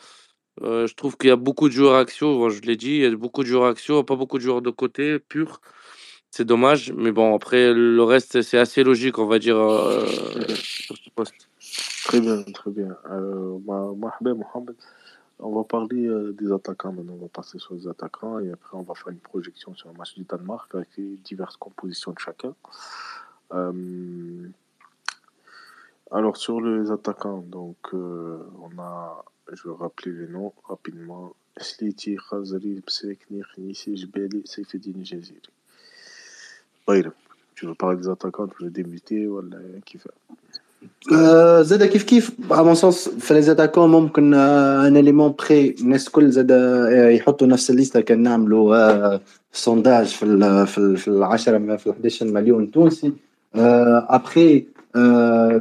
Euh, 0.63 0.87
je 0.87 0.95
trouve 0.95 1.17
qu'il 1.17 1.29
y 1.29 1.33
a 1.33 1.37
beaucoup 1.37 1.69
de 1.69 1.75
joueurs 1.75 1.97
axiaux, 1.97 2.39
bon, 2.39 2.49
je 2.49 2.63
l'ai 2.63 2.77
dit, 2.77 2.97
il 2.97 3.03
y 3.03 3.07
a 3.07 3.17
beaucoup 3.17 3.43
de 3.43 3.49
joueurs 3.49 3.67
axiaux, 3.67 4.03
pas 4.03 4.17
beaucoup 4.17 4.39
de 4.39 4.43
joueurs 4.43 4.63
de 4.63 4.71
côté, 4.71 5.19
purs. 5.19 5.61
C'est 6.31 6.45
dommage, 6.45 6.93
mais 6.93 7.11
bon, 7.11 7.35
après, 7.35 7.73
le 7.73 8.03
reste, 8.03 8.43
c'est 8.43 8.59
assez 8.59 8.85
logique, 8.85 9.19
on 9.19 9.27
va 9.27 9.39
dire, 9.39 9.57
euh, 9.57 10.07
sur 10.55 10.97
ce 10.97 11.11
poste. 11.11 11.49
Très 12.05 12.21
bien, 12.21 12.43
très 12.43 12.71
bien. 12.71 12.97
Euh, 13.11 13.59
Mohamed, 13.67 14.37
on 15.41 15.55
va 15.55 15.65
parler 15.65 16.07
euh, 16.07 16.33
des 16.39 16.53
attaquants 16.53 16.93
maintenant. 16.93 17.15
On 17.15 17.23
va 17.23 17.29
passer 17.29 17.59
sur 17.59 17.75
les 17.75 17.89
attaquants 17.89 18.41
et 18.41 18.51
après 18.51 18.77
on 18.77 18.83
va 18.83 18.95
faire 18.95 19.09
une 19.09 19.19
projection 19.19 19.75
sur 19.75 19.89
le 19.89 19.95
match 19.97 20.15
du 20.15 20.25
Danemark 20.25 20.75
avec 20.75 20.89
les 20.97 21.17
diverses 21.25 21.57
compositions 21.57 22.13
de 22.13 22.19
chacun. 22.19 22.55
Alors 26.11 26.37
sur 26.37 26.61
les 26.61 26.91
attaquants, 26.91 27.45
donc 27.47 27.77
on 27.93 28.79
a, 28.79 29.25
je 29.52 29.68
vais 29.68 29.76
rappeler 29.76 30.12
les 30.12 30.28
noms 30.28 30.54
rapidement. 30.68 31.34
Sliti, 31.58 32.18
Khazri, 32.18 32.82
Psekni, 32.82 33.42
Khnisi, 33.42 33.96
Jbeli, 33.96 34.42
Seyfedine, 34.46 35.06
Jaziri. 35.06 35.52
Bayram, 36.88 37.14
tu 37.56 37.68
veux 37.68 37.76
parler 37.76 37.98
des 37.98 38.10
attaquants, 38.10 38.48
tu 38.48 38.64
veux 38.64 38.72
débuter 38.72 39.28
voilà, 39.28 39.58
qui 39.86 39.98
fait 40.00 40.10
آه، 41.14 41.62
زاد 41.62 41.84
كيف 41.84 42.04
كيف 42.04 42.32
على 42.52 42.64
مون 42.64 42.76
سونس 42.76 43.10
في 43.10 43.34
لي 43.34 43.42
زاتاكون 43.42 43.90
ممكن 43.90 44.34
آه، 44.34 44.88
ان 44.88 44.98
اليمون 44.98 45.36
بري 45.40 45.76
الناس 45.82 46.08
الكل 46.08 46.32
زاد 46.32 46.52
آه، 46.52 47.10
يحطوا 47.10 47.48
نفس 47.48 47.70
الليسته 47.70 48.02
كان 48.02 48.24
نعملوا 48.24 48.76
آه، 48.76 49.22
سونداج 49.54 50.06
في 50.06 50.24
ال 50.24 50.68
في 50.68 50.78
ال 50.78 50.98
في 50.98 51.08
ال 51.08 51.24
10 51.24 51.78
في 51.78 51.88
ال 51.88 51.92
11 51.92 52.26
مليون 52.26 52.72
تونسي 52.72 53.14
ابخي 53.56 54.66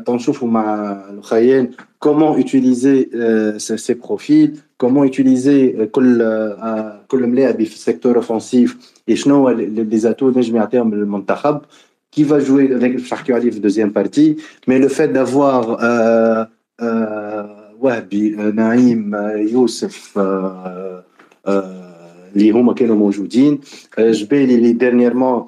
تنشوفوا 0.07 0.49
مع 0.49 0.93
الاخرين 1.11 1.71
comment 2.00 2.38
utiliser 2.38 3.10
euh, 3.14 3.58
ces, 3.60 3.96
profils, 3.96 4.54
comment 4.78 5.04
utiliser 5.04 5.76
euh, 5.80 5.88
le 6.02 6.22
euh, 6.22 7.66
secteur 7.66 8.18
offensif 8.18 8.78
et 9.08 9.16
les 9.16 10.06
atouts 10.06 10.32
de 10.32 10.42
qui 12.12 12.24
va 12.24 12.40
jouer 12.40 12.72
avec 12.72 12.94
le 12.96 13.60
deuxième 13.60 13.92
partie, 13.92 14.38
mais 14.68 14.80
le 14.80 14.88
fait 14.88 15.10
d'avoir 15.10 15.78
euh, 15.84 16.46
Wahbi, 17.80 18.36
Naïm, 18.54 19.18
Youssef, 19.40 20.16
les 22.36 22.52
hommes 22.52 22.76
qui 22.76 22.88
sont 22.88 23.12
je 23.98 24.26
dernièrement 24.74 25.48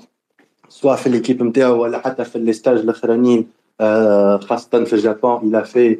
soit 0.70 0.98
fait 0.98 1.10
l'équipe 1.10 1.42
MTA 1.42 1.76
ou 1.76 1.84
à 1.84 1.90
les 2.36 2.54
stages 2.54 2.84
l'Akhrani, 2.84 3.48
euh, 3.82 4.38
Japon, 4.98 5.40
il 5.44 5.56
a 5.56 5.64
fait 5.64 6.00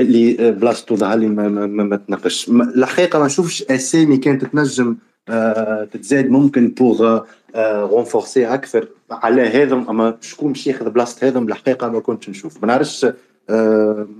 اللي 0.00 0.50
بلاصتو 0.52 0.96
ظهر 0.96 1.18
لي 1.18 1.28
ما, 1.28 1.48
ما, 1.48 1.66
ما 1.66 1.96
تناقش. 1.96 2.48
الحقيقة 2.48 3.18
ما 3.18 3.26
نشوفش 3.26 3.62
اسامي 3.62 4.16
كانت 4.16 4.44
تنجم 4.44 4.96
تتزاد 5.92 6.30
ممكن 6.30 6.68
بوغ 6.68 7.20
رونفورسي 7.56 8.46
أكثر 8.46 8.88
على 9.10 9.42
هذا. 9.42 9.74
أما 9.74 10.16
شكون 10.20 10.52
باش 10.52 10.66
ياخذ 10.66 10.90
بلاصه 10.90 11.28
هذا 11.28 11.38
الحقيقة 11.38 11.88
ما 11.88 12.00
كنتش 12.00 12.28
نشوف. 12.28 12.62
ما 12.62 12.66
نعرفش 12.66 13.06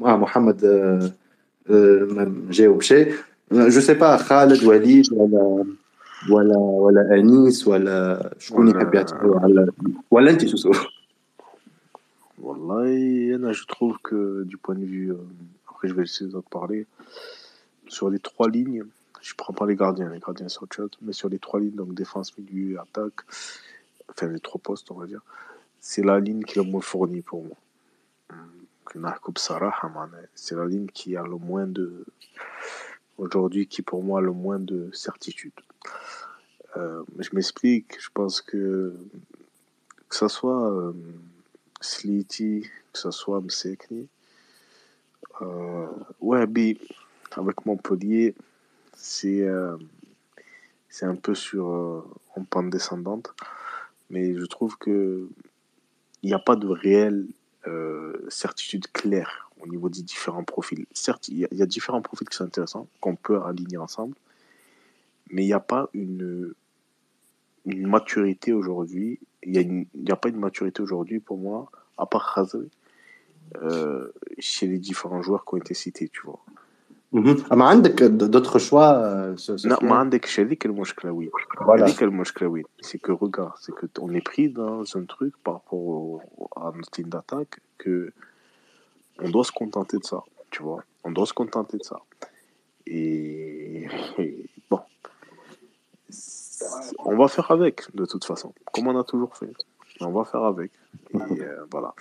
محمد 0.01 0.65
ما 2.11 2.35
جاوب 2.51 2.83
شيء. 2.83 3.13
جو 3.53 3.81
سي 3.81 3.95
با 3.95 4.17
خالد 4.17 4.65
وليد 4.65 5.13
ولا 5.13 5.65
ولا 6.31 6.57
ولا 6.57 7.15
أنيس 7.15 7.69
ولا 7.69 8.31
شكون 8.39 8.69
يحب 8.69 8.95
يعطي 8.95 9.15
على 9.15 9.69
ولا 10.11 10.31
أنت 10.31 10.47
شو 10.47 10.73
Wallah, 12.43 13.53
je 13.53 13.65
trouve 13.67 13.95
que 14.03 14.19
du 14.51 14.57
point 14.57 14.75
de 14.75 14.85
vue, 14.85 15.13
je 15.89 15.95
vais 15.95 16.03
laisser 16.03 16.25
les 16.25 16.35
autres 16.35 16.49
parler, 16.49 16.87
sur 17.89 18.11
les 18.11 18.19
trois 18.19 18.49
lignes, 18.49 18.85
je 19.21 19.35
prends 19.35 19.53
pas 19.53 19.67
les 19.67 19.77
gardiens, 19.77 20.11
les 20.11 20.21
gardiens 20.21 20.49
c'est 20.49 20.63
autre 20.63 20.77
chose, 20.77 20.91
mais 21.01 21.13
sur 21.13 21.29
les 21.29 21.39
trois 21.39 21.61
lignes, 21.61 21.77
donc 21.77 21.95
défense, 21.95 22.37
milieu, 22.39 22.81
attaque, 22.81 23.21
enfin 24.09 24.29
les 24.29 24.41
trois 24.41 24.61
postes 24.61 24.91
on 24.91 24.95
va 24.95 25.07
dire, 25.07 25.23
c'est 25.81 26.05
la 26.05 26.21
ligne 26.21 26.45
qui 26.45 26.59
est 26.59 26.63
le 26.63 26.71
moins 26.71 26.81
fournie 26.81 27.23
pour 27.23 27.45
moi. 27.45 27.57
C'est 30.35 30.55
la 30.55 30.67
ligne 30.67 30.87
qui 30.87 31.17
a 31.17 31.23
le 31.23 31.37
moins 31.37 31.67
de, 31.67 32.05
aujourd'hui, 33.17 33.67
qui 33.67 33.83
pour 33.83 34.03
moi 34.03 34.19
a 34.19 34.23
le 34.23 34.33
moins 34.33 34.59
de 34.59 34.91
certitude. 34.93 35.53
Euh, 36.77 37.03
je 37.19 37.31
m'explique, 37.33 38.01
je 38.01 38.09
pense 38.13 38.41
que 38.41 38.95
que 40.09 40.17
ce 40.17 40.29
soit 40.29 40.71
euh, 40.71 40.93
Sliti, 41.81 42.69
que 42.93 42.99
ce 42.99 43.11
soit 43.11 43.41
Msekni, 43.41 44.09
euh, 45.43 45.87
Wabi, 46.21 46.79
avec 47.33 47.67
Montpellier, 47.67 48.35
c'est 48.97 49.43
euh, 49.43 49.77
c'est 50.89 51.07
un 51.07 51.17
peu 51.17 51.35
sur 51.35 51.69
euh, 51.69 52.05
en 52.37 52.45
pente 52.45 52.71
descendante, 52.71 53.35
mais 54.11 54.35
je 54.35 54.45
trouve 54.47 54.77
que 54.79 55.29
il 56.23 56.29
n'y 56.29 56.35
a 56.35 56.39
pas 56.39 56.57
de 56.57 56.69
réelle 56.69 57.27
euh, 57.67 58.25
certitude 58.29 58.87
claire 58.93 59.51
au 59.61 59.67
niveau 59.67 59.89
des 59.89 60.03
différents 60.03 60.45
profils. 60.45 60.87
Certes, 60.93 61.29
il 61.29 61.39
y, 61.39 61.63
a- 61.63 61.67
différents 61.67 62.03
profils 62.03 62.29
qui 62.29 62.37
sont 62.37 62.45
intéressants, 62.45 62.89
qu'on 63.01 63.17
peut 63.17 63.41
aligner 63.43 63.77
ensemble, 63.77 64.15
mais 65.31 65.45
il 65.45 65.47
n'y 65.47 65.53
a 65.53 65.61
pas 65.61 65.89
une, 65.95 66.53
une 67.67 67.87
maturité 67.87 68.53
aujourd'hui. 68.53 69.21
Il 69.45 69.87
n'y 69.95 70.11
a, 70.11 70.17
pas 70.17 70.29
une 70.29 70.39
maturité 70.39 70.83
aujourd'hui 70.83 71.21
pour 71.21 71.39
moi, 71.39 71.71
à 71.97 72.07
part 72.07 72.35
Khazaoui, 72.35 72.71
euh, 73.62 74.08
chez 74.40 74.68
les 74.68 74.80
différents 74.80 75.22
joueurs 75.22 75.44
qui 75.46 75.54
ont 75.56 75.58
été 75.58 75.74
cités, 75.74 76.10
tu 76.10 76.22
vois. 76.26 76.40
اما 77.52 77.66
عندك 77.66 78.04
d'autres 78.04 78.58
choix 78.60 78.92
Non, 79.66 79.84
ما 79.84 79.96
عندكش 79.96 80.40
هذيك 80.40 80.66
المشكلة 80.66 81.12
وين 81.12 81.30
Voilà. 81.62 81.84
هذيك 81.84 82.04
المشكلة 82.04 82.48
وين 82.50 82.64
c'est 82.82 82.98
que 83.02 83.12
regarde 83.12 83.54
c'est 83.62 83.74
que 83.76 83.86
on 84.02 84.14
est 84.14 84.22
pris 84.32 84.50
dans 84.50 84.84
un 84.98 85.06
truc 85.06 85.34
par 85.44 85.54
rapport 85.56 85.80
au- 85.80 86.22
à 86.56 86.72
notre 86.76 87.00
ligne 87.00 87.10
d'attaque 87.10 87.60
que 87.78 88.12
on 89.20 89.30
doit 89.30 89.46
se 89.46 89.52
contenter 89.54 89.98
de 89.98 90.04
ça 90.04 90.20
tu 90.52 90.62
vois 90.64 90.84
on 91.06 91.12
doit 91.12 91.26
se 91.26 91.34
contenter 91.34 91.78
de 91.78 91.84
ça 91.92 91.98
et, 92.86 93.88
et 94.20 94.46
bon 94.70 94.82
C'est- 96.10 96.96
on 97.12 97.16
va 97.22 97.28
faire 97.36 97.50
avec 97.58 97.76
de 98.00 98.06
toute 98.12 98.26
façon 98.32 98.50
comme 98.74 98.88
on 98.88 98.98
a 99.00 99.04
toujours 99.12 99.34
fait 99.42 99.54
on 100.02 100.12
va 100.18 100.24
faire 100.32 100.44
avec 100.54 100.72
et 101.14 101.42
euh, 101.42 101.66
voilà 101.74 101.92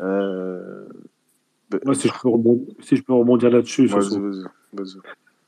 euh, 0.00 0.86
Moi, 1.84 1.94
si, 1.94 2.08
je 2.08 2.12
peux 2.20 2.28
rebondir, 2.28 2.74
si 2.80 2.96
je 2.96 3.02
peux 3.02 3.12
rebondir 3.14 3.50
là-dessus, 3.50 3.86
vas-y 3.86 4.02
Soso. 4.04 4.20
vas-y 4.20 4.42
vas-y 4.72 4.96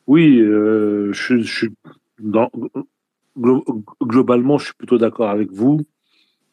Oui, 0.06 0.40
euh, 0.40 1.12
je, 1.12 1.38
je 1.38 1.56
suis 1.56 1.74
dans, 2.18 2.50
globalement, 4.02 4.58
je 4.58 4.66
suis 4.66 4.74
plutôt 4.74 4.98
d'accord 4.98 5.28
avec 5.30 5.52
vous. 5.52 5.80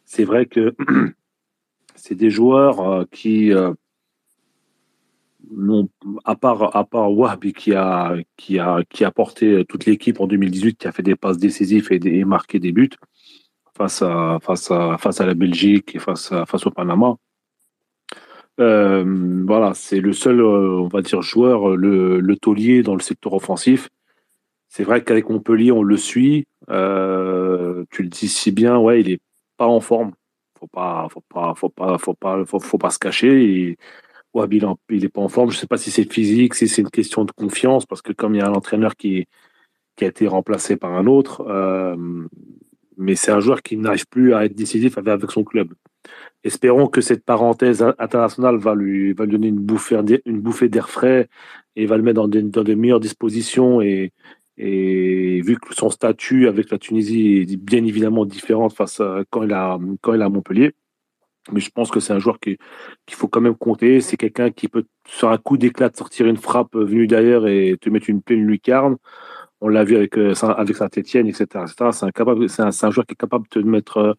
C'est 0.06 0.24
vrai 0.24 0.46
que 0.46 0.76
c'est 1.96 2.16
des 2.16 2.30
joueurs 2.30 2.80
euh, 2.82 3.04
qui 3.12 3.52
euh, 3.52 3.74
n'ont, 5.52 5.90
à 6.24 6.36
part, 6.36 6.76
à 6.76 6.84
part 6.86 7.12
Wahbi 7.12 7.54
qui 7.54 7.74
a, 7.74 8.16
qui 8.38 8.60
a, 8.60 8.82
qui 8.90 9.04
a 9.04 9.12
porté 9.12 9.66
toute 9.66 9.86
l'équipe 9.86 10.20
en 10.20 10.28
2018, 10.28 10.78
qui 10.78 10.88
a 10.88 10.92
fait 10.92 11.04
des 11.04 11.16
passes 11.16 11.38
décisives 11.38 11.88
et, 11.92 12.00
des- 12.00 12.12
et 12.20 12.26
marqué 12.26 12.60
des 12.60 12.72
buts 12.72 12.90
face 13.76 14.02
à, 14.02 14.38
face 14.42 14.70
à, 14.72 14.98
face 14.98 15.20
à 15.22 15.26
la 15.26 15.34
Belgique 15.34 15.96
et 15.96 16.00
face 16.00 16.32
à, 16.32 16.46
face 16.46 16.66
au 16.68 16.72
Panama. 16.72 17.16
Euh, 18.60 19.44
voilà, 19.46 19.74
c'est 19.74 20.00
le 20.00 20.14
seul, 20.14 20.40
euh, 20.40 20.80
on 20.80 20.88
va 20.88 21.02
dire, 21.02 21.22
joueur, 21.22 21.72
euh, 21.72 21.76
le, 21.76 22.20
le 22.20 22.38
taulier 22.38 22.84
dans 22.84 22.96
le 22.96 23.02
secteur 23.02 23.34
offensif. 23.34 23.90
C'est 24.70 24.84
vrai 24.84 25.04
qu'avec 25.04 25.30
Montpellier, 25.30 25.72
on 25.72 25.84
le 25.84 25.98
suit. 25.98 26.48
Euh, 26.70 27.86
tu 27.92 28.04
le 28.04 28.10
dis 28.10 28.28
si 28.30 28.52
bien, 28.52 28.78
ouais, 28.78 29.02
il 29.02 29.12
est 29.12 29.22
pas 29.58 29.68
en 29.68 29.80
forme. 29.82 30.14
Faut 30.60 30.68
pas, 30.68 31.08
faut 31.12 31.22
pas, 31.30 31.54
faut 31.56 31.70
pas, 31.70 31.98
faut 31.98 32.14
pas, 32.14 32.46
faut, 32.46 32.78
pas 32.78 32.90
se 32.90 33.00
cacher. 33.00 33.78
Ouais, 34.34 34.48
il, 34.52 34.66
en- 34.66 34.78
il 34.90 35.06
est 35.06 35.10
pas 35.10 35.22
en 35.22 35.30
forme. 35.30 35.52
Je 35.52 35.58
sais 35.58 35.68
pas 35.68 35.78
si 35.78 35.92
c'est 35.92 36.12
physique, 36.12 36.56
si 36.56 36.68
c'est 36.68 36.82
une 36.82 36.90
question 36.90 37.26
de 37.26 37.32
confiance, 37.32 37.86
parce 37.86 38.02
que 38.02 38.14
comme 38.14 38.36
il 38.36 38.40
y 38.40 38.42
a 38.42 38.48
un 38.50 38.54
entraîneur 38.54 38.96
qui, 38.96 39.28
qui 39.96 40.06
a 40.06 40.08
été 40.10 40.28
remplacé 40.28 40.78
par 40.78 40.94
un 40.94 41.08
autre, 41.08 41.42
euh, 41.48 41.96
mais 42.98 43.16
c'est 43.16 43.32
un 43.32 43.40
joueur 43.42 43.62
qui 43.64 43.78
n'arrive 43.78 44.08
plus 44.08 44.34
à 44.34 44.46
être 44.46 44.56
décisif 44.56 44.98
avec 44.98 45.32
son 45.32 45.44
club. 45.44 45.74
Espérons 46.46 46.86
que 46.86 47.02
cette 47.02 47.26
parenthèse 47.26 47.82
internationale 47.98 48.58
va 48.58 48.76
lui, 48.76 49.14
va 49.14 49.26
lui 49.26 49.32
donner 49.32 49.48
une 49.48 49.60
bouffée, 49.60 49.98
une 50.26 50.42
bouffée 50.42 50.70
d'air 50.70 50.90
frais 50.90 51.28
et 51.76 51.88
va 51.88 51.98
le 51.98 52.04
mettre 52.04 52.22
dans 52.22 52.28
de, 52.28 52.40
dans 52.42 52.64
de 52.64 52.76
meilleures 52.76 53.00
dispositions. 53.00 53.82
Et, 53.82 54.14
vu 54.58 55.58
que 55.58 55.74
son 55.74 55.90
statut 55.90 56.48
avec 56.48 56.70
la 56.70 56.78
Tunisie 56.78 57.40
est 57.40 57.58
bien 57.58 57.84
évidemment 57.84 58.26
différent 58.26 58.70
face 58.70 59.02
à 59.02 59.24
quand 59.32 59.42
il 59.44 59.52
a, 59.54 59.80
quand 60.02 60.14
il 60.14 60.22
est 60.22 60.24
à 60.24 60.30
Montpellier. 60.30 60.74
Mais 61.52 61.60
je 61.60 61.72
pense 61.72 61.90
que 61.92 62.00
c'est 62.00 62.14
un 62.14 62.20
joueur 62.20 62.40
qui- 62.40 62.58
qu'il 63.08 63.18
faut 63.18 63.28
quand 63.28 63.42
même 63.42 63.56
compter. 63.56 64.00
C'est 64.02 64.18
quelqu'un 64.18 64.52
qui 64.52 64.68
peut, 64.68 64.86
sur 65.08 65.30
un 65.30 65.38
coup 65.38 65.58
d'éclat, 65.58 65.90
sortir 65.94 66.28
une 66.28 66.38
frappe 66.38 66.76
venue 66.76 67.08
d'ailleurs 67.08 67.48
et 67.48 67.76
te 67.82 67.90
mettre 67.90 68.10
une 68.10 68.22
pleine 68.22 68.46
lucarne. 68.46 68.98
On 69.62 69.68
l'a 69.70 69.84
vu 69.84 69.96
avec, 69.96 70.18
euh, 70.18 70.34
avec 70.44 70.76
Saint-Etienne, 70.76 71.28
etc. 71.28 71.66
c'est 71.68 72.84
un 72.86 72.92
joueur 72.92 73.06
qui 73.08 73.14
est 73.14 73.16
capable 73.16 73.46
de 73.46 73.50
te 73.62 73.68
mettre 73.68 73.98
euh, 73.98 74.14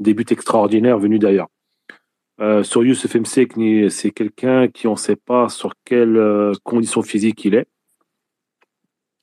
des 0.00 0.14
buts 0.14 0.24
extraordinaires 0.30 0.98
venus 0.98 1.20
d'ailleurs. 1.20 1.48
Sur 2.62 2.82
Youssef 2.82 3.14
Msekni, 3.16 3.90
c'est 3.90 4.10
quelqu'un 4.10 4.68
qui 4.68 4.86
on 4.86 4.92
ne 4.92 4.96
sait 4.96 5.16
pas 5.16 5.50
sur 5.50 5.74
quelles 5.84 6.16
euh, 6.16 6.54
conditions 6.64 7.02
physiques 7.02 7.44
il 7.44 7.54
est. 7.54 7.66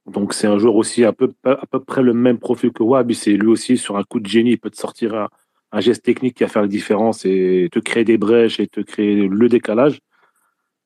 Donc 0.08 0.34
c'est 0.34 0.48
un 0.48 0.58
joueur 0.58 0.76
aussi 0.76 1.04
à 1.04 1.12
peu, 1.12 1.34
à 1.44 1.66
peu 1.66 1.82
près 1.82 2.02
le 2.02 2.14
même 2.14 2.40
profil 2.40 2.72
que 2.72 2.84
Wabi. 2.84 3.14
C'est 3.14 3.34
lui 3.34 3.48
aussi 3.48 3.78
sur 3.78 3.98
un 3.98 4.04
coup 4.04 4.20
de 4.20 4.28
génie, 4.28 4.52
il 4.52 4.58
peut 4.58 4.70
te 4.70 4.78
sortir 4.78 5.28
un, 5.72 5.80
geste 5.82 6.04
technique 6.04 6.36
qui 6.36 6.44
va 6.44 6.50
faire 6.50 6.62
la 6.62 6.68
différence 6.68 7.26
et 7.26 7.68
te 7.72 7.80
créer 7.80 8.06
des 8.06 8.18
brèches 8.18 8.60
et 8.60 8.68
te 8.68 8.80
créer 8.80 9.28
le 9.28 9.50
décalage. 9.50 10.00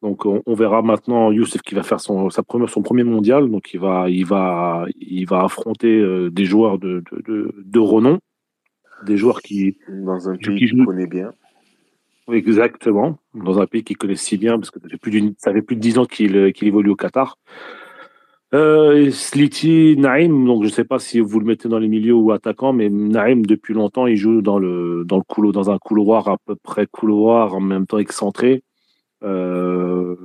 Donc 0.02 0.26
on, 0.26 0.42
verra 0.56 0.82
maintenant 0.82 1.32
Youssef 1.32 1.62
qui 1.62 1.76
va 1.76 1.84
faire 1.84 2.00
son, 2.00 2.32
sa 2.32 2.42
première, 2.42 2.70
son 2.70 2.82
premier 2.82 3.04
mondial. 3.04 3.50
Donc 3.52 3.74
il 3.74 3.80
va, 3.80 4.10
il 4.10 4.26
va, 4.26 4.86
il 5.00 5.26
va 5.26 5.44
affronter 5.44 6.00
euh, 6.00 6.32
des 6.32 6.46
joueurs 6.46 6.80
de, 6.80 7.04
de, 7.12 7.54
de 7.64 7.80
renom, 7.80 8.20
des 9.06 9.18
joueurs 9.18 9.42
qui, 9.42 9.78
dans 9.90 10.30
un 10.30 10.38
qui 10.38 10.50
pays 10.50 10.68
jouent- 10.68 10.86
connaît 10.86 11.08
bien 11.08 11.34
Exactement, 12.32 13.18
dans 13.34 13.60
un 13.60 13.66
pays 13.66 13.84
qu'il 13.84 13.98
connaît 13.98 14.16
si 14.16 14.38
bien, 14.38 14.58
parce 14.58 14.72
que 14.72 14.80
ça 14.80 14.88
fait 14.88 14.98
plus, 14.98 15.12
d'une- 15.12 15.34
ça 15.38 15.52
fait 15.52 15.62
plus 15.62 15.76
de 15.76 15.82
dix 15.82 15.98
ans 15.98 16.06
qu'il 16.06 16.54
qu'il 16.54 16.68
évolue 16.68 16.92
au 16.92 16.96
Qatar. 16.96 17.38
Euh, 18.54 19.12
Sliti, 19.12 19.96
Naïm, 19.98 20.46
donc 20.46 20.64
je 20.64 20.68
ne 20.68 20.74
sais 20.74 20.84
pas 20.84 21.00
si 21.00 21.20
vous 21.20 21.40
le 21.40 21.46
mettez 21.46 21.68
dans 21.70 21.80
les 21.80 21.88
milieux 21.88 22.14
ou 22.14 22.32
attaquant, 22.32 22.74
mais 22.74 22.90
Naïm, 22.90 23.46
depuis 23.46 23.74
longtemps, 23.74 24.08
il 24.08 24.18
joue 24.18 24.42
dans, 24.42 24.60
le, 24.60 25.04
dans, 25.06 25.18
le 25.18 25.24
couloir, 25.24 25.54
dans 25.54 25.72
un 25.72 25.78
couloir 25.78 26.28
à 26.28 26.38
peu 26.46 26.56
près 26.56 26.86
couloir, 26.86 27.56
en 27.56 27.62
même 27.62 27.86
temps 27.88 27.98
excentré. 27.98 28.62
Euh, 29.24 30.16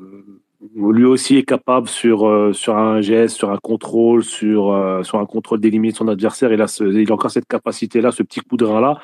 lui 0.74 1.05
aussi 1.05 1.36
est 1.36 1.44
capable 1.44 1.88
sur, 1.88 2.26
euh, 2.26 2.52
sur 2.52 2.76
un 2.76 3.01
geste, 3.01 3.36
sur 3.36 3.51
un 3.51 3.59
contrôle, 3.59 4.24
sur, 4.24 4.72
euh, 4.72 5.02
sur 5.02 5.18
un 5.18 5.26
contrôle 5.26 5.60
d'éliminer 5.60 5.93
son 5.93 6.09
adversaire. 6.09 6.52
Il 6.52 6.60
a, 6.60 6.80
il 6.80 7.10
a 7.10 7.14
encore 7.14 7.30
cette 7.30 7.47
capacité-là, 7.47 8.12
ce 8.12 8.22
petit 8.22 8.40
coup 8.40 8.56
de 8.56 8.64
rein-là. 8.64 8.98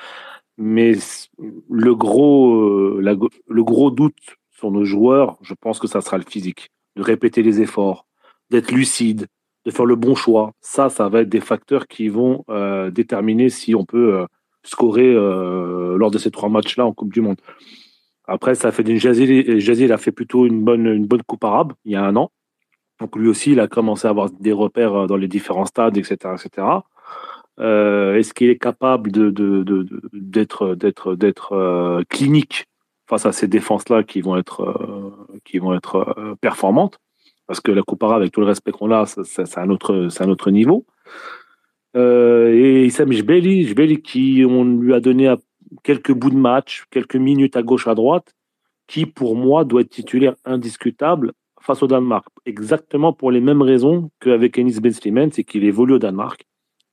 Mais 0.58 0.92
le 1.70 1.94
gros, 1.94 2.54
euh, 2.54 3.00
le 3.48 3.64
gros 3.64 3.90
doute 3.90 4.16
sur 4.50 4.70
nos 4.70 4.84
joueurs, 4.84 5.38
je 5.42 5.54
pense 5.54 5.78
que 5.78 5.86
ça 5.86 6.00
sera 6.00 6.18
le 6.18 6.24
physique. 6.28 6.70
De 6.96 7.02
répéter 7.02 7.42
les 7.42 7.60
efforts, 7.60 8.06
d'être 8.50 8.70
lucide, 8.70 9.26
de 9.64 9.70
faire 9.70 9.86
le 9.86 9.96
bon 9.96 10.14
choix. 10.14 10.52
Ça, 10.60 10.90
ça 10.90 11.08
va 11.08 11.22
être 11.22 11.28
des 11.28 11.40
facteurs 11.40 11.86
qui 11.86 12.08
vont 12.08 12.44
déterminer 12.92 13.48
si 13.48 13.74
on 13.74 13.86
peut 13.86 14.26
scorer 14.62 15.14
lors 15.14 16.10
de 16.10 16.18
ces 16.18 16.30
trois 16.30 16.50
matchs-là 16.50 16.84
en 16.84 16.92
Coupe 16.92 17.14
du 17.14 17.22
Monde. 17.22 17.38
Après, 18.32 18.54
ça 18.54 18.72
fait 18.72 18.82
d'une 18.82 18.98
Jazil, 18.98 19.92
a 19.92 19.98
fait 19.98 20.10
plutôt 20.10 20.46
une 20.46 20.64
bonne, 20.64 20.86
une 20.86 21.06
bonne 21.06 21.22
coupe 21.22 21.44
arabe 21.44 21.74
il 21.84 21.92
y 21.92 21.96
a 21.96 22.02
un 22.02 22.16
an. 22.16 22.30
Donc 22.98 23.14
lui 23.16 23.28
aussi, 23.28 23.52
il 23.52 23.60
a 23.60 23.68
commencé 23.68 24.06
à 24.06 24.10
avoir 24.10 24.30
des 24.30 24.52
repères 24.52 24.94
euh, 24.94 25.06
dans 25.06 25.18
les 25.18 25.28
différents 25.28 25.66
stades, 25.66 25.98
etc. 25.98 26.16
etc. 26.34 26.66
Euh, 27.60 28.14
est-ce 28.14 28.32
qu'il 28.32 28.48
est 28.48 28.56
capable 28.56 29.12
de, 29.12 29.28
d'être, 30.14 30.74
d'être, 30.74 31.14
d'être 31.14 31.52
euh, 31.52 32.02
clinique 32.08 32.64
face 33.06 33.26
à 33.26 33.32
ces 33.32 33.48
défenses-là 33.48 34.02
qui 34.02 34.22
vont 34.22 34.38
être, 34.38 35.12
qui 35.44 35.58
vont 35.58 35.74
être 35.74 36.34
performantes? 36.40 36.98
Parce 37.46 37.60
que 37.60 37.70
la 37.70 37.82
coupe 37.82 38.02
arabe, 38.02 38.22
avec 38.22 38.32
tout 38.32 38.40
le 38.40 38.46
respect 38.46 38.72
qu'on 38.72 38.92
a, 38.92 39.04
c'est, 39.04 39.58
un, 39.58 39.68
autre, 39.68 40.08
un 40.20 40.28
autre 40.30 40.50
niveau. 40.50 40.86
et 41.94 42.86
Issam 42.86 43.12
Jbeli, 43.12 43.66
Jbeli 43.66 44.00
qui 44.00 44.42
on 44.48 44.64
lui 44.64 44.94
a 44.94 45.00
donné 45.00 45.28
quelques 45.82 46.12
bouts 46.12 46.30
de 46.30 46.36
match, 46.36 46.84
quelques 46.90 47.16
minutes 47.16 47.56
à 47.56 47.62
gauche, 47.62 47.88
à 47.88 47.94
droite, 47.94 48.34
qui 48.86 49.06
pour 49.06 49.36
moi 49.36 49.64
doit 49.64 49.82
être 49.82 49.90
titulaire 49.90 50.34
indiscutable 50.44 51.32
face 51.60 51.82
au 51.82 51.86
Danemark. 51.86 52.26
Exactement 52.44 53.12
pour 53.12 53.30
les 53.30 53.40
mêmes 53.40 53.62
raisons 53.62 54.10
qu'avec 54.20 54.58
Ennis 54.58 54.80
Ben 54.80 55.30
c'est 55.32 55.44
qu'il 55.44 55.64
évolue 55.64 55.94
au 55.94 55.98
Danemark. 55.98 56.44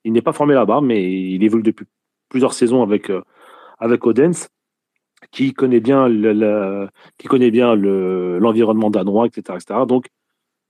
Il 0.04 0.14
n'est 0.14 0.22
pas 0.22 0.34
formé 0.34 0.54
là-bas, 0.54 0.82
mais 0.82 1.12
il 1.12 1.44
évolue 1.44 1.64
depuis 1.64 1.86
plusieurs 2.30 2.54
saisons 2.54 2.84
avec, 2.84 3.10
euh, 3.10 3.22
avec 3.80 4.06
Odense, 4.06 4.50
qui 5.32 5.54
connaît 5.54 5.82
bien 5.82 6.08
le, 6.08 6.88
l'environnement 8.40 8.90
danois, 8.90 9.28
etc., 9.28 9.58
etc. 9.62 9.82
Donc, 9.88 10.06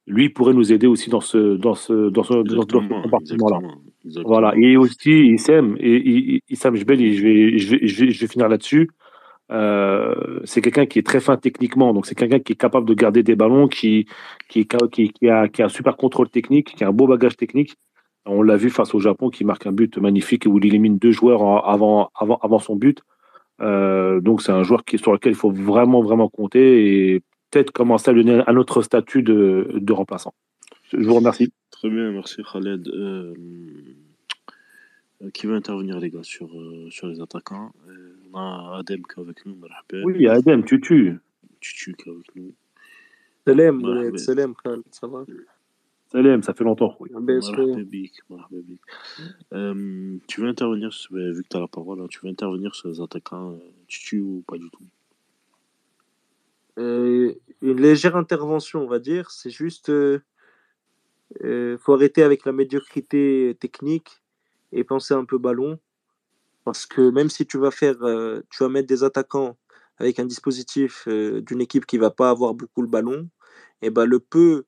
lui 0.10 0.30
pourrait 0.30 0.54
nous 0.54 0.74
aider 0.74 0.88
aussi 0.88 1.10
dans 1.10 1.22
ce 1.22 1.56
dans 1.56 1.76
ce 1.76 2.10
dans 2.10 2.24
ce, 2.24 2.34
compartiment-là. 3.04 3.60
Voilà. 4.26 4.54
Et 4.58 4.76
aussi, 4.76 5.28
Issam, 5.34 5.76
et, 5.80 6.42
Issam 6.50 6.76
Jbel, 6.76 7.00
je 7.14 7.22
vais, 7.22 7.58
je 7.58 7.76
vais, 7.76 7.88
je 7.88 8.06
vais, 8.06 8.12
je 8.12 8.20
vais 8.20 8.28
finir 8.28 8.50
là-dessus. 8.50 8.90
Euh, 9.52 10.40
c'est 10.44 10.62
quelqu'un 10.62 10.86
qui 10.86 11.00
est 11.00 11.06
très 11.06 11.20
fin 11.20 11.38
techniquement, 11.38 11.94
donc 11.94 12.06
c'est 12.06 12.16
quelqu'un 12.16 12.40
qui 12.40 12.54
est 12.54 12.56
capable 12.56 12.88
de 12.88 12.94
garder 12.94 13.24
des 13.24 13.36
ballons, 13.36 13.68
qui, 13.68 14.08
qui, 14.48 14.68
qui, 14.68 15.10
qui, 15.12 15.30
a, 15.30 15.48
qui 15.48 15.62
a 15.62 15.66
un 15.66 15.70
super 15.70 15.98
contrôle 15.98 16.30
technique, 16.30 16.76
qui 16.76 16.84
a 16.84 16.88
un 16.88 16.92
beau 16.92 17.08
bagage 17.08 17.36
technique. 17.36 17.76
On 18.26 18.44
l'a 18.44 18.58
vu 18.58 18.70
face 18.70 18.94
au 18.94 19.00
Japon, 19.00 19.30
qui 19.30 19.44
marque 19.46 19.66
un 19.66 19.72
but 19.72 19.98
magnifique 19.98 20.46
où 20.48 20.58
il 20.60 20.66
élimine 20.66 20.98
deux 20.98 21.12
joueurs 21.12 21.68
avant, 21.68 22.10
avant, 22.16 22.38
avant 22.42 22.60
son 22.60 22.76
but. 22.76 23.02
Euh, 23.62 24.22
donc 24.22 24.42
c'est 24.42 24.52
un 24.52 24.64
joueur 24.64 24.86
qui, 24.86 24.98
sur 24.98 25.12
lequel 25.14 25.34
il 25.34 25.38
faut 25.38 25.52
vraiment, 25.52 26.02
vraiment 26.02 26.30
compter 26.30 27.16
et 27.16 27.22
peut-être 27.52 27.72
commencer 27.72 28.10
à 28.10 28.14
lui 28.14 28.24
donner 28.24 28.44
un 28.46 28.56
autre 28.56 28.82
statut 28.82 29.24
de, 29.24 29.72
de 29.74 29.94
remplaçant. 29.94 30.34
Je 30.92 30.98
vous 30.98 31.16
remercie. 31.16 31.52
Très 31.72 31.90
bien, 31.90 32.12
merci 32.12 32.42
Khaled. 32.44 32.88
Euh, 32.88 33.34
euh, 35.22 35.30
qui 35.32 35.48
veut 35.48 35.56
intervenir, 35.56 36.00
les 36.00 36.10
gars, 36.10 36.24
sur, 36.24 36.48
euh, 36.48 36.90
sur 36.90 37.08
les 37.08 37.22
attaquants? 37.22 37.72
On 38.32 38.38
a 38.38 38.80
Adem 38.80 39.02
qui 39.04 39.20
est 39.20 39.24
avec 39.24 39.46
nous, 39.46 39.58
Oui, 40.04 40.28
Adem, 40.28 40.64
tu 40.64 40.82
tues. 40.82 41.18
Tu 41.60 41.74
tues 41.74 41.94
qui 41.94 42.10
est 42.10 42.12
avec 42.12 42.36
nous? 42.36 42.54
Salam, 43.46 44.18
salam, 44.18 44.54
Khaled, 44.56 44.84
ça 44.92 45.08
va? 45.08 45.26
Salam, 46.12 46.44
ça 46.44 46.54
fait 46.54 46.64
longtemps. 46.64 46.96
Oui. 47.00 47.10
Euh, 49.54 50.18
tu 50.28 50.42
veux 50.42 50.48
intervenir, 50.48 50.90
vu 51.12 51.44
que 51.44 51.48
tu 51.50 51.58
as 51.58 51.60
la 51.60 51.68
parole, 51.68 52.02
hein, 52.02 52.08
tu 52.10 52.20
veux 52.24 52.30
intervenir 52.30 52.76
sur 52.76 52.90
les 52.90 53.00
attaquants, 53.00 53.58
tu 53.88 54.00
tues 54.02 54.20
ou 54.20 54.44
pas 54.48 54.58
du 54.58 54.70
tout? 54.70 54.84
Une 56.80 57.82
légère 57.82 58.16
intervention, 58.16 58.82
on 58.82 58.88
va 58.88 59.00
dire. 59.00 59.32
C'est 59.32 59.50
juste. 59.50 59.92
Il 61.36 61.46
euh, 61.46 61.78
faut 61.78 61.94
arrêter 61.94 62.24
avec 62.24 62.46
la 62.46 62.52
médiocrité 62.52 63.56
technique 63.60 64.22
et 64.72 64.84
penser 64.84 65.14
un 65.14 65.26
peu 65.26 65.38
ballon. 65.38 65.80
Parce 66.66 66.86
que 66.86 67.10
même 67.10 67.30
si 67.30 67.46
tu 67.46 67.58
vas 67.58 67.72
faire, 67.72 68.02
euh, 68.04 68.42
tu 68.50 68.64
vas 68.64 68.70
mettre 68.70 68.88
des 68.88 69.04
attaquants 69.04 69.58
avec 69.98 70.20
un 70.20 70.26
dispositif 70.26 71.08
euh, 71.08 71.42
d'une 71.42 71.62
équipe 71.62 71.86
qui 71.86 71.98
va 71.98 72.12
pas 72.12 72.30
avoir 72.30 72.54
beaucoup 72.54 72.82
le 72.82 72.88
ballon, 72.88 73.30
et 73.82 73.90
ben 73.90 74.06
le 74.06 74.20
peu, 74.20 74.66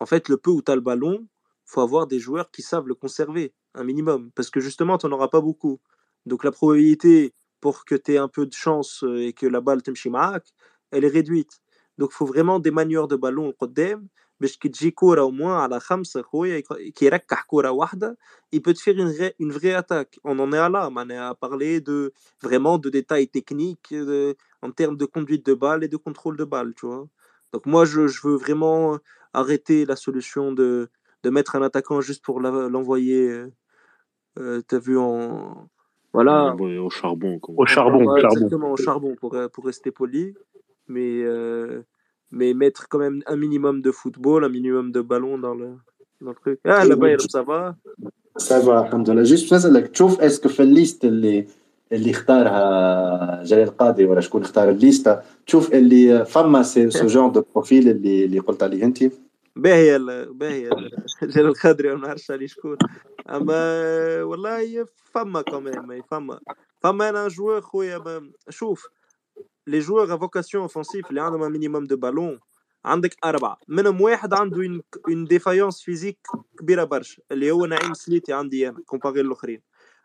en 0.00 0.06
fait, 0.06 0.28
le 0.28 0.36
peu 0.36 0.50
où 0.50 0.62
tu 0.62 0.70
as 0.72 0.74
le 0.74 0.80
ballon, 0.80 1.26
faut 1.64 1.80
avoir 1.80 2.06
des 2.06 2.18
joueurs 2.18 2.50
qui 2.50 2.62
savent 2.62 2.86
le 2.88 2.94
conserver, 2.94 3.52
un 3.74 3.84
minimum. 3.84 4.30
Parce 4.34 4.50
que 4.50 4.60
justement, 4.60 4.98
tu 4.98 5.06
n'en 5.06 5.16
auras 5.16 5.28
pas 5.28 5.40
beaucoup. 5.40 5.80
Donc 6.26 6.44
la 6.44 6.52
probabilité 6.52 7.34
pour 7.60 7.84
que 7.84 7.94
tu 7.94 8.12
aies 8.12 8.18
un 8.18 8.28
peu 8.28 8.46
de 8.46 8.52
chance 8.52 9.04
et 9.18 9.32
que 9.32 9.46
la 9.46 9.60
balle 9.60 9.82
t'aime 9.82 9.96
elle 10.95 11.05
est 11.05 11.15
réduite. 11.19 11.61
Donc 11.97 12.09
il 12.13 12.15
faut 12.15 12.25
vraiment 12.25 12.59
des 12.59 12.71
manières 12.71 13.07
de 13.07 13.15
ballon 13.15 13.49
au 13.49 13.53
باش 14.41 14.57
كي 14.57 14.69
تجي 14.69 14.91
كوره 14.91 15.25
au 15.25 15.31
moins 15.31 15.61
على 15.61 15.79
خمسه 15.79 16.21
خويا 16.21 16.59
كي 16.95 17.05
يركح 17.05 17.43
كوره 17.43 17.71
واحده 17.71 18.17
il 18.55 18.61
peut 18.61 18.73
te 18.73 18.81
faire 18.85 18.97
une 18.97 19.11
vraie, 19.15 19.35
une 19.39 19.51
vraie 19.51 19.73
attaque 19.73 20.19
on 20.23 20.39
en 20.39 20.51
est 20.51 20.57
à 20.57 20.69
là 20.69 20.89
on 20.91 21.09
est 21.09 21.17
à 21.17 21.35
parler 21.35 21.73
de 21.89 22.11
vraiment 22.45 22.77
de 22.77 22.89
détails 22.89 23.27
techniques 23.27 23.93
de, 24.09 24.35
en 24.61 24.71
termes 24.71 24.97
de 24.97 25.05
conduite 25.05 25.45
de 25.45 25.53
balle 25.53 25.83
et 25.83 25.91
de 25.95 25.97
contrôle 26.05 26.37
de 26.43 26.47
balle 26.53 26.71
tu 26.79 26.85
vois 26.87 27.05
donc 27.53 27.63
moi 27.73 27.83
je, 27.91 28.01
je 28.13 28.19
veux 28.25 28.37
vraiment 28.45 28.81
arrêter 29.41 29.79
la 29.91 29.97
solution 30.05 30.45
de, 30.59 30.69
de 31.23 31.29
mettre 31.35 31.51
un 31.57 31.63
attaquant 31.69 31.99
juste 32.09 32.23
pour 32.27 32.37
l'envoyer 32.75 33.21
euh, 34.39 34.61
t'as 34.67 34.81
vu 34.87 34.95
en 34.97 35.13
voilà 36.17 36.37
au 36.87 36.89
charbon 36.99 37.33
au 37.63 37.65
charbon, 37.75 38.01
ouais, 38.07 38.21
charbon. 38.21 38.37
exactement 38.37 38.71
au 38.75 38.79
charbon 38.87 39.11
pour, 39.21 39.31
pour 39.53 39.63
rester 39.71 39.91
poli 40.01 40.25
mais 40.87 41.23
euh, 41.23 41.83
mais 42.31 42.53
mettre 42.53 42.87
quand 42.89 42.99
même 42.99 43.21
un 43.27 43.35
minimum 43.35 43.81
de 43.81 43.91
football, 43.91 44.43
un 44.45 44.49
minimum 44.49 44.91
de 44.91 45.01
ballon 45.01 45.37
dans 45.37 45.55
le, 45.61 45.69
dans 46.21 46.31
le 46.31 46.35
truc. 46.35 46.59
Ah, 46.65 46.85
le 46.85 46.95
Bayern, 46.95 47.27
ça 47.29 47.43
va 47.43 47.75
Ça 48.37 48.59
va, 48.59 48.79
alhamdoulilah. 48.79 49.25
Juste 49.25 49.53
نسألك 49.53 49.87
تشوف 49.87 50.21
اسكو 50.21 50.49
في 50.49 50.63
الليست 50.63 51.05
اللي 51.05 51.47
اللي 51.91 52.11
اختارها 52.11 53.43
جلال 53.43 53.77
قاضي 53.77 54.05
ولا 54.05 54.21
شكون 54.21 54.41
اختار 54.41 54.69
الليسته 54.69 55.19
تشوف 55.47 55.73
اللي 55.73 56.25
فما 56.25 56.63
سو 56.63 57.07
جون 57.07 57.31
دو 57.31 57.43
بروفيل 57.55 57.89
اللي 57.89 58.25
اللي 58.25 58.39
قلت 58.39 58.63
عليه 58.63 58.83
انت 58.83 58.99
باهية 59.55 59.97
باهية 60.31 60.69
جلال 61.23 61.45
القادري 61.45 61.95
ما 61.95 62.07
نعرفش 62.07 62.31
عليه 62.31 62.47
شكون 62.47 62.77
اما 63.29 64.23
والله 64.23 64.85
فما 65.13 65.41
كمان 65.41 66.01
فما 66.11 66.39
فما 66.79 67.09
انا 67.09 67.27
جوار 67.27 67.61
خويا 67.61 68.03
شوف 68.49 68.87
les 69.67 69.81
joueurs 69.81 70.11
à 70.11 70.15
vocation 70.15 70.63
offensive 70.65 71.09
اللي 71.09 71.21
عندهم 71.21 71.43
un 71.43 71.49
minimum 71.49 71.87
de 71.87 71.95
ballon 71.95 72.39
عندك 72.85 73.15
أربعة 73.25 73.57
منهم 73.67 74.01
واحد 74.01 74.33
عنده 74.33 74.57
une, 74.57 74.81
une 75.09 75.27
défaillance 75.27 75.81
physique 75.81 76.37
كبيرة 76.59 76.83
برشا 76.83 77.21
اللي 77.31 77.51
هو 77.51 77.65
نعيم 77.65 77.93
سليتي 77.93 78.33
عندي 78.33 78.69
أنا 78.69 78.81
كومباري 78.85 79.21
الآخرين 79.21 79.61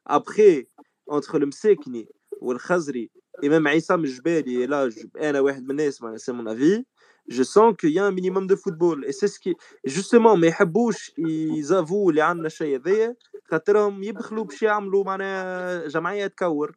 أبخي 0.07 0.67
entre 1.11 1.35
المساكني 1.35 2.09
والخزري 2.41 3.11
et 3.45 3.49
même 3.49 3.67
عصام 3.67 4.05
الجبالي 4.05 4.67
là 4.67 4.95
أنا 5.21 5.41
واحد 5.41 5.63
من 5.63 5.71
الناس 5.71 6.01
c'est 6.17 6.33
mon 6.33 6.47
avis 6.47 6.85
je 7.29 7.43
sens 7.43 7.75
qu'il 7.79 7.91
y 7.91 7.99
a 7.99 8.05
un 8.05 8.13
minimum 8.13 8.47
de 8.47 8.57
football 8.57 9.05
et 9.05 9.13
c'est 9.13 9.29
ce 9.29 9.41
qui 9.41 9.55
justement 9.85 10.37
ما 10.37 10.47
يحبوش 10.47 11.13
يزافوا 11.19 12.11
اللي 12.11 12.23
عندنا 12.23 12.47
الشيء 12.47 12.77
هذايا 12.77 13.17
خاطرهم 13.51 14.03
يبخلوا 14.03 14.45
باش 14.45 14.63
يعملوا 14.63 15.05
معناها 15.05 15.89
جمعيه 15.89 16.27
تكور 16.27 16.77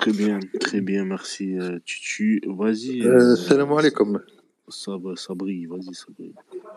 Très 0.00 0.12
bien, 0.12 0.38
très 0.60 0.80
bien, 0.80 1.04
merci 1.04 1.58
euh, 1.58 1.80
Tutu. 1.84 2.40
Vas-y. 2.46 3.02
Euh, 3.02 3.34
salam 3.34 3.72
alaikum. 3.72 4.20
Ça 4.68 4.92
va, 4.96 5.16
ça 5.16 5.34
brille, 5.34 5.66
vas-y, 5.66 5.92
ça 5.92 6.06
brille. 6.16 6.34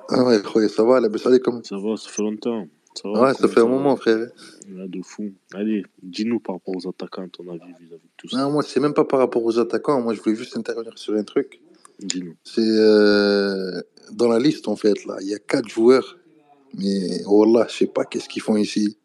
Ah 0.10 0.24
ouais, 0.24 0.68
ça 0.68 0.84
va, 0.84 1.00
la 1.00 1.08
alaikum. 1.26 1.62
Ça 1.64 1.78
va, 1.78 1.98
ça 1.98 2.10
fait 2.10 2.24
longtemps. 2.24 2.68
Ça 2.96 3.10
va, 3.10 3.22
ouais, 3.22 3.34
ça 3.36 3.48
fait 3.48 3.60
un 3.60 3.68
moment, 3.68 3.96
frère. 3.96 4.28
Là, 4.70 4.88
de 4.88 5.02
fou. 5.04 5.32
Allez, 5.54 5.84
dis-nous 6.02 6.40
par 6.40 6.56
rapport 6.56 6.76
aux 6.76 6.88
attaquants, 6.90 7.28
ton 7.30 7.48
avis 7.50 7.60
vis-à-vis 7.80 7.92
de 7.92 8.10
tout 8.18 8.28
ça. 8.28 8.38
Non, 8.38 8.52
moi, 8.52 8.64
c'est 8.64 8.80
même 8.80 8.96
pas 8.96 9.06
par 9.06 9.20
rapport 9.20 9.44
aux 9.44 9.60
attaquants. 9.60 10.02
Moi, 10.02 10.16
je 10.16 10.22
voulais 10.22 10.36
juste 10.36 10.58
intervenir 10.58 10.98
sur 10.98 11.14
un 11.14 11.24
truc. 11.24 11.62
Dis-nous. 12.00 12.36
C'est. 12.44 12.62
Euh, 12.66 13.82
dans 14.14 14.30
la 14.30 14.40
liste, 14.40 14.68
en 14.68 14.76
fait, 14.76 15.06
là, 15.06 15.18
il 15.22 15.28
y 15.28 15.36
a 15.36 15.40
quatre 15.40 15.70
joueurs. 15.70 16.18
Mais 16.74 17.24
Wallah, 17.26 17.68
je 17.70 17.78
sais 17.78 17.86
pas 17.86 18.04
qu'est-ce 18.06 18.28
qu'ils 18.28 18.42
font 18.42 18.58
ici. 18.58 18.98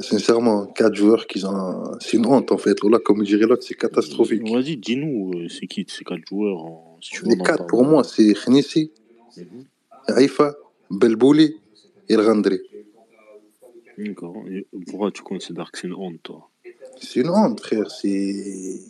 Sincèrement, 0.00 0.66
quatre 0.66 0.94
joueurs 0.94 1.26
qui 1.26 1.44
ont. 1.44 1.92
C'est 2.00 2.16
une 2.16 2.26
honte, 2.26 2.52
en 2.52 2.58
fait. 2.58 2.80
Wallah, 2.82 2.98
comme 3.04 3.24
dirait 3.24 3.46
l'autre, 3.46 3.64
c'est 3.66 3.74
catastrophique. 3.74 4.48
Vas-y, 4.48 4.76
dis-nous, 4.76 5.32
euh, 5.34 5.48
c'est 5.48 5.66
qui 5.66 5.84
ces 5.88 6.04
quatre 6.04 6.26
joueurs 6.28 6.58
en- 6.64 6.98
si 7.02 7.10
tu 7.10 7.24
veux 7.24 7.30
Les 7.30 7.36
quatre, 7.38 7.66
pour 7.66 7.84
moi, 7.84 8.04
c'est 8.04 8.32
Khenissi, 8.34 8.92
Haïfa, 10.06 10.54
Belbouli 10.90 11.56
et. 12.08 12.16
D'accord. 13.98 14.44
Et 14.50 14.66
pourquoi 14.86 15.10
tu 15.10 15.22
considères 15.22 15.70
que 15.70 15.78
c'est 15.78 15.88
une 15.88 15.94
honte, 15.94 16.22
toi? 16.22 16.48
C'est 17.00 17.20
une 17.20 17.30
honte, 17.30 17.60
frère. 17.60 17.90
C'est. 17.90 18.80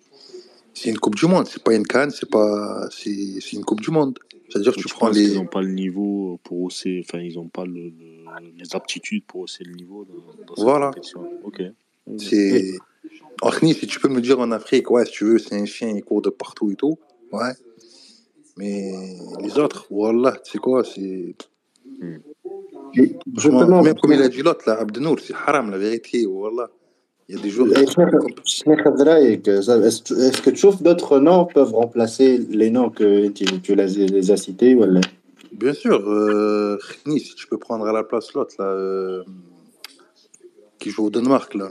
C'est 0.72 0.88
une 0.90 0.98
Coupe 0.98 1.16
du 1.16 1.26
Monde. 1.26 1.46
C'est 1.48 1.62
pas 1.62 1.74
une 1.74 1.86
canne, 1.86 2.10
c'est 2.10 2.30
pas. 2.30 2.88
C'est 2.90 3.52
une 3.52 3.64
Coupe 3.64 3.80
du 3.80 3.90
Monde. 3.90 4.18
C'est-à-dire 4.48 4.72
que 4.72 4.80
tu 4.80 4.86
Tu 4.86 4.94
prends 4.94 5.08
les. 5.10 5.24
qu'ils 5.26 5.34
n'ont 5.34 5.46
pas 5.46 5.62
le 5.62 5.72
niveau 5.72 6.38
pour 6.44 6.62
hausser, 6.62 7.04
enfin, 7.06 7.20
ils 7.20 7.34
n'ont 7.36 7.48
pas 7.48 7.64
le, 7.64 7.88
le- 7.90 8.19
les 8.40 8.74
aptitudes 8.74 9.24
pour 9.24 9.42
hausser 9.42 9.64
le 9.64 9.74
niveau 9.74 10.04
dans, 10.04 10.44
dans 10.46 10.54
cette 10.54 10.64
Voilà. 10.64 10.88
compétition 10.88 11.28
Ok. 11.44 11.62
C'est. 12.18 12.72
Si 13.62 13.86
tu 13.86 14.00
peux 14.00 14.08
me 14.08 14.20
dire 14.20 14.38
en 14.40 14.50
Afrique, 14.52 14.90
ouais, 14.90 15.06
si 15.06 15.12
tu 15.12 15.24
veux, 15.24 15.38
c'est 15.38 15.54
un 15.54 15.64
chien, 15.64 15.88
il 15.88 16.02
court 16.04 16.20
de 16.22 16.28
partout 16.30 16.70
et 16.70 16.76
tout. 16.76 16.98
Ouais. 17.32 17.52
Mais 18.56 18.92
les 19.40 19.58
autres, 19.58 19.86
voilà, 19.90 20.32
tu 20.44 20.52
sais 20.52 20.58
quoi, 20.58 20.84
c'est. 20.84 21.34
Justement, 23.36 23.82
même 23.82 23.94
comme 23.94 24.12
il 24.12 24.20
a 24.22 24.28
dit 24.28 24.42
l'autre, 24.42 24.64
là, 24.66 24.78
Abdenour, 24.80 25.18
c'est 25.20 25.34
haram, 25.34 25.70
la 25.70 25.78
vérité, 25.78 26.26
voilà. 26.26 26.68
Il 27.28 27.36
y 27.36 27.38
a 27.38 27.42
des 27.42 27.60
Abdelraïk, 27.60 29.46
est-ce 29.46 30.42
que- 30.42 30.50
tu 30.50 30.60
trouves 30.60 30.82
d'autres 30.82 31.20
noms 31.20 31.44
peuvent 31.46 31.72
remplacer 31.72 32.38
les 32.38 32.70
noms 32.70 32.90
que 32.90 33.28
tu, 33.28 33.44
tu 33.60 33.76
les, 33.76 33.86
les 34.08 34.30
as 34.32 34.36
cités 34.36 34.74
ou 34.74 34.84
là 34.84 35.00
Bien 35.52 35.72
sûr, 35.72 36.08
euh, 36.08 36.78
nice, 37.06 37.34
tu 37.34 37.46
peux 37.46 37.58
prendre 37.58 37.86
à 37.86 37.92
la 37.92 38.04
place 38.04 38.32
l'autre 38.34 38.54
là, 38.58 38.66
euh, 38.66 39.24
qui 40.78 40.90
joue 40.90 41.06
au 41.06 41.10
Danemark 41.10 41.54
là. 41.54 41.70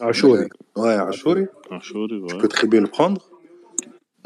Ah, 0.00 0.08
Achouri. 0.08 0.42
Euh, 0.42 0.80
ouais, 0.82 0.92
Achouri. 0.92 1.46
Achouri, 1.70 2.18
ouais. 2.18 2.28
Tu 2.28 2.38
peux 2.38 2.48
très 2.48 2.66
bien 2.66 2.80
le 2.80 2.86
prendre. 2.86 3.20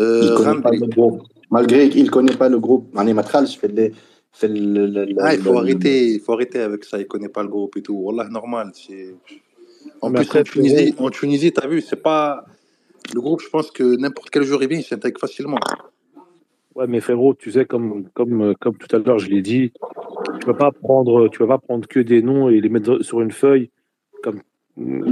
Euh, 0.00 0.20
il 0.24 0.34
connaît 0.34 0.60
pas 0.60 0.70
le 0.70 0.86
groupe. 0.86 1.22
Malgré 1.50 1.88
qu'il 1.88 2.04
ne 2.04 2.10
connaît 2.10 2.36
pas 2.36 2.48
le 2.48 2.58
groupe, 2.58 2.88
je 2.94 3.58
fais. 3.58 3.92
Fait 4.34 4.48
le, 4.48 4.86
le, 4.86 5.04
le, 5.04 5.14
ah, 5.18 5.34
il 5.34 5.42
faut, 5.42 5.58
arrêter, 5.58 6.06
il 6.14 6.20
faut 6.20 6.32
arrêter 6.32 6.60
avec 6.60 6.84
ça, 6.84 6.96
il 6.96 7.02
ne 7.02 7.06
connaît 7.06 7.28
pas 7.28 7.42
le 7.42 7.50
groupe 7.50 7.76
et 7.76 7.82
tout. 7.82 7.92
Wallah, 7.92 8.30
normal. 8.30 8.72
En 10.00 10.08
Mais 10.08 10.20
plus, 10.20 10.38
après, 10.38 10.94
en 10.98 11.10
Tunisie, 11.10 11.52
tu 11.52 11.60
as 11.62 11.66
vu, 11.66 11.82
c'est 11.82 11.96
pas. 11.96 12.46
Le 13.12 13.20
groupe, 13.20 13.42
je 13.42 13.48
pense 13.50 13.70
que 13.70 13.96
n'importe 13.96 14.30
quel 14.30 14.44
joueur 14.44 14.62
est 14.62 14.68
bien, 14.68 14.78
il 14.78 14.84
s'intègre 14.84 15.20
facilement. 15.20 15.58
Ouais, 16.74 16.86
mais 16.86 17.00
frérot, 17.00 17.34
tu 17.34 17.50
sais, 17.50 17.64
comme, 17.66 18.08
comme, 18.14 18.40
euh, 18.42 18.54
comme 18.58 18.76
tout 18.76 18.94
à 18.94 18.98
l'heure, 18.98 19.18
je 19.18 19.28
l'ai 19.28 19.42
dit, 19.42 19.72
tu 20.40 20.46
peux 20.46 20.56
pas 20.56 20.70
prendre, 20.72 21.28
tu 21.28 21.38
peux 21.38 21.46
pas 21.46 21.58
prendre 21.58 21.86
que 21.86 22.00
des 22.00 22.22
noms 22.22 22.48
et 22.48 22.60
les 22.60 22.68
mettre 22.68 23.02
sur 23.02 23.20
une 23.20 23.30
feuille, 23.30 23.70
comme, 24.22 24.40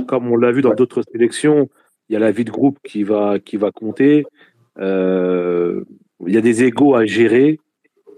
comme 0.06 0.30
on 0.30 0.36
l'a 0.36 0.52
vu 0.52 0.62
dans 0.62 0.74
d'autres 0.74 1.02
sélections. 1.12 1.68
Il 2.08 2.14
y 2.14 2.16
a 2.16 2.18
la 2.18 2.30
vie 2.30 2.44
de 2.44 2.50
groupe 2.50 2.78
qui 2.82 3.02
va, 3.02 3.38
qui 3.38 3.56
va 3.56 3.70
compter. 3.72 4.24
Euh, 4.78 5.84
il 6.26 6.34
y 6.34 6.38
a 6.38 6.40
des 6.40 6.64
égaux 6.64 6.94
à 6.94 7.04
gérer. 7.04 7.60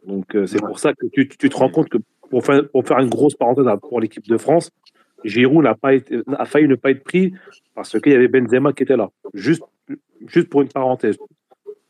Donc, 0.06 0.34
euh, 0.34 0.46
c'est 0.46 0.60
pour 0.60 0.78
ça 0.78 0.94
que 0.94 1.06
tu, 1.06 1.28
tu 1.28 1.48
te 1.48 1.56
rends 1.56 1.68
compte 1.70 1.88
que 1.88 1.98
pour 2.30 2.44
faire, 2.44 2.68
pour 2.70 2.86
faire 2.86 2.98
une 3.00 3.10
grosse 3.10 3.34
parenthèse 3.34 3.66
à- 3.66 3.76
pour 3.76 4.00
l'équipe 4.00 4.26
de 4.26 4.36
France, 4.38 4.70
Giroud 5.24 5.64
n'a 5.64 5.74
pas 5.74 5.94
été, 5.94 6.20
a 6.38 6.44
failli 6.46 6.66
ne 6.66 6.74
pas 6.74 6.90
être 6.90 7.04
pris 7.04 7.32
parce 7.74 7.98
qu'il 8.00 8.12
y 8.12 8.14
avait 8.14 8.28
Benzema 8.28 8.72
qui 8.72 8.82
était 8.82 8.96
là. 8.96 9.10
Juste, 9.34 9.62
juste 10.26 10.48
pour 10.48 10.62
une 10.62 10.68
parenthèse. 10.68 11.16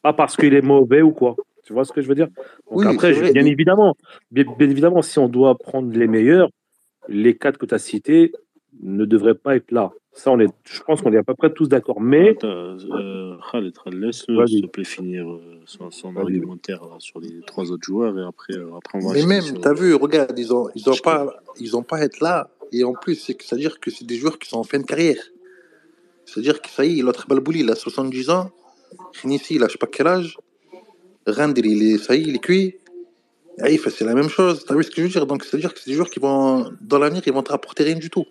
Pas 0.02 0.12
parce 0.12 0.36
qu'il 0.36 0.54
est 0.54 0.62
mauvais 0.62 1.02
ou 1.02 1.12
quoi. 1.12 1.36
Tu 1.64 1.72
vois 1.72 1.84
ce 1.84 1.92
que 1.92 2.00
je 2.02 2.08
veux 2.08 2.14
dire? 2.16 2.26
Donc 2.70 2.80
Oui, 2.80 2.86
après, 2.86 3.12
bien 3.32 3.42
mais- 3.44 3.50
évidemment, 3.50 3.96
bien, 4.30 4.44
bien 4.58 4.68
évidemment, 4.68 5.00
si 5.02 5.18
on 5.18 5.28
doit 5.28 5.56
prendre 5.56 5.96
les 5.96 6.08
meilleurs, 6.08 6.48
les 7.08 7.36
quatre 7.36 7.56
que 7.58 7.66
tu 7.66 7.74
as 7.74 7.78
cités 7.78 8.32
ne 8.82 9.04
devraient 9.04 9.34
pas 9.36 9.54
être 9.56 9.70
là. 9.70 9.92
Ça, 10.14 10.30
on 10.30 10.40
est, 10.40 10.48
je 10.64 10.82
pense 10.82 11.00
qu'on 11.00 11.12
est 11.12 11.16
à 11.18 11.22
peu 11.22 11.34
près 11.34 11.52
tous 11.52 11.68
d'accord. 11.68 12.00
Mais 12.00 12.30
Attends, 12.30 12.48
euh, 12.48 13.36
Khaled, 13.50 13.74
laisse-le 13.92 14.46
s'il 14.46 14.62
te 14.62 14.66
plaît 14.66 14.84
finir 14.84 15.30
euh, 15.30 15.40
son, 15.64 15.90
son 15.90 16.14
argumentaire 16.16 16.82
là, 16.82 16.96
sur 16.98 17.20
les 17.20 17.40
trois 17.46 17.70
autres 17.70 17.84
joueurs 17.84 18.18
et 18.18 18.22
après, 18.22 18.54
euh, 18.54 18.74
après 18.76 18.98
on 18.98 19.06
va 19.08 19.14
Mais 19.14 19.24
même, 19.24 19.40
sur- 19.42 19.60
t'as 19.60 19.72
vu, 19.72 19.94
regarde, 19.94 20.38
ils 20.38 20.52
ont, 20.52 20.68
ils 20.74 20.90
ont 20.90 20.96
pas, 21.02 21.32
ils 21.60 21.76
ont 21.76 21.82
pas 21.82 21.98
à 21.98 22.02
être 22.02 22.20
là. 22.20 22.50
Et 22.72 22.84
en 22.84 22.92
plus, 22.92 23.14
c'est 23.14 23.34
que 23.34 23.44
ça 23.44 23.56
veut 23.56 23.60
dire 23.62 23.78
que 23.80 23.90
c'est 23.90 24.04
des 24.06 24.16
joueurs 24.16 24.38
qui 24.38 24.48
sont 24.48 24.58
en 24.58 24.64
fin 24.64 24.78
de 24.78 24.84
carrière. 24.84 25.22
C'est-à-dire 26.26 26.60
que 26.60 26.68
ça 26.68 26.84
y 26.84 26.98
est, 26.98 27.02
l'autre 27.02 27.26
Balbouli, 27.28 27.60
il 27.60 27.70
a 27.70 27.74
70 27.74 28.30
ans. 28.30 28.50
Ici, 29.24 29.58
lâche 29.58 29.76
pas 29.78 29.86
Keraj, 29.86 30.36
Randri, 31.26 31.70
il 31.70 31.94
est 31.94 31.98
sailli, 31.98 32.24
il 32.28 32.36
est 32.36 32.38
cuit. 32.38 32.76
Aïf, 33.60 33.86
c'est 33.88 34.04
la 34.04 34.14
même 34.14 34.28
chose. 34.28 34.64
T'as 34.66 34.74
vu 34.74 34.82
ce 34.82 34.90
que 34.90 34.96
je 34.96 35.02
veux 35.02 35.08
dire? 35.08 35.26
Donc, 35.26 35.44
c'est-à-dire 35.44 35.72
que 35.72 35.80
c'est 35.80 35.90
des 35.90 35.96
joueurs 35.96 36.10
qui 36.10 36.20
vont, 36.20 36.72
dans 36.80 36.98
l'avenir, 36.98 37.22
ils 37.26 37.32
vont 37.32 37.42
te 37.42 37.52
rapporter 37.52 37.84
rien 37.84 37.96
du 37.96 38.10
tout. 38.10 38.24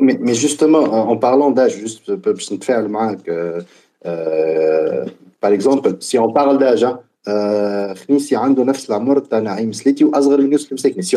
Mais, 0.00 0.16
mais 0.20 0.34
justement, 0.34 0.78
en, 0.78 1.16
parlant 1.16 1.50
d'âge, 1.50 1.76
juste, 1.76 2.02
je 2.06 2.54
me 2.54 2.64
faire 2.64 2.82
le. 2.82 3.64
Euh, 4.06 5.04
par 5.40 5.52
exemple, 5.52 5.96
si 6.00 6.18
on 6.18 6.32
parle 6.32 6.58
d'âge, 6.58 6.84
hein, 6.84 7.00
euh, 7.26 7.94
si 8.18 8.36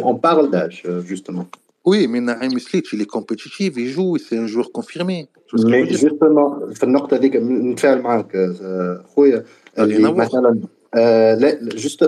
on 0.04 0.16
parle 0.16 0.50
d'âge, 0.50 0.84
euh, 0.86 1.02
justement. 1.04 1.48
Oui, 1.85 2.09
mais 2.09 2.21
Naïm 2.21 2.59
Slic, 2.59 2.87
il 2.93 3.01
est 3.03 3.07
compétitif, 3.07 3.75
il 3.77 3.89
joue, 3.89 4.17
c'est 4.19 4.37
un 4.37 4.49
joueur 4.49 4.73
confirmé. 4.73 5.29
Tu 5.47 5.57
vois 5.57 5.61
ce 5.61 5.65
que 5.67 5.71
je 5.71 5.77
Mais 5.77 5.83
veux 5.83 5.87
dire 5.89 5.99
justement 6.09 6.75
في 6.75 6.83
النقطة 6.85 7.17
هذيك 7.17 7.37
نتفاعل 7.37 8.03
معاك 8.03 8.37
آه، 8.37 9.05
خويا 9.15 9.45
rien 9.79 9.81
اللي 9.81 10.09
à 10.09 10.11
voir. 10.11 10.17
مثلا 10.19 10.61
آه، 10.95 11.35
لا 11.35 11.59
juste 11.77 12.05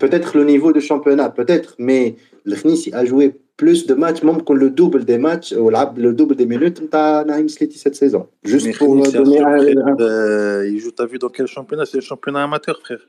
peut-être 0.00 0.36
le 0.36 0.44
niveau 0.44 0.72
de 0.72 0.80
championnat 0.80 1.28
peut-être 1.30 1.74
mais 1.78 2.12
الخنيسي 2.46 2.90
a 2.94 3.04
joué 3.04 3.32
plus 3.62 3.86
de 3.86 3.94
matchs 3.94 4.24
ممكن 4.24 4.58
le 4.58 4.70
double 4.70 5.04
des 5.04 5.18
matchs 5.18 5.52
ولعب 5.52 5.98
le 5.98 6.12
double 6.12 6.34
des 6.36 6.46
minutes 6.46 6.82
نتاع 6.82 7.22
نعيم 7.22 7.48
سليتي 7.48 7.78
cette 7.78 7.94
saison 7.94 8.26
juste 8.46 8.66
Mais 8.66 8.72
pour 8.78 8.94
Khenissi, 8.96 9.12
donner 9.12 9.38
frère, 9.38 9.60
un, 9.60 9.92
un- 9.92 9.96
euh, 10.00 10.68
il 10.72 10.78
joue, 10.80 10.90
t'as 10.90 11.06
vu 11.06 11.18
dans 11.18 11.28
quel 11.36 11.46
championnat 11.46 11.84
C'est 11.86 11.98
le 11.98 12.02
championnat 12.12 12.42
amateur, 12.42 12.76
frère. 12.84 13.02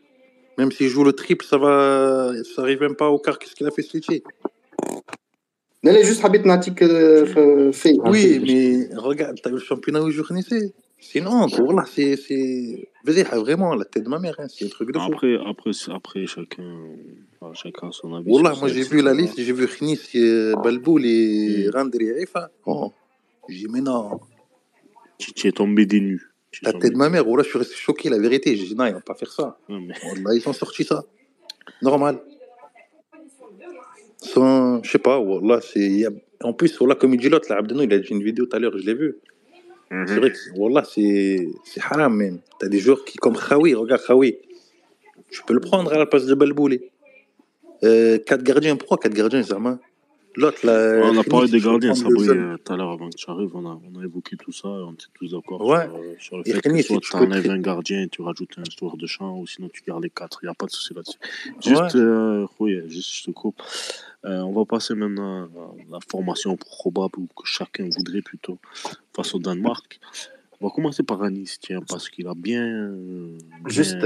Même 0.59 0.71
s'il 0.75 0.87
joue 0.95 1.03
le 1.03 1.13
triple, 1.21 1.45
ça 1.51 1.57
va, 1.57 1.73
ça 2.51 2.61
arrive 2.63 2.81
même 2.87 2.95
pas 3.03 3.09
au 3.15 3.17
quart. 3.25 3.37
Qu'est-ce 3.39 3.55
qu'il 3.57 3.67
a 3.71 3.71
fait 3.77 3.81
Slitchy 3.89 4.17
Non, 5.84 5.92
là, 5.92 6.02
juste 6.02 6.24
Habit 6.24 6.40
Natik 6.40 6.82
euh, 6.82 7.24
euh, 7.36 7.72
fait. 7.72 7.96
Oui, 8.04 8.38
ah, 8.40 8.44
mais 8.44 8.96
regarde, 8.96 9.38
t'as 9.40 9.50
vu 9.50 9.56
le 9.56 9.62
championnat 9.62 10.02
où 10.02 10.10
je. 10.10 10.22
C'est 11.00 11.20
une 11.20 11.28
honte, 11.28 11.60
voilà, 11.60 11.84
c'est. 11.86 12.18
Vraiment, 13.04 13.74
la 13.76 13.84
tête 13.84 14.02
de 14.02 14.08
ma 14.08 14.18
mère, 14.18 14.34
hein, 14.38 14.46
c'est 14.48 14.64
un 14.64 14.68
truc 14.68 14.92
de 14.92 14.98
fou. 14.98 15.04
Après, 15.12 15.36
après, 15.46 15.70
après 15.94 16.26
chacun, 16.26 16.64
chacun 17.54 17.92
son 17.92 18.14
avis. 18.14 18.28
Voilà, 18.28 18.54
moi 18.58 18.68
j'ai 18.68 18.82
vu 18.82 19.02
la 19.02 19.14
liste, 19.14 19.40
j'ai 19.40 19.52
vu 19.52 19.68
Khnis, 19.68 20.00
euh, 20.16 20.56
Balboul 20.56 21.06
et 21.06 21.68
Randri 21.72 22.10
Haifa. 22.10 22.50
Oh, 22.66 22.92
j'ai 23.48 23.58
dit, 23.58 23.66
mais 23.70 23.80
non. 23.80 24.18
Tu 25.18 25.46
es 25.46 25.52
tombé 25.52 25.86
des 25.86 26.00
nues. 26.00 26.24
La 26.62 26.72
tête 26.72 26.92
de 26.92 26.98
ma 26.98 27.08
mère, 27.08 27.22
oh 27.24 27.28
voilà, 27.28 27.44
je 27.44 27.50
suis 27.50 27.58
resté 27.58 27.76
choqué, 27.76 28.08
la 28.08 28.18
vérité. 28.18 28.56
J'ai 28.56 28.66
dit, 28.66 28.74
non, 28.74 28.86
ils 28.86 28.94
vont 28.94 29.00
pas 29.00 29.14
faire 29.14 29.30
ça. 29.30 29.58
Là, 29.68 30.34
ils 30.34 30.42
ont 30.48 30.52
sorti 30.52 30.82
ça. 30.82 31.04
Normal. 31.82 32.20
Sans, 34.20 34.82
je 34.82 34.90
sais 34.90 34.98
pas, 34.98 35.18
Wallah, 35.18 35.60
c'est. 35.60 36.04
En 36.42 36.52
plus, 36.52 36.78
Wallah, 36.80 36.94
comme 36.96 37.14
il 37.14 37.20
dit 37.20 37.28
l'autre, 37.28 37.46
là, 37.50 37.56
Abdenou, 37.58 37.82
il 37.82 37.92
a 37.92 37.98
dit 37.98 38.08
une 38.10 38.22
vidéo 38.22 38.46
tout 38.46 38.56
à 38.56 38.58
l'heure, 38.58 38.76
je 38.76 38.84
l'ai 38.84 38.94
vu. 38.94 39.16
C'est 39.90 40.16
vrai 40.16 40.32
que, 40.32 40.38
Wallah, 40.56 40.84
c'est 40.84 41.48
c'est 41.64 41.80
haram 41.80 42.14
même. 42.14 42.40
T'as 42.58 42.68
des 42.68 42.78
joueurs 42.78 43.04
qui, 43.04 43.16
comme 43.16 43.36
Khawi, 43.36 43.74
regarde 43.74 44.02
Khawi. 44.06 44.36
Tu 45.30 45.42
peux 45.46 45.54
le 45.54 45.60
prendre 45.60 45.92
à 45.92 45.98
la 45.98 46.06
place 46.06 46.26
de 46.26 46.34
Balbouli. 46.34 46.80
Euh, 47.84 48.18
quatre 48.18 48.42
gardiens, 48.42 48.76
pourquoi 48.76 48.98
quatre 48.98 49.14
gardiens, 49.14 49.42
Zama 49.42 49.78
L'autre, 50.36 50.64
là. 50.66 51.00
on 51.04 51.16
a 51.18 51.24
parlé 51.24 51.48
des 51.50 51.60
gardiens, 51.60 51.94
Sabri, 51.94 52.26
tout 52.26 52.72
à 52.72 52.76
l'heure 52.76 52.90
avant 52.92 53.08
que 53.10 53.16
tu 53.16 53.28
arrives, 53.30 53.50
on 53.54 53.66
a, 53.66 53.80
on 53.92 54.00
a 54.00 54.04
évoqué 54.04 54.36
tout 54.36 54.52
ça, 54.52 54.68
on 54.68 54.92
était 54.92 55.06
tous 55.14 55.32
d'accord 55.32 55.66
Ouais. 55.66 55.84
sur, 55.86 55.96
euh, 55.96 56.14
sur 56.18 56.36
le 56.38 56.44
fait 56.44 56.60
que 56.60 56.76
si 56.76 56.82
soit 56.84 57.00
tu 57.00 57.10
tu 57.10 57.16
enlèves 57.16 57.50
un 57.50 57.58
gardien 57.58 58.02
et 58.02 58.08
tu 58.08 58.22
rajoutes 58.22 58.50
un 58.58 58.62
joueur 58.78 58.96
de 58.96 59.06
champ, 59.06 59.38
ou 59.38 59.46
sinon 59.46 59.68
tu 59.72 59.82
gardes 59.86 60.02
les 60.04 60.10
quatre, 60.10 60.38
il 60.42 60.46
n'y 60.46 60.50
a 60.50 60.54
pas 60.54 60.66
de 60.66 60.70
souci 60.70 60.94
là-dessus. 60.94 61.18
Juste, 61.64 61.94
Ouais. 61.94 62.00
euh, 62.00 62.46
oui, 62.60 62.78
juste 62.88 63.14
je 63.16 63.24
te 63.24 63.30
coupe. 63.32 63.60
Euh, 64.24 64.40
on 64.40 64.52
va 64.52 64.64
passer 64.64 64.94
maintenant 64.94 65.44
à 65.44 65.48
la, 65.90 65.98
formation 66.10 66.56
probable 66.56 67.18
que 67.36 67.44
chacun 67.44 67.88
voudrait 67.96 68.22
plutôt 68.22 68.58
face 69.14 69.34
au 69.34 69.38
Danemark. 69.38 70.00
On 70.60 70.66
va 70.66 70.72
commencer 70.74 71.04
par 71.04 71.22
Anis, 71.22 71.58
tiens, 71.60 71.80
parce 71.88 72.08
qu'il 72.08 72.26
a 72.26 72.34
bien. 72.34 72.90
Juste, 73.66 73.96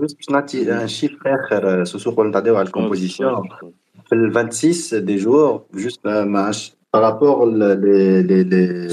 juste 0.00 0.32
un 0.32 0.86
chiffre, 0.88 1.16
frère, 1.18 1.46
euh, 1.52 1.84
ce 1.84 1.96
soir, 1.98 2.16
on 2.18 2.32
a 2.32 2.40
la 2.40 2.66
composition. 2.66 3.42
Le 4.10 4.30
26 4.30 4.94
des 4.94 5.18
joueurs, 5.18 5.64
juste 5.74 6.04
euh, 6.06 6.26
par 6.90 7.02
rapport 7.02 7.46
les, 7.46 8.22
les, 8.22 8.44
les 8.44 8.88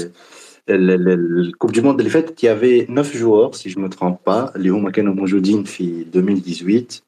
la 0.68 1.52
Coupe 1.58 1.72
du 1.72 1.82
Monde 1.82 1.98
de 1.98 2.04
l'effet, 2.04 2.24
il 2.40 2.44
y 2.44 2.48
avait 2.48 2.86
9 2.88 3.16
joueurs, 3.16 3.54
si 3.54 3.70
je 3.70 3.78
ne 3.78 3.84
me 3.84 3.88
trompe 3.88 4.22
pas, 4.22 4.52
les 4.56 4.70
Homakano 4.70 5.14
Moujoudine 5.14 5.64
en 5.64 6.10
2018, 6.12 7.02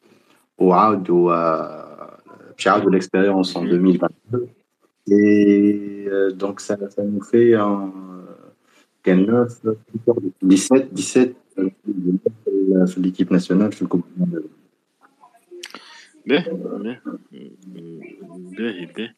ou 0.59 0.72
آه، 2.51 2.51
باش 2.51 2.65
يعاودوا 2.65 2.91
l'expérience 2.91 3.55
en 3.55 3.63
2022 3.63 4.47
et 5.09 6.05
euh, 6.07 6.31
donc 6.31 6.59
ça 6.59 6.75
ça 6.89 7.03
nous 7.03 7.21
fait 7.21 7.53
un 7.55 7.91
كان 9.03 9.25
9 9.25 9.75
17 10.41 10.93
17 10.93 11.35
في 11.55 11.71
في 12.88 13.01
l'équipe 13.01 13.31
nationale 13.31 13.71
في 13.71 13.81
الكوب 13.81 14.01
دي 14.01 14.25
موند 14.25 14.43
باهي 16.27 16.51
باهي 16.51 16.99
باهي 18.57 18.85
باهي 18.85 19.13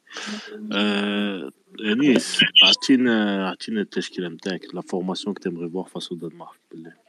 آه، 0.73 1.51
انيس 1.79 2.39
اعطينا 2.63 3.47
اعطينا 3.47 3.81
التشكيله 3.81 4.27
نتاعك 4.29 4.75
لا 4.75 4.81
فورماسيون 4.81 5.35
que 5.35 5.39
t'aimerais 5.39 5.69
voir 5.73 5.89
face 5.89 6.11
au 6.11 6.15
Danemark 6.15 6.59
بالله 6.71 7.02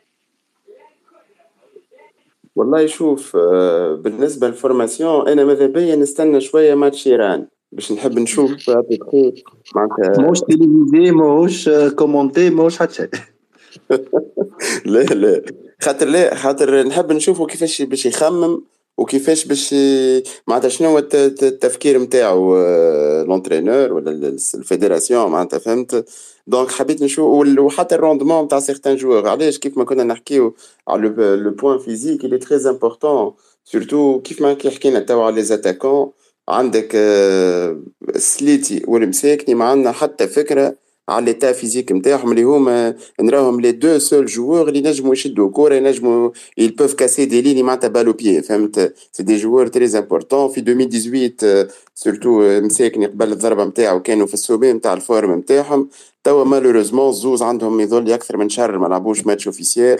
والله 2.56 2.86
شوف 2.86 3.36
آه، 3.36 3.96
بالنسبة 3.96 4.48
للفورماسيون 4.48 5.28
أنا 5.28 5.46
ماذا 5.46 5.66
بيا 5.66 5.96
نستنى 5.96 6.42
شوية 6.42 6.76
ماتش 6.76 7.08
إيران 7.08 7.48
باش 7.72 7.92
نحب 7.92 8.20
نشوف 8.20 8.70
معناتها 9.76 10.22
ماهوش 10.22 10.40
تلفزيون 10.40 11.12
ماهوش 11.12 11.70
كومونتي 11.70 12.50
ماهوش 12.50 12.78
حتى 12.80 12.94
شيء. 12.94 13.10
لا 14.86 15.00
لا. 15.04 15.42
خاطر 15.82 16.06
لا 16.08 16.36
خاطر 16.36 16.84
نحب 16.88 17.12
نشوفه 17.12 17.46
كيفاش 17.46 17.82
باش 17.82 18.06
يخمم 18.06 18.62
وكيفاش 18.98 19.46
باش 19.46 19.76
معناتها 20.48 20.70
شنو 20.70 20.90
هو 20.90 20.98
الت- 20.98 21.16
الت- 21.16 21.44
التفكير 21.44 21.98
نتاعو 22.02 22.56
لونترينور 23.24 23.94
ولا 23.94 24.12
ال- 24.12 24.38
الفيدراسيون 24.56 25.32
معناتها 25.32 25.60
فهمت؟ 25.60 26.06
دونك 26.48 26.72
حبيت 26.72 27.02
نشوف 27.04 27.48
وحتى 27.60 27.96
الروندمون 27.96 28.46
نتاع 28.46 28.60
سيغتان 28.60 28.96
جوار 28.96 29.28
علاش؟ 29.28 29.58
كيف 29.60 29.78
ما 29.78 29.84
كنا 29.84 30.04
نحكيو 30.04 30.56
على 30.88 31.08
لو 31.18 31.52
بوان 31.52 31.78
فيزيك 31.80 32.26
اللي 32.26 32.38
تري 32.38 32.70
امبورتون 32.70 33.34
سورتو 33.66 34.22
كيف 34.22 34.42
ما 34.42 34.54
كي 34.54 34.70
حكينا 34.70 35.00
توا 35.00 35.24
على 35.24 35.36
لي 35.36 36.12
عندك 36.50 36.92
آه، 36.96 37.80
سليتي 38.18 38.82
والمساكني 38.88 39.56
ما 39.56 39.66
عندنا 39.66 39.92
حتى 39.92 40.28
فكرة 40.28 40.76
على 41.10 41.26
ليتا 41.26 41.52
فيزيك 41.52 41.92
نتاعهم 41.92 42.32
اللي 42.32 42.44
هما 42.44 42.96
نراهم 43.22 43.62
لي 43.62 43.72
دو 43.72 44.00
سول 44.00 44.26
جوور 44.26 44.68
اللي 44.68 44.80
ينجموا 44.80 45.14
يشدوا 45.14 45.50
كوره 45.50 45.76
ينجموا 45.76 46.30
ils 46.62 46.72
peuvent 46.72 46.96
casser 46.96 47.26
des 47.26 47.42
lignes 47.46 47.64
معناتها 47.64 47.88
بالو 47.88 48.14
بيي 48.14 48.42
فهمت؟ 48.42 48.94
سي 49.12 49.24
دي 49.24 49.38
جوور 49.38 49.68
تري 49.68 50.00
امبورتون 50.00 50.50
في 50.50 50.60
2018 50.60 51.68
سورتو 51.96 52.62
مساكني 52.62 53.06
قبل 53.06 53.32
الضربة 53.32 53.66
نتاعو 53.66 54.02
كانوا 54.02 54.28
في 54.28 54.34
السومي 54.34 54.74
نتاع 54.74 54.94
الفورم 54.94 55.40
نتاعهم 55.40 55.90
توا 56.24 56.44
مالوريزمون 56.44 57.12
زوز 57.14 57.42
عندهم 57.42 57.80
يظل 57.80 58.12
أكثر 58.12 58.38
من 58.38 58.50
شهر 58.50 58.78
ما 58.78 58.88
لعبوش 58.88 59.26
ماتش 59.26 59.48
اوفيسيال 59.48 60.00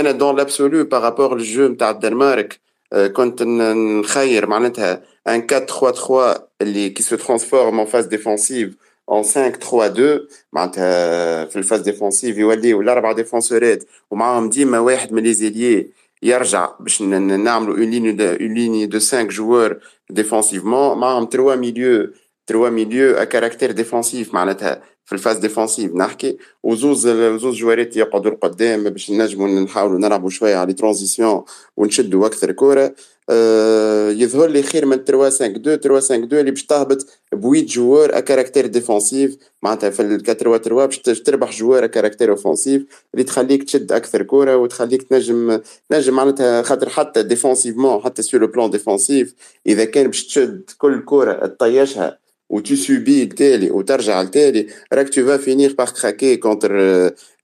انا 0.00 0.10
دون 0.10 0.36
لابسولو 0.36 0.84
بارابور 0.84 1.36
للجو 1.36 1.68
نتاع 1.68 1.90
الدنمارك 1.90 2.60
آه، 2.92 3.06
كنت 3.06 3.42
ن- 3.42 3.98
نخير 4.00 4.46
معناتها 4.46 5.02
ان 5.28 5.46
4 5.52 5.66
3 5.66 5.90
3 5.92 6.42
اللي 6.62 6.90
كي 6.90 7.02
سو 7.02 7.16
ترانسفورم 7.16 7.80
ان 7.80 7.86
فاز 7.86 8.06
ديفونسيف 8.06 8.74
اون 9.10 9.22
5 9.22 9.50
3 9.50 9.86
2 9.86 10.20
معناتها 10.52 11.44
في 11.44 11.56
الفاز 11.56 11.80
ديفونسيف 11.80 12.38
يوليو 12.38 12.80
الاربع 12.80 13.12
ديفونسورات 13.12 13.84
ومعاهم 14.10 14.48
ديما 14.48 14.78
واحد 14.78 15.12
من 15.12 15.22
لي 15.22 15.32
زيليي 15.32 15.90
يرجع 16.22 16.68
باش 16.80 17.02
ن- 17.02 17.04
ن- 17.14 17.40
نعملوا 17.44 17.74
اون 17.76 17.90
ليني 17.90 18.12
دو 18.12 18.24
اون 18.24 18.54
ليني 18.54 18.86
دو 18.86 18.98
5 18.98 19.22
جوار 19.22 19.78
ديفونسيفمون 20.10 20.98
معاهم 20.98 21.28
3 21.32 21.56
ميليو 21.56 22.10
3 22.46 22.70
ميليو 22.70 23.14
ا 23.16 23.24
كاركتير 23.24 23.70
ديفونسيف 23.72 24.34
معناتها 24.34 24.82
في 25.11 25.15
الفاز 25.15 25.37
ديفونسيف. 25.37 25.95
نحكي 25.95 26.37
وزوز 26.63 27.07
زوز 27.07 27.55
جوارات 27.55 27.97
يقعدوا 27.97 28.31
القدام 28.31 28.83
باش 28.83 29.11
نجموا 29.11 29.47
نحاولوا 29.47 29.99
نلعبوا 29.99 30.29
شوية 30.29 30.55
على 30.55 30.73
ترانزيسيون 30.73 31.43
ونشدوا 31.77 32.25
أكثر 32.27 32.51
كوره 32.51 32.93
آه 33.29 34.09
يظهر 34.09 34.49
لي 34.49 34.63
خير 34.63 34.85
من 34.85 34.97
3 34.97 35.23
5 35.23 35.45
2 35.45 35.63
3 35.63 35.89
5 35.89 36.15
2 36.15 36.39
اللي 36.39 36.51
باش 36.51 36.65
تهبط 36.65 37.07
بويت 37.33 37.65
جوار 37.65 38.19
كاركتير 38.19 38.67
ديفونسيف 38.67 39.37
معناتها 39.63 39.89
في 39.89 40.01
ال 40.01 40.29
4 40.29 40.57
3 40.57 40.85
باش 40.85 40.99
تربح 40.99 41.51
جوار 41.51 41.87
كاركتير 41.87 42.31
اوفونسيف 42.31 42.85
اللي 43.13 43.23
تخليك 43.23 43.63
تشد 43.63 43.91
أكثر 43.91 44.23
كوره 44.23 44.57
وتخليك 44.57 45.03
تنجم 45.03 45.59
تنجم 45.89 46.13
معناتها 46.13 46.61
خاطر 46.61 46.89
حتى 46.89 47.23
ديفونسيفمون 47.23 48.01
حتى 48.01 48.21
سور 48.21 48.41
لو 48.41 48.47
بلان 48.47 48.69
ديفونسيف 48.69 49.35
إذا 49.67 49.85
كان 49.85 50.07
باش 50.07 50.27
تشد 50.27 50.69
كل 50.77 50.99
كوره 51.05 51.47
تطيشها 51.47 52.21
وتو 52.50 52.74
سوبي 52.74 53.22
التالي 53.22 53.70
وترجع 53.70 54.20
التالي 54.20 54.66
راك 54.92 55.08
تو 55.08 55.26
فا 55.26 55.36
فينير 55.36 55.74
باغ 55.78 55.90
كراكي 55.90 56.36
كونتر 56.36 56.72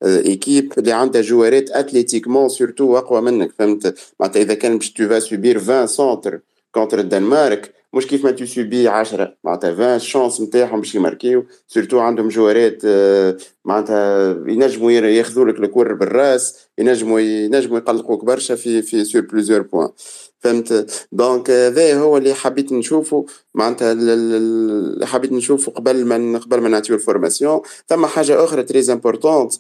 ايكيب 0.03 0.73
اللي 0.79 0.93
عندها 0.93 1.23
جوارات 1.23 1.71
اتليتيكمون 1.71 2.49
سورتو 2.49 2.99
اقوى 2.99 3.21
منك 3.21 3.53
فهمت 3.59 3.95
معناتها 4.21 4.43
اذا 4.43 4.55
كان 4.55 4.79
باش 4.79 4.93
تو 4.93 5.09
فا 5.09 5.19
سوبير 5.19 5.59
20 5.61 5.87
سونتر 5.87 6.41
كونتر 6.73 6.99
الدنمارك 6.99 7.75
مش 7.95 8.07
كيف 8.07 8.25
ما 8.25 8.31
تو 8.31 8.45
سوبي 8.45 8.89
10 8.89 9.37
معناتها 9.45 9.71
20 9.71 9.99
شانس 9.99 10.41
نتاعهم 10.41 10.81
باش 10.81 10.95
يماركيو 10.95 11.47
سورتو 11.69 11.99
عندهم 11.99 12.29
جوارات 12.29 12.83
آه، 12.85 13.37
معناتها 13.65 14.31
ينجموا 14.49 14.93
ير- 14.93 15.05
ياخذوا 15.05 15.45
لك 15.45 15.59
الكور 15.61 15.95
بالراس 15.95 16.57
ينجموا 16.79 17.21
ينجموا 17.21 17.79
يقلقوك 17.79 18.25
برشا 18.25 18.55
في 18.55 18.83
في 18.83 19.05
سور 19.05 19.21
بليزيور 19.23 19.63
بوان 19.63 19.89
فهمت؟ 20.40 20.92
دونك 21.12 21.50
هذا 21.50 22.00
هو 22.00 22.18
اللي 22.18 22.34
حبيت 22.34 22.72
نشوفه 22.72 23.26
معناتها 23.56 23.92
ال- 23.92 24.10
ال- 24.10 24.34
اللي 24.94 25.08
حبيت 25.08 25.32
نشوفه 25.32 25.72
قبل 25.72 26.06
ما 26.06 26.40
قبل 26.40 26.58
ما 26.62 26.70
نعطيو 26.70 26.96
الفورماسيون 26.96 27.62
ثم 27.88 28.06
حاجة 28.06 28.44
أخرى 28.44 28.64
تري 28.64 28.94
امبورتونت 28.94 29.54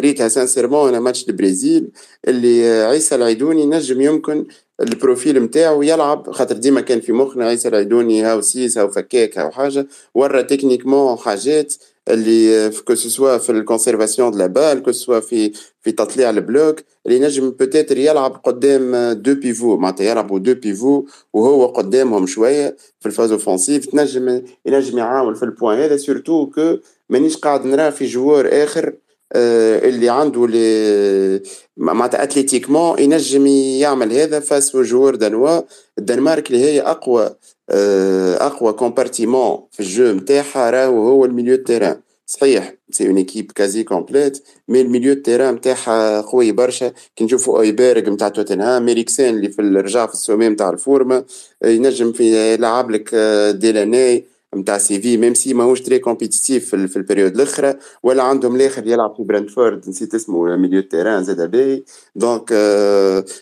ريتها 0.00 0.28
سانسيرمون 0.28 0.88
أنا 0.88 1.00
ماتش 1.00 1.28
البرازيل 1.28 1.88
اللي 2.28 2.82
عيسى 2.82 3.14
العيدوني 3.14 3.66
نجم 3.66 4.00
يمكن 4.00 4.46
البروفيل 4.80 5.42
نتاعو 5.44 5.82
يلعب 5.82 6.30
خاطر 6.30 6.56
ديما 6.56 6.80
كان 6.80 7.00
في 7.00 7.12
مخنا 7.12 7.44
عيسى 7.46 7.68
العيدوني 7.68 8.22
هاو 8.22 8.40
سيس 8.40 8.78
هاو 8.78 8.88
فكاك 8.90 9.38
هاو 9.38 9.50
حاجة 9.50 9.86
ورا 10.14 10.42
تكنيكمون 10.42 11.18
حاجات. 11.18 11.74
اللي 12.10 12.70
كو 12.70 12.94
سوا 12.94 13.38
في 13.38 13.52
الكونسيرفاسيون 13.52 14.30
دو 14.30 14.38
لا 14.38 14.46
بال 14.46 14.82
كو 14.82 14.92
سوا 14.92 15.20
في 15.20 15.52
في 15.80 15.92
تطليع 15.92 16.30
البلوك 16.30 16.80
اللي 17.06 17.18
نجم 17.18 17.50
بوتيتر 17.50 17.98
يلعب 17.98 18.40
قدام 18.44 19.12
دو 19.12 19.34
بيفو 19.34 19.76
معناتها 19.76 20.04
يلعبوا 20.04 20.38
دو 20.38 20.54
بيفو 20.54 21.04
وهو 21.32 21.66
قدامهم 21.66 22.26
شوية 22.26 22.76
في 23.00 23.06
الفاز 23.06 23.32
اوفونسيف 23.32 23.86
تنجم 23.86 24.42
ينجم 24.66 24.98
يعاون 24.98 25.34
في 25.34 25.42
البوان 25.42 25.78
هذا 25.78 25.96
سورتو 25.96 26.46
كو 26.46 26.76
مانيش 27.08 27.36
قاعد 27.36 27.66
نرى 27.66 27.90
في 27.90 28.06
جوار 28.06 28.48
آخر 28.52 28.94
آه، 29.32 29.88
اللي 29.88 30.08
عنده 30.08 30.46
لي 30.46 31.42
معناتها 31.76 32.22
اتليتيكمون 32.22 32.98
ينجم 32.98 33.46
يعمل 33.46 34.12
هذا 34.12 34.40
فاس 34.40 34.76
جوار 34.76 35.14
دانوا 35.14 35.60
الدنمارك 35.98 36.50
اللي 36.50 36.64
هي 36.64 36.80
أقوى 36.80 37.34
اقوى 37.70 38.72
كومبارتيمون 38.72 39.58
في 39.72 39.80
الجو 39.80 40.12
نتاعها 40.12 40.70
راهو 40.70 41.08
هو 41.08 41.24
الميليو 41.24 41.56
تيران 41.56 42.00
صحيح 42.26 42.74
سي 42.90 43.08
اون 43.08 43.16
ايكيب 43.16 43.52
كازي 43.52 43.84
كومبليت 43.84 44.42
مي 44.68 44.80
الميليو 44.80 45.14
تيران 45.14 45.54
نتاعها 45.54 46.20
قوي 46.20 46.52
برشا 46.52 46.92
كي 47.16 47.24
نشوفوا 47.24 47.58
اويبيرغ 47.58 48.10
نتاع 48.10 48.28
توتنهام 48.28 48.84
ميريكسين 48.84 49.36
اللي 49.36 49.48
في 49.48 49.62
الرجع 49.62 50.06
في 50.06 50.12
السومي 50.12 50.48
نتاع 50.48 50.70
الفورما 50.70 51.24
ينجم 51.64 52.12
في 52.12 52.54
يلعب 52.54 52.90
لك 52.90 53.14
ديلاني 53.54 54.24
نتاع 54.56 54.78
سي 54.78 55.00
في 55.00 55.16
ميم 55.16 55.34
سي 55.34 55.54
ماهوش 55.54 55.80
تري 55.80 55.98
كومبيتيتيف 55.98 56.68
في, 56.68 56.96
البريود 56.96 57.34
الاخرى 57.34 57.74
ولا 58.02 58.22
عندهم 58.22 58.56
الآخر 58.56 58.86
يلعب 58.86 59.14
في 59.16 59.22
برنتفورد 59.22 59.88
نسيت 59.88 60.14
اسمه 60.14 60.56
ميليو 60.56 60.82
تيران 60.82 61.24
زاد 61.24 61.50
باهي 61.50 61.82
دونك 62.14 62.52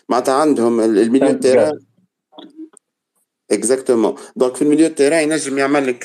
معناتها 0.09 0.33
عندهم 0.33 0.79
الميليو 0.79 1.33
تيران 1.33 1.79
اكزاكتومون 3.51 4.15
دونك 4.35 4.55
في 4.55 4.61
الميليو 4.61 4.87
تيران 4.87 5.23
ينجم 5.23 5.57
يعمل 5.57 5.87
لك 5.87 6.03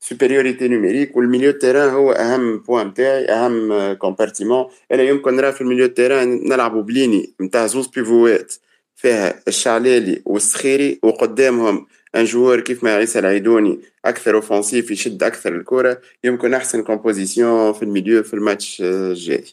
سوبيريوريتي 0.00 0.68
نوميريك 0.68 1.16
والميليو 1.16 1.52
تيران 1.52 1.88
هو 1.88 2.12
اهم 2.12 2.58
بوان 2.58 2.86
نتاعي 2.86 3.24
اهم 3.24 3.92
كومبارتيمون 3.92 4.66
أنا 4.92 5.02
يمكن 5.02 5.36
نرى 5.36 5.52
في 5.52 5.60
الميليو 5.60 5.86
تيران 5.86 6.48
نلعبوا 6.48 6.82
بليني 6.82 7.34
نتاع 7.40 7.66
زوز 7.66 7.86
بيفوات 7.86 8.54
فيها 8.96 9.40
الشعلالي 9.48 10.22
والسخيري 10.24 10.98
وقدامهم 11.02 11.86
ان 12.14 12.24
جوار 12.24 12.60
كيف 12.60 12.84
ما 12.84 12.94
عيسى 12.94 13.18
العيدوني 13.18 13.80
أكثر 14.04 14.36
اوفنسيف 14.36 14.90
يشد 14.90 15.22
أكثر 15.22 15.56
الكره 15.56 16.00
يمكن 16.24 16.54
احسن 16.54 16.82
كومبوزيسيون 16.82 17.72
في 17.72 17.82
الميليو 17.82 18.22
في 18.22 18.34
الماتش 18.34 18.80
الجاي 18.80 19.44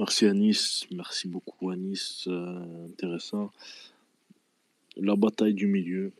Merci 0.00 0.24
Anis, 0.24 0.86
merci 0.90 1.28
beaucoup 1.28 1.68
Anis, 1.68 2.24
euh, 2.26 2.86
intéressant. 2.90 3.50
La 4.96 5.16
bataille 5.16 5.54
du 5.54 5.66
milieu, 5.66 6.12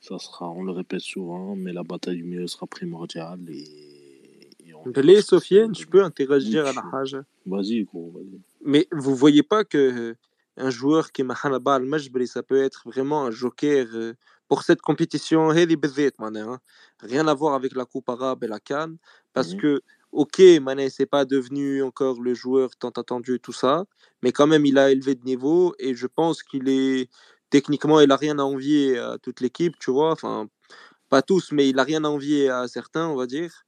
ça 0.00 0.18
sera, 0.18 0.50
on 0.50 0.64
le 0.64 0.72
répète 0.72 1.00
souvent, 1.00 1.56
mais 1.56 1.72
la 1.72 1.82
bataille 1.82 2.16
du 2.16 2.24
milieu 2.24 2.46
sera 2.46 2.66
primordiale 2.66 3.40
et, 3.48 4.48
et 4.66 4.74
on 4.74 5.20
Sofiane, 5.22 5.74
je 5.74 5.86
peux 5.86 6.02
interagir 6.02 6.64
Oui, 6.64 6.70
à 6.70 6.72
la 6.72 6.98
haja. 6.98 7.24
Vas-y 7.44 7.84
gros, 7.84 8.10
vas-y. 8.14 8.40
Mais 8.64 8.88
vous 8.90 9.14
voyez 9.14 9.42
pas 9.42 9.64
que 9.64 10.16
un 10.56 10.70
joueur 10.70 11.12
qui 11.12 11.22
m'a 11.22 11.34
Hannibal 11.42 11.84
Majbri, 11.84 12.26
ça 12.26 12.42
peut 12.42 12.62
être 12.62 12.82
vraiment 12.86 13.26
un 13.26 13.30
joker 13.30 13.86
euh, 13.92 14.14
pour 14.48 14.62
cette 14.62 14.80
compétition? 14.80 15.50
Hein. 15.50 16.58
Rien 17.00 17.28
à 17.28 17.34
voir 17.34 17.54
avec 17.54 17.74
la 17.74 17.84
Coupe 17.84 18.08
arabe 18.08 18.44
et 18.44 18.48
la 18.48 18.60
Cannes, 18.60 18.96
parce 19.32 19.54
mmh 19.54 19.58
que, 19.58 19.82
ok, 20.12 20.40
Mané, 20.62 20.88
c'est 20.88 21.06
pas 21.06 21.24
devenu 21.24 21.82
encore 21.82 22.20
le 22.22 22.34
joueur 22.34 22.74
tant 22.76 22.90
attendu, 22.90 23.38
tout 23.40 23.52
ça, 23.52 23.84
mais 24.22 24.32
quand 24.32 24.46
même, 24.46 24.64
il 24.64 24.78
a 24.78 24.90
élevé 24.90 25.14
de 25.14 25.24
niveau 25.24 25.74
et 25.78 25.94
je 25.94 26.06
pense 26.06 26.42
qu'il 26.42 26.68
est 26.68 27.10
techniquement, 27.56 28.00
il 28.00 28.12
a 28.12 28.16
rien 28.16 28.38
à 28.38 28.42
envier 28.42 28.98
à 28.98 29.16
toute 29.16 29.40
l'équipe, 29.40 29.78
tu 29.78 29.90
vois. 29.90 30.12
Enfin, 30.12 30.46
pas 31.08 31.22
tous, 31.22 31.52
mais 31.52 31.66
il 31.70 31.78
a 31.78 31.84
rien 31.84 32.04
à 32.04 32.08
envier 32.08 32.50
à 32.50 32.68
certains, 32.68 33.08
on 33.08 33.16
va 33.16 33.26
dire. 33.26 33.64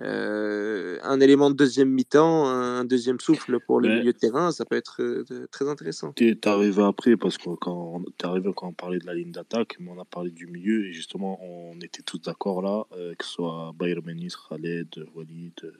Euh, 0.00 0.98
un 1.02 1.20
élément 1.20 1.48
de 1.50 1.56
deuxième 1.56 1.90
mi-temps, 1.90 2.46
un 2.48 2.84
deuxième 2.84 3.20
souffle 3.20 3.60
pour 3.60 3.80
le 3.80 3.88
milieu 3.88 4.12
de 4.12 4.18
terrain, 4.18 4.50
ça 4.50 4.64
peut 4.64 4.76
être 4.76 5.02
euh, 5.02 5.46
très 5.52 5.68
intéressant. 5.68 6.12
Tu 6.14 6.28
es 6.28 6.48
arrivé 6.48 6.82
après, 6.82 7.16
parce 7.16 7.38
que 7.38 7.50
quand 7.50 8.02
tu 8.18 8.26
arrivé 8.26 8.50
quand 8.56 8.68
on 8.68 8.72
parlait 8.72 8.98
de 8.98 9.06
la 9.06 9.14
ligne 9.14 9.30
d'attaque, 9.30 9.76
mais 9.78 9.90
on 9.94 10.00
a 10.00 10.04
parlé 10.04 10.30
du 10.32 10.46
milieu, 10.48 10.86
et 10.86 10.92
justement, 10.92 11.38
on 11.42 11.76
était 11.80 12.02
tous 12.02 12.20
d'accord 12.20 12.60
là, 12.62 12.86
euh, 12.96 13.14
que 13.14 13.24
ce 13.24 13.32
soit 13.34 13.72
Bayer 13.78 14.00
Menis, 14.04 14.34
Khaled, 14.48 15.04
Walid, 15.14 15.72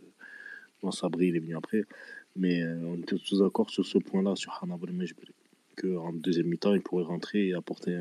bon, 0.80 0.92
Sabri, 0.92 1.28
il 1.28 1.36
est 1.36 1.40
venu 1.40 1.56
après, 1.56 1.82
mais 2.36 2.64
on 2.64 2.96
était 2.96 3.16
tous 3.18 3.40
d'accord 3.40 3.68
sur 3.70 3.84
ce 3.84 3.98
point-là, 3.98 4.36
sur 4.36 4.56
Hanabal 4.62 4.92
Mejbri, 4.92 5.32
qu'en 5.80 6.12
deuxième 6.12 6.46
mi-temps, 6.46 6.74
il 6.74 6.82
pourrait 6.82 7.04
rentrer 7.04 7.48
et 7.48 7.54
apporter 7.54 7.96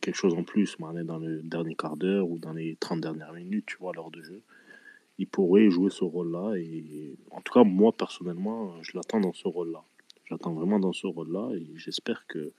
quelque 0.00 0.16
chose 0.16 0.34
en 0.34 0.44
plus, 0.44 0.76
dans 0.78 1.18
le 1.18 1.42
dernier 1.42 1.74
quart 1.74 1.96
d'heure 1.96 2.28
ou 2.28 2.38
dans 2.38 2.52
les 2.52 2.76
30 2.76 3.00
dernières 3.00 3.32
minutes, 3.32 3.66
tu 3.66 3.76
vois, 3.78 3.92
lors 3.94 4.10
de 4.10 4.22
jeu 4.22 4.42
il 5.18 5.26
pourrait 5.26 5.70
jouer 5.70 5.90
ce 5.90 6.04
rôle-là. 6.04 6.54
Et 6.56 7.16
en 7.30 7.40
tout 7.40 7.52
cas, 7.52 7.64
moi, 7.64 7.92
personnellement, 7.96 8.82
je 8.82 8.92
l'attends 8.94 9.20
dans 9.20 9.32
ce 9.32 9.48
rôle-là. 9.48 9.82
J'attends 10.26 10.54
vraiment 10.54 10.78
dans 10.78 10.92
ce 10.92 11.06
rôle-là 11.06 11.54
et 11.54 11.66
j'espère 11.76 12.26
que 12.26 12.52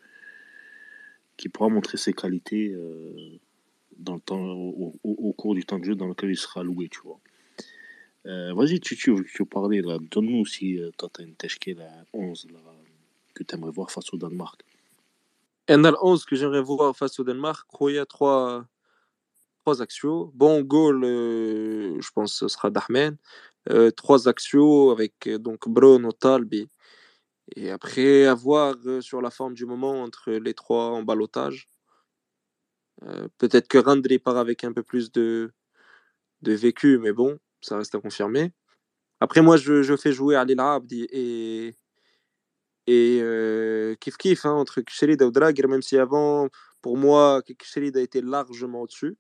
qu'il 1.38 1.52
pourra 1.52 1.68
montrer 1.68 1.98
ses 1.98 2.14
qualités 2.14 2.72
euh, 2.74 3.38
dans 3.98 4.16
le 4.16 4.22
temps, 4.22 4.54
au, 4.54 5.34
cours 5.34 5.54
du 5.54 5.66
temps 5.66 5.80
de 5.80 5.84
jeu 5.84 5.96
dans 5.96 6.08
lequel 6.08 6.30
il 6.30 6.38
sera 6.38 6.64
loué, 6.64 6.88
tu 6.88 7.00
vois. 7.04 7.20
Euh, 8.26 8.54
vas-y, 8.54 8.80
tu, 8.80 8.96
tu, 8.96 9.14
tu 9.34 9.46
parler 9.46 9.82
là. 9.82 9.98
Donne-nous 10.12 10.40
aussi, 10.40 10.80
euh, 10.80 10.92
toi, 10.98 11.10
tu 11.14 11.22
as 11.22 11.26
une 11.26 11.36
teshke, 11.36 11.72
la 11.76 12.06
11 12.14 12.48
là, 12.54 12.60
que 13.36 13.44
tu 13.44 13.54
aimerais 13.56 13.72
voir 13.72 13.92
face 13.92 14.12
au 14.14 14.18
Danemark. 14.18 14.64
Et 15.68 15.78
dans 15.78 15.96
11 16.02 16.26
que 16.26 16.36
j'aimerais 16.36 16.62
voir 16.62 16.96
face 16.96 17.20
au 17.20 17.24
Danemark, 17.24 17.68
il 17.82 17.96
y 17.96 18.00
a 18.00 18.06
trois, 18.06 18.66
trois 19.62 19.82
axios. 19.82 20.32
Bon, 20.36 20.62
goal, 20.62 21.04
euh, 21.04 22.00
je 22.00 22.10
pense 22.12 22.34
que 22.34 22.38
ce 22.40 22.48
sera 22.48 22.70
Dahmen. 22.70 23.18
Euh, 23.72 23.92
trois 23.92 24.28
axios 24.28 24.92
avec 24.92 25.28
euh, 25.28 25.40
donc 25.40 25.68
Bruno, 25.68 26.12
Talbi. 26.12 26.70
Et 27.56 27.72
après, 27.72 28.26
avoir 28.26 28.76
sur 29.02 29.22
la 29.22 29.30
forme 29.30 29.54
du 29.54 29.66
moment 29.66 30.02
entre 30.04 30.32
les 30.32 30.54
trois 30.54 30.90
en 30.90 31.04
balotage. 31.04 31.70
Peut-être 33.38 33.68
que 33.68 33.78
Randri 33.78 34.20
part 34.20 34.38
avec 34.38 34.64
un 34.64 34.74
peu 34.74 34.82
plus 34.82 35.12
de, 35.12 35.52
de 36.42 36.54
vécu, 36.54 36.98
mais 36.98 37.12
bon, 37.12 37.38
ça 37.62 37.78
reste 37.78 37.94
à 37.94 38.00
confirmer. 38.00 38.52
Après, 39.20 39.42
moi, 39.42 39.58
je, 39.58 39.84
je 39.84 39.96
fais 39.96 40.12
jouer 40.12 40.36
Ali 40.36 40.56
Abdi 40.58 41.08
et, 41.12 41.76
et 42.88 43.22
Kif 44.00 44.18
Kif 44.18 44.46
hein, 44.46 44.54
entre 44.54 44.82
Kchelid 44.82 45.22
et 45.22 45.32
Dragir, 45.32 45.68
même 45.68 45.82
si 45.82 45.98
avant, 45.98 46.50
pour 46.82 46.98
moi, 46.98 47.42
Kchelid 47.60 47.98
a 47.98 48.02
été 48.02 48.22
largement 48.22 48.82
au-dessus. 48.82 49.18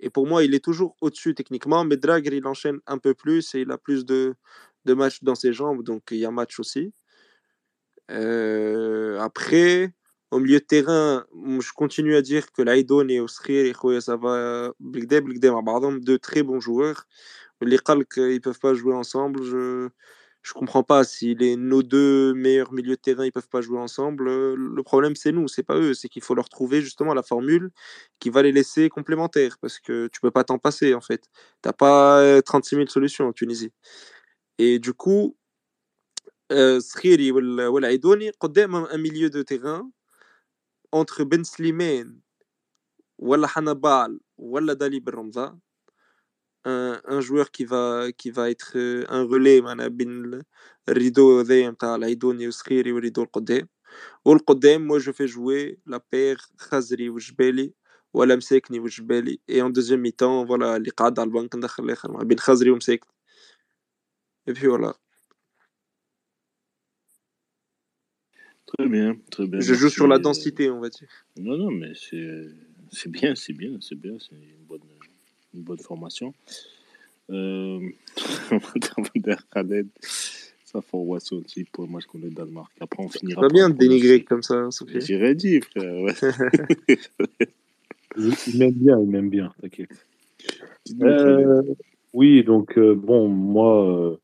Et 0.00 0.10
pour 0.10 0.26
moi, 0.26 0.44
il 0.44 0.54
est 0.54 0.64
toujours 0.64 0.96
au-dessus 1.00 1.34
techniquement, 1.34 1.84
mais 1.84 1.96
Dragher, 1.96 2.36
il 2.36 2.46
enchaîne 2.46 2.80
un 2.86 2.98
peu 2.98 3.14
plus 3.14 3.54
et 3.54 3.60
il 3.60 3.70
a 3.70 3.78
plus 3.78 4.04
de, 4.04 4.34
de 4.84 4.94
matchs 4.94 5.22
dans 5.22 5.34
ses 5.34 5.52
jambes, 5.52 5.82
donc 5.82 6.02
il 6.10 6.18
y 6.18 6.26
a 6.26 6.30
match 6.30 6.60
aussi. 6.60 6.92
Euh, 8.10 9.18
après, 9.20 9.92
au 10.30 10.38
milieu 10.38 10.58
de 10.60 10.64
terrain, 10.64 11.24
je 11.60 11.72
continue 11.72 12.14
à 12.16 12.22
dire 12.22 12.52
que 12.52 12.62
Laïdon 12.62 13.08
et 13.08 13.20
Osrir 13.20 13.66
et 13.66 14.00
ça 14.00 14.16
va 14.16 14.72
deux 14.80 16.18
très 16.18 16.42
bons 16.42 16.60
joueurs. 16.60 17.06
Les 17.62 17.78
Kalk, 17.78 18.12
ils 18.16 18.40
peuvent 18.40 18.58
pas 18.60 18.74
jouer 18.74 18.94
ensemble. 18.94 19.42
Je, 19.44 19.88
je 20.46 20.52
comprends 20.52 20.84
pas 20.84 21.02
si 21.02 21.34
les, 21.34 21.56
nos 21.56 21.82
deux 21.82 22.32
meilleurs 22.32 22.72
milieux 22.72 22.94
de 22.94 23.00
terrain 23.00 23.24
ils 23.24 23.32
peuvent 23.32 23.48
pas 23.48 23.60
jouer 23.60 23.80
ensemble. 23.80 24.54
Le 24.54 24.82
problème 24.84 25.16
c'est 25.16 25.32
nous, 25.32 25.48
c'est 25.48 25.64
pas 25.64 25.76
eux, 25.76 25.92
c'est 25.92 26.08
qu'il 26.08 26.22
faut 26.22 26.36
leur 26.36 26.48
trouver 26.48 26.82
justement 26.82 27.14
la 27.14 27.24
formule 27.24 27.70
qui 28.20 28.30
va 28.30 28.42
les 28.42 28.52
laisser 28.52 28.88
complémentaires 28.88 29.58
parce 29.60 29.80
que 29.80 30.06
tu 30.06 30.20
peux 30.20 30.30
pas 30.30 30.44
t'en 30.44 30.58
passer 30.58 30.94
en 30.94 31.00
fait. 31.00 31.24
T'as 31.62 31.72
pas 31.72 32.40
36 32.42 32.76
euh, 32.76 32.78
000 32.78 32.88
solutions 32.88 33.26
en 33.26 33.32
Tunisie. 33.32 33.72
Et 34.58 34.78
du 34.78 34.94
coup, 34.94 35.36
Skhiri 36.50 37.32
ou 37.32 37.78
Aidoni, 37.84 38.30
un 38.40 38.98
milieu 38.98 39.30
de 39.30 39.42
terrain 39.42 39.90
entre 40.92 41.24
Ben 41.24 41.44
Slimane, 41.44 42.20
wala 43.18 43.48
Hanabal, 43.52 44.16
wala 44.38 44.76
Dali 44.76 45.02
Ramza 45.04 45.56
un, 46.66 47.00
un, 47.04 47.20
joueur 47.20 47.50
qui 47.50 47.64
va, 47.64 48.08
qui 48.18 48.30
va 48.30 48.50
être 48.50 48.72
euh, 48.76 49.04
un 49.08 49.22
relais 49.24 49.60
bin 49.62 49.76
rideau 50.88 51.42
moi 54.78 54.98
je 54.98 55.12
fais 55.12 55.28
jouer 55.28 55.78
la 55.86 56.00
paire 56.00 56.38
Khazri 56.68 57.08
ou 57.08 57.18
Jbeli 57.18 57.74
ou 58.12 58.24
Msekni 58.24 58.78
ou 58.80 58.88
Jbeli 58.88 59.40
et 59.48 59.62
en 59.62 59.70
deuxième 59.70 60.00
mi-temps 60.00 60.44
voilà 60.44 60.78
les 60.78 60.90
cadres 60.90 61.22
al 61.22 61.30
banque 61.30 61.52
bin 61.52 62.36
Khazri 62.36 62.70
ou 62.70 62.76
Msekni 62.76 63.10
et 64.46 64.52
puis 64.52 64.66
voilà 64.66 64.94
Très 68.66 68.88
bien, 68.88 69.16
très 69.30 69.46
bien. 69.46 69.60
Je 69.60 69.74
joue 69.74 69.88
sur 69.88 70.08
la 70.08 70.16
euh, 70.16 70.18
densité, 70.18 70.70
on 70.70 70.80
va 70.80 70.88
dire. 70.88 71.08
Non, 71.36 71.56
non, 71.56 71.70
mais 71.70 71.92
c'est 71.94 73.08
bien, 73.08 73.34
c'est 73.36 73.52
bien, 73.52 73.76
c'est 73.80 73.94
bien, 73.94 74.18
c'est 74.18 74.34
une 74.34 74.64
bonne, 74.66 74.80
une 75.56 75.62
bonne 75.62 75.78
formation. 75.78 76.32
Euh, 77.30 77.80
Khaled, 79.52 79.88
ça 80.64 80.80
formation 80.82 81.38
aussi 81.38 81.64
pour 81.64 81.84
le 81.84 81.90
match 81.90 82.06
contre 82.06 82.24
le 82.24 82.30
Danemark. 82.30 82.70
Après, 82.80 83.02
on 83.02 83.08
finira. 83.08 83.40
pas 83.40 83.48
bien 83.48 83.70
de 83.70 83.76
dénigrer 83.76 84.22
comme 84.22 84.42
ça, 84.42 84.70
Sophie. 84.70 85.00
J'irais 85.00 85.34
dire, 85.34 85.64
frère. 85.64 86.02
Ouais. 86.02 86.14
il 88.16 88.58
m'aime 88.58 88.72
bien, 88.72 89.00
il 89.00 89.08
m'aime 89.08 89.30
bien, 89.30 89.52
t'inquiète. 89.60 89.90
Euh, 91.02 91.62
oui, 92.12 92.44
donc 92.44 92.78
euh, 92.78 92.94
bon, 92.94 93.28
moi, 93.28 93.86
euh, 93.86 94.16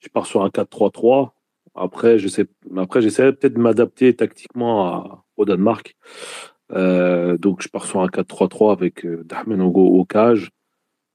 je 0.00 0.08
pars 0.08 0.26
sur 0.26 0.42
un 0.42 0.48
4-3-3. 0.48 1.30
Après, 1.74 2.18
je 2.18 2.28
sais, 2.28 2.46
après, 2.76 3.00
j'essaie 3.00 3.32
peut-être 3.32 3.54
de 3.54 3.60
m'adapter 3.60 4.14
tactiquement 4.14 4.86
à, 4.86 5.24
au 5.36 5.44
Danemark. 5.44 5.96
Euh, 6.72 7.38
donc, 7.38 7.62
je 7.62 7.68
pars 7.68 7.86
sur 7.86 8.00
un 8.00 8.08
4-3-3 8.08 8.72
avec 8.72 9.06
euh, 9.06 9.22
Dahmen 9.24 9.60
au 9.60 10.04
cage. 10.04 10.50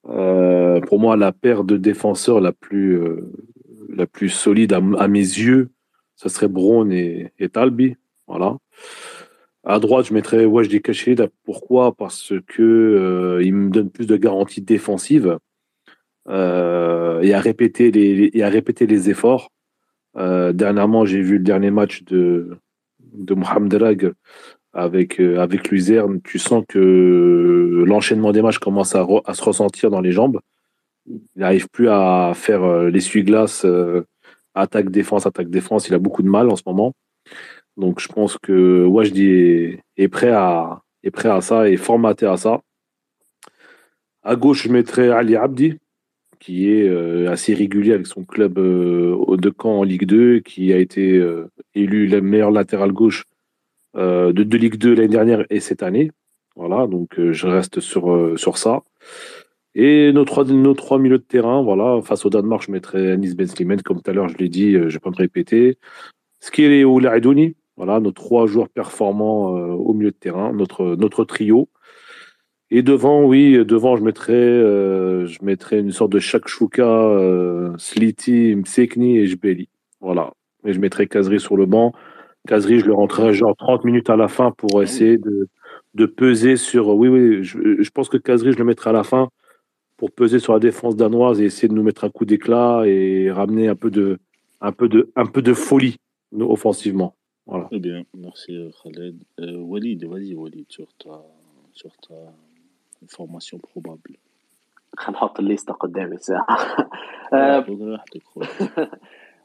Euh, 0.09 0.79
pour 0.81 0.99
moi, 0.99 1.17
la 1.17 1.31
paire 1.31 1.63
de 1.63 1.77
défenseurs 1.77 2.39
la 2.39 2.51
plus, 2.51 2.99
euh, 3.01 3.31
la 3.89 4.05
plus 4.05 4.29
solide 4.29 4.73
à, 4.73 5.07
mes 5.07 5.19
yeux, 5.19 5.69
ce 6.15 6.29
serait 6.29 6.47
Brown 6.47 6.91
et, 6.91 7.31
Talbi. 7.51 7.95
Voilà. 8.27 8.57
À 9.63 9.79
droite, 9.79 10.07
je 10.07 10.13
mettrais 10.13 10.45
Wajdi 10.45 10.81
Kachid. 10.81 11.29
Pourquoi? 11.43 11.93
Parce 11.93 12.33
que 12.47 12.63
euh, 12.63 13.43
il 13.43 13.53
me 13.53 13.69
donne 13.69 13.89
plus 13.89 14.07
de 14.07 14.15
garanties 14.15 14.61
défensives 14.61 15.37
et 16.29 17.33
à 17.33 17.39
répéter 17.39 17.89
les, 17.89 18.29
et 18.33 18.43
à 18.43 18.49
répéter 18.49 18.85
les 18.85 19.09
efforts. 19.09 19.49
dernièrement, 20.15 21.05
j'ai 21.05 21.21
vu 21.21 21.37
le 21.37 21.43
dernier 21.43 21.71
match 21.71 22.03
de, 22.03 22.57
de 23.13 23.33
Mohamed 23.33 23.73
Rag 23.75 24.11
avec, 24.77 25.19
euh, 25.19 25.39
avec 25.39 25.71
Luzerne, 25.71 26.21
tu 26.21 26.37
sens 26.37 26.63
que 26.69 27.83
l'enchaînement 27.87 28.31
des 28.31 28.43
matchs 28.43 28.59
commence 28.59 28.93
à, 28.95 29.05
se 29.33 29.43
ressentir 29.43 29.89
dans 29.89 30.01
les 30.01 30.11
jambes. 30.11 30.39
Il 31.07 31.19
n'arrive 31.35 31.67
plus 31.69 31.89
à 31.89 32.33
faire 32.35 32.63
euh, 32.63 32.89
l'essuie-glace, 32.91 33.65
euh, 33.65 34.03
attaque-défense, 34.53 35.25
attaque-défense. 35.25 35.87
Il 35.87 35.95
a 35.95 35.99
beaucoup 35.99 36.21
de 36.21 36.29
mal 36.29 36.47
en 36.49 36.55
ce 36.55 36.61
moment. 36.67 36.93
Donc 37.75 37.99
je 37.99 38.07
pense 38.07 38.37
que 38.37 38.85
Wajdi 38.85 39.25
est, 39.25 39.79
est, 39.97 40.07
prêt 40.09 40.31
à, 40.31 40.83
est 41.03 41.11
prêt 41.11 41.29
à 41.29 41.41
ça, 41.41 41.67
est 41.67 41.77
formaté 41.77 42.27
à 42.27 42.37
ça. 42.37 42.61
À 44.21 44.35
gauche, 44.35 44.63
je 44.63 44.69
mettrais 44.69 45.09
Ali 45.09 45.35
Abdi, 45.35 45.79
qui 46.39 46.69
est 46.69 47.27
assez 47.27 47.53
régulier 47.53 47.93
avec 47.93 48.07
son 48.07 48.25
club 48.25 48.55
de 48.55 49.49
camp 49.49 49.79
en 49.79 49.83
Ligue 49.83 50.05
2, 50.05 50.39
qui 50.39 50.73
a 50.73 50.77
été 50.77 51.23
élu 51.75 52.07
le 52.07 52.21
meilleur 52.21 52.51
latéral 52.51 52.91
gauche 52.91 53.23
de, 53.97 54.43
de, 54.43 54.57
Ligue 54.57 54.77
2 54.77 54.93
l'année 54.93 55.07
dernière 55.07 55.45
et 55.49 55.59
cette 55.59 55.83
année. 55.83 56.11
Voilà, 56.55 56.87
donc 56.87 57.19
euh, 57.19 57.33
je 57.33 57.47
reste 57.47 57.79
sur, 57.79 58.11
euh, 58.11 58.35
sur 58.35 58.57
ça. 58.57 58.81
Et 59.75 60.11
nos 60.11 60.25
trois, 60.25 60.43
nos 60.43 60.73
trois 60.73 60.97
milieux 60.97 61.19
de 61.19 61.23
terrain, 61.23 61.61
voilà, 61.61 62.01
face 62.01 62.25
au 62.25 62.31
Danemark, 62.31 62.63
je 62.65 62.71
mettrais 62.71 63.11
Anis 63.11 63.35
Ben 63.35 63.47
comme 63.83 64.01
tout 64.01 64.09
à 64.09 64.13
l'heure 64.13 64.27
je 64.27 64.37
l'ai 64.37 64.49
dit, 64.49 64.71
je 64.73 64.79
ne 64.79 64.89
vais 64.89 64.99
pas 64.99 65.11
me 65.11 65.15
répéter. 65.15 65.77
Skiri 66.39 66.83
ou 66.83 66.99
Laidouni, 66.99 67.55
voilà, 67.75 67.99
nos 67.99 68.11
trois 68.11 68.47
joueurs 68.47 68.69
performants 68.69 69.49
au 69.51 69.93
milieu 69.93 70.09
de 70.09 70.15
terrain, 70.15 70.51
notre, 70.51 70.95
notre 70.95 71.25
trio. 71.25 71.69
Et 72.71 72.81
devant, 72.81 73.23
oui, 73.23 73.63
devant, 73.65 73.95
je 73.95 74.03
mettrais, 74.03 74.33
je 74.33 75.45
mettrais 75.45 75.79
une 75.79 75.91
sorte 75.91 76.11
de 76.11 76.19
shakshuka, 76.19 76.83
euh, 76.83 77.73
Sliti, 77.77 78.55
Msekni 78.55 79.19
et 79.19 79.27
Jbeli. 79.27 79.69
Voilà. 80.01 80.33
Et 80.65 80.73
je 80.73 80.79
mettrais 80.79 81.05
Kazri 81.05 81.39
sur 81.39 81.55
le 81.55 81.67
banc 81.67 81.93
Kazri, 82.46 82.80
je 82.80 82.86
le 82.86 82.94
rentrerai 82.94 83.32
genre 83.32 83.56
30 83.56 83.84
minutes 83.84 84.10
à 84.10 84.16
la 84.16 84.28
fin 84.28 84.50
pour 84.50 84.82
essayer 84.82 85.16
de, 85.18 85.48
de 85.94 86.06
peser 86.06 86.56
sur. 86.56 86.88
Oui, 86.88 87.08
oui, 87.08 87.44
je, 87.44 87.80
je 87.80 87.90
pense 87.90 88.08
que 88.08 88.16
Kazri, 88.16 88.52
je 88.52 88.58
le 88.58 88.64
mettrai 88.64 88.90
à 88.90 88.92
la 88.92 89.04
fin 89.04 89.28
pour 89.96 90.10
peser 90.10 90.40
sur 90.40 90.52
la 90.52 90.58
défense 90.58 90.96
danoise 90.96 91.40
et 91.40 91.44
essayer 91.44 91.68
de 91.68 91.74
nous 91.74 91.84
mettre 91.84 92.04
un 92.04 92.10
coup 92.10 92.24
d'éclat 92.24 92.82
et 92.86 93.30
ramener 93.30 93.68
un 93.68 93.76
peu 93.76 93.90
de, 93.90 94.18
un 94.60 94.72
peu 94.72 94.88
de, 94.88 95.12
un 95.14 95.26
peu 95.26 95.42
de 95.42 95.54
folie 95.54 95.96
offensivement. 96.40 97.14
Voilà. 97.46 97.66
Très 97.66 97.78
bien, 97.78 98.02
merci 98.16 98.52
Khaled. 98.82 99.16
Euh, 99.40 99.56
Walid, 99.58 100.04
vas-y 100.04 100.34
Walid, 100.34 100.66
sur 100.68 100.86
ta, 100.94 101.22
sur 101.72 101.92
ta 101.98 102.14
formation 103.08 103.58
probable. 103.58 104.16
خلينا 104.96 105.18
نحط 105.18 105.38
الليسته 105.40 105.72
قدامي 105.72 106.16
ساعه 106.16 106.58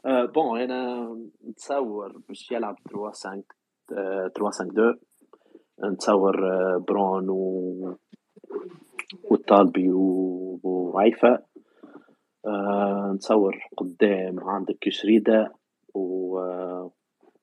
بون 0.05 0.59
أنا 0.61 1.09
نتصور 1.49 2.17
باش 2.29 2.51
يلعب 2.51 2.77
3 2.89 3.09
5 3.11 3.43
آه، 3.93 4.27
3 4.27 4.45
5 4.45 4.65
2 4.65 4.95
نتصور 5.91 6.37
برون 6.77 7.29
و 7.29 7.95
والطالبي 9.23 9.91
و- 9.91 10.59
وعيفا 10.63 11.39
آه، 12.45 13.11
نتصور 13.15 13.63
قدام 13.77 14.39
عندك 14.39 14.77
كشريدة 14.81 15.53
و 15.95 16.39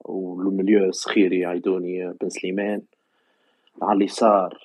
والمليو 0.05 0.91
صخيري 0.91 1.45
عيدوني 1.45 2.13
بن 2.21 2.29
سليمان 2.29 2.81
على 3.81 3.97
اليسار 3.97 4.57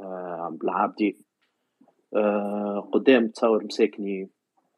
آه، 0.00 0.48
بالعابدي 0.60 1.16
قدام 2.92 3.28
تصور 3.28 3.64
مساكني 3.64 4.28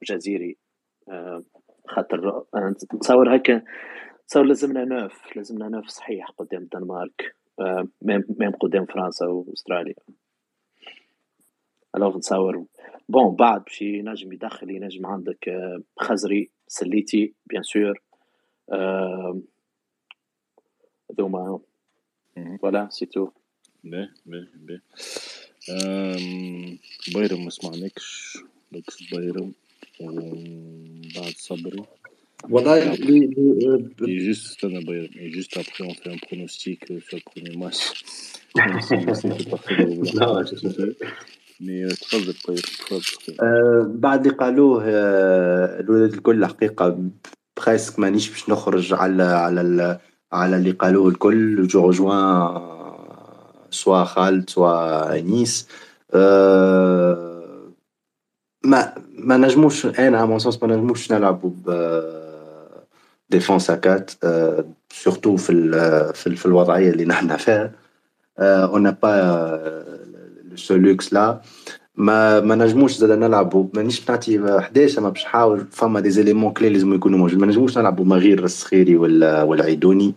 جزيري 0.03 0.57
خاطر 1.89 2.45
نتصور 2.95 3.37
هكا 3.37 3.63
تصور 4.29 4.45
لازمنا 4.45 4.85
نوف 4.85 5.37
لازمنا 5.37 5.69
نوف 5.69 5.89
صحيح 5.89 6.31
قدام 6.31 6.63
الدنمارك 6.63 7.35
آه، 7.61 7.89
ميم 8.03 8.25
ميم 8.39 8.51
قدام 8.51 8.87
فرنسا 8.87 9.27
وأستراليا. 9.27 9.95
ألوغ 11.97 12.17
نتصور 12.17 12.65
بون 13.09 13.37
بعد 13.37 13.65
باش 13.65 13.83
ينجم 13.83 14.33
يدخل 14.33 14.71
ينجم 14.71 15.07
عندك 15.07 15.49
آه، 15.49 15.83
خزري 15.99 16.51
سليتي 16.69 17.35
بيان 17.47 17.63
سور 17.63 18.03
آه، 18.73 19.41
هذوما. 21.11 21.59
فوالا 22.63 22.89
سي 22.91 23.07
تو. 23.07 23.29
باهي 23.85 24.09
باهي 24.27 24.47
باهي 24.55 24.81
بايرم 27.15 27.45
ما 27.45 27.51
سمعناكش 27.51 28.39
لوكس 28.73 29.13
بايرم 29.13 29.53
Mohamed 31.27 31.39
Sabri. 31.39 31.83
Voilà, 32.49 32.95
les, 32.97 33.27
les... 33.27 33.65
Et 33.65 33.67
euh, 33.67 34.19
juste, 34.19 34.65
et 34.65 35.31
juste 35.31 35.57
après, 35.57 35.85
on 35.85 35.95
fait 35.95 36.13
un 36.13 36.19
pronostic 36.19 36.91
euh, 36.91 37.01
sur 37.01 37.19
le 37.19 37.23
premier 37.31 37.57
match. 37.57 37.81
مي 41.61 41.89
تفضل 41.89 42.35
طيب 42.45 42.59
تفضل 42.59 43.99
بعد 43.99 44.27
اللي 44.27 44.39
قالوه 44.39 44.81
euh, 44.81 45.81
الولاد 45.81 46.13
الكل 46.13 46.39
الحقيقة 46.45 46.99
بريسك 47.57 47.99
مانيش 47.99 48.31
باش 48.31 48.49
نخرج 48.49 48.95
على 48.95 49.23
على 49.23 50.01
على 50.33 50.57
اللي 50.57 50.71
قالوه 50.71 51.09
الكل. 51.09 51.67
جو 51.67 51.91
جوان 51.91 52.61
سوا 53.71 54.05
خالد 54.05 54.51
سوا 54.51 55.19
انيس 55.19 55.69
ما 58.65 59.06
ما 59.19 59.37
نجموش 59.37 59.87
أنا 59.87 60.25
مون 60.25 60.39
سونس 60.39 60.63
ما 60.63 60.77
نجموش 60.77 61.13
نلعبوا 61.13 61.51
ب 61.67 62.01
ديفونس 63.31 63.71
هكات 63.71 64.11
سورتو 64.91 65.37
في 65.37 66.13
في, 66.15 66.37
في 66.37 66.47
الوضعية 66.47 66.91
اللي 66.91 67.05
نحن 67.05 67.37
فيها. 67.37 67.73
اون 68.39 68.91
pas 68.93 69.07
لو 70.71 70.77
لوكس 70.77 71.13
لا 71.13 71.41
ما 71.97 72.41
ما 72.41 72.55
نجموش 72.55 72.97
زاد 72.97 73.19
نلعبوا 73.19 73.67
مانيش 73.75 74.11
نعطي 74.11 74.59
11 74.59 75.01
ما 75.01 75.09
باش 75.09 75.25
نحاول 75.25 75.67
فما 75.71 76.01
دي 76.01 76.11
زيليمون 76.11 76.53
كلي 76.53 76.69
لازم 76.69 76.95
يكونوا 76.95 77.19
موجود 77.19 77.39
ما 77.39 77.47
نجموش 77.47 77.79
نلعبوا 77.79 78.05
ما 78.05 78.17
غير 78.17 78.45
الصخيري 78.45 78.97
ولا 78.97 79.43
والعيدوني. 79.43 80.15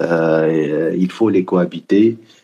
les 0.00 1.44
cohabiter. 1.44 2.06
Euh, 2.06 2.43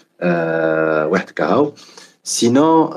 واحد 1.12 1.30
كهو 1.30 1.72
سينون 2.24 2.90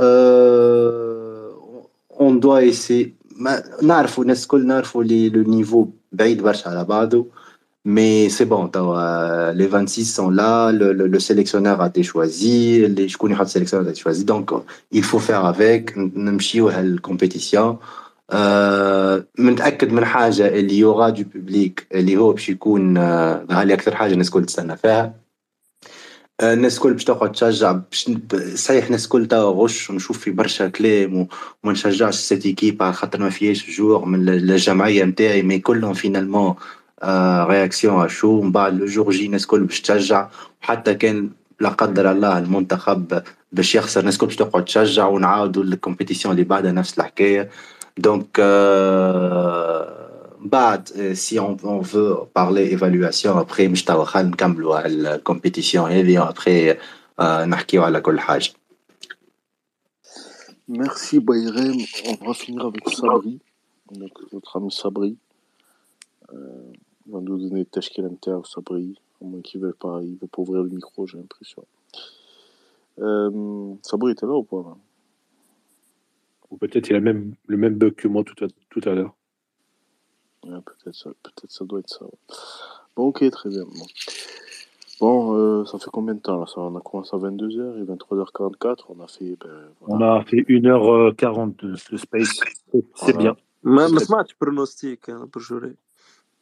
اون 2.19 2.39
دوا 2.39 2.57
ايسي 2.57 3.13
ما 3.35 3.63
نعرفوا 3.81 4.23
الناس 4.23 4.43
الكل 4.43 4.67
نعرفوا 4.67 5.03
لي 5.03 5.29
لو 5.29 5.41
نيفو 5.51 5.87
بعيد 6.11 6.41
برشا 6.41 6.69
على 6.69 6.83
بعضه 6.83 7.25
Mais 7.85 8.29
c'est 8.29 8.45
bon, 8.45 8.67
t'as, 8.67 8.81
euh, 8.81 9.53
les 9.53 9.65
26 9.65 10.05
sont 10.05 10.29
là, 10.29 10.71
le, 10.71 10.91
le, 10.91 11.07
le 11.07 11.19
sélectionneur 11.19 11.81
a 11.81 11.87
été 11.87 12.03
choisi, 12.03 12.85
les 12.87 13.07
شكون 13.07 13.31
يحط 13.31 13.47
sélectionneur 13.47 13.87
a 13.87 13.91
été 13.91 13.99
choisi, 13.99 14.25
donc 14.25 14.51
il 14.91 15.03
faut 15.03 15.19
faire 15.19 15.45
avec, 15.45 15.97
نمشيو 15.97 16.69
هالكومبيتيسيون 16.69 17.77
آه، 18.31 19.25
متأكد 19.39 19.91
من 19.91 20.05
حاجة 20.05 20.47
اللي 20.47 20.77
يورا 20.77 21.09
دو 21.09 21.23
بوبليك 21.35 21.87
اللي 21.93 22.17
هو 22.17 22.33
باش 22.33 22.49
يكون 22.49 22.97
آه، 22.97 23.45
هذه 23.51 23.73
أكثر 23.73 23.95
حاجة 23.95 24.13
الناس 24.13 24.27
الكل 24.27 24.45
تستنى 24.45 24.77
فيها 24.77 25.01
آه، 25.01 25.13
الناس 26.42 26.76
الكل 26.76 26.92
باش 26.92 27.04
تقعد 27.04 27.32
تشجع 27.32 27.72
باش 27.72 28.10
صحيح 28.54 28.84
الناس 28.84 29.04
الكل 29.04 29.26
توا 29.26 29.64
غش 29.64 29.90
ونشوف 29.90 30.18
في 30.18 30.30
برشا 30.30 30.68
كلام 30.68 31.14
وما 31.64 31.72
نشجعش 31.72 32.14
سيت 32.14 32.46
ايكيب 32.46 32.82
على 32.82 32.92
خاطر 32.92 33.20
ما 33.20 33.30
فيهاش 33.30 33.70
جور 33.70 34.04
من 34.04 34.28
ال- 34.28 34.50
الجمعية 34.50 35.04
نتاعي 35.04 35.42
مي 35.42 35.58
كلهم 35.58 35.94
فينالمون 35.94 36.54
رياكسيون 37.48 38.08
شو 38.08 38.40
من 38.40 38.52
بعد 38.52 38.78
لو 38.78 38.86
جور 38.86 39.10
جي 39.10 39.26
الناس 39.26 39.42
الكل 39.42 39.60
باش 39.64 39.80
تشجع. 39.80 40.28
وحتى 40.62 40.94
كان 40.94 41.30
لا 41.60 41.68
قدر 41.68 42.10
الله 42.12 42.38
المنتخب 42.38 43.22
باش 43.52 43.74
يخسر 43.74 44.00
الناس 44.00 44.14
الكل 44.14 44.26
باش 44.26 44.36
تقعد 44.36 44.64
تشجع 44.64 45.06
ونعاودوا 45.06 45.62
الكومبيتيسيون 45.62 46.34
اللي 46.34 46.44
بعدها 46.44 46.72
نفس 46.72 46.98
الحكاية. 46.98 47.50
دونك 47.98 48.40
بعد 50.43 50.89
سي 51.13 51.39
اون 51.39 51.57
اون 51.63 51.81
فو 51.81 52.25
بارلي 52.35 52.61
ايفالواسيون 52.61 53.37
ابخي 53.37 53.67
مش 53.67 53.83
توا 53.83 54.03
خلينا 54.03 54.29
نكملوا 54.29 54.75
على 54.75 55.15
الكومبيتيسيون 55.15 55.91
هذه 55.91 56.29
ابخي 56.29 56.77
نحكيو 57.21 57.83
على 57.83 58.01
كل 58.01 58.19
حاجه 58.19 58.51
Merci 60.69 61.19
Bayrem. 61.19 61.77
On 62.05 62.25
va 62.27 62.33
finir 62.35 62.67
avec 62.67 62.87
Sabri. 62.89 63.39
Donc, 63.91 64.11
notre 64.31 64.57
ami 64.57 64.71
Sabri. 64.71 65.17
Euh, 66.31 66.71
il 67.07 67.11
va 67.11 67.21
nous 67.21 67.39
donner 67.39 67.61
le 67.61 67.65
tashkil 67.65 68.05
inter 68.05 68.37
Sabri. 68.45 68.95
Au 69.19 69.25
moins 69.25 69.41
qu'il 69.41 69.61
veut 69.61 69.73
pas, 69.73 69.99
il 70.03 70.15
veut 70.21 70.27
pas 70.27 70.43
ouvrir 70.43 70.61
le 70.61 70.69
micro, 70.69 71.07
j'ai 71.07 71.17
l'impression. 71.17 71.65
Euh, 72.99 73.73
Sabri, 73.81 74.13
t'es 74.13 74.27
là 74.27 74.33
ou 74.33 74.43
pas 74.43 74.57
là 74.57 74.77
Ou 76.51 76.57
peut-être 76.57 76.87
il 76.91 76.95
a 76.95 76.99
même 76.99 77.33
le 77.47 77.57
même 77.57 77.73
bug 77.73 77.95
que 77.95 78.07
moi 78.07 78.23
tout 78.23 78.45
à, 78.45 78.47
tout 78.69 78.81
à 78.87 78.93
l'heure. 78.93 79.15
Ouais, 80.45 80.61
peut-être 80.67 80.95
ça, 80.95 81.09
peut-être 81.23 81.51
ça 81.51 81.65
doit 81.65 81.79
être 81.79 81.89
ça. 81.89 82.05
ouais. 82.05 82.19
Bon, 82.95 83.03
ok, 83.07 83.29
très 83.31 83.49
bien. 83.49 83.63
Bon, 83.63 83.85
Bon, 85.01 85.33
euh, 85.37 85.63
ça 85.65 85.77
fait 85.79 85.89
combien 85.91 86.13
de 86.13 86.19
temps 86.19 86.37
là 86.39 86.45
ça 86.45 86.59
On 86.59 86.75
a 86.75 86.81
commencé 86.81 87.11
à 87.15 87.19
22h 87.19 87.79
et 87.79 87.83
23h44. 87.85 88.85
On 88.89 88.99
a 89.01 89.07
fait. 89.07 89.37
Ben, 89.41 89.69
On 89.81 90.01
a 90.01 90.23
fait 90.25 90.43
1h40 90.49 91.55
de, 91.63 91.67
de 91.91 91.97
space. 91.97 92.39
C'est 92.71 92.85
c'est 92.95 93.13
Voilà. 93.13 93.17
bien. 93.17 93.35
ما 93.63 93.87
ما 93.87 93.99
C'est- 93.99 94.03
سمعتش 94.05 94.35
برونوستيك 94.41 95.09
انا 95.09 95.25
برجوري 95.33 95.75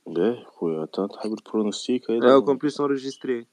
باهي 0.08 0.44
خويا 0.46 0.84
انت 0.84 0.96
تحب 1.14 1.34
البرونوستيك 1.34 2.10
لا 2.10 2.40
كون 2.40 2.58
بليس 2.58 2.80
انريجستري 2.82 3.46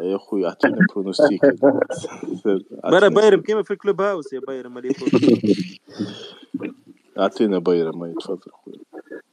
يا 0.00 0.18
خويا 0.18 0.48
اعطينا 0.48 0.86
برونوستيك 0.94 1.40
برا 2.84 3.08
بايرم 3.08 3.40
كيما 3.40 3.62
في 3.62 3.70
الكلوب 3.70 4.00
هاوس 4.00 4.32
يا 4.32 4.40
بايرم 4.40 4.78
اللي 4.78 4.88
يفوت 4.88 5.10
اعطينا 7.18 7.58
بايرم 7.58 7.98
ما 8.00 8.14
تفضل 8.20 8.50
خويا 8.52 8.78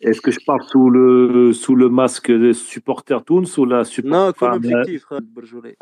est-ce 0.00 0.20
que 0.20 0.30
je 0.30 0.38
parle 0.46 0.62
sous 0.64 0.90
le 0.90 1.52
sous 1.52 1.74
le 1.74 1.88
masque 1.88 2.30
de 2.30 2.52
supporter 2.52 3.24
Toons 3.24 3.44
ou 3.58 3.64
la 3.64 3.84
supporter 3.84 4.16
Non, 4.26 4.32
comme 4.32 4.52
objectif. 4.54 5.04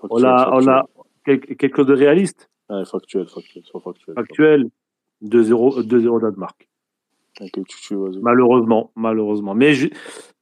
On 0.09 0.24
a, 0.24 0.51
on 0.52 0.66
a 0.68 0.84
quelque, 1.24 1.55
quelque 1.55 1.76
chose 1.76 1.86
de 1.86 1.94
réaliste? 1.94 2.51
Ouais, 2.70 2.84
factuel, 2.84 3.26
factuel, 3.26 3.62
factuel. 3.82 4.14
Actuel 4.18 4.66
2-0 5.24 5.82
2-0 5.86 6.20
Danemark. 6.20 6.68
Tu, 7.38 7.51
tu. 7.64 7.94
Malheureusement, 8.22 8.90
malheureusement. 8.97 9.55
Mais 9.55 9.74
je, 9.74 9.88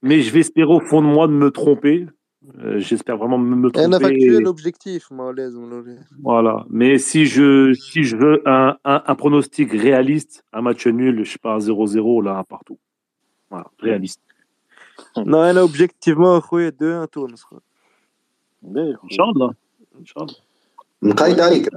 mais 0.03 0.21
je 0.21 0.33
vais 0.33 0.41
espérer 0.41 0.73
au 0.73 0.81
fond 0.81 1.03
de 1.03 1.07
moi 1.07 1.27
de 1.27 1.33
me 1.33 1.51
tromper. 1.51 2.07
Euh, 2.61 2.79
J'espère 2.79 3.17
vraiment 3.17 3.39
me, 3.39 3.57
me 3.57 3.69
Un 3.69 3.71
tromper. 3.71 3.99
factuel 4.05 4.47
objectif, 4.47 5.11
moi, 5.11 5.31
à 5.31 5.33
l'aise, 5.33 5.57
on 5.57 5.67
l'a- 5.67 5.83
Voilà. 6.23 6.67
Mais 6.71 6.99
si 6.99 7.25
je, 7.27 7.73
si 7.73 8.05
je 8.05 8.17
veux 8.17 8.43
un, 8.49 8.77
un, 8.85 9.03
un 9.07 9.15
pronostic 9.17 9.73
réaliste, 9.73 10.45
un 10.53 10.61
match 10.63 10.87
nul, 10.87 11.25
je 11.25 11.33
sais 11.33 11.39
pas, 11.39 11.55
un 11.55 11.59
0-0, 11.59 12.23
là, 12.23 12.37
un 12.39 12.45
partout. 12.45 12.79
رياليست 13.85 14.21
لا 15.17 15.51
أنا 15.51 15.61
اوبجيكتيفمون 15.61 16.37
اخويا 16.37 16.69
2 16.69 16.93
1 16.93 17.09
تونس 17.09 17.47
ان 18.65 19.11
شاء 19.11 19.31
الله 19.31 19.55
ان 19.99 20.05
شاء 20.05 20.25
الله 20.25 20.35
نقايد 21.03 21.41
عليك 21.41 21.69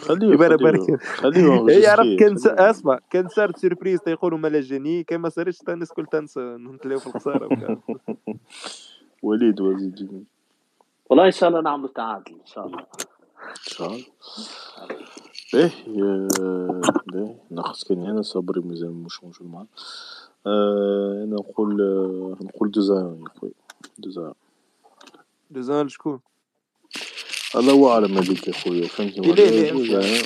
خليه 0.00 0.32
يبارك 0.32 0.62
بارك 0.62 1.02
خليه 1.02 1.78
يعرف 1.84 2.06
كان 2.18 2.36
اسمع 2.58 2.98
كان 3.10 3.28
صارت 3.28 3.56
سيربريز 3.56 4.00
تيقولوا 4.00 4.38
ملاجيني 4.38 5.02
كان 5.04 5.20
ما 5.20 5.28
صارتش 5.28 5.58
تنس 5.58 5.92
كل 5.92 6.06
تنس 6.06 6.38
نتلاو 6.38 6.98
في 6.98 7.06
الخساره 7.06 7.80
وليد 9.22 9.60
وزيد 9.60 10.24
والله 11.10 11.26
ان 11.26 11.30
شاء 11.30 11.48
الله 11.48 11.60
نعمل 11.60 11.88
تعادل 11.88 12.32
ان 12.32 12.46
شاء 12.46 12.66
الله 12.66 12.78
ان 12.78 13.54
شاء 13.62 13.88
الله 13.88 14.04
إيه 15.54 15.72
ناقص 17.50 17.84
كان 17.84 17.98
هنا 17.98 18.22
صبري 18.22 18.60
مازال 18.60 18.94
مش 18.94 19.24
موجود 19.24 19.50
معنا 19.50 19.66
انا 20.47 21.35
نقول 21.35 21.81
آه، 21.81 22.37
نقول 22.45 22.71
دوزان 22.71 23.17
يا 23.21 23.39
خويا 23.39 23.51
دوزان 23.97 24.33
دوزان 25.51 25.89
شكون؟ 25.89 26.19
الله 27.55 27.91
اعلم 27.91 28.17
هذيك 28.17 28.47
يا 28.47 28.53
خويا 28.53 28.87
فهمتني 28.87 29.31
إليه 29.31 29.43
ولا 29.43 29.51
ليه 29.51 29.71
دوزان 29.71 30.21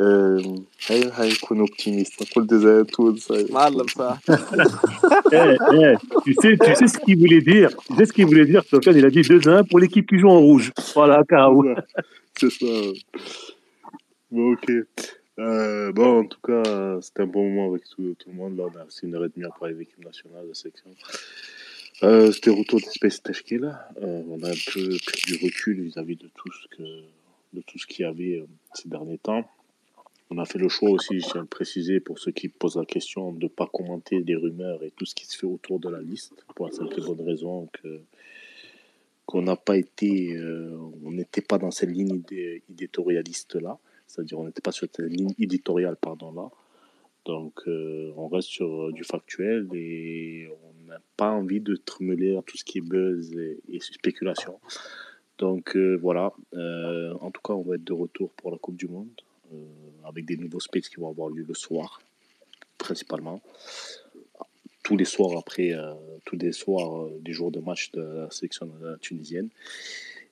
آه، 0.00 0.62
هاي 0.90 1.10
هاي 1.10 1.28
يكون 1.28 1.60
اوبتيميست 1.60 2.22
نقول 2.22 2.46
دوزان 2.46 2.86
تونس 2.86 3.32
هاي. 3.32 3.46
معلم 3.50 3.86
صح 3.86 4.18
Eh, 5.32 5.56
eh, 5.82 5.94
tu 6.24 6.32
sais, 6.40 6.56
tu 6.64 6.72
sais 6.78 6.88
ce 6.94 6.98
qu'il 7.04 7.18
voulait 7.18 7.40
dire. 7.52 7.70
Tu 7.88 7.94
sais 7.96 8.06
ce 8.08 8.12
qu'il 8.12 8.26
voulait 8.26 8.46
dire, 8.52 8.62
Sofiane, 8.70 8.96
il 8.96 9.04
a 9.04 9.10
dit 9.10 9.22
2-1 9.22 9.64
pour 9.68 9.78
l'équipe 9.80 10.06
qui 10.08 10.18
joue 10.18 10.28
en 10.28 10.38
rouge. 10.48 10.72
Voilà, 10.94 11.16
Caro. 11.28 11.64
C'est 12.38 12.50
ça. 12.58 12.66
Bon, 14.30 14.52
ok. 14.52 14.66
Euh, 15.41 15.91
bon, 15.91 16.19
en 16.19 16.25
tout 16.25 16.39
cas, 16.41 17.01
c'était 17.01 17.23
un 17.23 17.27
bon 17.27 17.49
moment 17.49 17.69
avec 17.69 17.83
tout, 17.89 18.15
le 18.27 18.33
monde. 18.33 18.57
Là, 18.57 18.65
on 18.65 18.77
a 18.77 18.85
une 19.03 19.15
heure 19.15 19.25
et 19.25 19.29
demie 19.29 19.47
de 19.47 19.79
l'équipe 19.79 20.05
nationale, 20.05 20.47
la 20.47 20.53
section. 20.53 20.91
Euh, 22.03 22.31
c'était 22.31 22.51
retour 22.51 22.79
de 22.79 22.85
Space 22.85 23.21
Tashkila. 23.21 23.89
Euh, 24.01 24.23
on 24.29 24.43
a 24.43 24.49
un 24.49 24.61
peu 24.73 24.97
pris 25.05 25.21
du 25.25 25.43
recul 25.43 25.81
vis-à-vis 25.81 26.15
de 26.15 26.29
tout 26.35 26.51
ce 26.51 26.67
que, 26.75 26.83
de 27.53 27.61
tout 27.61 27.77
ce 27.77 27.87
qu'il 27.87 28.03
y 28.03 28.07
avait 28.07 28.39
euh, 28.39 28.47
ces 28.73 28.89
derniers 28.89 29.17
temps. 29.17 29.49
On 30.29 30.37
a 30.37 30.45
fait 30.45 30.59
le 30.59 30.69
choix 30.69 30.89
aussi, 30.89 31.19
je 31.19 31.25
tiens 31.25 31.41
à 31.41 31.43
le 31.43 31.45
préciser 31.45 31.99
pour 31.99 32.17
ceux 32.17 32.31
qui 32.31 32.47
posent 32.47 32.77
la 32.77 32.85
question, 32.85 33.33
de 33.33 33.43
ne 33.43 33.49
pas 33.49 33.67
commenter 33.67 34.19
les 34.19 34.35
rumeurs 34.35 34.81
et 34.83 34.91
tout 34.91 35.05
ce 35.05 35.13
qui 35.13 35.25
se 35.25 35.37
fait 35.37 35.45
autour 35.45 35.79
de 35.79 35.89
la 35.89 36.01
liste, 36.01 36.33
pour 36.55 36.67
la 36.67 36.71
simple 36.71 36.99
et 36.99 37.01
bonne 37.01 37.21
raison 37.21 37.67
que 37.73 37.99
qu'on 39.25 39.43
n'a 39.43 39.55
pas 39.55 39.77
été, 39.77 40.35
euh, 40.35 40.75
on 41.05 41.11
n'était 41.11 41.41
pas 41.41 41.57
dans 41.57 41.71
cette 41.71 41.89
ligne 41.89 42.15
idé- 42.15 42.63
éditorialiste-là, 42.69 43.77
c'est-à-dire 44.11 44.39
on 44.39 44.45
n'était 44.45 44.61
pas 44.61 44.71
sur 44.71 44.87
cette 44.87 44.99
ligne 44.99 45.33
éditoriale, 45.39 45.95
pardon, 45.95 46.31
là. 46.33 46.49
Donc 47.25 47.61
euh, 47.67 48.11
on 48.17 48.27
reste 48.27 48.49
sur 48.49 48.87
euh, 48.87 48.91
du 48.91 49.03
factuel 49.03 49.67
et 49.73 50.49
on 50.63 50.89
n'a 50.89 50.99
pas 51.17 51.29
envie 51.29 51.59
de 51.59 51.75
tremeler 51.75 52.35
à 52.35 52.41
tout 52.41 52.57
ce 52.57 52.63
qui 52.63 52.79
est 52.79 52.81
buzz 52.81 53.31
et, 53.33 53.79
spéculation. 53.79 54.59
Donc 55.37 55.75
euh, 55.75 55.97
voilà, 56.01 56.33
en 57.21 57.31
tout 57.31 57.41
cas 57.43 57.53
on 57.53 57.61
va 57.61 57.75
être 57.75 57.83
de 57.83 57.93
retour 57.93 58.31
pour 58.31 58.51
la 58.51 58.57
Coupe 58.57 58.75
du 58.75 58.87
Monde 58.87 59.09
avec 60.05 60.25
des 60.25 60.37
nouveaux 60.37 60.59
spaces 60.59 60.89
qui 60.89 60.95
vont 60.95 61.09
avoir 61.09 61.29
lieu 61.29 61.45
le 61.47 61.53
soir, 61.53 62.01
principalement 62.77 63.41
tous 64.83 64.97
les 64.97 65.05
soirs 65.05 65.37
après, 65.37 65.73
tous 66.25 66.37
les 66.37 66.51
soirs 66.51 67.07
des 67.19 67.33
jours 67.33 67.51
de 67.51 67.59
match 67.59 67.91
de 67.91 68.01
la 68.01 68.31
sélection 68.31 68.71
tunisienne. 69.01 69.49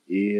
Et 0.09 0.39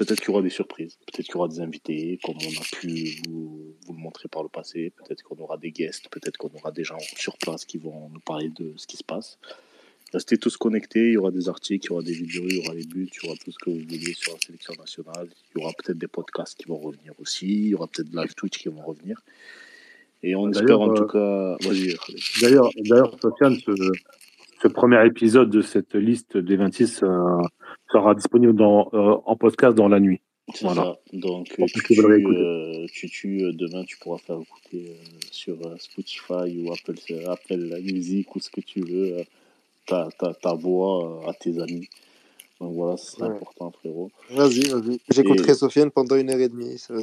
peut-être 0.00 0.20
qu'il 0.20 0.28
y 0.28 0.30
aura 0.30 0.40
des 0.40 0.48
surprises, 0.48 0.96
peut-être 1.06 1.26
qu'il 1.26 1.34
y 1.34 1.36
aura 1.36 1.48
des 1.48 1.60
invités, 1.60 2.18
comme 2.24 2.36
on 2.36 2.60
a 2.60 2.64
pu 2.72 3.20
vous, 3.28 3.76
vous 3.86 3.92
le 3.92 3.98
montrer 3.98 4.28
par 4.28 4.42
le 4.42 4.48
passé, 4.48 4.94
peut-être 4.96 5.22
qu'on 5.22 5.36
aura 5.36 5.58
des 5.58 5.72
guests, 5.72 6.08
peut-être 6.08 6.38
qu'on 6.38 6.50
aura 6.54 6.72
des 6.72 6.84
gens 6.84 6.98
sur 7.18 7.36
place 7.36 7.66
qui 7.66 7.76
vont 7.76 8.08
nous 8.08 8.20
parler 8.20 8.48
de 8.48 8.72
ce 8.76 8.86
qui 8.86 8.96
se 8.96 9.04
passe. 9.04 9.38
Restez 10.14 10.38
tous 10.38 10.56
connectés, 10.56 11.08
il 11.08 11.12
y 11.12 11.16
aura 11.18 11.30
des 11.30 11.50
articles, 11.50 11.86
il 11.86 11.90
y 11.90 11.92
aura 11.92 12.02
des 12.02 12.14
vidéos, 12.14 12.46
il 12.48 12.56
y 12.56 12.60
aura 12.60 12.74
des 12.74 12.86
buts, 12.86 13.10
il 13.12 13.26
y 13.26 13.28
aura 13.28 13.36
tout 13.36 13.52
ce 13.52 13.58
que 13.58 13.68
vous 13.68 13.76
voulez 13.76 14.14
sur 14.14 14.32
la 14.32 14.38
sélection 14.40 14.74
nationale. 14.78 15.28
Il 15.54 15.60
y 15.60 15.62
aura 15.62 15.72
peut-être 15.74 15.98
des 15.98 16.08
podcasts 16.08 16.58
qui 16.58 16.66
vont 16.66 16.78
revenir 16.78 17.12
aussi, 17.18 17.46
il 17.46 17.68
y 17.68 17.74
aura 17.74 17.86
peut-être 17.86 18.08
live 18.14 18.34
Twitch 18.34 18.58
qui 18.58 18.68
vont 18.70 18.82
revenir. 18.82 19.22
Et 20.22 20.34
on 20.34 20.50
espère 20.50 20.80
en 20.80 20.90
euh, 20.90 20.94
tout 20.94 21.06
cas. 21.06 21.56
Vas-y, 21.60 21.94
Khaled. 21.94 22.20
D'ailleurs, 22.40 22.70
d'ailleurs, 22.76 23.16
Sofiane, 23.20 23.58
ce, 23.58 23.72
ce 24.62 24.68
premier 24.68 25.04
épisode 25.06 25.50
de 25.50 25.62
cette 25.62 25.94
liste 25.94 26.36
des 26.36 26.56
26 26.56 27.02
euh, 27.02 27.38
sera 27.90 28.14
disponible 28.14 28.54
dans, 28.54 28.90
euh, 28.92 29.16
en 29.24 29.36
podcast 29.36 29.76
dans 29.76 29.88
la 29.88 30.00
nuit. 30.00 30.20
C'est 30.54 30.64
Voilà. 30.64 30.82
ça. 30.82 30.98
Donc, 31.12 31.46
tu, 31.46 31.82
tu, 31.94 32.00
euh, 32.00 32.86
tu, 32.92 33.52
demain, 33.54 33.84
tu 33.84 33.96
pourras 33.98 34.18
faire 34.18 34.36
écouter 34.40 34.90
euh, 34.90 35.18
sur 35.30 35.54
euh, 35.66 35.76
Spotify 35.78 36.58
ou 36.58 36.72
Apple, 36.72 36.94
Apple 37.26 37.80
Music 37.82 38.34
ou 38.34 38.40
ce 38.40 38.50
que 38.50 38.60
tu 38.60 38.80
veux, 38.80 39.22
ta, 39.86 40.08
ta, 40.18 40.34
ta 40.34 40.54
voix 40.54 41.22
à 41.28 41.32
tes 41.34 41.60
amis. 41.60 41.88
Donc 42.60 42.74
voilà, 42.74 42.96
c'est 42.98 43.22
Ouais. 43.22 43.28
important, 43.28 43.70
frérot. 43.70 44.10
Vas-y, 44.32 44.68
vas-y. 44.68 45.00
J'écouterai 45.10 45.52
Et- 45.52 45.54
Sofiane 45.54 45.90
pendant 45.90 46.16
une 46.16 46.28
heure 46.30 46.40
et 46.40 46.48
demie. 46.48 46.76
ça 46.78 46.92
va. 46.94 47.00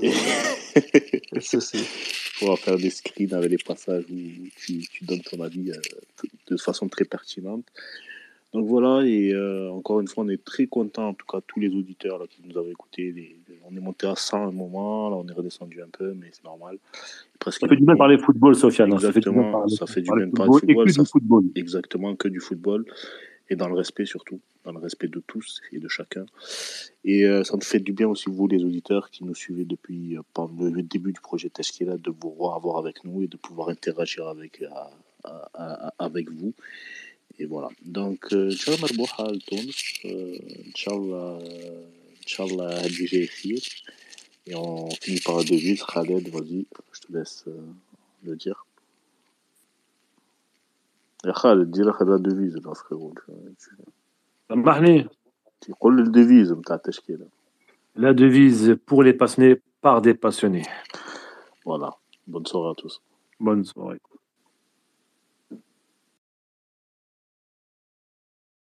Pourras 2.39 2.55
faire 2.57 2.77
des 2.77 2.89
screens 2.91 3.33
avec 3.33 3.49
les 3.51 3.57
passages 3.57 4.03
où 4.11 4.15
tu, 4.55 4.79
tu 4.87 5.03
donnes 5.05 5.21
ton 5.21 5.41
avis 5.41 5.71
euh, 5.71 5.75
de 6.51 6.57
façon 6.57 6.87
très 6.87 7.05
pertinente. 7.05 7.65
Donc 8.53 8.65
voilà, 8.67 9.05
et 9.05 9.33
euh, 9.33 9.69
encore 9.71 9.99
une 9.99 10.07
fois, 10.07 10.23
on 10.23 10.29
est 10.29 10.41
très 10.43 10.67
content, 10.67 11.09
en 11.09 11.13
tout 11.13 11.25
cas, 11.25 11.39
tous 11.45 11.59
les 11.59 11.67
auditeurs 11.69 12.17
là, 12.17 12.25
qui 12.29 12.41
nous 12.47 12.57
avaient 12.57 12.71
écoutés. 12.71 13.11
Les- 13.11 13.35
les- 13.49 13.59
on 13.69 13.75
est 13.75 13.79
monté 13.81 14.07
à 14.07 14.15
100 14.15 14.37
à 14.45 14.47
un 14.47 14.51
moment, 14.51 15.09
là 15.09 15.17
on 15.17 15.27
est 15.27 15.33
redescendu 15.33 15.81
un 15.81 15.89
peu, 15.91 16.13
mais 16.13 16.27
c'est 16.31 16.43
normal. 16.45 16.77
Presque 17.39 17.59
Ça 17.61 17.67
fait 17.67 17.75
du 17.75 17.83
bien 17.83 17.93
de 17.95 17.97
parler 17.97 18.17
football, 18.17 18.55
Sofiane. 18.55 18.93
hein. 18.93 18.99
Ça 18.99 19.11
fait 19.11 19.19
du 19.19 19.29
bien 19.31 19.33
de 19.33 19.37
Exactement, 19.39 19.51
parler, 19.59 19.75
ça 19.75 19.85
fait 19.87 20.01
du 20.01 20.09
bien 20.15 20.27
de 20.27 20.31
parler 20.31 20.49
de 20.51 20.59
football 20.59 20.69
et 20.69 20.73
football. 20.73 20.85
que 20.85 20.91
ça 20.93 21.01
du 21.03 21.09
football. 21.09 21.43
Exactement, 21.55 22.15
que 22.15 22.27
du 22.29 22.39
football 22.39 22.85
Et 23.50 23.56
dans 23.56 23.68
le 23.68 23.74
respect 23.74 24.06
surtout, 24.06 24.40
dans 24.64 24.72
le 24.72 24.78
respect 24.78 25.08
de 25.08 25.20
tous 25.26 25.60
et 25.72 25.78
de 25.78 25.88
chacun. 25.88 26.24
Et 27.04 27.24
euh, 27.26 27.44
ça 27.44 27.54
nous 27.56 27.62
fait 27.72 27.80
du 27.80 27.92
bien 27.92 28.08
aussi, 28.08 28.26
vous 28.30 28.46
les 28.46 28.62
auditeurs 28.64 29.10
qui 29.10 29.24
nous 29.24 29.34
suivez 29.34 29.64
depuis 29.64 30.16
euh, 30.16 30.22
par 30.32 30.46
le 30.74 30.82
début 30.82 31.12
du 31.12 31.20
projet 31.20 31.50
Teshkila, 31.50 31.96
de 31.98 32.10
vous 32.20 32.30
revoir 32.30 32.78
avec 32.78 33.04
nous 33.04 33.22
et 33.22 33.26
de 33.26 33.36
pouvoir 33.36 33.68
interagir 33.68 34.28
avec, 34.28 34.62
euh, 34.62 34.68
à- 35.24 35.50
à- 35.54 35.88
à- 35.88 35.94
avec 35.98 36.30
vous. 36.30 36.52
Et 37.38 37.46
voilà. 37.46 37.68
Donc, 37.84 38.20
euh, 38.32 38.50
Inch'Allah, 38.50 38.78
مربوحة 38.82 39.30
لتونس. 39.30 39.76
Euh, 40.04 40.38
Inch'Allah, 40.70 41.38
euh, 41.42 41.84
Inch'Allah, 42.26 42.84
هادي 42.84 43.04
جاي 43.04 43.26
خير. 43.26 43.62
Et 44.46 44.54
on 44.56 44.90
finit 45.02 45.20
par 45.20 45.36
la 45.38 45.44
devise. 45.44 45.82
Khaled, 45.84 46.28
vas-y, 46.28 46.66
je 46.92 47.00
te 47.00 47.12
laisse 47.12 47.44
euh, 47.46 47.60
le 48.24 48.36
dire. 48.36 48.66
يا 51.26 51.32
خالد 51.32 51.70
دي 51.70 51.82
لك 51.82 51.94
la 51.94 52.18
devise 52.18 52.60
là 52.64 52.72
frérot 52.74 53.32
سامحني 54.48 55.08
تقول 55.60 55.96
لي 55.96 56.02
الديفيز 56.02 56.52
نتاع 56.52 56.76
التشكيلة 56.76 57.26
La 57.94 58.14
devise 58.14 58.76
pour 58.86 59.02
les 59.02 59.12
passionnés 59.12 59.60
par 59.82 60.00
des 60.00 60.14
passionnés. 60.14 60.64
Voilà. 61.66 61.90
Bonne 62.26 62.46
soirée 62.46 62.70
à 62.70 62.74
tous. 62.74 63.02
Bonne 63.38 63.64
soirée. 63.64 64.00